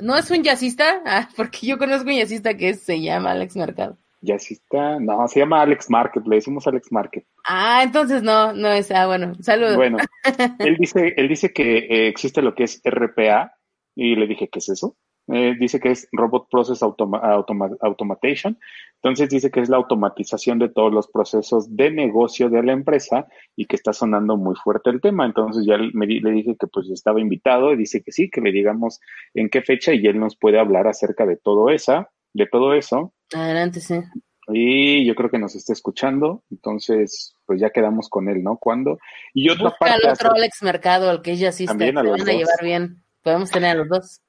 ¿No 0.00 0.16
es 0.16 0.30
un 0.30 0.42
jazzista? 0.42 1.02
Ah, 1.04 1.28
porque 1.36 1.66
yo 1.66 1.78
conozco 1.78 2.08
un 2.08 2.16
jazzista 2.16 2.56
que 2.56 2.74
se 2.74 3.00
llama 3.00 3.32
Alex 3.32 3.56
Mercado. 3.56 3.96
está, 4.22 4.98
no, 4.98 5.26
se 5.28 5.40
llama 5.40 5.62
Alex 5.62 5.90
Market, 5.90 6.26
le 6.26 6.36
decimos 6.36 6.66
Alex 6.66 6.90
Market. 6.90 7.24
Ah, 7.44 7.82
entonces 7.82 8.22
no, 8.22 8.52
no 8.52 8.68
es, 8.68 8.90
ah, 8.90 9.06
bueno, 9.06 9.34
saludos. 9.40 9.76
Bueno, 9.76 9.98
él 10.58 10.76
dice, 10.78 11.14
él 11.16 11.28
dice 11.28 11.52
que 11.52 11.78
eh, 11.78 12.08
existe 12.08 12.42
lo 12.42 12.54
que 12.54 12.64
es 12.64 12.80
RPA 12.84 13.52
y 13.94 14.16
le 14.16 14.26
dije, 14.26 14.48
¿qué 14.48 14.58
es 14.58 14.68
eso? 14.70 14.96
Eh, 15.28 15.54
dice 15.58 15.78
que 15.78 15.92
es 15.92 16.08
Robot 16.10 16.48
Process 16.50 16.82
Automa- 16.82 17.20
Automa- 17.20 17.76
Automation. 17.80 18.58
Entonces 18.96 19.28
dice 19.28 19.50
que 19.50 19.60
es 19.60 19.68
la 19.68 19.76
automatización 19.76 20.58
de 20.58 20.68
todos 20.68 20.92
los 20.92 21.06
procesos 21.08 21.74
de 21.76 21.90
negocio 21.92 22.48
de 22.50 22.62
la 22.62 22.72
empresa 22.72 23.26
y 23.56 23.66
que 23.66 23.76
está 23.76 23.92
sonando 23.92 24.36
muy 24.36 24.56
fuerte 24.56 24.90
el 24.90 25.00
tema. 25.00 25.24
Entonces 25.24 25.64
ya 25.64 25.76
me 25.92 26.06
di- 26.06 26.20
le 26.20 26.30
dije 26.32 26.56
que 26.58 26.66
pues 26.66 26.88
estaba 26.90 27.20
invitado 27.20 27.72
y 27.72 27.76
dice 27.76 28.02
que 28.02 28.10
sí, 28.12 28.30
que 28.30 28.40
le 28.40 28.50
digamos 28.52 29.00
en 29.34 29.48
qué 29.48 29.62
fecha 29.62 29.92
y 29.94 30.06
él 30.06 30.18
nos 30.18 30.36
puede 30.36 30.58
hablar 30.58 30.88
acerca 30.88 31.24
de 31.24 31.36
todo 31.36 31.70
esa, 31.70 32.10
de 32.32 32.46
todo 32.46 32.74
eso. 32.74 33.12
Adelante, 33.32 33.80
sí. 33.80 34.00
Y 34.48 35.06
yo 35.06 35.14
creo 35.14 35.30
que 35.30 35.38
nos 35.38 35.54
está 35.54 35.72
escuchando, 35.72 36.42
entonces 36.50 37.36
pues 37.46 37.60
ya 37.60 37.70
quedamos 37.70 38.08
con 38.08 38.28
él, 38.28 38.42
¿no? 38.42 38.56
¿Cuándo? 38.56 38.98
Y 39.34 39.48
otra 39.50 39.66
Busca 39.70 39.76
al 39.86 39.90
parte 39.90 39.98
otro 40.00 40.12
acerca- 40.12 40.34
Alex 40.36 40.62
Mercado, 40.62 41.10
el 41.12 41.22
que 41.22 41.32
es 41.32 41.38
jazzista, 41.38 41.70
También 41.72 41.96
a 41.96 42.02
se 42.02 42.08
van 42.08 42.20
a 42.22 42.32
llevar 42.32 42.62
bien. 42.62 43.04
Podemos 43.22 43.50
tener 43.52 43.70
a 43.70 43.74
los 43.74 43.88
dos. 43.88 44.20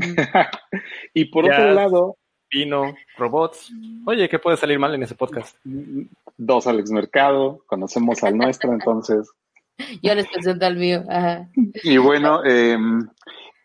y 1.14 1.26
por 1.26 1.44
otro 1.44 1.72
lado, 1.72 2.16
Vino, 2.50 2.96
robots. 3.16 3.72
Oye, 4.06 4.28
¿qué 4.28 4.40
puede 4.40 4.56
salir 4.56 4.78
mal 4.78 4.94
en 4.94 5.04
ese 5.04 5.14
podcast? 5.14 5.56
dos 6.36 6.66
Alex 6.66 6.90
Mercado, 6.90 7.62
conocemos 7.66 8.24
al 8.24 8.36
nuestro, 8.36 8.72
entonces. 8.72 9.30
Yo 10.02 10.14
les 10.14 10.26
presento 10.26 10.66
al 10.66 10.76
mío. 10.76 11.04
Ajá. 11.08 11.48
Y 11.84 11.96
bueno, 11.98 12.44
eh, 12.44 12.76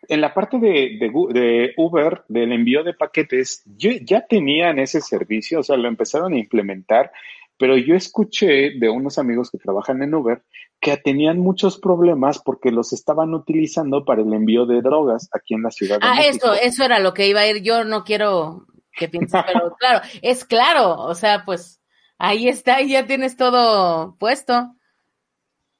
en 0.08 0.20
la 0.20 0.32
parte 0.32 0.58
de, 0.58 0.98
de 1.00 1.72
Uber, 1.76 2.22
del 2.28 2.52
envío 2.52 2.84
de 2.84 2.94
paquetes, 2.94 3.62
yo, 3.76 3.90
ya 4.02 4.26
tenían 4.26 4.78
ese 4.78 5.00
servicio, 5.00 5.60
o 5.60 5.62
sea, 5.62 5.76
lo 5.76 5.88
empezaron 5.88 6.32
a 6.34 6.38
implementar, 6.38 7.10
pero 7.58 7.76
yo 7.76 7.94
escuché 7.94 8.72
de 8.78 8.88
unos 8.90 9.18
amigos 9.18 9.50
que 9.50 9.58
trabajan 9.58 10.02
en 10.02 10.14
Uber 10.14 10.42
que 10.80 10.96
tenían 10.98 11.38
muchos 11.38 11.78
problemas 11.78 12.38
porque 12.38 12.70
los 12.70 12.92
estaban 12.92 13.32
utilizando 13.34 14.04
para 14.04 14.22
el 14.22 14.32
envío 14.32 14.66
de 14.66 14.82
drogas 14.82 15.28
aquí 15.32 15.54
en 15.54 15.62
la 15.62 15.70
ciudad 15.70 15.98
de 16.00 16.06
Ah, 16.06 16.16
México. 16.16 16.52
eso, 16.52 16.62
eso 16.62 16.84
era 16.84 16.98
lo 16.98 17.14
que 17.14 17.26
iba 17.28 17.40
a 17.40 17.46
ir. 17.48 17.62
Yo 17.62 17.84
no 17.84 18.04
quiero 18.04 18.66
que 18.92 19.08
pienses, 19.08 19.42
pero 19.46 19.74
claro, 19.78 20.00
es 20.22 20.44
claro. 20.44 20.96
O 21.00 21.14
sea, 21.14 21.44
pues 21.46 21.80
ahí 22.18 22.48
está, 22.48 22.82
y 22.82 22.90
ya 22.90 23.06
tienes 23.06 23.36
todo 23.36 24.16
puesto. 24.18 24.74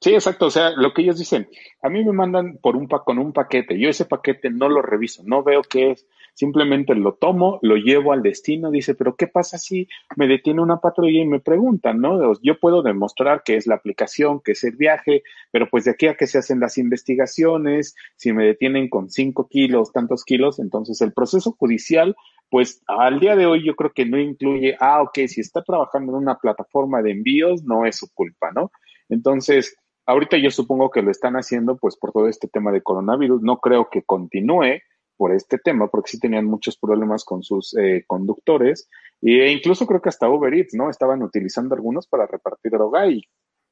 Sí, 0.01 0.13
exacto. 0.13 0.47
O 0.47 0.51
sea, 0.51 0.71
lo 0.71 0.93
que 0.93 1.01
ellos 1.03 1.17
dicen, 1.17 1.49
a 1.81 1.89
mí 1.89 2.03
me 2.03 2.11
mandan 2.11 2.57
por 2.61 2.75
un 2.75 2.87
pa 2.87 3.03
con 3.03 3.17
un 3.17 3.33
paquete. 3.33 3.79
Yo 3.79 3.89
ese 3.89 4.05
paquete 4.05 4.49
no 4.49 4.69
lo 4.69 4.81
reviso, 4.81 5.23
no 5.25 5.43
veo 5.43 5.61
qué 5.61 5.91
es. 5.91 6.07
Simplemente 6.37 6.93
lo 6.93 7.15
tomo, 7.15 7.57
lo 7.63 7.77
llevo 7.77 8.13
al 8.13 8.21
destino. 8.21 8.69
Dice, 8.69 8.93
pero 8.93 9.15
¿qué 9.15 9.25
pasa 9.25 9.57
si 9.57 9.87
me 10.15 10.27
detiene 10.27 10.61
una 10.61 10.77
patrulla 10.77 11.19
y 11.19 11.25
me 11.25 11.39
preguntan, 11.39 11.99
no? 11.99 12.39
Yo 12.43 12.59
puedo 12.59 12.83
demostrar 12.83 13.41
que 13.43 13.55
es 13.55 13.65
la 13.65 13.73
aplicación, 13.73 14.39
que 14.45 14.51
es 14.51 14.63
el 14.63 14.75
viaje, 14.75 15.23
pero 15.49 15.67
pues 15.67 15.85
de 15.85 15.91
aquí 15.91 16.05
a 16.05 16.13
que 16.15 16.27
se 16.27 16.37
hacen 16.37 16.59
las 16.59 16.77
investigaciones, 16.77 17.95
si 18.17 18.33
me 18.33 18.45
detienen 18.45 18.87
con 18.87 19.09
cinco 19.09 19.47
kilos, 19.47 19.91
tantos 19.91 20.23
kilos, 20.23 20.59
entonces 20.59 21.01
el 21.01 21.11
proceso 21.11 21.55
judicial, 21.57 22.15
pues 22.51 22.83
al 22.85 23.19
día 23.19 23.35
de 23.35 23.47
hoy 23.47 23.65
yo 23.65 23.75
creo 23.75 23.91
que 23.91 24.05
no 24.05 24.19
incluye, 24.19 24.77
ah, 24.79 25.01
ok, 25.01 25.17
si 25.25 25.41
está 25.41 25.63
trabajando 25.63 26.11
en 26.11 26.19
una 26.19 26.37
plataforma 26.37 27.01
de 27.01 27.13
envíos, 27.13 27.63
no 27.63 27.87
es 27.87 27.97
su 27.97 28.13
culpa, 28.13 28.51
¿no? 28.51 28.71
Entonces, 29.09 29.75
Ahorita 30.09 30.37
yo 30.37 30.49
supongo 30.51 30.89
que 30.89 31.01
lo 31.01 31.11
están 31.11 31.35
haciendo 31.35 31.75
pues 31.75 31.97
por 31.97 32.13
todo 32.13 32.29
este 32.29 32.47
tema 32.47 32.71
de 32.71 32.81
coronavirus. 32.81 33.41
No 33.41 33.57
creo 33.57 33.89
que 33.89 34.03
continúe 34.03 34.79
por 35.17 35.33
este 35.33 35.57
tema 35.57 35.87
porque 35.87 36.11
sí 36.11 36.19
tenían 36.19 36.45
muchos 36.45 36.77
problemas 36.77 37.25
con 37.25 37.43
sus 37.43 37.75
eh, 37.77 38.03
conductores 38.07 38.87
e 39.21 39.51
incluso 39.51 39.85
creo 39.87 40.01
que 40.01 40.09
hasta 40.09 40.29
Uber 40.29 40.53
Eats, 40.53 40.75
¿no? 40.75 40.89
Estaban 40.89 41.23
utilizando 41.23 41.73
algunos 41.75 42.07
para 42.07 42.27
repartir 42.27 42.71
droga 42.71 43.07
y 43.07 43.23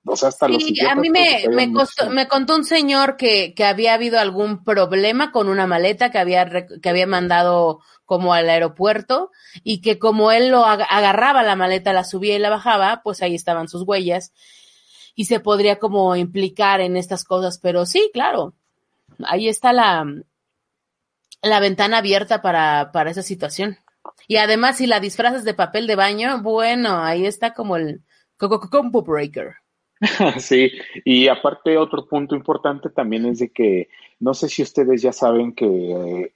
o 0.08 0.16
sea, 0.16 0.30
hasta 0.30 0.48
los 0.48 0.62
Sí, 0.64 0.74
idiotas 0.74 0.92
a 0.98 1.02
mí 1.02 1.10
me, 1.10 1.72
costó- 1.74 2.10
me 2.12 2.28
contó 2.28 2.56
un 2.56 2.64
señor 2.64 3.18
que, 3.18 3.56
que 3.56 3.64
había 3.66 3.96
habido 3.96 4.20
algún 4.20 4.64
problema 4.64 5.32
con 5.32 5.50
una 5.50 5.66
maleta 5.66 6.12
que 6.12 6.20
había, 6.20 6.48
que 6.82 6.90
había 6.90 7.08
mandado 7.08 7.80
como 8.06 8.36
al 8.36 8.48
aeropuerto 8.48 9.32
y 9.64 9.82
que 9.82 9.98
como 9.98 10.32
él 10.32 10.50
lo 10.50 10.64
ag- 10.64 10.86
agarraba 10.92 11.42
la 11.42 11.56
maleta, 11.56 11.92
la 11.92 12.04
subía 12.04 12.36
y 12.36 12.40
la 12.40 12.52
bajaba, 12.52 13.02
pues 13.04 13.24
ahí 13.24 13.34
estaban 13.34 13.68
sus 13.68 13.82
huellas 13.82 14.32
y 15.16 15.26
se 15.26 15.40
podría 15.40 15.80
como 15.80 16.16
implicar 16.16 16.82
en 16.82 16.98
estas 16.98 17.24
cosas, 17.24 17.58
pero 17.58 17.88
sí, 17.88 18.12
claro, 18.14 18.54
ahí 19.26 19.48
está 19.48 19.74
la, 19.74 20.06
la 21.42 21.60
ventana 21.60 22.00
abierta 22.00 22.42
para, 22.42 22.92
para 22.92 23.12
esa 23.12 23.24
situación. 23.24 23.78
Y 24.28 24.38
además, 24.38 24.78
si 24.78 24.88
la 24.88 25.00
disfrazas 25.00 25.44
de 25.44 25.54
papel 25.54 25.88
de 25.88 25.96
baño, 25.96 26.42
bueno, 26.42 27.00
ahí 27.04 27.26
está 27.26 27.54
como 27.54 27.78
el 27.78 28.04
co- 28.38 28.50
co- 28.50 28.70
combo 28.70 29.02
breaker. 29.04 29.56
Sí, 30.40 30.72
y 31.06 31.28
aparte 31.28 31.78
otro 31.78 32.08
punto 32.08 32.36
importante 32.36 32.90
también 32.90 33.26
es 33.26 33.40
de 33.40 33.52
que 33.52 33.88
no 34.20 34.34
sé 34.34 34.50
si 34.50 34.62
ustedes 34.62 35.02
ya 35.02 35.14
saben 35.14 35.54
que 35.56 35.66
eh, 35.66 36.36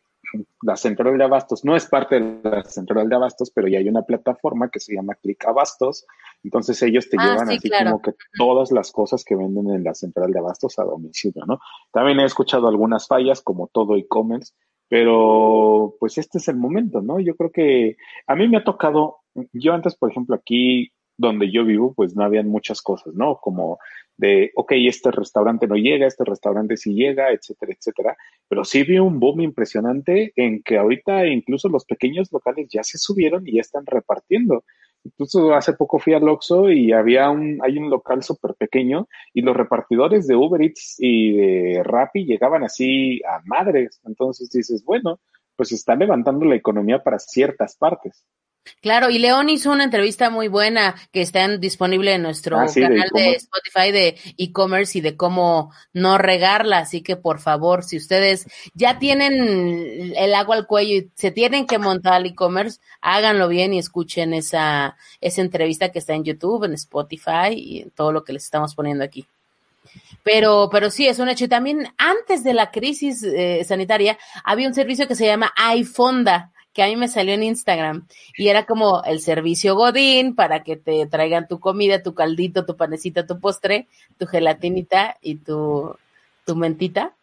la 0.62 0.76
central 0.78 1.18
de 1.18 1.24
abastos 1.24 1.66
no 1.66 1.76
es 1.76 1.86
parte 1.88 2.20
de 2.20 2.50
la 2.50 2.64
central 2.64 3.10
de 3.10 3.16
abastos, 3.16 3.52
pero 3.52 3.68
ya 3.68 3.80
hay 3.80 3.90
una 3.90 4.04
plataforma 4.04 4.70
que 4.70 4.80
se 4.80 4.96
llama 4.96 5.16
Click 5.16 5.46
Abastos, 5.46 6.06
entonces 6.44 6.82
ellos 6.84 7.10
te 7.10 7.18
Ah, 7.18 7.26
llevan 7.26 7.48
sí, 7.48 7.58
así 7.58 7.70
claro. 7.70 7.92
como 7.92 8.02
que 8.02 8.14
todas 8.38 8.72
las 8.72 8.92
cosas 8.92 9.24
que 9.26 9.36
venden 9.36 9.70
en 9.72 9.84
la 9.84 9.94
central 9.94 10.32
de 10.32 10.40
abastos 10.40 10.80
a 10.80 10.84
domicilio, 10.84 11.46
¿no? 11.46 11.60
También 11.92 12.20
he 12.20 12.26
escuchado 12.26 12.68
algunas 12.68 13.08
fallas 13.08 13.42
como 13.42 13.68
todo 13.68 13.96
e-commerce 13.98 14.54
pero 14.90 15.96
pues 16.00 16.18
este 16.18 16.40
es 16.40 16.48
el 16.48 16.58
momento, 16.58 17.02
¿no? 17.02 17.20
Yo 17.20 17.36
creo 17.36 17.52
que 17.52 17.96
a 18.28 18.36
mí 18.36 18.48
me 18.48 18.58
ha 18.58 18.64
tocado, 18.64 19.18
yo 19.54 19.74
antes, 19.74 19.96
por 19.96 20.12
ejemplo, 20.12 20.36
aquí 20.36 20.92
donde 21.20 21.52
yo 21.52 21.66
vivo, 21.66 21.94
pues 21.94 22.16
no 22.16 22.24
habían 22.24 22.48
muchas 22.48 22.82
cosas, 22.82 23.14
¿no? 23.14 23.40
Como 23.42 23.78
de, 24.18 24.52
ok, 24.56 24.72
este 24.88 25.12
restaurante 25.12 25.68
no 25.68 25.76
llega, 25.76 26.08
este 26.08 26.24
restaurante 26.24 26.78
sí 26.78 26.94
llega, 26.94 27.32
etcétera, 27.32 27.74
etcétera. 27.74 28.18
Pero 28.48 28.64
sí 28.64 28.84
vi 28.84 29.00
un 29.00 29.20
boom 29.20 29.42
impresionante 29.42 30.32
en 30.38 30.64
que 30.64 30.78
ahorita 30.78 31.28
incluso 31.28 31.68
los 31.68 31.86
pequeños 31.86 32.32
locales 32.32 32.68
ya 32.70 32.84
se 32.84 32.98
subieron 32.98 33.46
y 33.46 33.56
ya 33.56 33.62
están 33.62 33.86
repartiendo. 33.86 34.64
Incluso 35.04 35.54
hace 35.54 35.74
poco 35.74 35.98
fui 35.98 36.14
al 36.14 36.28
Oxxo 36.28 36.70
y 36.72 36.92
había 36.92 37.30
un, 37.30 37.60
hay 37.64 37.78
un 37.78 37.90
local 37.90 38.22
súper 38.22 38.56
pequeño 38.56 39.08
y 39.34 39.42
los 39.42 39.56
repartidores 39.56 40.28
de 40.28 40.36
Uber 40.36 40.62
Eats 40.62 40.96
y 41.00 41.38
de 41.38 41.84
Rappi 41.84 42.26
llegaban 42.26 42.64
así 42.64 43.22
a 43.24 43.40
madres. 43.46 44.02
Entonces 44.06 44.50
dices, 44.50 44.84
bueno, 44.84 45.20
pues 45.56 45.72
está 45.72 45.96
levantando 45.96 46.46
la 46.46 46.56
economía 46.56 47.04
para 47.04 47.20
ciertas 47.20 47.76
partes. 47.76 48.26
Claro, 48.82 49.10
y 49.10 49.20
León 49.20 49.50
hizo 49.50 49.72
una 49.72 49.84
entrevista 49.84 50.30
muy 50.30 50.48
buena 50.48 50.96
que 51.12 51.22
está 51.22 51.48
disponible 51.58 52.14
en 52.14 52.22
nuestro 52.22 52.60
Ah, 52.60 52.68
sí, 52.68 52.80
de 52.80 52.88
canal 52.88 53.10
de. 53.14 53.32
Spotify 53.34 53.92
de 53.92 54.18
e-commerce 54.38 54.98
y 54.98 55.02
de 55.02 55.16
cómo 55.16 55.72
no 55.94 56.18
regarla. 56.18 56.80
Así 56.80 57.02
que 57.02 57.16
por 57.16 57.40
favor, 57.40 57.84
si 57.84 57.98
ustedes 57.98 58.48
ya 58.74 59.00
tienen 59.00 60.14
el 60.16 60.36
agua 60.36 60.56
al 60.56 60.68
cuello 60.68 60.96
y 60.96 61.10
se 61.16 61.32
tienen 61.32 61.66
que 61.66 61.78
montar 61.78 62.14
al 62.14 62.26
e-commerce, 62.26 62.80
háganlo 63.02 63.48
bien 63.48 63.74
y 63.74 63.80
escuchen 63.80 64.34
esa, 64.34 64.98
esa 65.22 65.42
entrevista 65.42 65.92
que 65.92 66.00
está 66.00 66.14
en 66.14 66.24
YouTube, 66.24 66.64
en 66.64 66.74
Spotify 66.74 67.54
y 67.56 67.82
en 67.82 67.92
todo 67.92 68.12
lo 68.12 68.24
que 68.24 68.34
les 68.34 68.44
estamos 68.44 68.76
poniendo 68.76 69.04
aquí. 69.04 69.26
Pero, 70.24 70.70
pero 70.72 70.90
sí, 70.92 71.08
es 71.08 71.20
un 71.20 71.30
hecho. 71.30 71.46
Y 71.46 71.48
también 71.48 71.88
antes 71.98 72.44
de 72.44 72.54
la 72.54 72.72
crisis 72.72 73.24
eh, 73.24 73.64
sanitaria 73.66 74.18
había 74.44 74.68
un 74.68 74.74
servicio 74.74 75.08
que 75.08 75.16
se 75.16 75.26
llama 75.26 75.54
iFonda, 75.76 76.52
que 76.80 76.84
a 76.84 76.88
mí 76.88 76.96
me 76.96 77.10
salió 77.10 77.34
en 77.34 77.44
Instagram. 77.44 78.08
Y 78.38 78.48
era 78.48 78.66
como 78.66 79.04
el 79.04 79.20
servicio 79.20 79.76
Godín 79.76 80.34
para 80.34 80.64
que 80.64 80.78
te 80.78 81.06
traigan 81.08 81.46
tu 81.50 81.60
comida, 81.60 82.02
tu 82.02 82.14
caldito, 82.14 82.66
tu 82.66 82.78
panecita, 82.78 83.28
tu 83.28 83.38
postre, 83.42 83.90
tu 84.18 84.26
gelatinita 84.28 85.18
y 85.22 85.36
tu, 85.36 85.94
tu 86.46 86.56
mentita 86.56 87.14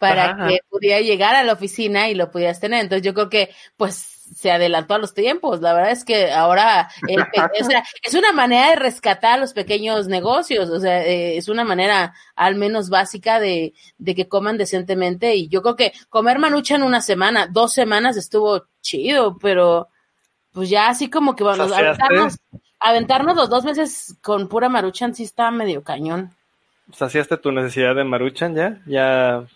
para 0.00 0.32
Ajá. 0.32 0.48
que 0.48 0.58
pudiera 0.68 1.00
llegar 1.00 1.36
a 1.36 1.44
la 1.44 1.52
oficina 1.52 2.08
y 2.08 2.16
lo 2.16 2.32
pudieras 2.32 2.58
tener. 2.58 2.80
Entonces 2.80 3.06
yo 3.06 3.14
creo 3.14 3.30
que 3.30 3.50
pues 3.76 4.17
se 4.34 4.50
adelantó 4.50 4.94
a 4.94 4.98
los 4.98 5.14
tiempos. 5.14 5.60
La 5.60 5.72
verdad 5.72 5.92
es 5.92 6.04
que 6.04 6.32
ahora 6.32 6.88
el 7.08 7.24
sea, 7.66 7.82
es 8.02 8.14
una 8.14 8.32
manera 8.32 8.70
de 8.70 8.76
rescatar 8.76 9.38
los 9.38 9.52
pequeños 9.52 10.06
negocios. 10.08 10.70
O 10.70 10.80
sea, 10.80 11.04
eh, 11.04 11.36
es 11.36 11.48
una 11.48 11.64
manera 11.64 12.14
al 12.34 12.54
menos 12.54 12.88
básica 12.90 13.40
de, 13.40 13.74
de 13.98 14.14
que 14.14 14.28
coman 14.28 14.58
decentemente. 14.58 15.34
Y 15.34 15.48
yo 15.48 15.62
creo 15.62 15.76
que 15.76 15.92
comer 16.08 16.38
manucha 16.38 16.76
en 16.76 16.82
una 16.82 17.00
semana, 17.00 17.46
dos 17.46 17.72
semanas 17.72 18.16
estuvo 18.16 18.64
chido, 18.80 19.38
pero 19.38 19.88
pues 20.52 20.70
ya 20.70 20.88
así 20.88 21.10
como 21.10 21.36
que 21.36 21.44
vamos 21.44 21.70
a 21.72 21.78
aventarnos, 21.78 22.38
aventarnos 22.80 23.36
los 23.36 23.50
dos 23.50 23.64
meses 23.64 24.16
con 24.22 24.48
pura 24.48 24.68
maruchan 24.68 25.14
sí 25.14 25.24
está 25.24 25.50
medio 25.50 25.82
cañón. 25.82 26.34
¿Saciaste 26.92 27.36
tu 27.36 27.52
necesidad 27.52 27.94
de 27.94 28.04
maruchan 28.04 28.54
ya? 28.54 28.80
¿Ya 28.86 29.46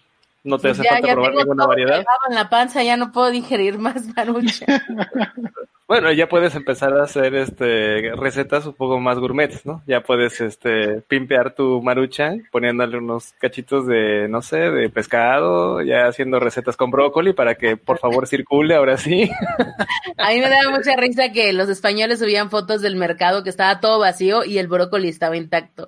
no 0.45 0.59
te 0.59 0.71
hace 0.71 0.83
ya, 0.83 0.91
falta 0.91 1.07
ya 1.09 1.13
probar 1.15 1.31
tengo 1.31 1.43
ninguna 1.43 1.63
todo 1.63 1.69
variedad? 1.69 2.05
en 2.29 2.35
la 2.35 2.49
panza, 2.49 2.83
ya 2.83 2.97
no 2.97 3.13
puedo 3.13 3.31
digerir 3.31 3.79
más 3.79 4.07
marucha. 4.17 4.67
Bueno, 5.93 6.11
ya 6.11 6.27
puedes 6.27 6.55
empezar 6.55 6.97
a 6.97 7.03
hacer 7.03 7.35
este 7.35 8.13
recetas 8.17 8.65
un 8.65 8.73
poco 8.73 8.99
más 8.99 9.19
gourmets, 9.19 9.67
¿no? 9.67 9.83
Ya 9.87 10.01
puedes 10.01 10.41
este 10.41 11.03
pimpear 11.03 11.55
tu 11.55 11.83
maruchan 11.83 12.49
poniéndole 12.51 12.97
unos 12.97 13.35
cachitos 13.39 13.87
de, 13.87 14.27
no 14.27 14.41
sé, 14.41 14.57
de 14.57 14.89
pescado, 14.89 15.83
ya 15.83 16.07
haciendo 16.07 16.41
recetas 16.41 16.79
con 16.79 16.91
brócoli 16.91 17.35
para 17.35 17.57
que 17.57 17.77
por 17.77 17.99
favor 17.99 18.27
circule 18.27 18.75
ahora 18.75 18.97
sí. 18.97 19.31
A 20.17 20.31
mí 20.31 20.41
me 20.41 20.49
daba 20.49 20.71
mucha 20.71 20.97
risa 20.97 21.31
que 21.31 21.53
los 21.53 21.69
españoles 21.69 22.21
subían 22.21 22.49
fotos 22.49 22.81
del 22.81 22.97
mercado 22.97 23.45
que 23.45 23.51
estaba 23.51 23.79
todo 23.81 23.99
vacío 23.99 24.47
y 24.47 24.57
el 24.57 24.69
brócoli 24.69 25.09
estaba 25.09 25.37
intacto. 25.37 25.85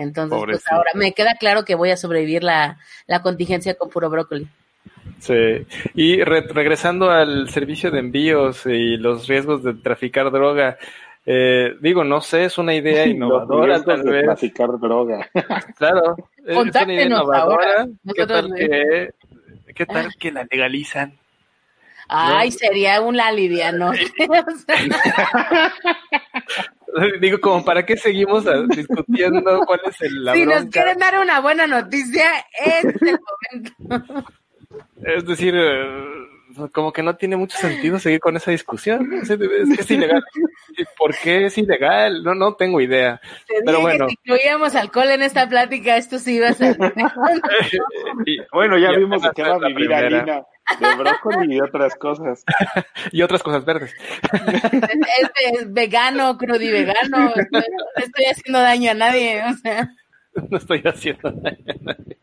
Entonces, 0.00 0.38
pues 0.44 0.64
ahora 0.70 0.90
me 0.94 1.12
queda 1.12 1.34
claro 1.38 1.64
que 1.64 1.74
voy 1.74 1.90
a 1.90 1.96
sobrevivir 1.96 2.42
la, 2.42 2.78
la 3.06 3.22
contingencia 3.22 3.74
con 3.74 3.90
puro 3.90 4.08
brócoli. 4.10 4.48
Sí. 5.18 5.66
Y 5.94 6.22
re- 6.24 6.46
regresando 6.48 7.10
al 7.10 7.48
servicio 7.50 7.90
de 7.90 7.98
envíos 8.00 8.64
y 8.66 8.96
los 8.96 9.26
riesgos 9.28 9.62
de 9.62 9.74
traficar 9.74 10.30
droga, 10.30 10.78
eh, 11.26 11.74
digo, 11.80 12.02
no 12.04 12.20
sé, 12.22 12.44
es 12.46 12.56
una 12.58 12.74
idea 12.74 13.06
innovadora 13.08 13.82
tal 13.84 14.02
de 14.02 14.10
vez. 14.10 14.24
traficar 14.24 14.70
droga. 14.80 15.28
Claro, 15.76 16.16
es 16.16 16.24
una 16.38 16.44
idea 16.44 16.54
Contáctenos 16.54 17.06
innovadora. 17.06 17.82
ahora. 17.82 17.86
¿Qué 18.14 18.26
tal 18.26 18.54
que, 18.54 19.10
qué 19.74 19.86
tal 19.86 20.14
que 20.18 20.32
la 20.32 20.46
legalizan? 20.50 21.18
Ay, 22.12 22.50
sería 22.50 23.00
un 23.02 23.20
aliviano. 23.20 23.92
Digo, 27.20 27.40
como 27.40 27.64
para 27.64 27.84
qué 27.84 27.96
seguimos 27.96 28.44
discutiendo 28.68 29.60
cuál 29.66 29.80
es 29.86 30.00
el, 30.00 30.24
la 30.24 30.32
si 30.34 30.44
nos 30.44 30.64
quieren 30.66 30.98
dar 30.98 31.20
una 31.20 31.40
buena 31.40 31.66
noticia, 31.66 32.28
este 32.64 32.88
es 32.88 33.02
el 33.02 33.18
momento. 33.52 34.30
Es 35.02 35.24
decir, 35.24 35.54
eh, 35.56 36.20
como 36.72 36.92
que 36.92 37.02
no 37.02 37.16
tiene 37.16 37.36
mucho 37.36 37.56
sentido 37.56 37.98
seguir 37.98 38.20
con 38.20 38.36
esa 38.36 38.50
discusión. 38.50 39.12
Es, 39.14 39.30
es 39.30 39.38
que 39.38 39.80
es 39.80 39.90
ilegal. 39.90 40.22
¿Y 40.76 40.84
¿Por 40.96 41.14
qué 41.16 41.46
es 41.46 41.58
ilegal? 41.58 42.22
No, 42.22 42.34
no 42.34 42.54
tengo 42.54 42.80
idea. 42.80 43.20
Te 43.46 43.54
Pero 43.64 43.78
dije 43.78 43.82
bueno. 43.82 44.06
que 44.06 44.12
si 44.12 44.18
incluíamos 44.22 44.74
alcohol 44.74 45.10
en 45.10 45.22
esta 45.22 45.48
plática, 45.48 45.96
esto 45.96 46.18
sí 46.18 46.36
iba 46.36 46.48
a 46.48 46.52
ser. 46.54 46.76
Y, 48.26 48.38
Bueno, 48.52 48.78
ya 48.78 48.92
y 48.92 48.98
vimos 48.98 49.22
qué 49.34 49.42
va 49.42 49.54
a 49.54 49.68
vivir. 49.68 49.92
Alina, 49.92 50.44
de 50.78 50.94
brócoli 50.96 51.56
y 51.56 51.60
otras 51.60 51.94
cosas. 51.96 52.44
y 53.12 53.22
otras 53.22 53.42
cosas 53.42 53.64
verdes. 53.64 53.94
Este 54.32 55.50
es 55.54 55.72
vegano, 55.72 56.36
crudivegano. 56.38 57.18
No 57.18 57.34
no 57.50 57.60
estoy 58.04 58.24
haciendo 58.26 58.60
daño 58.60 58.90
a 58.92 58.94
nadie. 58.94 59.42
O 59.44 59.54
sea. 59.54 59.90
no 60.48 60.56
estoy 60.58 60.82
haciendo 60.84 61.30
daño 61.30 61.64
a 61.68 61.84
nadie. 61.84 62.18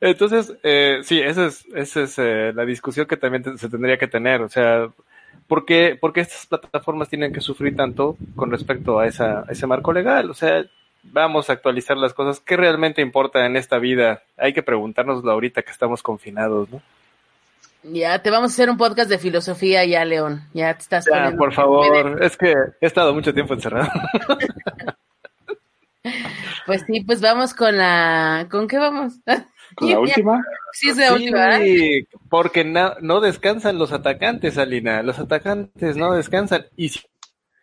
Entonces, 0.00 0.54
eh, 0.62 1.00
sí, 1.02 1.20
esa 1.20 1.46
es, 1.46 1.66
esa 1.74 2.02
es 2.02 2.18
eh, 2.18 2.52
la 2.54 2.64
discusión 2.64 3.06
que 3.06 3.16
también 3.16 3.42
te- 3.42 3.58
se 3.58 3.68
tendría 3.68 3.98
que 3.98 4.06
tener. 4.08 4.42
O 4.42 4.48
sea, 4.48 4.88
¿por 5.46 5.64
qué, 5.64 5.96
por 6.00 6.12
qué 6.12 6.20
estas 6.20 6.46
plataformas 6.46 7.08
tienen 7.08 7.32
que 7.32 7.40
sufrir 7.40 7.76
tanto 7.76 8.16
con 8.36 8.50
respecto 8.50 8.98
a, 8.98 9.06
esa, 9.06 9.40
a 9.40 9.46
ese 9.50 9.66
marco 9.66 9.92
legal? 9.92 10.30
O 10.30 10.34
sea, 10.34 10.64
vamos 11.02 11.48
a 11.48 11.52
actualizar 11.54 11.96
las 11.96 12.14
cosas. 12.14 12.40
¿Qué 12.40 12.56
realmente 12.56 13.00
importa 13.02 13.46
en 13.46 13.56
esta 13.56 13.78
vida? 13.78 14.22
Hay 14.36 14.52
que 14.52 14.62
preguntárnoslo 14.62 15.30
ahorita 15.32 15.62
que 15.62 15.70
estamos 15.70 16.02
confinados, 16.02 16.68
¿no? 16.70 16.82
Ya 17.84 18.20
te 18.22 18.30
vamos 18.30 18.50
a 18.50 18.54
hacer 18.54 18.70
un 18.70 18.76
podcast 18.76 19.08
de 19.08 19.18
filosofía 19.18 19.84
ya, 19.84 20.04
León. 20.04 20.42
Ya 20.52 20.74
te 20.74 20.80
estás 20.82 21.04
Ya, 21.06 21.12
poniendo- 21.12 21.38
por 21.38 21.52
favor, 21.54 22.22
es 22.22 22.36
que 22.36 22.52
he 22.80 22.86
estado 22.86 23.14
mucho 23.14 23.32
tiempo 23.32 23.54
encerrado. 23.54 23.88
Pues 26.66 26.82
sí, 26.86 27.00
pues 27.02 27.20
vamos 27.20 27.54
con 27.54 27.76
la. 27.76 28.46
¿Con 28.50 28.68
qué 28.68 28.78
vamos? 28.78 29.14
¿Con 29.74 29.90
la 29.90 29.98
última? 30.00 30.42
Sí, 30.72 30.90
es 30.90 30.96
la 30.96 31.12
última. 31.14 31.58
Sí, 31.58 32.06
porque 32.30 32.64
na- 32.64 32.96
no 33.00 33.20
descansan 33.20 33.78
los 33.78 33.92
atacantes, 33.92 34.58
Alina. 34.58 35.02
Los 35.02 35.18
atacantes 35.18 35.96
no 35.96 36.12
descansan. 36.12 36.66
Y 36.76 36.90
si, 36.90 37.00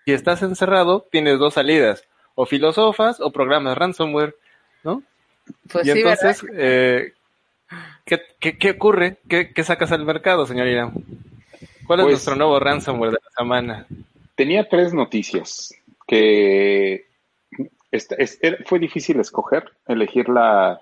si 0.05 0.13
estás 0.13 0.41
encerrado, 0.43 1.07
tienes 1.11 1.39
dos 1.39 1.53
salidas. 1.53 2.03
O 2.35 2.45
filosofas 2.45 3.19
o 3.21 3.31
programas 3.31 3.77
ransomware, 3.77 4.35
¿no? 4.83 5.01
Pues 5.71 5.87
y 5.87 5.91
sí, 5.91 5.99
entonces, 5.99 6.45
eh, 6.53 7.13
¿qué, 8.05 8.21
qué, 8.39 8.57
qué 8.57 8.71
ocurre? 8.71 9.17
¿Qué, 9.29 9.53
qué 9.53 9.63
sacas 9.63 9.91
al 9.91 10.05
mercado, 10.05 10.45
señorita? 10.45 10.91
¿Cuál 11.87 11.99
es 11.99 12.03
Pues- 12.05 12.13
nuestro 12.13 12.35
nuevo 12.35 12.59
ransomware 12.59 13.11
de 13.11 13.19
la 13.23 13.29
semana? 13.37 13.87
Tenía 14.35 14.67
tres 14.67 14.93
noticias 14.93 15.73
que 16.07 17.05
esta- 17.91 18.17
fue 18.65 18.79
difícil 18.79 19.19
escoger, 19.19 19.71
elegir 19.87 20.27
la, 20.29 20.81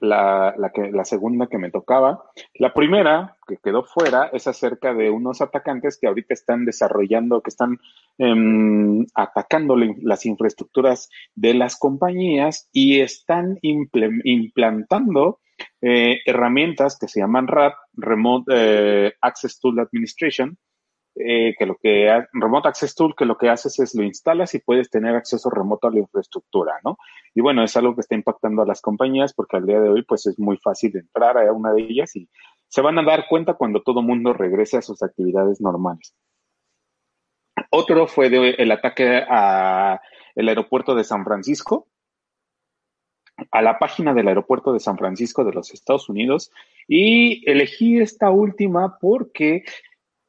la, 0.00 0.54
la- 0.56 0.70
que, 0.70 0.90
la 0.90 1.04
segunda 1.04 1.46
que 1.46 1.58
me 1.58 1.70
tocaba. 1.70 2.24
La 2.54 2.72
primera, 2.74 3.36
que 3.46 3.58
quedó 3.62 3.84
fuera, 3.84 4.30
es 4.32 4.46
acerca 4.46 4.94
de 4.94 5.10
unos 5.10 5.40
atacantes 5.40 5.98
que 6.00 6.06
ahorita 6.08 6.34
están 6.34 6.64
desarrollando, 6.64 7.42
que 7.42 7.50
están 7.50 7.78
em, 8.18 9.06
atacando 9.14 9.76
la- 9.76 9.94
las 10.02 10.26
infraestructuras 10.26 11.08
de 11.34 11.54
las 11.54 11.78
compañías 11.78 12.68
y 12.72 13.00
están 13.00 13.58
implantando 13.62 15.40
eh, 15.80 16.20
herramientas 16.26 16.98
que 16.98 17.08
se 17.08 17.20
llaman 17.20 17.46
RAT, 17.46 17.74
Remote 17.94 18.52
eh, 18.54 19.12
Access 19.20 19.58
Tool 19.60 19.78
Administration, 19.80 20.58
eh, 21.18 21.54
que 21.58 21.64
lo 21.64 21.76
que 21.76 22.24
Remote 22.32 22.68
Access 22.68 22.94
Tool, 22.94 23.14
que 23.16 23.24
lo 23.24 23.38
que 23.38 23.48
haces 23.48 23.78
es 23.78 23.94
lo 23.94 24.02
instalas 24.02 24.54
y 24.54 24.58
puedes 24.58 24.90
tener 24.90 25.16
acceso 25.16 25.48
remoto 25.48 25.88
a 25.88 25.90
la 25.90 26.00
infraestructura, 26.00 26.74
¿no? 26.84 26.98
Y 27.34 27.40
bueno, 27.40 27.64
es 27.64 27.76
algo 27.76 27.94
que 27.94 28.02
está 28.02 28.14
impactando 28.14 28.62
a 28.62 28.66
las 28.66 28.82
compañías 28.82 29.32
porque 29.32 29.56
al 29.56 29.64
día 29.66 29.80
de 29.80 29.88
hoy 29.88 30.02
pues 30.02 30.26
es 30.26 30.38
muy 30.38 30.58
fácil 30.58 30.94
entrar 30.94 31.38
a 31.38 31.52
una 31.52 31.72
de 31.72 31.82
ellas 31.82 32.14
y 32.16 32.28
se 32.68 32.82
van 32.82 32.98
a 32.98 33.02
dar 33.02 33.26
cuenta 33.28 33.54
cuando 33.54 33.82
todo 33.82 34.02
mundo 34.02 34.34
regrese 34.34 34.76
a 34.76 34.82
sus 34.82 35.02
actividades 35.02 35.60
normales. 35.60 36.14
Otro 37.70 38.06
fue 38.06 38.26
el 38.26 38.70
ataque 38.70 39.24
a 39.28 40.00
el 40.34 40.48
aeropuerto 40.48 40.94
de 40.94 41.04
San 41.04 41.24
Francisco, 41.24 41.88
a 43.50 43.62
la 43.62 43.78
página 43.78 44.14
del 44.14 44.28
aeropuerto 44.28 44.72
de 44.72 44.80
San 44.80 44.98
Francisco 44.98 45.44
de 45.44 45.52
los 45.52 45.72
Estados 45.72 46.08
Unidos 46.08 46.50
y 46.88 47.48
elegí 47.50 47.98
esta 47.98 48.30
última 48.30 48.98
porque 48.98 49.64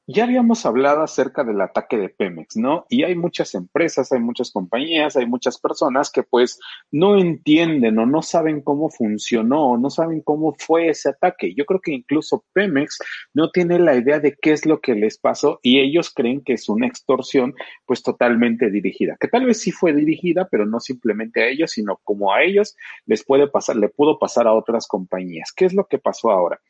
ya 0.08 0.24
habíamos 0.24 0.66
hablado 0.66 1.04
acerca 1.04 1.44
del 1.44 1.60
ataque 1.60 1.98
de 1.98 2.08
Pemex, 2.08 2.56
¿no? 2.56 2.86
Y 2.88 3.04
hay 3.04 3.14
muchas 3.14 3.54
empresas, 3.56 4.10
hay 4.14 4.22
muchas 4.22 4.52
compañías, 4.52 5.18
hay 5.18 5.26
muchas 5.26 5.60
personas 5.60 6.10
que 6.10 6.24
pues 6.24 6.58
no 6.92 7.18
entienden 7.18 8.00
o 8.00 8.06
no 8.06 8.22
saben 8.22 8.62
cómo 8.62 8.90
funcionó 8.90 9.72
o 9.72 9.78
no 9.78 9.90
saben 9.90 10.22
cómo 10.22 10.56
fue 10.58 10.88
ese 10.88 11.10
ataque. 11.10 11.54
Yo 11.54 11.66
creo 11.66 11.82
que 11.82 11.92
incluso 11.92 12.46
Pemex 12.54 13.00
no 13.34 13.52
tiene 13.52 13.80
la 13.80 13.96
idea 13.96 14.22
de 14.22 14.38
qué 14.42 14.54
es 14.54 14.66
lo 14.66 14.80
que 14.80 14.96
les 14.96 15.18
pasó 15.18 15.60
y 15.62 15.80
ellos 15.80 16.10
creen 16.14 16.42
que 16.42 16.54
es 16.54 16.70
una 16.70 16.88
extorsión 16.88 17.54
pues 17.86 18.02
totalmente 18.02 18.72
dirigida, 18.72 19.18
que 19.20 19.28
tal 19.28 19.46
vez 19.46 19.60
sí 19.60 19.72
fue 19.72 19.94
dirigida, 19.94 20.48
pero 20.50 20.66
no 20.66 20.80
simplemente 20.80 21.44
a 21.44 21.48
ellos, 21.48 21.72
sino 21.72 22.00
como 22.06 22.34
a 22.34 22.44
ellos 22.44 22.78
les 23.06 23.26
puede 23.26 23.48
pasar, 23.48 23.76
le 23.76 23.90
pudo 23.90 24.20
pasar 24.20 24.48
a 24.48 24.54
otras 24.54 24.88
compañías. 24.88 25.52
¿Qué 25.54 25.66
es 25.66 25.74
lo 25.74 25.86
que 25.86 25.98
pasó 25.98 26.32
ahora? 26.32 26.62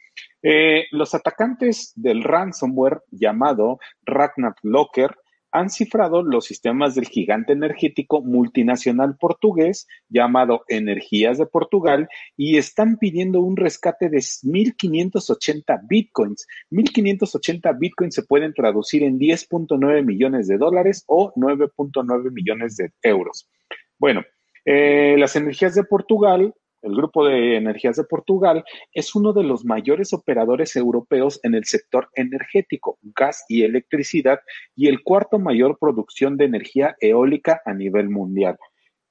Eh, 0.43 0.85
los 0.91 1.15
atacantes 1.15 1.93
del 1.95 2.23
ransomware 2.23 3.01
llamado 3.11 3.79
Ragnar 4.03 4.55
Locker 4.61 5.15
han 5.51 5.69
cifrado 5.69 6.23
los 6.23 6.45
sistemas 6.45 6.95
del 6.95 7.07
gigante 7.07 7.53
energético 7.53 8.21
multinacional 8.21 9.17
portugués 9.17 9.87
llamado 10.09 10.63
Energías 10.67 11.37
de 11.37 11.45
Portugal 11.45 12.07
y 12.35 12.57
están 12.57 12.97
pidiendo 12.97 13.41
un 13.41 13.55
rescate 13.55 14.09
de 14.09 14.17
1.580 14.17 15.79
bitcoins. 15.87 16.47
1.580 16.71 17.79
bitcoins 17.79 18.15
se 18.15 18.23
pueden 18.23 18.53
traducir 18.53 19.03
en 19.03 19.17
10.9 19.17 20.05
millones 20.05 20.47
de 20.47 20.57
dólares 20.57 21.03
o 21.07 21.33
9.9 21.35 22.31
millones 22.31 22.75
de 22.75 22.91
euros. 23.01 23.49
Bueno, 23.97 24.23
eh, 24.65 25.15
las 25.17 25.35
energías 25.35 25.75
de 25.75 25.83
Portugal 25.83 26.53
el 26.81 26.95
Grupo 26.95 27.25
de 27.25 27.57
Energías 27.57 27.97
de 27.97 28.03
Portugal 28.03 28.63
es 28.93 29.15
uno 29.15 29.33
de 29.33 29.43
los 29.43 29.65
mayores 29.65 30.13
operadores 30.13 30.75
europeos 30.75 31.39
en 31.43 31.55
el 31.55 31.65
sector 31.65 32.09
energético, 32.15 32.99
gas 33.01 33.45
y 33.47 33.63
electricidad, 33.63 34.39
y 34.75 34.87
el 34.87 35.03
cuarto 35.03 35.39
mayor 35.39 35.77
producción 35.79 36.37
de 36.37 36.45
energía 36.45 36.95
eólica 36.99 37.61
a 37.65 37.73
nivel 37.73 38.09
mundial. 38.09 38.57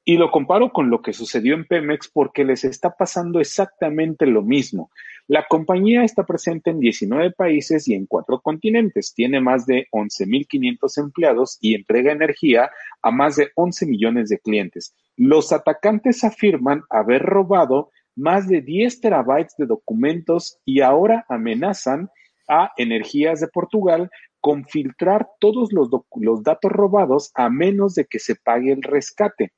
Y 0.09 0.19
lo 0.19 0.31
comparo 0.31 0.71
con 0.73 0.89
lo 0.89 1.03
que 1.03 1.13
sucedió 1.13 1.55
en 1.55 1.65
Pemex 1.65 2.09
porque 2.09 2.45
les 2.45 2.63
está 2.63 2.95
pasando 2.97 3.41
exactamente 3.41 4.25
lo 4.27 4.43
mismo. 4.43 4.91
La 5.27 5.47
compañía 5.49 6.05
está 6.05 6.25
presente 6.25 6.71
en 6.71 6.79
19 6.79 7.33
países 7.33 7.89
y 7.89 7.95
en 7.95 8.07
cuatro 8.07 8.41
continentes. 8.41 9.13
Tiene 9.13 9.41
más 9.41 9.67
de 9.67 9.89
11.500 9.91 10.99
empleados 10.99 11.59
y 11.61 11.75
entrega 11.75 12.13
energía 12.13 12.71
a 13.03 13.11
más 13.11 13.35
de 13.35 13.51
11 13.57 13.87
millones 13.87 14.29
de 14.29 14.39
clientes. 14.39 14.95
Los 15.17 15.53
atacantes 15.53 16.25
afirman 16.25 16.85
haber 16.91 17.23
robado 17.23 17.91
más 18.15 18.49
de 18.49 18.63
10 18.63 19.01
terabytes 19.01 19.55
de 19.57 19.67
documentos 19.67 20.59
y 20.65 20.81
ahora 20.81 21.27
amenazan 21.29 22.11
a 22.49 22.73
Energías 22.77 23.41
de 23.41 23.49
Portugal 23.49 24.11
con 24.41 24.65
filtrar 24.65 25.29
todos 25.41 25.73
los, 25.73 25.89
los 26.15 26.43
datos 26.43 26.71
robados 26.71 27.31
a 27.35 27.51
menos 27.51 27.95
de 27.95 28.07
que 28.07 28.19
se 28.19 28.37
pague 28.37 28.73
el 28.73 28.83
rescate. 28.83 29.53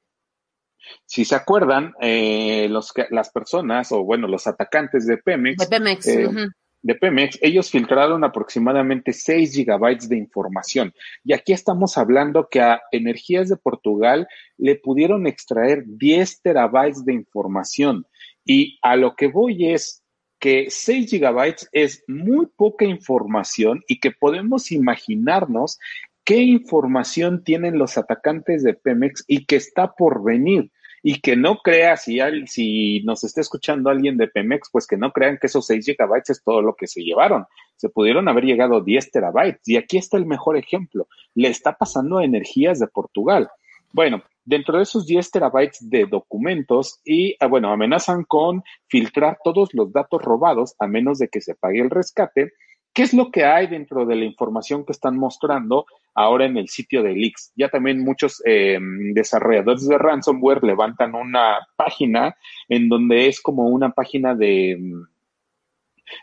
Si 1.04 1.24
se 1.24 1.34
acuerdan, 1.34 1.92
eh, 2.00 2.68
los, 2.70 2.92
las 3.10 3.30
personas, 3.30 3.92
o 3.92 4.02
bueno, 4.04 4.26
los 4.26 4.46
atacantes 4.46 5.06
de 5.06 5.18
Pemex, 5.18 5.58
de 5.58 5.66
Pemex, 5.66 6.06
eh, 6.06 6.30
de 6.82 6.94
Pemex, 6.94 7.38
ellos 7.42 7.70
filtraron 7.70 8.24
aproximadamente 8.24 9.12
6 9.12 9.52
gigabytes 9.54 10.08
de 10.08 10.16
información. 10.16 10.92
Y 11.24 11.32
aquí 11.32 11.52
estamos 11.52 11.98
hablando 11.98 12.48
que 12.50 12.60
a 12.60 12.80
Energías 12.92 13.48
de 13.48 13.56
Portugal 13.56 14.28
le 14.56 14.76
pudieron 14.76 15.26
extraer 15.26 15.84
10 15.86 16.42
terabytes 16.42 17.04
de 17.04 17.14
información. 17.14 18.06
Y 18.44 18.78
a 18.82 18.96
lo 18.96 19.14
que 19.16 19.28
voy 19.28 19.70
es 19.70 20.04
que 20.38 20.66
6 20.70 21.10
gigabytes 21.10 21.68
es 21.72 22.04
muy 22.06 22.46
poca 22.46 22.84
información 22.84 23.82
y 23.88 23.98
que 23.98 24.12
podemos 24.12 24.70
imaginarnos 24.70 25.78
qué 26.24 26.36
información 26.36 27.42
tienen 27.42 27.78
los 27.78 27.98
atacantes 27.98 28.62
de 28.62 28.74
Pemex 28.74 29.24
y 29.26 29.46
que 29.46 29.56
está 29.56 29.94
por 29.94 30.22
venir. 30.22 30.70
Y 31.02 31.20
que 31.20 31.36
no 31.36 31.58
crea, 31.58 31.96
si, 31.96 32.18
si 32.46 33.00
nos 33.04 33.24
está 33.24 33.40
escuchando 33.40 33.90
alguien 33.90 34.16
de 34.16 34.28
Pemex, 34.28 34.68
pues 34.72 34.86
que 34.86 34.96
no 34.96 35.12
crean 35.12 35.38
que 35.40 35.46
esos 35.46 35.66
6 35.66 35.84
gigabytes 35.86 36.30
es 36.30 36.42
todo 36.42 36.60
lo 36.62 36.74
que 36.74 36.86
se 36.86 37.02
llevaron. 37.02 37.46
Se 37.76 37.88
pudieron 37.88 38.28
haber 38.28 38.44
llegado 38.44 38.82
10 38.82 39.10
terabytes. 39.10 39.66
Y 39.66 39.76
aquí 39.76 39.98
está 39.98 40.16
el 40.16 40.26
mejor 40.26 40.56
ejemplo. 40.56 41.06
Le 41.34 41.48
está 41.48 41.74
pasando 41.74 42.18
a 42.18 42.24
Energías 42.24 42.78
de 42.78 42.88
Portugal. 42.88 43.48
Bueno, 43.92 44.22
dentro 44.44 44.76
de 44.76 44.82
esos 44.82 45.06
10 45.06 45.30
terabytes 45.30 45.78
de 45.88 46.06
documentos 46.06 47.00
y, 47.04 47.36
ah, 47.40 47.46
bueno, 47.46 47.72
amenazan 47.72 48.24
con 48.24 48.62
filtrar 48.88 49.38
todos 49.44 49.72
los 49.74 49.92
datos 49.92 50.20
robados 50.22 50.74
a 50.78 50.86
menos 50.86 51.18
de 51.18 51.28
que 51.28 51.40
se 51.40 51.54
pague 51.54 51.80
el 51.80 51.90
rescate 51.90 52.52
¿Qué 52.98 53.04
es 53.04 53.14
lo 53.14 53.30
que 53.30 53.44
hay 53.44 53.68
dentro 53.68 54.06
de 54.06 54.16
la 54.16 54.24
información 54.24 54.84
que 54.84 54.90
están 54.90 55.16
mostrando 55.16 55.86
ahora 56.18 56.46
en 56.46 56.56
el 56.56 56.68
sitio 56.68 57.02
de 57.02 57.14
Leaks? 57.14 57.52
Ya 57.56 57.68
también 57.68 58.00
muchos 58.00 58.42
em, 58.44 59.12
desarrolladores 59.14 59.86
de 59.86 59.98
ransomware 59.98 60.62
levantan 60.64 61.14
una 61.14 61.58
página 61.76 62.36
en 62.68 62.88
donde 62.88 63.28
es 63.28 63.40
como 63.40 63.68
una 63.68 63.90
página 63.90 64.34
de 64.34 64.72
em, 64.72 65.06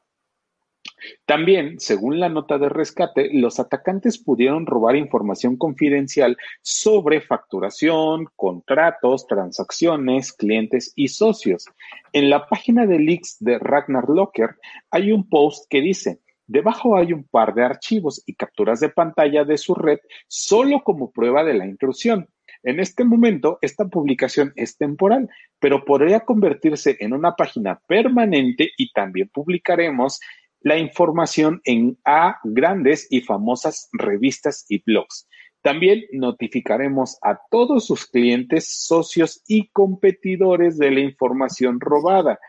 También, 1.25 1.79
según 1.79 2.19
la 2.19 2.29
nota 2.29 2.57
de 2.57 2.69
rescate, 2.69 3.29
los 3.33 3.59
atacantes 3.59 4.17
pudieron 4.17 4.65
robar 4.65 4.95
información 4.95 5.57
confidencial 5.57 6.37
sobre 6.61 7.21
facturación, 7.21 8.27
contratos, 8.35 9.27
transacciones, 9.27 10.33
clientes 10.33 10.93
y 10.95 11.07
socios. 11.07 11.65
En 12.13 12.29
la 12.29 12.47
página 12.47 12.85
de 12.85 12.99
leaks 12.99 13.37
de 13.39 13.59
Ragnar 13.59 14.09
Locker 14.09 14.57
hay 14.89 15.11
un 15.11 15.27
post 15.27 15.65
que 15.69 15.81
dice, 15.81 16.19
Debajo 16.51 16.97
hay 16.97 17.13
un 17.13 17.23
par 17.23 17.53
de 17.53 17.63
archivos 17.63 18.21
y 18.25 18.33
capturas 18.33 18.81
de 18.81 18.89
pantalla 18.89 19.45
de 19.45 19.57
su 19.57 19.73
red 19.73 19.99
solo 20.27 20.83
como 20.83 21.11
prueba 21.11 21.45
de 21.45 21.53
la 21.53 21.65
intrusión. 21.65 22.27
En 22.63 22.81
este 22.81 23.05
momento, 23.05 23.57
esta 23.61 23.85
publicación 23.85 24.51
es 24.57 24.75
temporal, 24.75 25.29
pero 25.59 25.85
podría 25.85 26.19
convertirse 26.19 26.97
en 26.99 27.13
una 27.13 27.37
página 27.37 27.79
permanente 27.87 28.69
y 28.77 28.91
también 28.91 29.29
publicaremos 29.33 30.19
la 30.61 30.77
información 30.77 31.61
en 31.65 31.97
grandes 32.43 33.07
y 33.09 33.21
famosas 33.21 33.89
revistas 33.93 34.65
y 34.69 34.83
blogs. 34.83 35.27
También 35.61 36.05
notificaremos 36.11 37.19
a 37.21 37.39
todos 37.51 37.85
sus 37.85 38.07
clientes, 38.07 38.85
socios 38.85 39.43
y 39.47 39.69
competidores 39.69 40.77
de 40.77 40.91
la 40.91 41.01
información 41.01 41.79
robada. 41.79 42.39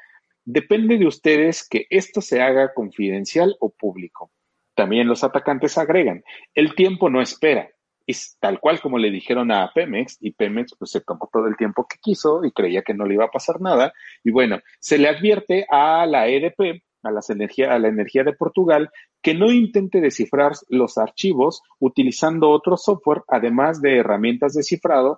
Depende 0.44 0.96
de 0.96 1.06
ustedes 1.06 1.66
que 1.68 1.86
esto 1.90 2.22
se 2.22 2.40
haga 2.40 2.72
confidencial 2.72 3.56
o 3.60 3.70
público. 3.70 4.30
También 4.74 5.08
los 5.08 5.24
atacantes 5.24 5.76
agregan, 5.76 6.24
el 6.54 6.74
tiempo 6.74 7.10
no 7.10 7.20
espera. 7.20 7.68
Y 8.04 8.14
tal 8.40 8.58
cual 8.58 8.80
como 8.80 8.98
le 8.98 9.10
dijeron 9.10 9.52
a 9.52 9.70
Pemex, 9.72 10.18
y 10.20 10.32
Pemex 10.32 10.74
pues 10.76 10.90
se 10.90 11.02
tomó 11.02 11.28
todo 11.32 11.46
el 11.46 11.56
tiempo 11.56 11.86
que 11.88 11.98
quiso 12.02 12.44
y 12.44 12.50
creía 12.50 12.82
que 12.82 12.94
no 12.94 13.04
le 13.04 13.14
iba 13.14 13.26
a 13.26 13.30
pasar 13.30 13.60
nada. 13.60 13.92
Y 14.24 14.32
bueno, 14.32 14.58
se 14.80 14.98
le 14.98 15.08
advierte 15.08 15.66
a 15.70 16.04
la 16.06 16.26
EDP 16.26 16.82
a, 17.02 17.10
las 17.10 17.30
energía, 17.30 17.72
a 17.72 17.78
la 17.78 17.88
energía 17.88 18.24
de 18.24 18.32
Portugal 18.32 18.90
que 19.22 19.34
no 19.34 19.52
intente 19.52 20.00
descifrar 20.00 20.52
los 20.68 20.98
archivos 20.98 21.62
utilizando 21.78 22.50
otro 22.50 22.76
software, 22.76 23.22
además 23.28 23.80
de 23.80 23.98
herramientas 23.98 24.54
de 24.54 24.64
cifrado, 24.64 25.16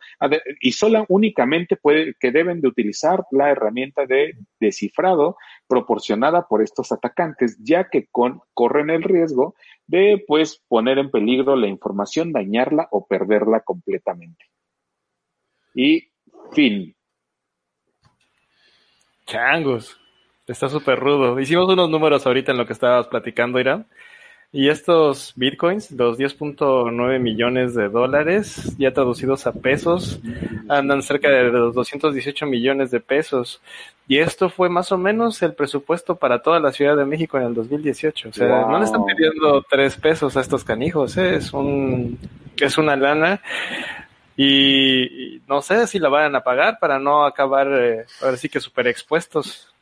y 0.61 0.73
solo 0.73 1.07
únicamente 1.09 1.77
puede, 1.77 2.15
que 2.21 2.31
deben 2.31 2.61
de 2.61 2.69
utilizar 2.69 3.25
la 3.31 3.51
herramienta 3.51 4.05
de 4.05 4.35
descifrado 4.61 5.37
proporcionada 5.67 6.47
por 6.47 6.63
estos 6.63 6.93
atacantes, 6.93 7.57
ya 7.63 7.89
que 7.89 8.07
con, 8.11 8.43
corren 8.53 8.91
el 8.91 9.03
riesgo 9.03 9.55
de 9.87 10.23
pues 10.27 10.63
poner 10.69 10.99
en 10.99 11.11
peligro 11.11 11.57
la 11.57 11.67
información, 11.67 12.33
dañarla 12.33 12.89
o 12.91 13.07
perderla 13.07 13.61
completamente. 13.61 14.45
y 15.75 16.09
fin. 16.53 16.95
Changos. 19.27 20.04
Está 20.47 20.69
súper 20.69 20.99
rudo. 20.99 21.41
Hicimos 21.41 21.73
unos 21.73 21.89
números 21.89 22.27
ahorita 22.27 22.53
en 22.53 22.59
lo 22.59 22.67
que 22.67 22.75
estabas 22.75 23.07
platicando, 23.07 23.59
Irán. 23.59 23.87
Y 24.53 24.69
estos 24.69 25.33
bitcoins, 25.35 25.91
los 25.91 26.17
10.9 26.17 27.19
millones 27.19 27.75
de 27.75 27.89
dólares, 27.89 28.77
ya 28.79 28.93
traducidos 28.93 29.49
a 29.49 29.53
pesos, 29.53 30.21
andan 30.69 31.03
cerca 31.03 31.29
de 31.29 31.51
los 31.51 31.75
218 31.75 32.47
millones 32.47 32.93
de 32.93 33.01
pesos. 33.01 33.61
Y 34.07 34.19
esto 34.19 34.51
fue 34.51 34.69
más 34.69 34.93
o 34.93 34.99
menos 34.99 35.43
el 35.43 35.55
presupuesto 35.55 36.15
para 36.15 36.41
toda 36.41 36.61
la 36.61 36.71
Ciudad 36.71 36.97
de 36.97 37.05
México 37.05 37.37
en 37.37 37.45
el 37.45 37.55
2018. 37.55 38.29
O 38.29 38.33
sea, 38.33 38.67
no 38.67 38.79
le 38.79 38.85
están 38.85 39.05
pidiendo 39.05 39.65
tres 39.69 39.97
pesos 39.97 40.37
a 40.37 40.41
estos 40.43 40.63
canijos, 40.63 41.17
¿eh? 41.17 41.35
es 41.35 41.53
un, 41.53 42.17
es 42.57 42.79
una 42.79 42.95
lana. 42.95 43.41
Y, 44.37 45.41
no 45.49 45.63
sé 45.63 45.89
si 45.89 45.99
la 45.99 46.09
van 46.09 46.37
a 46.37 46.45
pagar 46.45 46.79
para 46.79 47.01
no 47.01 47.25
acabar, 47.25 47.67
eh, 47.73 48.05
ahora 48.23 48.37
sí 48.37 48.49
que 48.49 48.61
súper 48.61 48.87
expuestos 48.87 49.74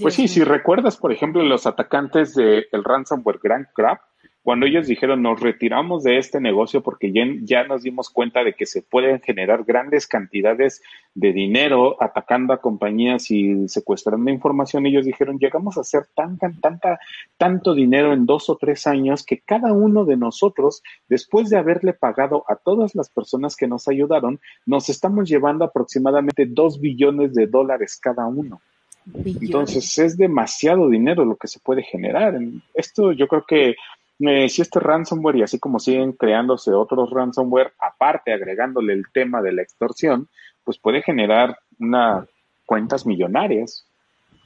pues 0.00 0.14
sí, 0.14 0.28
si 0.28 0.42
recuerdas, 0.42 0.96
por 0.96 1.12
ejemplo, 1.12 1.42
los 1.42 1.66
atacantes 1.66 2.34
del 2.34 2.84
ransomware 2.84 3.40
Grand 3.42 3.66
Crab, 3.74 3.98
cuando 4.42 4.64
ellos 4.64 4.86
dijeron 4.86 5.22
nos 5.22 5.40
retiramos 5.40 6.02
de 6.02 6.16
este 6.16 6.40
negocio 6.40 6.82
porque 6.82 7.12
ya, 7.12 7.24
ya, 7.42 7.64
nos 7.64 7.82
dimos 7.82 8.08
cuenta 8.08 8.42
de 8.42 8.54
que 8.54 8.64
se 8.64 8.80
pueden 8.80 9.20
generar 9.20 9.64
grandes 9.64 10.06
cantidades 10.06 10.82
de 11.14 11.32
dinero 11.32 12.02
atacando 12.02 12.54
a 12.54 12.60
compañías 12.60 13.30
y 13.30 13.68
secuestrando 13.68 14.30
información, 14.30 14.86
ellos 14.86 15.04
dijeron 15.04 15.38
llegamos 15.38 15.76
a 15.76 15.82
hacer 15.82 16.06
tan, 16.14 16.38
tan, 16.38 16.58
tanta, 16.58 16.98
tanto 17.36 17.74
dinero 17.74 18.14
en 18.14 18.24
dos 18.24 18.48
o 18.48 18.56
tres 18.56 18.86
años 18.86 19.24
que 19.24 19.40
cada 19.40 19.74
uno 19.74 20.06
de 20.06 20.16
nosotros, 20.16 20.82
después 21.08 21.50
de 21.50 21.58
haberle 21.58 21.92
pagado 21.92 22.44
a 22.48 22.56
todas 22.56 22.94
las 22.94 23.10
personas 23.10 23.56
que 23.56 23.68
nos 23.68 23.88
ayudaron, 23.88 24.40
nos 24.64 24.88
estamos 24.88 25.28
llevando 25.28 25.66
aproximadamente 25.66 26.46
dos 26.46 26.80
billones 26.80 27.34
de 27.34 27.46
dólares 27.46 27.98
cada 28.02 28.26
uno. 28.26 28.60
Entonces 29.06 29.98
es 29.98 30.16
demasiado 30.16 30.88
dinero 30.88 31.24
lo 31.24 31.36
que 31.36 31.48
se 31.48 31.60
puede 31.60 31.82
generar. 31.82 32.38
Esto 32.74 33.12
yo 33.12 33.26
creo 33.28 33.44
que 33.46 33.76
eh, 34.20 34.48
si 34.48 34.62
este 34.62 34.80
ransomware 34.80 35.36
y 35.36 35.42
así 35.42 35.58
como 35.58 35.78
siguen 35.78 36.12
creándose 36.12 36.72
otros 36.72 37.10
ransomware, 37.10 37.72
aparte 37.78 38.32
agregándole 38.32 38.92
el 38.92 39.04
tema 39.12 39.40
de 39.40 39.52
la 39.52 39.62
extorsión, 39.62 40.28
pues 40.64 40.78
puede 40.78 41.02
generar 41.02 41.58
unas 41.78 42.28
cuentas 42.66 43.06
millonarias. 43.06 43.86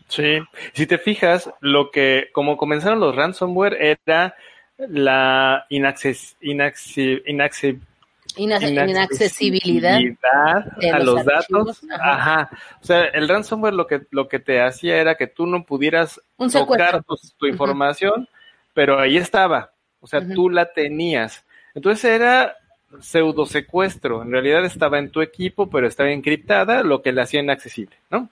Sí, 0.09 0.39
si 0.74 0.86
te 0.86 0.98
fijas, 0.98 1.51
lo 1.60 1.90
que, 1.90 2.28
como 2.32 2.56
comenzaron 2.56 3.01
los 3.01 3.16
ransomware, 3.16 3.76
era 3.81 4.35
la 4.76 5.66
inaccesibilidad 8.36 10.01
inaccesibilidad 10.01 10.01
a 10.92 10.98
los, 10.98 11.24
datos. 11.24 11.80
Ajá. 11.90 12.51
O 12.82 12.84
sea, 12.84 13.05
el 13.05 13.28
ransomware 13.28 13.74
lo 13.74 13.86
que, 13.86 14.02
lo 14.10 14.28
que 14.28 14.38
te 14.38 14.62
hacía 14.62 14.96
era 14.96 15.14
que 15.14 15.26
tú 15.26 15.46
no 15.46 15.64
pudieras 15.64 16.20
tocar 16.52 17.02
tu, 17.38 17.46
información, 17.46 18.28
pero 18.72 18.98
ahí 18.98 19.16
estaba. 19.16 19.72
O 20.01 20.06
sea, 20.06 20.20
tú 20.34 20.51
la 20.51 20.72
tenías. 20.72 21.44
Entonces 21.74 22.05
era 22.05 22.56
pseudo 23.01 23.46
secuestro. 23.46 24.22
En 24.22 24.32
realidad 24.32 24.64
estaba 24.64 24.98
en 24.98 25.10
tu 25.10 25.20
equipo, 25.20 25.70
pero 25.70 25.86
estaba 25.86 26.10
encriptada, 26.10 26.82
lo 26.82 27.02
que 27.02 27.12
la 27.12 27.22
hacía 27.22 27.40
inaccesible, 27.40 27.96
¿no? 28.10 28.28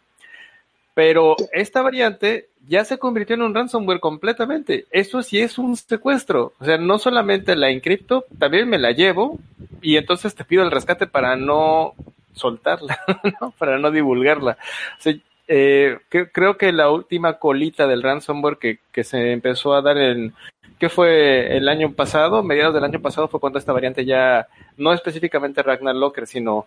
Pero 0.94 1.36
esta 1.52 1.82
variante 1.82 2.48
ya 2.68 2.84
se 2.84 2.98
convirtió 2.98 3.34
en 3.34 3.42
un 3.42 3.54
ransomware 3.54 4.00
completamente. 4.00 4.86
Eso 4.90 5.22
sí 5.22 5.40
es 5.40 5.58
un 5.58 5.76
secuestro. 5.76 6.52
O 6.58 6.64
sea, 6.64 6.78
no 6.78 6.98
solamente 6.98 7.56
la 7.56 7.70
encripto, 7.70 8.26
también 8.38 8.68
me 8.68 8.78
la 8.78 8.92
llevo 8.92 9.38
y 9.80 9.96
entonces 9.96 10.34
te 10.34 10.44
pido 10.44 10.62
el 10.62 10.70
rescate 10.70 11.06
para 11.06 11.36
no 11.36 11.94
soltarla, 12.34 13.00
¿no? 13.40 13.52
para 13.58 13.78
no 13.78 13.90
divulgarla. 13.90 14.58
O 14.98 15.02
sea, 15.02 15.14
eh, 15.48 15.98
creo 16.08 16.56
que 16.56 16.72
la 16.72 16.90
última 16.90 17.38
colita 17.38 17.86
del 17.86 18.02
ransomware 18.02 18.58
que, 18.58 18.78
que 18.92 19.04
se 19.04 19.32
empezó 19.32 19.74
a 19.74 19.82
dar 19.82 19.98
en, 19.98 20.34
¿qué 20.78 20.88
fue 20.88 21.56
el 21.56 21.68
año 21.68 21.92
pasado? 21.92 22.42
Mediados 22.42 22.74
del 22.74 22.84
año 22.84 23.00
pasado 23.00 23.28
fue 23.28 23.40
cuando 23.40 23.58
esta 23.58 23.72
variante 23.72 24.04
ya, 24.04 24.48
no 24.76 24.92
específicamente 24.92 25.62
Ragnar 25.62 25.94
Locker, 25.94 26.26
sino 26.26 26.66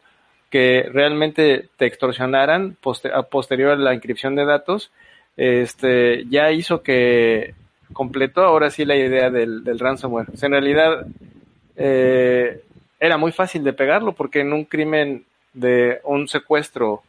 que 0.50 0.88
realmente 0.92 1.70
te 1.78 1.86
extorsionaran 1.86 2.78
a 3.14 3.24
posterior 3.24 3.72
a 3.72 3.76
la 3.76 3.94
inscripción 3.94 4.36
de 4.36 4.46
datos, 4.46 4.92
este, 5.38 6.26
ya 6.30 6.52
hizo 6.52 6.82
que 6.82 7.54
completó 7.94 8.44
ahora 8.44 8.70
sí 8.70 8.86
la 8.86 8.96
idea 8.96 9.30
del, 9.30 9.64
ransomware. 9.80 10.28
en 10.42 10.52
realidad 10.52 11.06
eh, 11.76 12.62
era 13.00 13.18
muy 13.18 13.32
fácil 13.32 13.64
de 13.64 13.74
pegarlo 13.74 14.14
porque 14.14 14.42
en 14.42 14.54
un 14.54 14.66
crimen 14.66 15.26
de 15.54 16.00
un 16.04 16.28
secuestro 16.28 17.04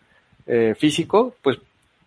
eh, 0.46 0.74
físico, 0.76 1.34
pues 1.42 1.58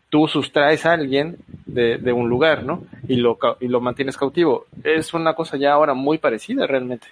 tú 0.10 0.27
sustraes 0.27 0.85
a 0.85 0.93
alguien 0.93 1.38
de, 1.65 1.97
de, 1.97 2.11
un 2.11 2.30
lugar, 2.30 2.64
¿no? 2.64 2.84
Y 3.07 3.18
lo, 3.18 3.38
y 3.60 3.68
lo 3.68 3.80
mantienes 3.80 4.18
cautivo. 4.18 4.65
Es 4.84 5.14
una 5.14 5.34
cosa 5.34 5.57
ya 5.57 5.73
ahora 5.73 5.93
muy 5.93 6.18
parecida 6.18 6.65
realmente. 6.65 7.07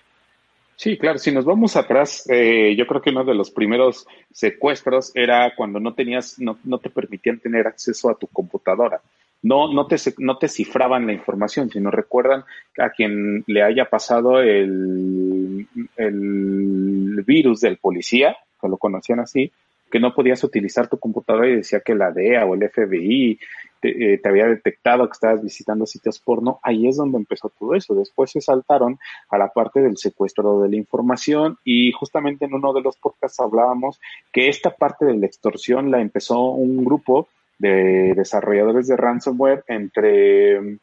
Sí, 0.77 0.95
claro, 0.95 1.17
si 1.17 1.31
nos 1.31 1.43
vamos 1.43 1.75
atrás, 1.75 2.23
eh, 2.29 2.75
yo 2.77 2.85
creo 2.85 3.01
que 3.01 3.09
uno 3.09 3.25
de 3.25 3.33
los 3.33 3.49
primeros 3.49 4.05
secuestros 4.31 5.11
era 5.15 5.55
cuando 5.55 5.79
no 5.79 5.95
tenías, 5.95 6.37
no, 6.37 6.59
no 6.63 6.77
te 6.77 6.91
permitían 6.91 7.39
tener 7.39 7.65
acceso 7.65 8.11
a 8.11 8.15
tu 8.15 8.27
computadora. 8.27 9.01
No, 9.41 9.73
no, 9.73 9.87
te, 9.87 9.95
no 10.19 10.37
te 10.37 10.47
cifraban 10.47 11.07
la 11.07 11.13
información, 11.13 11.71
sino 11.71 11.89
recuerdan 11.89 12.43
a 12.77 12.91
quien 12.91 13.43
le 13.47 13.63
haya 13.63 13.85
pasado 13.85 14.39
el, 14.39 15.67
el 15.95 17.23
virus 17.25 17.61
del 17.61 17.77
policía, 17.77 18.37
que 18.61 18.67
lo 18.67 18.77
conocían 18.77 19.19
así, 19.19 19.51
que 19.91 19.99
no 19.99 20.13
podías 20.13 20.43
utilizar 20.43 20.87
tu 20.87 20.99
computadora 20.99 21.49
y 21.49 21.55
decía 21.55 21.79
que 21.79 21.95
la 21.95 22.11
DEA 22.11 22.45
o 22.45 22.53
el 22.53 22.69
FBI 22.69 23.39
eh, 23.81 24.19
te, 24.21 24.29
había 24.29 24.47
detectado 24.47 25.07
que 25.07 25.13
estabas 25.13 25.43
visitando 25.43 25.85
sitios 25.85 26.19
porno, 26.19 26.59
ahí 26.63 26.87
es 26.87 26.97
donde 26.97 27.17
empezó 27.17 27.49
todo 27.49 27.75
eso. 27.75 27.95
Después 27.95 28.31
se 28.31 28.41
saltaron 28.41 28.99
a 29.29 29.37
la 29.37 29.49
parte 29.49 29.81
del 29.81 29.97
secuestro 29.97 30.61
de 30.61 30.69
la 30.69 30.75
información 30.75 31.57
y 31.63 31.91
justamente 31.91 32.45
en 32.45 32.53
uno 32.53 32.73
de 32.73 32.81
los 32.81 32.97
podcasts 32.97 33.39
hablábamos 33.39 33.99
que 34.31 34.49
esta 34.49 34.71
parte 34.71 35.05
de 35.05 35.17
la 35.17 35.25
extorsión 35.25 35.91
la 35.91 36.01
empezó 36.01 36.41
un 36.51 36.83
grupo 36.83 37.27
de 37.59 38.13
desarrolladores 38.15 38.87
de 38.87 38.97
ransomware 38.97 39.63
entre 39.67 40.61
mm, 40.61 40.79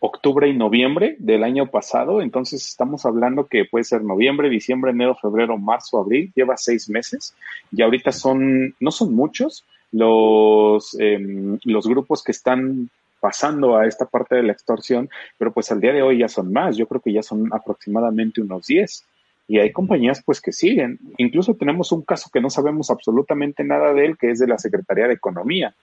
octubre 0.00 0.48
y 0.48 0.56
noviembre 0.56 1.16
del 1.18 1.44
año 1.44 1.70
pasado. 1.70 2.20
Entonces 2.20 2.66
estamos 2.66 3.06
hablando 3.06 3.46
que 3.46 3.64
puede 3.64 3.84
ser 3.84 4.02
noviembre, 4.02 4.50
diciembre, 4.50 4.90
enero, 4.90 5.16
febrero, 5.20 5.56
marzo, 5.56 5.98
abril, 5.98 6.32
lleva 6.34 6.56
seis 6.56 6.88
meses 6.88 7.34
y 7.72 7.82
ahorita 7.82 8.12
son, 8.12 8.74
no 8.80 8.90
son 8.90 9.14
muchos, 9.14 9.64
los, 9.94 10.96
em, 10.98 11.58
los 11.64 11.86
grupos 11.86 12.24
que 12.24 12.32
están 12.32 12.90
pasando 13.20 13.76
a 13.76 13.86
esta 13.86 14.06
parte 14.06 14.34
de 14.34 14.42
la 14.42 14.52
extorsión, 14.52 15.08
pero 15.38 15.52
pues 15.52 15.70
al 15.70 15.80
día 15.80 15.92
de 15.92 16.02
hoy 16.02 16.18
ya 16.18 16.28
son 16.28 16.52
más, 16.52 16.76
yo 16.76 16.86
creo 16.86 17.00
que 17.00 17.12
ya 17.12 17.22
son 17.22 17.48
aproximadamente 17.52 18.40
unos 18.40 18.66
10. 18.66 19.04
Y 19.46 19.58
hay 19.58 19.72
compañías 19.72 20.22
pues 20.24 20.40
que 20.40 20.52
siguen. 20.52 20.98
Incluso 21.18 21.54
tenemos 21.54 21.92
un 21.92 22.02
caso 22.02 22.30
que 22.32 22.40
no 22.40 22.50
sabemos 22.50 22.90
absolutamente 22.90 23.62
nada 23.62 23.92
de 23.92 24.06
él, 24.06 24.16
que 24.18 24.30
es 24.30 24.38
de 24.38 24.48
la 24.48 24.58
Secretaría 24.58 25.06
de 25.06 25.14
Economía. 25.14 25.74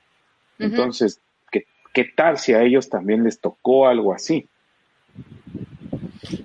Entonces, 0.59 1.21
¿qué, 1.51 1.65
¿qué 1.93 2.05
tal 2.15 2.37
si 2.37 2.53
a 2.53 2.63
ellos 2.63 2.89
también 2.89 3.23
les 3.23 3.39
tocó 3.39 3.87
algo 3.87 4.13
así? 4.13 4.47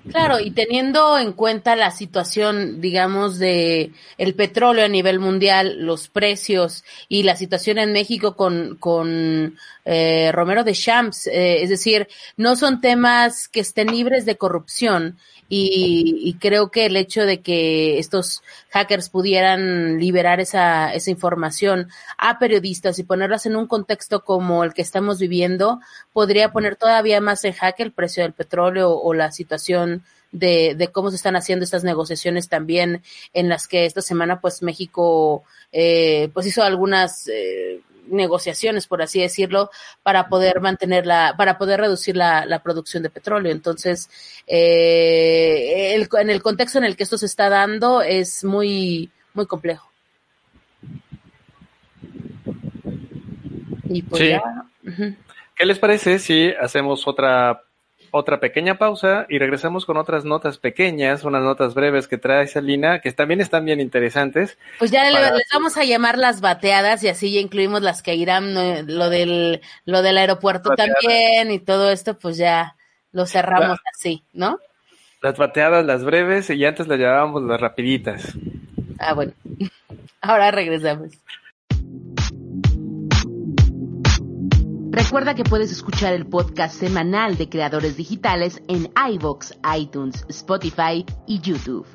Claro, 0.09 0.39
y 0.39 0.51
teniendo 0.51 1.19
en 1.19 1.33
cuenta 1.33 1.75
la 1.75 1.91
situación, 1.91 2.81
digamos, 2.81 3.37
de 3.37 3.91
el 4.17 4.33
petróleo 4.33 4.85
a 4.85 4.87
nivel 4.87 5.19
mundial, 5.19 5.85
los 5.85 6.07
precios 6.07 6.83
y 7.07 7.23
la 7.23 7.35
situación 7.35 7.77
en 7.77 7.93
México 7.93 8.35
con, 8.35 8.77
con 8.79 9.55
eh, 9.85 10.31
Romero 10.33 10.63
de 10.63 10.73
Champs, 10.73 11.27
eh, 11.27 11.61
es 11.61 11.69
decir, 11.69 12.07
no 12.37 12.55
son 12.55 12.81
temas 12.81 13.47
que 13.47 13.59
estén 13.59 13.91
libres 13.91 14.25
de 14.25 14.37
corrupción 14.37 15.17
y, 15.49 16.35
creo 16.39 16.71
que 16.71 16.85
el 16.85 16.97
hecho 16.97 17.25
de 17.25 17.41
que 17.41 17.99
estos 17.99 18.43
hackers 18.71 19.09
pudieran 19.09 19.97
liberar 19.97 20.41
esa, 20.41 20.93
esa 20.93 21.09
información 21.09 21.87
a 22.17 22.37
periodistas 22.37 22.99
y 22.99 23.03
ponerlas 23.03 23.45
en 23.45 23.55
un 23.55 23.65
contexto 23.65 24.25
como 24.25 24.63
el 24.65 24.73
que 24.73 24.81
estamos 24.81 25.19
viviendo 25.19 25.79
podría 26.11 26.51
poner 26.51 26.75
todavía 26.75 27.21
más 27.21 27.45
en 27.45 27.53
jaque 27.53 27.83
el 27.83 27.93
precio 27.93 28.23
del 28.23 28.33
petróleo 28.33 28.91
o 28.91 29.13
la 29.13 29.31
situación 29.31 29.66
de, 30.31 30.75
de 30.75 30.87
cómo 30.89 31.09
se 31.09 31.15
están 31.15 31.35
haciendo 31.35 31.63
estas 31.63 31.83
negociaciones 31.83 32.49
también 32.49 33.01
en 33.33 33.49
las 33.49 33.67
que 33.67 33.85
esta 33.85 34.01
semana 34.01 34.41
pues 34.41 34.61
México 34.61 35.43
eh, 35.71 36.29
pues 36.33 36.45
hizo 36.47 36.63
algunas 36.63 37.27
eh, 37.27 37.81
negociaciones, 38.09 38.87
por 38.87 39.01
así 39.01 39.21
decirlo, 39.21 39.69
para 40.03 40.29
poder 40.29 40.61
mantenerla, 40.61 41.35
para 41.37 41.57
poder 41.57 41.81
reducir 41.81 42.15
la, 42.15 42.45
la 42.45 42.63
producción 42.63 43.03
de 43.03 43.09
petróleo. 43.09 43.51
Entonces, 43.51 44.09
eh, 44.47 45.93
el, 45.95 46.07
en 46.19 46.29
el 46.29 46.41
contexto 46.41 46.77
en 46.77 46.85
el 46.85 46.95
que 46.95 47.03
esto 47.03 47.17
se 47.17 47.25
está 47.25 47.49
dando 47.49 48.01
es 48.01 48.43
muy, 48.43 49.11
muy 49.33 49.45
complejo. 49.45 49.91
Y 53.89 54.01
pues 54.01 54.39
¿Qué 55.55 55.65
les 55.65 55.79
parece 55.79 56.19
si 56.19 56.51
hacemos 56.51 57.07
otra 57.07 57.63
otra 58.11 58.39
pequeña 58.39 58.77
pausa 58.77 59.25
y 59.29 59.37
regresamos 59.39 59.85
con 59.85 59.97
otras 59.97 60.25
notas 60.25 60.57
pequeñas, 60.57 61.23
unas 61.23 61.43
notas 61.43 61.73
breves 61.73 62.07
que 62.07 62.17
trae 62.17 62.47
Salina, 62.47 62.99
que 63.01 63.11
también 63.11 63.41
están 63.41 63.65
bien 63.65 63.79
interesantes. 63.81 64.57
Pues 64.79 64.91
ya 64.91 65.09
le- 65.09 65.19
les 65.31 65.47
vamos 65.53 65.77
a 65.77 65.83
llamar 65.83 66.17
las 66.17 66.41
bateadas 66.41 67.03
y 67.03 67.07
así 67.09 67.33
ya 67.33 67.39
incluimos 67.41 67.81
las 67.81 68.01
que 68.01 68.15
irán, 68.15 68.53
lo 68.87 69.09
del, 69.09 69.61
lo 69.85 70.01
del 70.01 70.17
aeropuerto 70.17 70.69
Bateadas. 70.69 70.95
también 71.01 71.51
y 71.51 71.59
todo 71.59 71.91
esto, 71.91 72.17
pues 72.17 72.37
ya 72.37 72.75
lo 73.11 73.25
cerramos 73.25 73.79
así, 73.93 74.23
¿no? 74.33 74.59
Las 75.21 75.37
bateadas, 75.37 75.85
las 75.85 76.03
breves, 76.03 76.49
y 76.51 76.63
antes 76.63 76.87
las 76.87 76.99
llamábamos 76.99 77.41
las 77.43 77.59
rapiditas. 77.59 78.33
Ah, 78.99 79.13
bueno. 79.13 79.33
Ahora 80.21 80.51
regresamos. 80.51 81.09
Recuerda 84.97 85.35
que 85.35 85.43
puedes 85.43 85.71
escuchar 85.71 86.13
el 86.13 86.25
podcast 86.25 86.73
semanal 86.73 87.37
de 87.37 87.47
creadores 87.49 87.97
digitales 87.97 88.63
en 88.67 88.91
iVoox, 89.11 89.51
iTunes, 89.77 90.25
Spotify 90.27 91.05
y 91.27 91.39
YouTube. 91.39 91.85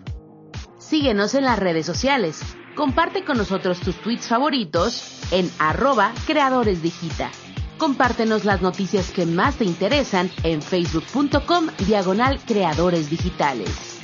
Síguenos 0.78 1.34
en 1.34 1.42
las 1.42 1.58
redes 1.58 1.84
sociales. 1.84 2.40
Comparte 2.76 3.24
con 3.24 3.38
nosotros 3.38 3.80
tus 3.80 3.96
tweets 3.96 4.28
favoritos 4.28 5.20
en 5.32 5.50
arroba 5.58 6.12
creadoresdigita. 6.28 7.32
Compártenos 7.76 8.44
las 8.44 8.62
noticias 8.62 9.10
que 9.10 9.26
más 9.26 9.56
te 9.56 9.64
interesan 9.64 10.30
en 10.44 10.62
facebook.com 10.62 11.70
diagonal 11.84 12.38
creadores 12.46 13.10
digitales. 13.10 13.98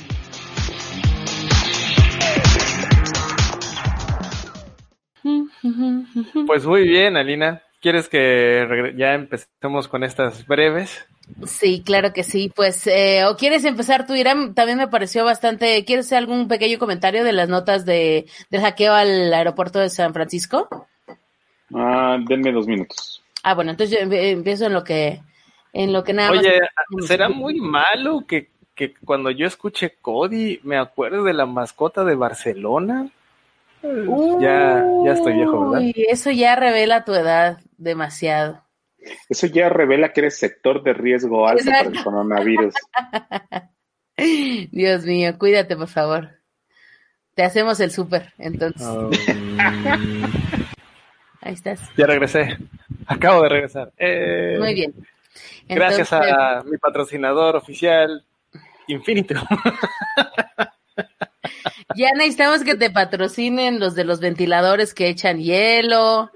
Pues 6.45 6.65
muy 6.65 6.85
bien, 6.85 7.15
Alina. 7.15 7.63
¿Quieres 7.81 8.09
que 8.09 8.93
ya 8.97 9.13
empecemos 9.13 9.87
con 9.87 10.03
estas 10.03 10.45
breves? 10.45 11.07
Sí, 11.45 11.81
claro 11.85 12.11
que 12.11 12.23
sí. 12.23 12.51
Pues, 12.53 12.87
eh, 12.87 13.25
¿o 13.25 13.37
quieres 13.37 13.63
empezar 13.63 14.05
tú, 14.05 14.15
Irán? 14.15 14.53
También 14.53 14.77
me 14.77 14.87
pareció 14.87 15.23
bastante. 15.23 15.85
¿Quieres 15.85 16.07
hacer 16.07 16.17
algún 16.17 16.47
pequeño 16.47 16.77
comentario 16.77 17.23
de 17.23 17.31
las 17.31 17.47
notas 17.47 17.85
de, 17.85 18.25
del 18.49 18.61
hackeo 18.61 18.93
al 18.93 19.33
aeropuerto 19.33 19.79
de 19.79 19.89
San 19.89 20.13
Francisco? 20.13 20.67
Ah, 21.73 22.17
denme 22.27 22.51
dos 22.51 22.67
minutos. 22.67 23.23
Ah, 23.43 23.53
bueno, 23.53 23.71
entonces 23.71 23.97
yo 23.97 24.05
empiezo 24.11 24.65
en 24.65 24.73
lo 24.73 24.83
que, 24.83 25.21
en 25.71 25.93
lo 25.93 26.03
que 26.03 26.13
nada 26.13 26.31
más. 26.31 26.39
Oye, 26.39 26.59
¿será 27.05 27.29
muy 27.29 27.61
malo 27.61 28.25
que, 28.27 28.49
que 28.75 28.93
cuando 29.05 29.31
yo 29.31 29.47
escuche 29.47 29.95
Cody 30.01 30.59
me 30.63 30.77
acuerdo 30.77 31.23
de 31.23 31.33
la 31.33 31.45
mascota 31.45 32.03
de 32.03 32.15
Barcelona? 32.15 33.09
Ya, 33.81 34.85
ya 35.05 35.13
estoy 35.13 35.33
viejo, 35.33 35.69
¿verdad? 35.69 35.85
Uy, 35.85 35.93
eso 36.09 36.31
ya 36.31 36.55
revela 36.55 37.05
tu 37.05 37.13
edad 37.13 37.59
demasiado. 37.77 38.63
Eso 39.29 39.47
ya 39.47 39.69
revela 39.69 40.11
que 40.11 40.21
eres 40.21 40.37
sector 40.37 40.83
de 40.83 40.93
riesgo 40.93 41.47
alto 41.47 41.63
para 41.65 41.81
el 41.81 41.87
Exacto. 41.87 42.09
coronavirus. 42.11 42.73
Dios 44.71 45.05
mío, 45.05 45.37
cuídate, 45.37 45.77
por 45.77 45.87
favor. 45.87 46.29
Te 47.35 47.43
hacemos 47.43 47.79
el 47.79 47.91
súper, 47.91 48.33
entonces. 48.37 48.85
Oh. 48.85 49.09
Ahí 51.41 51.53
estás. 51.53 51.79
Ya 51.95 52.05
regresé. 52.05 52.57
Acabo 53.07 53.43
de 53.43 53.49
regresar. 53.49 53.93
Eh, 53.97 54.57
Muy 54.59 54.73
bien. 54.73 54.93
Gracias 55.69 56.11
a 56.11 56.63
mi 56.65 56.77
patrocinador 56.77 57.55
oficial, 57.55 58.25
Infinito. 58.87 59.35
Ya 61.95 62.11
necesitamos 62.15 62.63
que 62.63 62.75
te 62.75 62.89
patrocinen 62.89 63.79
los 63.79 63.95
de 63.95 64.03
los 64.03 64.19
ventiladores 64.19 64.93
que 64.93 65.07
echan 65.07 65.39
hielo, 65.39 66.31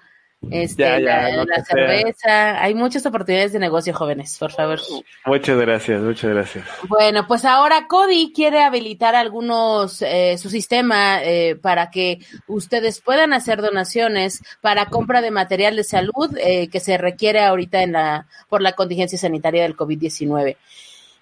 este, 0.52 0.84
Ya, 0.84 1.00
ya, 1.00 1.46
la, 1.46 1.64
cerveza. 1.64 2.62
Hay 2.62 2.76
muchas 2.76 3.06
oportunidades 3.06 3.54
de 3.54 3.60
negocio, 3.60 3.94
jóvenes, 3.94 4.38
por 4.38 4.52
favor. 4.52 4.80
Muchas 5.26 5.58
gracias, 5.58 6.02
muchas 6.02 6.32
gracias. 6.32 6.66
Bueno, 6.88 7.26
pues 7.28 7.46
ahora 7.46 7.88
Cody 7.88 8.34
quiere 8.34 8.62
habilitar 8.62 9.16
algunos, 9.16 10.02
eh, 10.02 10.38
su 10.38 10.50
sistema 10.50 11.24
eh, 11.24 11.56
para 11.56 11.92
que 11.92 12.20
ustedes 12.48 13.00
puedan 13.00 13.34
hacer 13.34 13.62
donaciones 13.62 14.44
para 14.62 14.88
compra 14.88 15.22
de 15.22 15.32
material 15.32 15.76
de 15.76 15.84
salud 15.84 16.38
eh, 16.38 16.68
que 16.70 16.80
se 16.80 16.98
requiere 16.98 17.42
ahorita 17.42 17.82
en 17.82 17.94
la, 17.94 18.28
por 18.50 18.62
la 18.62 18.74
contingencia 18.74 19.18
sanitaria 19.18 19.64
del 19.64 19.78
COVID-19. 19.78 20.58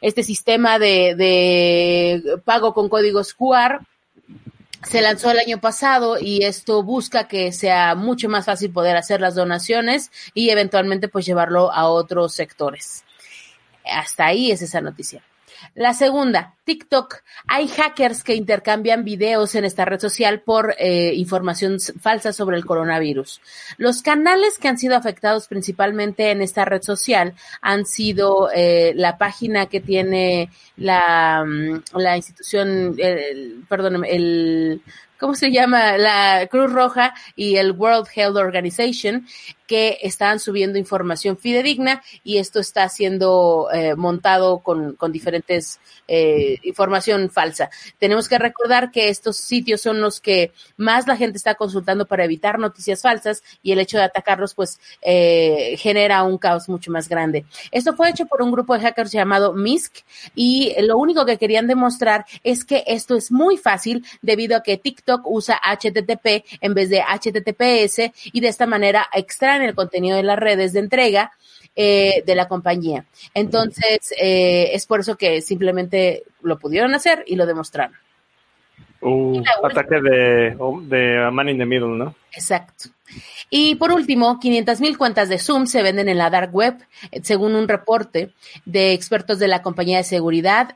Este 0.01 0.23
sistema 0.23 0.79
de, 0.79 1.13
de 1.15 2.39
pago 2.43 2.73
con 2.73 2.89
códigos 2.89 3.35
QR 3.35 3.81
se 4.83 5.01
lanzó 5.01 5.31
el 5.31 5.39
año 5.39 5.59
pasado 5.59 6.17
y 6.19 6.43
esto 6.43 6.83
busca 6.83 7.27
que 7.27 7.51
sea 7.51 7.95
mucho 7.95 8.29
más 8.29 8.45
fácil 8.45 8.71
poder 8.71 8.97
hacer 8.97 9.21
las 9.21 9.35
donaciones 9.35 10.11
y 10.33 10.49
eventualmente 10.49 11.07
pues 11.07 11.25
llevarlo 11.25 11.71
a 11.71 11.87
otros 11.87 12.33
sectores. 12.33 13.03
Hasta 13.85 14.25
ahí 14.25 14.51
es 14.51 14.61
esa 14.61 14.81
noticia. 14.81 15.23
La 15.75 15.93
segunda, 15.93 16.55
TikTok. 16.63 17.17
Hay 17.47 17.67
hackers 17.67 18.23
que 18.23 18.35
intercambian 18.35 19.03
videos 19.03 19.55
en 19.55 19.65
esta 19.65 19.85
red 19.85 19.99
social 19.99 20.41
por 20.41 20.75
eh, 20.77 21.13
información 21.15 21.79
falsa 21.79 22.33
sobre 22.33 22.57
el 22.57 22.65
coronavirus. 22.65 23.41
Los 23.77 24.01
canales 24.01 24.57
que 24.57 24.67
han 24.67 24.77
sido 24.77 24.95
afectados 24.95 25.47
principalmente 25.47 26.31
en 26.31 26.41
esta 26.41 26.65
red 26.65 26.81
social 26.81 27.33
han 27.61 27.85
sido 27.85 28.49
eh, 28.53 28.93
la 28.95 29.17
página 29.17 29.67
que 29.67 29.81
tiene 29.81 30.49
la, 30.77 31.43
mm, 31.45 31.97
la 31.97 32.17
institución, 32.17 32.95
el, 32.97 33.63
perdóname, 33.67 34.09
el, 34.11 34.81
¿cómo 35.19 35.35
se 35.35 35.51
llama? 35.51 35.97
La 35.97 36.47
Cruz 36.49 36.71
Roja 36.71 37.13
y 37.35 37.57
el 37.57 37.71
World 37.71 38.07
Health 38.13 38.37
Organization, 38.37 39.27
que 39.71 39.99
están 40.01 40.41
subiendo 40.41 40.77
información 40.77 41.37
fidedigna 41.37 42.03
y 42.25 42.39
esto 42.39 42.59
está 42.59 42.89
siendo 42.89 43.69
eh, 43.73 43.95
montado 43.95 44.59
con, 44.59 44.97
con 44.97 45.13
diferentes 45.13 45.79
eh, 46.09 46.57
información 46.63 47.29
falsa. 47.29 47.69
Tenemos 47.97 48.27
que 48.27 48.37
recordar 48.37 48.91
que 48.91 49.07
estos 49.07 49.37
sitios 49.37 49.79
son 49.79 50.01
los 50.01 50.19
que 50.19 50.51
más 50.75 51.07
la 51.07 51.15
gente 51.15 51.37
está 51.37 51.55
consultando 51.55 52.05
para 52.05 52.25
evitar 52.25 52.59
noticias 52.59 53.01
falsas 53.01 53.43
y 53.63 53.71
el 53.71 53.79
hecho 53.79 53.97
de 53.97 54.03
atacarlos 54.03 54.55
pues 54.55 54.77
eh, 55.01 55.77
genera 55.77 56.21
un 56.23 56.37
caos 56.37 56.67
mucho 56.67 56.91
más 56.91 57.07
grande. 57.07 57.45
Esto 57.71 57.95
fue 57.95 58.09
hecho 58.09 58.25
por 58.25 58.41
un 58.41 58.51
grupo 58.51 58.73
de 58.73 58.81
hackers 58.81 59.13
llamado 59.13 59.53
MISC 59.53 60.03
y 60.35 60.75
lo 60.81 60.97
único 60.97 61.25
que 61.25 61.37
querían 61.37 61.67
demostrar 61.67 62.25
es 62.43 62.65
que 62.65 62.83
esto 62.87 63.15
es 63.15 63.31
muy 63.31 63.55
fácil 63.55 64.05
debido 64.21 64.57
a 64.57 64.63
que 64.63 64.75
TikTok 64.75 65.21
usa 65.27 65.61
HTTP 65.63 66.43
en 66.59 66.73
vez 66.73 66.89
de 66.89 67.01
HTTPS 67.01 68.11
y 68.33 68.41
de 68.41 68.49
esta 68.49 68.65
manera 68.65 69.07
extraen 69.13 69.60
el 69.63 69.75
contenido 69.75 70.17
de 70.17 70.23
las 70.23 70.39
redes 70.39 70.73
de 70.73 70.79
entrega 70.79 71.31
eh, 71.75 72.23
de 72.25 72.35
la 72.35 72.47
compañía. 72.47 73.05
Entonces, 73.33 74.13
eh, 74.19 74.71
es 74.73 74.85
por 74.85 74.99
eso 74.99 75.15
que 75.15 75.41
simplemente 75.41 76.23
lo 76.41 76.59
pudieron 76.59 76.93
hacer 76.93 77.23
y 77.27 77.35
lo 77.35 77.45
demostraron. 77.45 77.95
Uh, 78.99 79.41
ataque 79.63 79.99
de, 79.99 80.57
de 80.83 81.31
Man 81.31 81.49
in 81.49 81.57
the 81.57 81.65
Middle, 81.65 81.97
¿no? 81.97 82.13
Exacto. 82.33 82.89
Y 83.49 83.75
por 83.75 83.91
último, 83.91 84.39
500 84.39 84.79
mil 84.79 84.97
cuentas 84.97 85.27
de 85.29 85.39
Zoom 85.39 85.65
se 85.65 85.81
venden 85.81 86.07
en 86.07 86.17
la 86.17 86.29
dark 86.29 86.53
web, 86.53 86.75
según 87.23 87.55
un 87.55 87.67
reporte 87.67 88.31
de 88.65 88.93
expertos 88.93 89.39
de 89.39 89.47
la 89.47 89.61
compañía 89.61 89.97
de 89.97 90.03
seguridad 90.03 90.75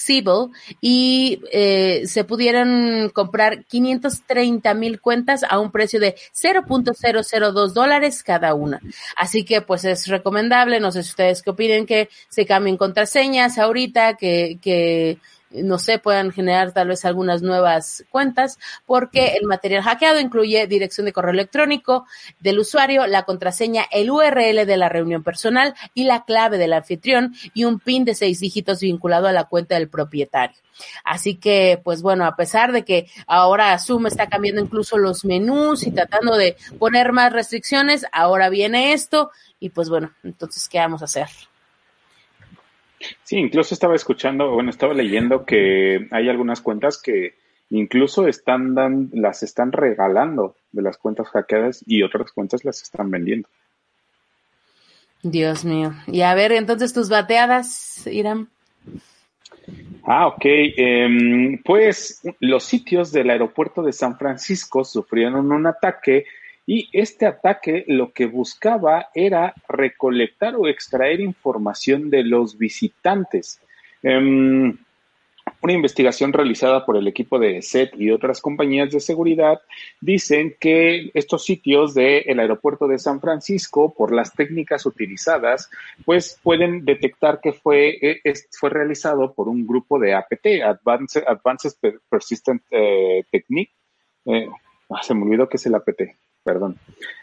Siebel, 0.00 0.48
y 0.80 1.40
eh, 1.52 2.02
se 2.06 2.24
pudieron 2.24 3.10
comprar 3.10 3.64
530 3.66 4.72
mil 4.74 5.00
cuentas 5.00 5.44
a 5.48 5.58
un 5.58 5.70
precio 5.70 6.00
de 6.00 6.16
0.002 6.34 7.72
dólares 7.72 8.22
cada 8.22 8.54
una. 8.54 8.80
Así 9.16 9.44
que 9.44 9.60
pues 9.60 9.84
es 9.84 10.06
recomendable, 10.06 10.80
no 10.80 10.90
sé 10.90 11.02
si 11.02 11.10
ustedes 11.10 11.42
qué 11.42 11.50
opinen, 11.50 11.86
que 11.86 12.08
se 12.28 12.46
cambien 12.46 12.76
contraseñas 12.76 13.58
ahorita, 13.58 14.16
que, 14.16 14.58
que 14.62 15.18
no 15.50 15.78
sé, 15.78 15.98
puedan 15.98 16.30
generar 16.32 16.72
tal 16.72 16.88
vez 16.88 17.04
algunas 17.04 17.42
nuevas 17.42 18.04
cuentas, 18.10 18.58
porque 18.86 19.34
el 19.40 19.46
material 19.46 19.82
hackeado 19.82 20.20
incluye 20.20 20.66
dirección 20.66 21.06
de 21.06 21.12
correo 21.12 21.32
electrónico 21.32 22.06
del 22.38 22.58
usuario, 22.58 23.06
la 23.06 23.24
contraseña, 23.24 23.84
el 23.90 24.10
URL 24.10 24.66
de 24.66 24.76
la 24.76 24.88
reunión 24.88 25.22
personal 25.22 25.74
y 25.94 26.04
la 26.04 26.24
clave 26.24 26.58
del 26.58 26.72
anfitrión 26.72 27.34
y 27.54 27.64
un 27.64 27.80
PIN 27.80 28.04
de 28.04 28.14
seis 28.14 28.40
dígitos 28.40 28.80
vinculado 28.80 29.26
a 29.26 29.32
la 29.32 29.44
cuenta 29.44 29.74
del 29.74 29.88
propietario. 29.88 30.56
Así 31.04 31.34
que, 31.36 31.80
pues 31.82 32.00
bueno, 32.02 32.24
a 32.24 32.36
pesar 32.36 32.72
de 32.72 32.84
que 32.84 33.06
ahora 33.26 33.78
Zoom 33.78 34.06
está 34.06 34.28
cambiando 34.28 34.62
incluso 34.62 34.96
los 34.98 35.24
menús 35.24 35.86
y 35.86 35.90
tratando 35.90 36.36
de 36.36 36.56
poner 36.78 37.12
más 37.12 37.32
restricciones, 37.32 38.06
ahora 38.12 38.48
viene 38.48 38.92
esto 38.92 39.30
y 39.58 39.70
pues 39.70 39.88
bueno, 39.88 40.12
entonces, 40.22 40.68
¿qué 40.68 40.78
vamos 40.78 41.02
a 41.02 41.04
hacer? 41.04 41.28
Sí, 43.24 43.36
incluso 43.36 43.74
estaba 43.74 43.94
escuchando, 43.94 44.50
bueno, 44.50 44.70
estaba 44.70 44.94
leyendo 44.94 45.44
que 45.44 46.08
hay 46.10 46.28
algunas 46.28 46.60
cuentas 46.60 47.00
que 47.00 47.34
incluso 47.70 48.26
están 48.26 48.74
dan, 48.74 49.10
las 49.12 49.42
están 49.42 49.72
regalando 49.72 50.56
de 50.72 50.82
las 50.82 50.98
cuentas 50.98 51.28
hackeadas 51.28 51.82
y 51.86 52.02
otras 52.02 52.32
cuentas 52.32 52.64
las 52.64 52.82
están 52.82 53.10
vendiendo. 53.10 53.48
Dios 55.22 55.64
mío. 55.64 55.92
Y 56.06 56.22
a 56.22 56.34
ver, 56.34 56.52
entonces 56.52 56.92
tus 56.92 57.08
bateadas, 57.08 58.06
Irán. 58.06 58.48
Ah, 60.04 60.26
ok. 60.26 60.44
Em, 60.44 61.62
pues 61.62 62.22
los 62.40 62.64
sitios 62.64 63.12
del 63.12 63.30
aeropuerto 63.30 63.82
de 63.82 63.92
San 63.92 64.18
Francisco 64.18 64.84
sufrieron 64.84 65.52
un 65.52 65.66
ataque 65.66 66.24
Y 66.66 66.88
este 66.92 67.26
ataque 67.26 67.84
lo 67.88 68.12
que 68.12 68.26
buscaba 68.26 69.08
era 69.14 69.54
recolectar 69.68 70.54
o 70.56 70.68
extraer 70.68 71.20
información 71.20 72.10
de 72.10 72.22
los 72.22 72.58
visitantes. 72.58 73.60
Em, 74.02 74.76
una 75.62 75.72
investigación 75.72 76.32
realizada 76.32 76.86
por 76.86 76.96
el 76.96 77.06
equipo 77.06 77.38
de 77.38 77.60
SET 77.60 77.94
y 77.96 78.10
otras 78.10 78.40
compañías 78.40 78.90
de 78.90 79.00
seguridad 79.00 79.60
dicen 80.00 80.56
que 80.58 81.10
estos 81.12 81.44
sitios 81.44 81.92
del 81.94 82.40
aeropuerto 82.40 82.86
de 82.88 82.98
San 82.98 83.20
Francisco, 83.20 83.92
por 83.94 84.14
las 84.14 84.32
técnicas 84.32 84.86
utilizadas, 84.86 85.70
pues 86.04 86.38
pueden 86.42 86.84
detectar 86.84 87.40
que 87.40 87.52
fue, 87.52 87.98
eh, 88.00 88.34
fue 88.52 88.70
realizado 88.70 89.34
por 89.34 89.48
un 89.48 89.66
grupo 89.66 89.98
de 89.98 90.14
APT, 90.14 90.62
Advanced, 90.64 91.24
Advanced 91.26 91.72
Persistent 92.08 92.62
eh, 92.70 93.24
Technique. 93.30 93.72
Eh, 94.26 94.48
ah, 94.90 95.02
se 95.02 95.14
me 95.14 95.24
olvidó 95.24 95.48
que 95.48 95.56
es 95.56 95.66
el 95.66 95.74
APT 95.74 96.00
perdón. 96.42 96.76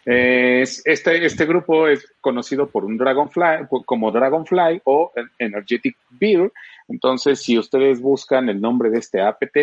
este, 0.06 1.26
este 1.26 1.46
grupo 1.46 1.88
es 1.88 2.06
conocido 2.22 2.68
por 2.68 2.86
un 2.86 2.98
Dragonfly, 2.98 3.68
como 3.86 4.12
Dragonfly 4.12 4.82
o 4.86 5.12
Energetic 5.38 5.98
Beer. 6.10 6.52
Entonces, 6.88 7.42
si 7.42 7.58
ustedes 7.58 8.00
buscan 8.00 8.50
el 8.50 8.62
nombre 8.62 8.90
de 8.90 9.00
este 9.00 9.22
APT, 9.22 9.58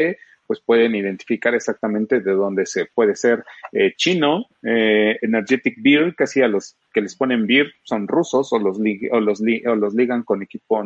pues 0.47 0.61
pueden 0.61 0.95
identificar 0.95 1.55
exactamente 1.55 2.21
de 2.21 2.33
dónde 2.33 2.67
se 2.67 2.87
puede 2.87 3.17
ser 3.17 3.45
eh, 3.73 3.95
chino, 3.97 4.47
eh, 4.63 5.19
Energetic 5.23 5.77
Beer, 5.79 6.15
casi 6.15 6.43
a 6.43 6.49
los 6.49 6.77
que 6.93 7.01
les 7.01 7.17
ponen 7.17 7.47
beer 7.47 7.73
son 7.83 8.07
rusos 8.07 8.53
o 8.53 8.59
los, 8.59 8.79
o 8.79 9.21
los, 9.21 9.41
o 9.41 9.75
los 9.75 9.95
ligan 9.95 10.23
con 10.23 10.43
equipo 10.43 10.85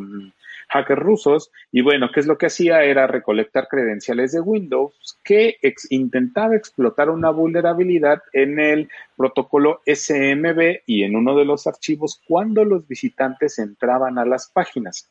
hackers 0.68 1.02
rusos. 1.02 1.50
Y 1.72 1.82
bueno, 1.82 2.10
¿qué 2.12 2.20
es 2.20 2.26
lo 2.26 2.38
que 2.38 2.46
hacía? 2.46 2.84
Era 2.84 3.06
recolectar 3.06 3.68
credenciales 3.68 4.32
de 4.32 4.40
Windows 4.40 5.18
que 5.24 5.58
intentaba 5.90 6.56
explotar 6.56 7.10
una 7.10 7.30
vulnerabilidad 7.30 8.22
en 8.32 8.58
el 8.60 8.88
protocolo 9.16 9.80
SMB 9.86 10.82
y 10.86 11.02
en 11.04 11.16
uno 11.16 11.36
de 11.36 11.44
los 11.44 11.66
archivos 11.66 12.20
cuando 12.26 12.64
los 12.64 12.86
visitantes 12.86 13.58
entraban 13.58 14.18
a 14.18 14.24
las 14.24 14.48
páginas. 14.48 15.10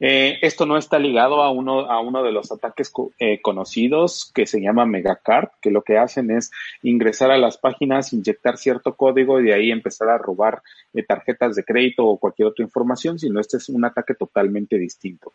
Eh, 0.00 0.38
esto 0.42 0.66
no 0.66 0.76
está 0.76 0.98
ligado 0.98 1.42
a 1.42 1.50
uno, 1.50 1.90
a 1.90 2.00
uno 2.00 2.22
de 2.22 2.32
los 2.32 2.50
ataques 2.50 2.92
eh, 3.18 3.40
conocidos 3.40 4.30
que 4.34 4.46
se 4.46 4.60
llama 4.60 4.86
Megacard, 4.86 5.50
que 5.60 5.70
lo 5.70 5.82
que 5.82 5.98
hacen 5.98 6.30
es 6.30 6.50
ingresar 6.82 7.30
a 7.30 7.38
las 7.38 7.58
páginas, 7.58 8.12
inyectar 8.12 8.58
cierto 8.58 8.94
código 8.94 9.40
y 9.40 9.44
de 9.44 9.54
ahí 9.54 9.70
empezar 9.70 10.08
a 10.08 10.18
robar 10.18 10.62
eh, 10.92 11.02
tarjetas 11.02 11.56
de 11.56 11.64
crédito 11.64 12.04
o 12.06 12.18
cualquier 12.18 12.48
otra 12.48 12.64
información, 12.64 13.18
sino 13.18 13.40
este 13.40 13.58
es 13.58 13.68
un 13.68 13.84
ataque 13.84 14.14
totalmente 14.14 14.78
distinto. 14.78 15.32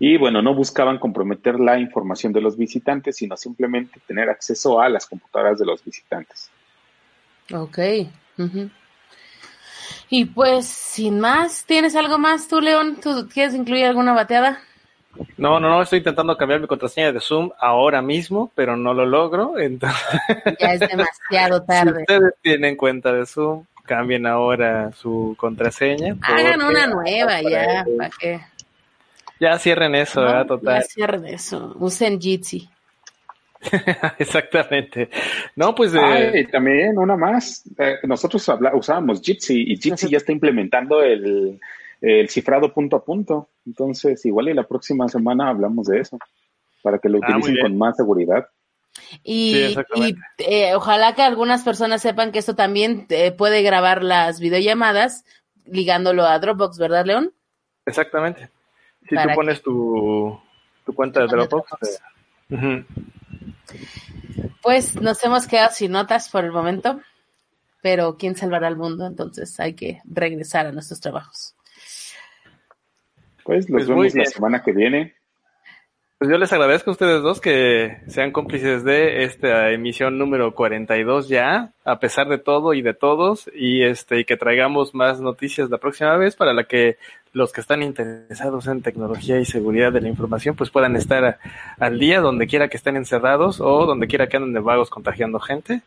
Y 0.00 0.16
bueno, 0.16 0.42
no 0.42 0.54
buscaban 0.54 0.98
comprometer 0.98 1.58
la 1.58 1.78
información 1.78 2.32
de 2.32 2.40
los 2.40 2.56
visitantes, 2.56 3.16
sino 3.16 3.36
simplemente 3.36 4.00
tener 4.06 4.28
acceso 4.28 4.80
a 4.80 4.88
las 4.88 5.06
computadoras 5.06 5.58
de 5.58 5.66
los 5.66 5.84
visitantes. 5.84 6.50
Ok. 7.52 7.78
Y 10.08 10.26
pues, 10.26 10.66
sin 10.66 11.20
más, 11.20 11.64
¿tienes 11.64 11.96
algo 11.96 12.18
más 12.18 12.48
tú, 12.48 12.60
León? 12.60 12.98
¿Tú 13.02 13.28
quieres 13.32 13.54
incluir 13.54 13.86
alguna 13.86 14.12
bateada? 14.12 14.60
No, 15.36 15.58
no, 15.58 15.68
no, 15.68 15.82
estoy 15.82 15.98
intentando 15.98 16.36
cambiar 16.36 16.60
mi 16.60 16.66
contraseña 16.66 17.12
de 17.12 17.20
Zoom 17.20 17.50
ahora 17.58 18.00
mismo, 18.02 18.52
pero 18.54 18.76
no 18.76 18.94
lo 18.94 19.06
logro. 19.06 19.58
Entonces... 19.58 20.00
Ya 20.60 20.74
es 20.74 20.80
demasiado 20.80 21.62
tarde. 21.66 21.94
si 21.94 22.00
ustedes 22.14 22.34
tienen 22.42 22.76
cuenta 22.76 23.12
de 23.12 23.26
Zoom, 23.26 23.64
cambien 23.84 24.26
ahora 24.26 24.92
su 24.92 25.34
contraseña. 25.38 26.16
Hagan 26.22 26.62
una 26.62 26.86
nueva 26.86 27.40
ya, 27.42 27.84
¿para 27.96 28.10
qué? 28.18 28.40
Ya 29.40 29.58
cierren 29.58 29.94
eso, 29.94 30.20
¿verdad? 30.20 30.46
Total. 30.46 30.80
Ya 30.80 30.86
cierren 30.86 31.26
eso. 31.26 31.74
Usen 31.78 32.20
Jitsi. 32.20 32.68
Exactamente. 34.18 35.08
No, 35.56 35.74
pues 35.74 35.92
también 36.50 36.98
una 36.98 37.16
más. 37.16 37.64
Eh, 37.78 37.96
nosotros 38.04 38.46
usábamos 38.74 39.20
Jitsi 39.20 39.72
y 39.72 39.76
Jitsi 39.76 40.08
ya 40.08 40.18
está 40.18 40.32
implementando 40.32 41.02
el, 41.02 41.60
cifrado 42.28 42.72
punto 42.72 42.96
a 42.96 43.04
punto. 43.04 43.48
Entonces, 43.66 44.24
igual 44.24 44.48
y 44.48 44.54
la 44.54 44.66
próxima 44.66 45.08
semana 45.08 45.48
hablamos 45.48 45.88
de 45.88 46.00
eso 46.00 46.18
para 46.82 46.98
que 46.98 47.08
lo 47.08 47.18
ah, 47.22 47.26
utilicen 47.36 47.62
con 47.62 47.78
más 47.78 47.96
seguridad. 47.96 48.48
Y, 49.22 49.76
eh, 50.38 50.74
ojalá 50.74 51.14
que 51.14 51.22
algunas 51.22 51.62
personas 51.62 52.02
sepan 52.02 52.32
que 52.32 52.38
esto 52.38 52.54
también 52.54 53.06
eh, 53.10 53.32
puede 53.32 53.62
grabar 53.62 54.02
las 54.02 54.40
videollamadas 54.40 55.24
ligándolo 55.64 56.24
a 56.24 56.38
Dropbox, 56.38 56.78
¿verdad, 56.78 57.04
León? 57.04 57.32
Exactamente. 57.86 58.48
Si 59.08 59.16
tú 59.16 59.28
pones 59.34 59.62
tu, 59.62 60.40
cuenta 60.94 61.20
de 61.20 61.26
Dropbox. 61.26 62.00
Pues 64.62 64.94
nos 65.00 65.22
hemos 65.24 65.46
quedado 65.46 65.70
sin 65.72 65.92
notas 65.92 66.28
por 66.28 66.44
el 66.44 66.52
momento, 66.52 67.00
pero 67.82 68.16
¿quién 68.16 68.36
salvará 68.36 68.68
al 68.68 68.76
mundo? 68.76 69.06
Entonces 69.06 69.58
hay 69.60 69.74
que 69.74 70.00
regresar 70.04 70.66
a 70.66 70.72
nuestros 70.72 71.00
trabajos. 71.00 71.54
Pues 73.44 73.68
los 73.70 73.86
pues 73.86 73.88
vemos 73.88 74.14
la 74.14 74.24
semana 74.26 74.62
que 74.62 74.72
viene. 74.72 75.17
Pues 76.18 76.32
yo 76.32 76.36
les 76.36 76.52
agradezco 76.52 76.90
a 76.90 76.94
ustedes 76.94 77.22
dos 77.22 77.40
que 77.40 77.98
sean 78.08 78.32
cómplices 78.32 78.82
de 78.82 79.22
esta 79.22 79.70
emisión 79.70 80.18
número 80.18 80.52
42 80.52 81.28
ya, 81.28 81.72
a 81.84 82.00
pesar 82.00 82.28
de 82.28 82.38
todo 82.38 82.74
y 82.74 82.82
de 82.82 82.92
todos, 82.92 83.48
y 83.54 83.84
este 83.84 84.18
y 84.18 84.24
que 84.24 84.36
traigamos 84.36 84.96
más 84.96 85.20
noticias 85.20 85.70
la 85.70 85.78
próxima 85.78 86.16
vez 86.16 86.34
para 86.34 86.54
la 86.54 86.64
que 86.64 86.96
los 87.32 87.52
que 87.52 87.60
están 87.60 87.84
interesados 87.84 88.66
en 88.66 88.82
tecnología 88.82 89.38
y 89.38 89.44
seguridad 89.44 89.92
de 89.92 90.00
la 90.00 90.08
información 90.08 90.56
pues 90.56 90.70
puedan 90.70 90.96
estar 90.96 91.38
al 91.78 91.98
día 92.00 92.20
donde 92.20 92.48
quiera 92.48 92.66
que 92.66 92.78
estén 92.78 92.96
encerrados 92.96 93.60
o 93.60 93.86
donde 93.86 94.08
quiera 94.08 94.26
que 94.26 94.38
anden 94.38 94.54
de 94.54 94.60
vagos 94.60 94.90
contagiando 94.90 95.38
gente, 95.38 95.82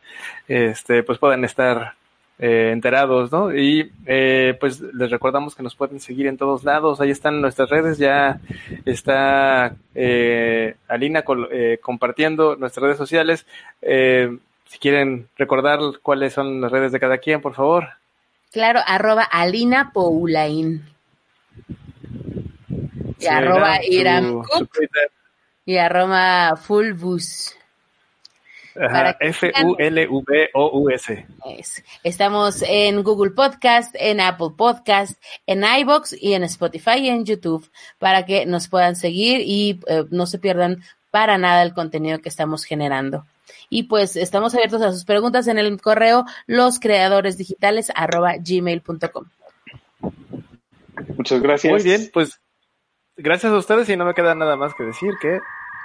este 0.48 1.04
pues 1.04 1.18
puedan 1.20 1.44
estar 1.44 1.96
eh, 2.44 2.72
enterados, 2.74 3.32
¿no? 3.32 3.56
Y 3.56 3.92
eh, 4.08 4.58
pues 4.60 4.82
les 4.82 5.12
recordamos 5.12 5.54
que 5.54 5.62
nos 5.62 5.76
pueden 5.76 6.00
seguir 6.00 6.26
en 6.26 6.38
todos 6.38 6.64
lados, 6.64 7.00
ahí 7.00 7.12
están 7.12 7.40
nuestras 7.40 7.70
redes, 7.70 8.00
ya 8.00 8.40
está 8.84 9.76
eh, 9.94 10.76
Alina 10.88 11.24
compartiendo 11.82 12.56
nuestras 12.56 12.84
redes 12.84 12.98
sociales. 12.98 13.46
si 13.80 14.80
quieren 14.80 15.28
recordar 15.38 15.80
cuáles 16.02 16.34
son 16.34 16.62
las 16.62 16.72
redes 16.72 16.92
de 16.92 17.00
cada 17.00 17.20
quien, 17.20 17.42
por 17.42 17.54
favor. 17.54 17.90
Claro, 18.52 18.80
arroba 18.88 19.22
Alina 19.24 19.92
Poulain. 19.94 20.84
Y 23.20 23.28
arroba 23.28 23.86
Iram 23.88 24.42
y 25.64 25.78
arroba 25.78 26.56
Fullbus. 26.56 27.56
F-U-L-V-O-U-S. 29.20 30.56
Estamos 32.04 32.64
en 32.68 33.04
Google 33.04 33.32
Podcast, 33.32 33.96
en 34.00 34.20
Apple 34.22 34.52
Podcast, 34.58 35.22
en 35.46 35.64
iBox 35.64 36.14
y 36.20 36.34
en 36.34 36.44
Spotify 36.44 37.00
y 37.00 37.10
en 37.10 37.26
YouTube 37.26 37.70
para 38.00 38.26
que 38.26 38.46
nos 38.46 38.68
puedan 38.68 38.96
seguir 38.96 39.42
y 39.42 39.80
eh, 39.88 40.06
no 40.10 40.26
se 40.26 40.40
pierdan 40.40 40.84
para 41.10 41.38
nada 41.38 41.64
el 41.64 41.74
contenido 41.74 42.20
que 42.20 42.30
estamos 42.30 42.64
generando. 42.64 43.26
Y 43.70 43.84
pues 43.84 44.16
estamos 44.16 44.54
abiertos 44.54 44.82
a 44.82 44.92
sus 44.92 45.06
preguntas 45.06 45.48
en 45.48 45.58
el 45.58 45.82
correo 45.82 46.26
loscreadoresdigitales 46.48 47.92
arroba 47.96 48.36
gmail.com. 48.38 49.26
Muchas 51.18 51.42
gracias. 51.42 51.72
Muy 51.72 51.84
bien, 51.84 52.10
pues 52.14 52.40
gracias 53.18 53.52
a 53.52 53.58
ustedes 53.58 53.90
y 53.90 53.98
no 53.98 54.06
me 54.06 54.14
queda 54.14 54.36
nada 54.36 54.56
más 54.56 54.74
que 54.74 54.84
decir 54.84 55.14
que 55.22 55.40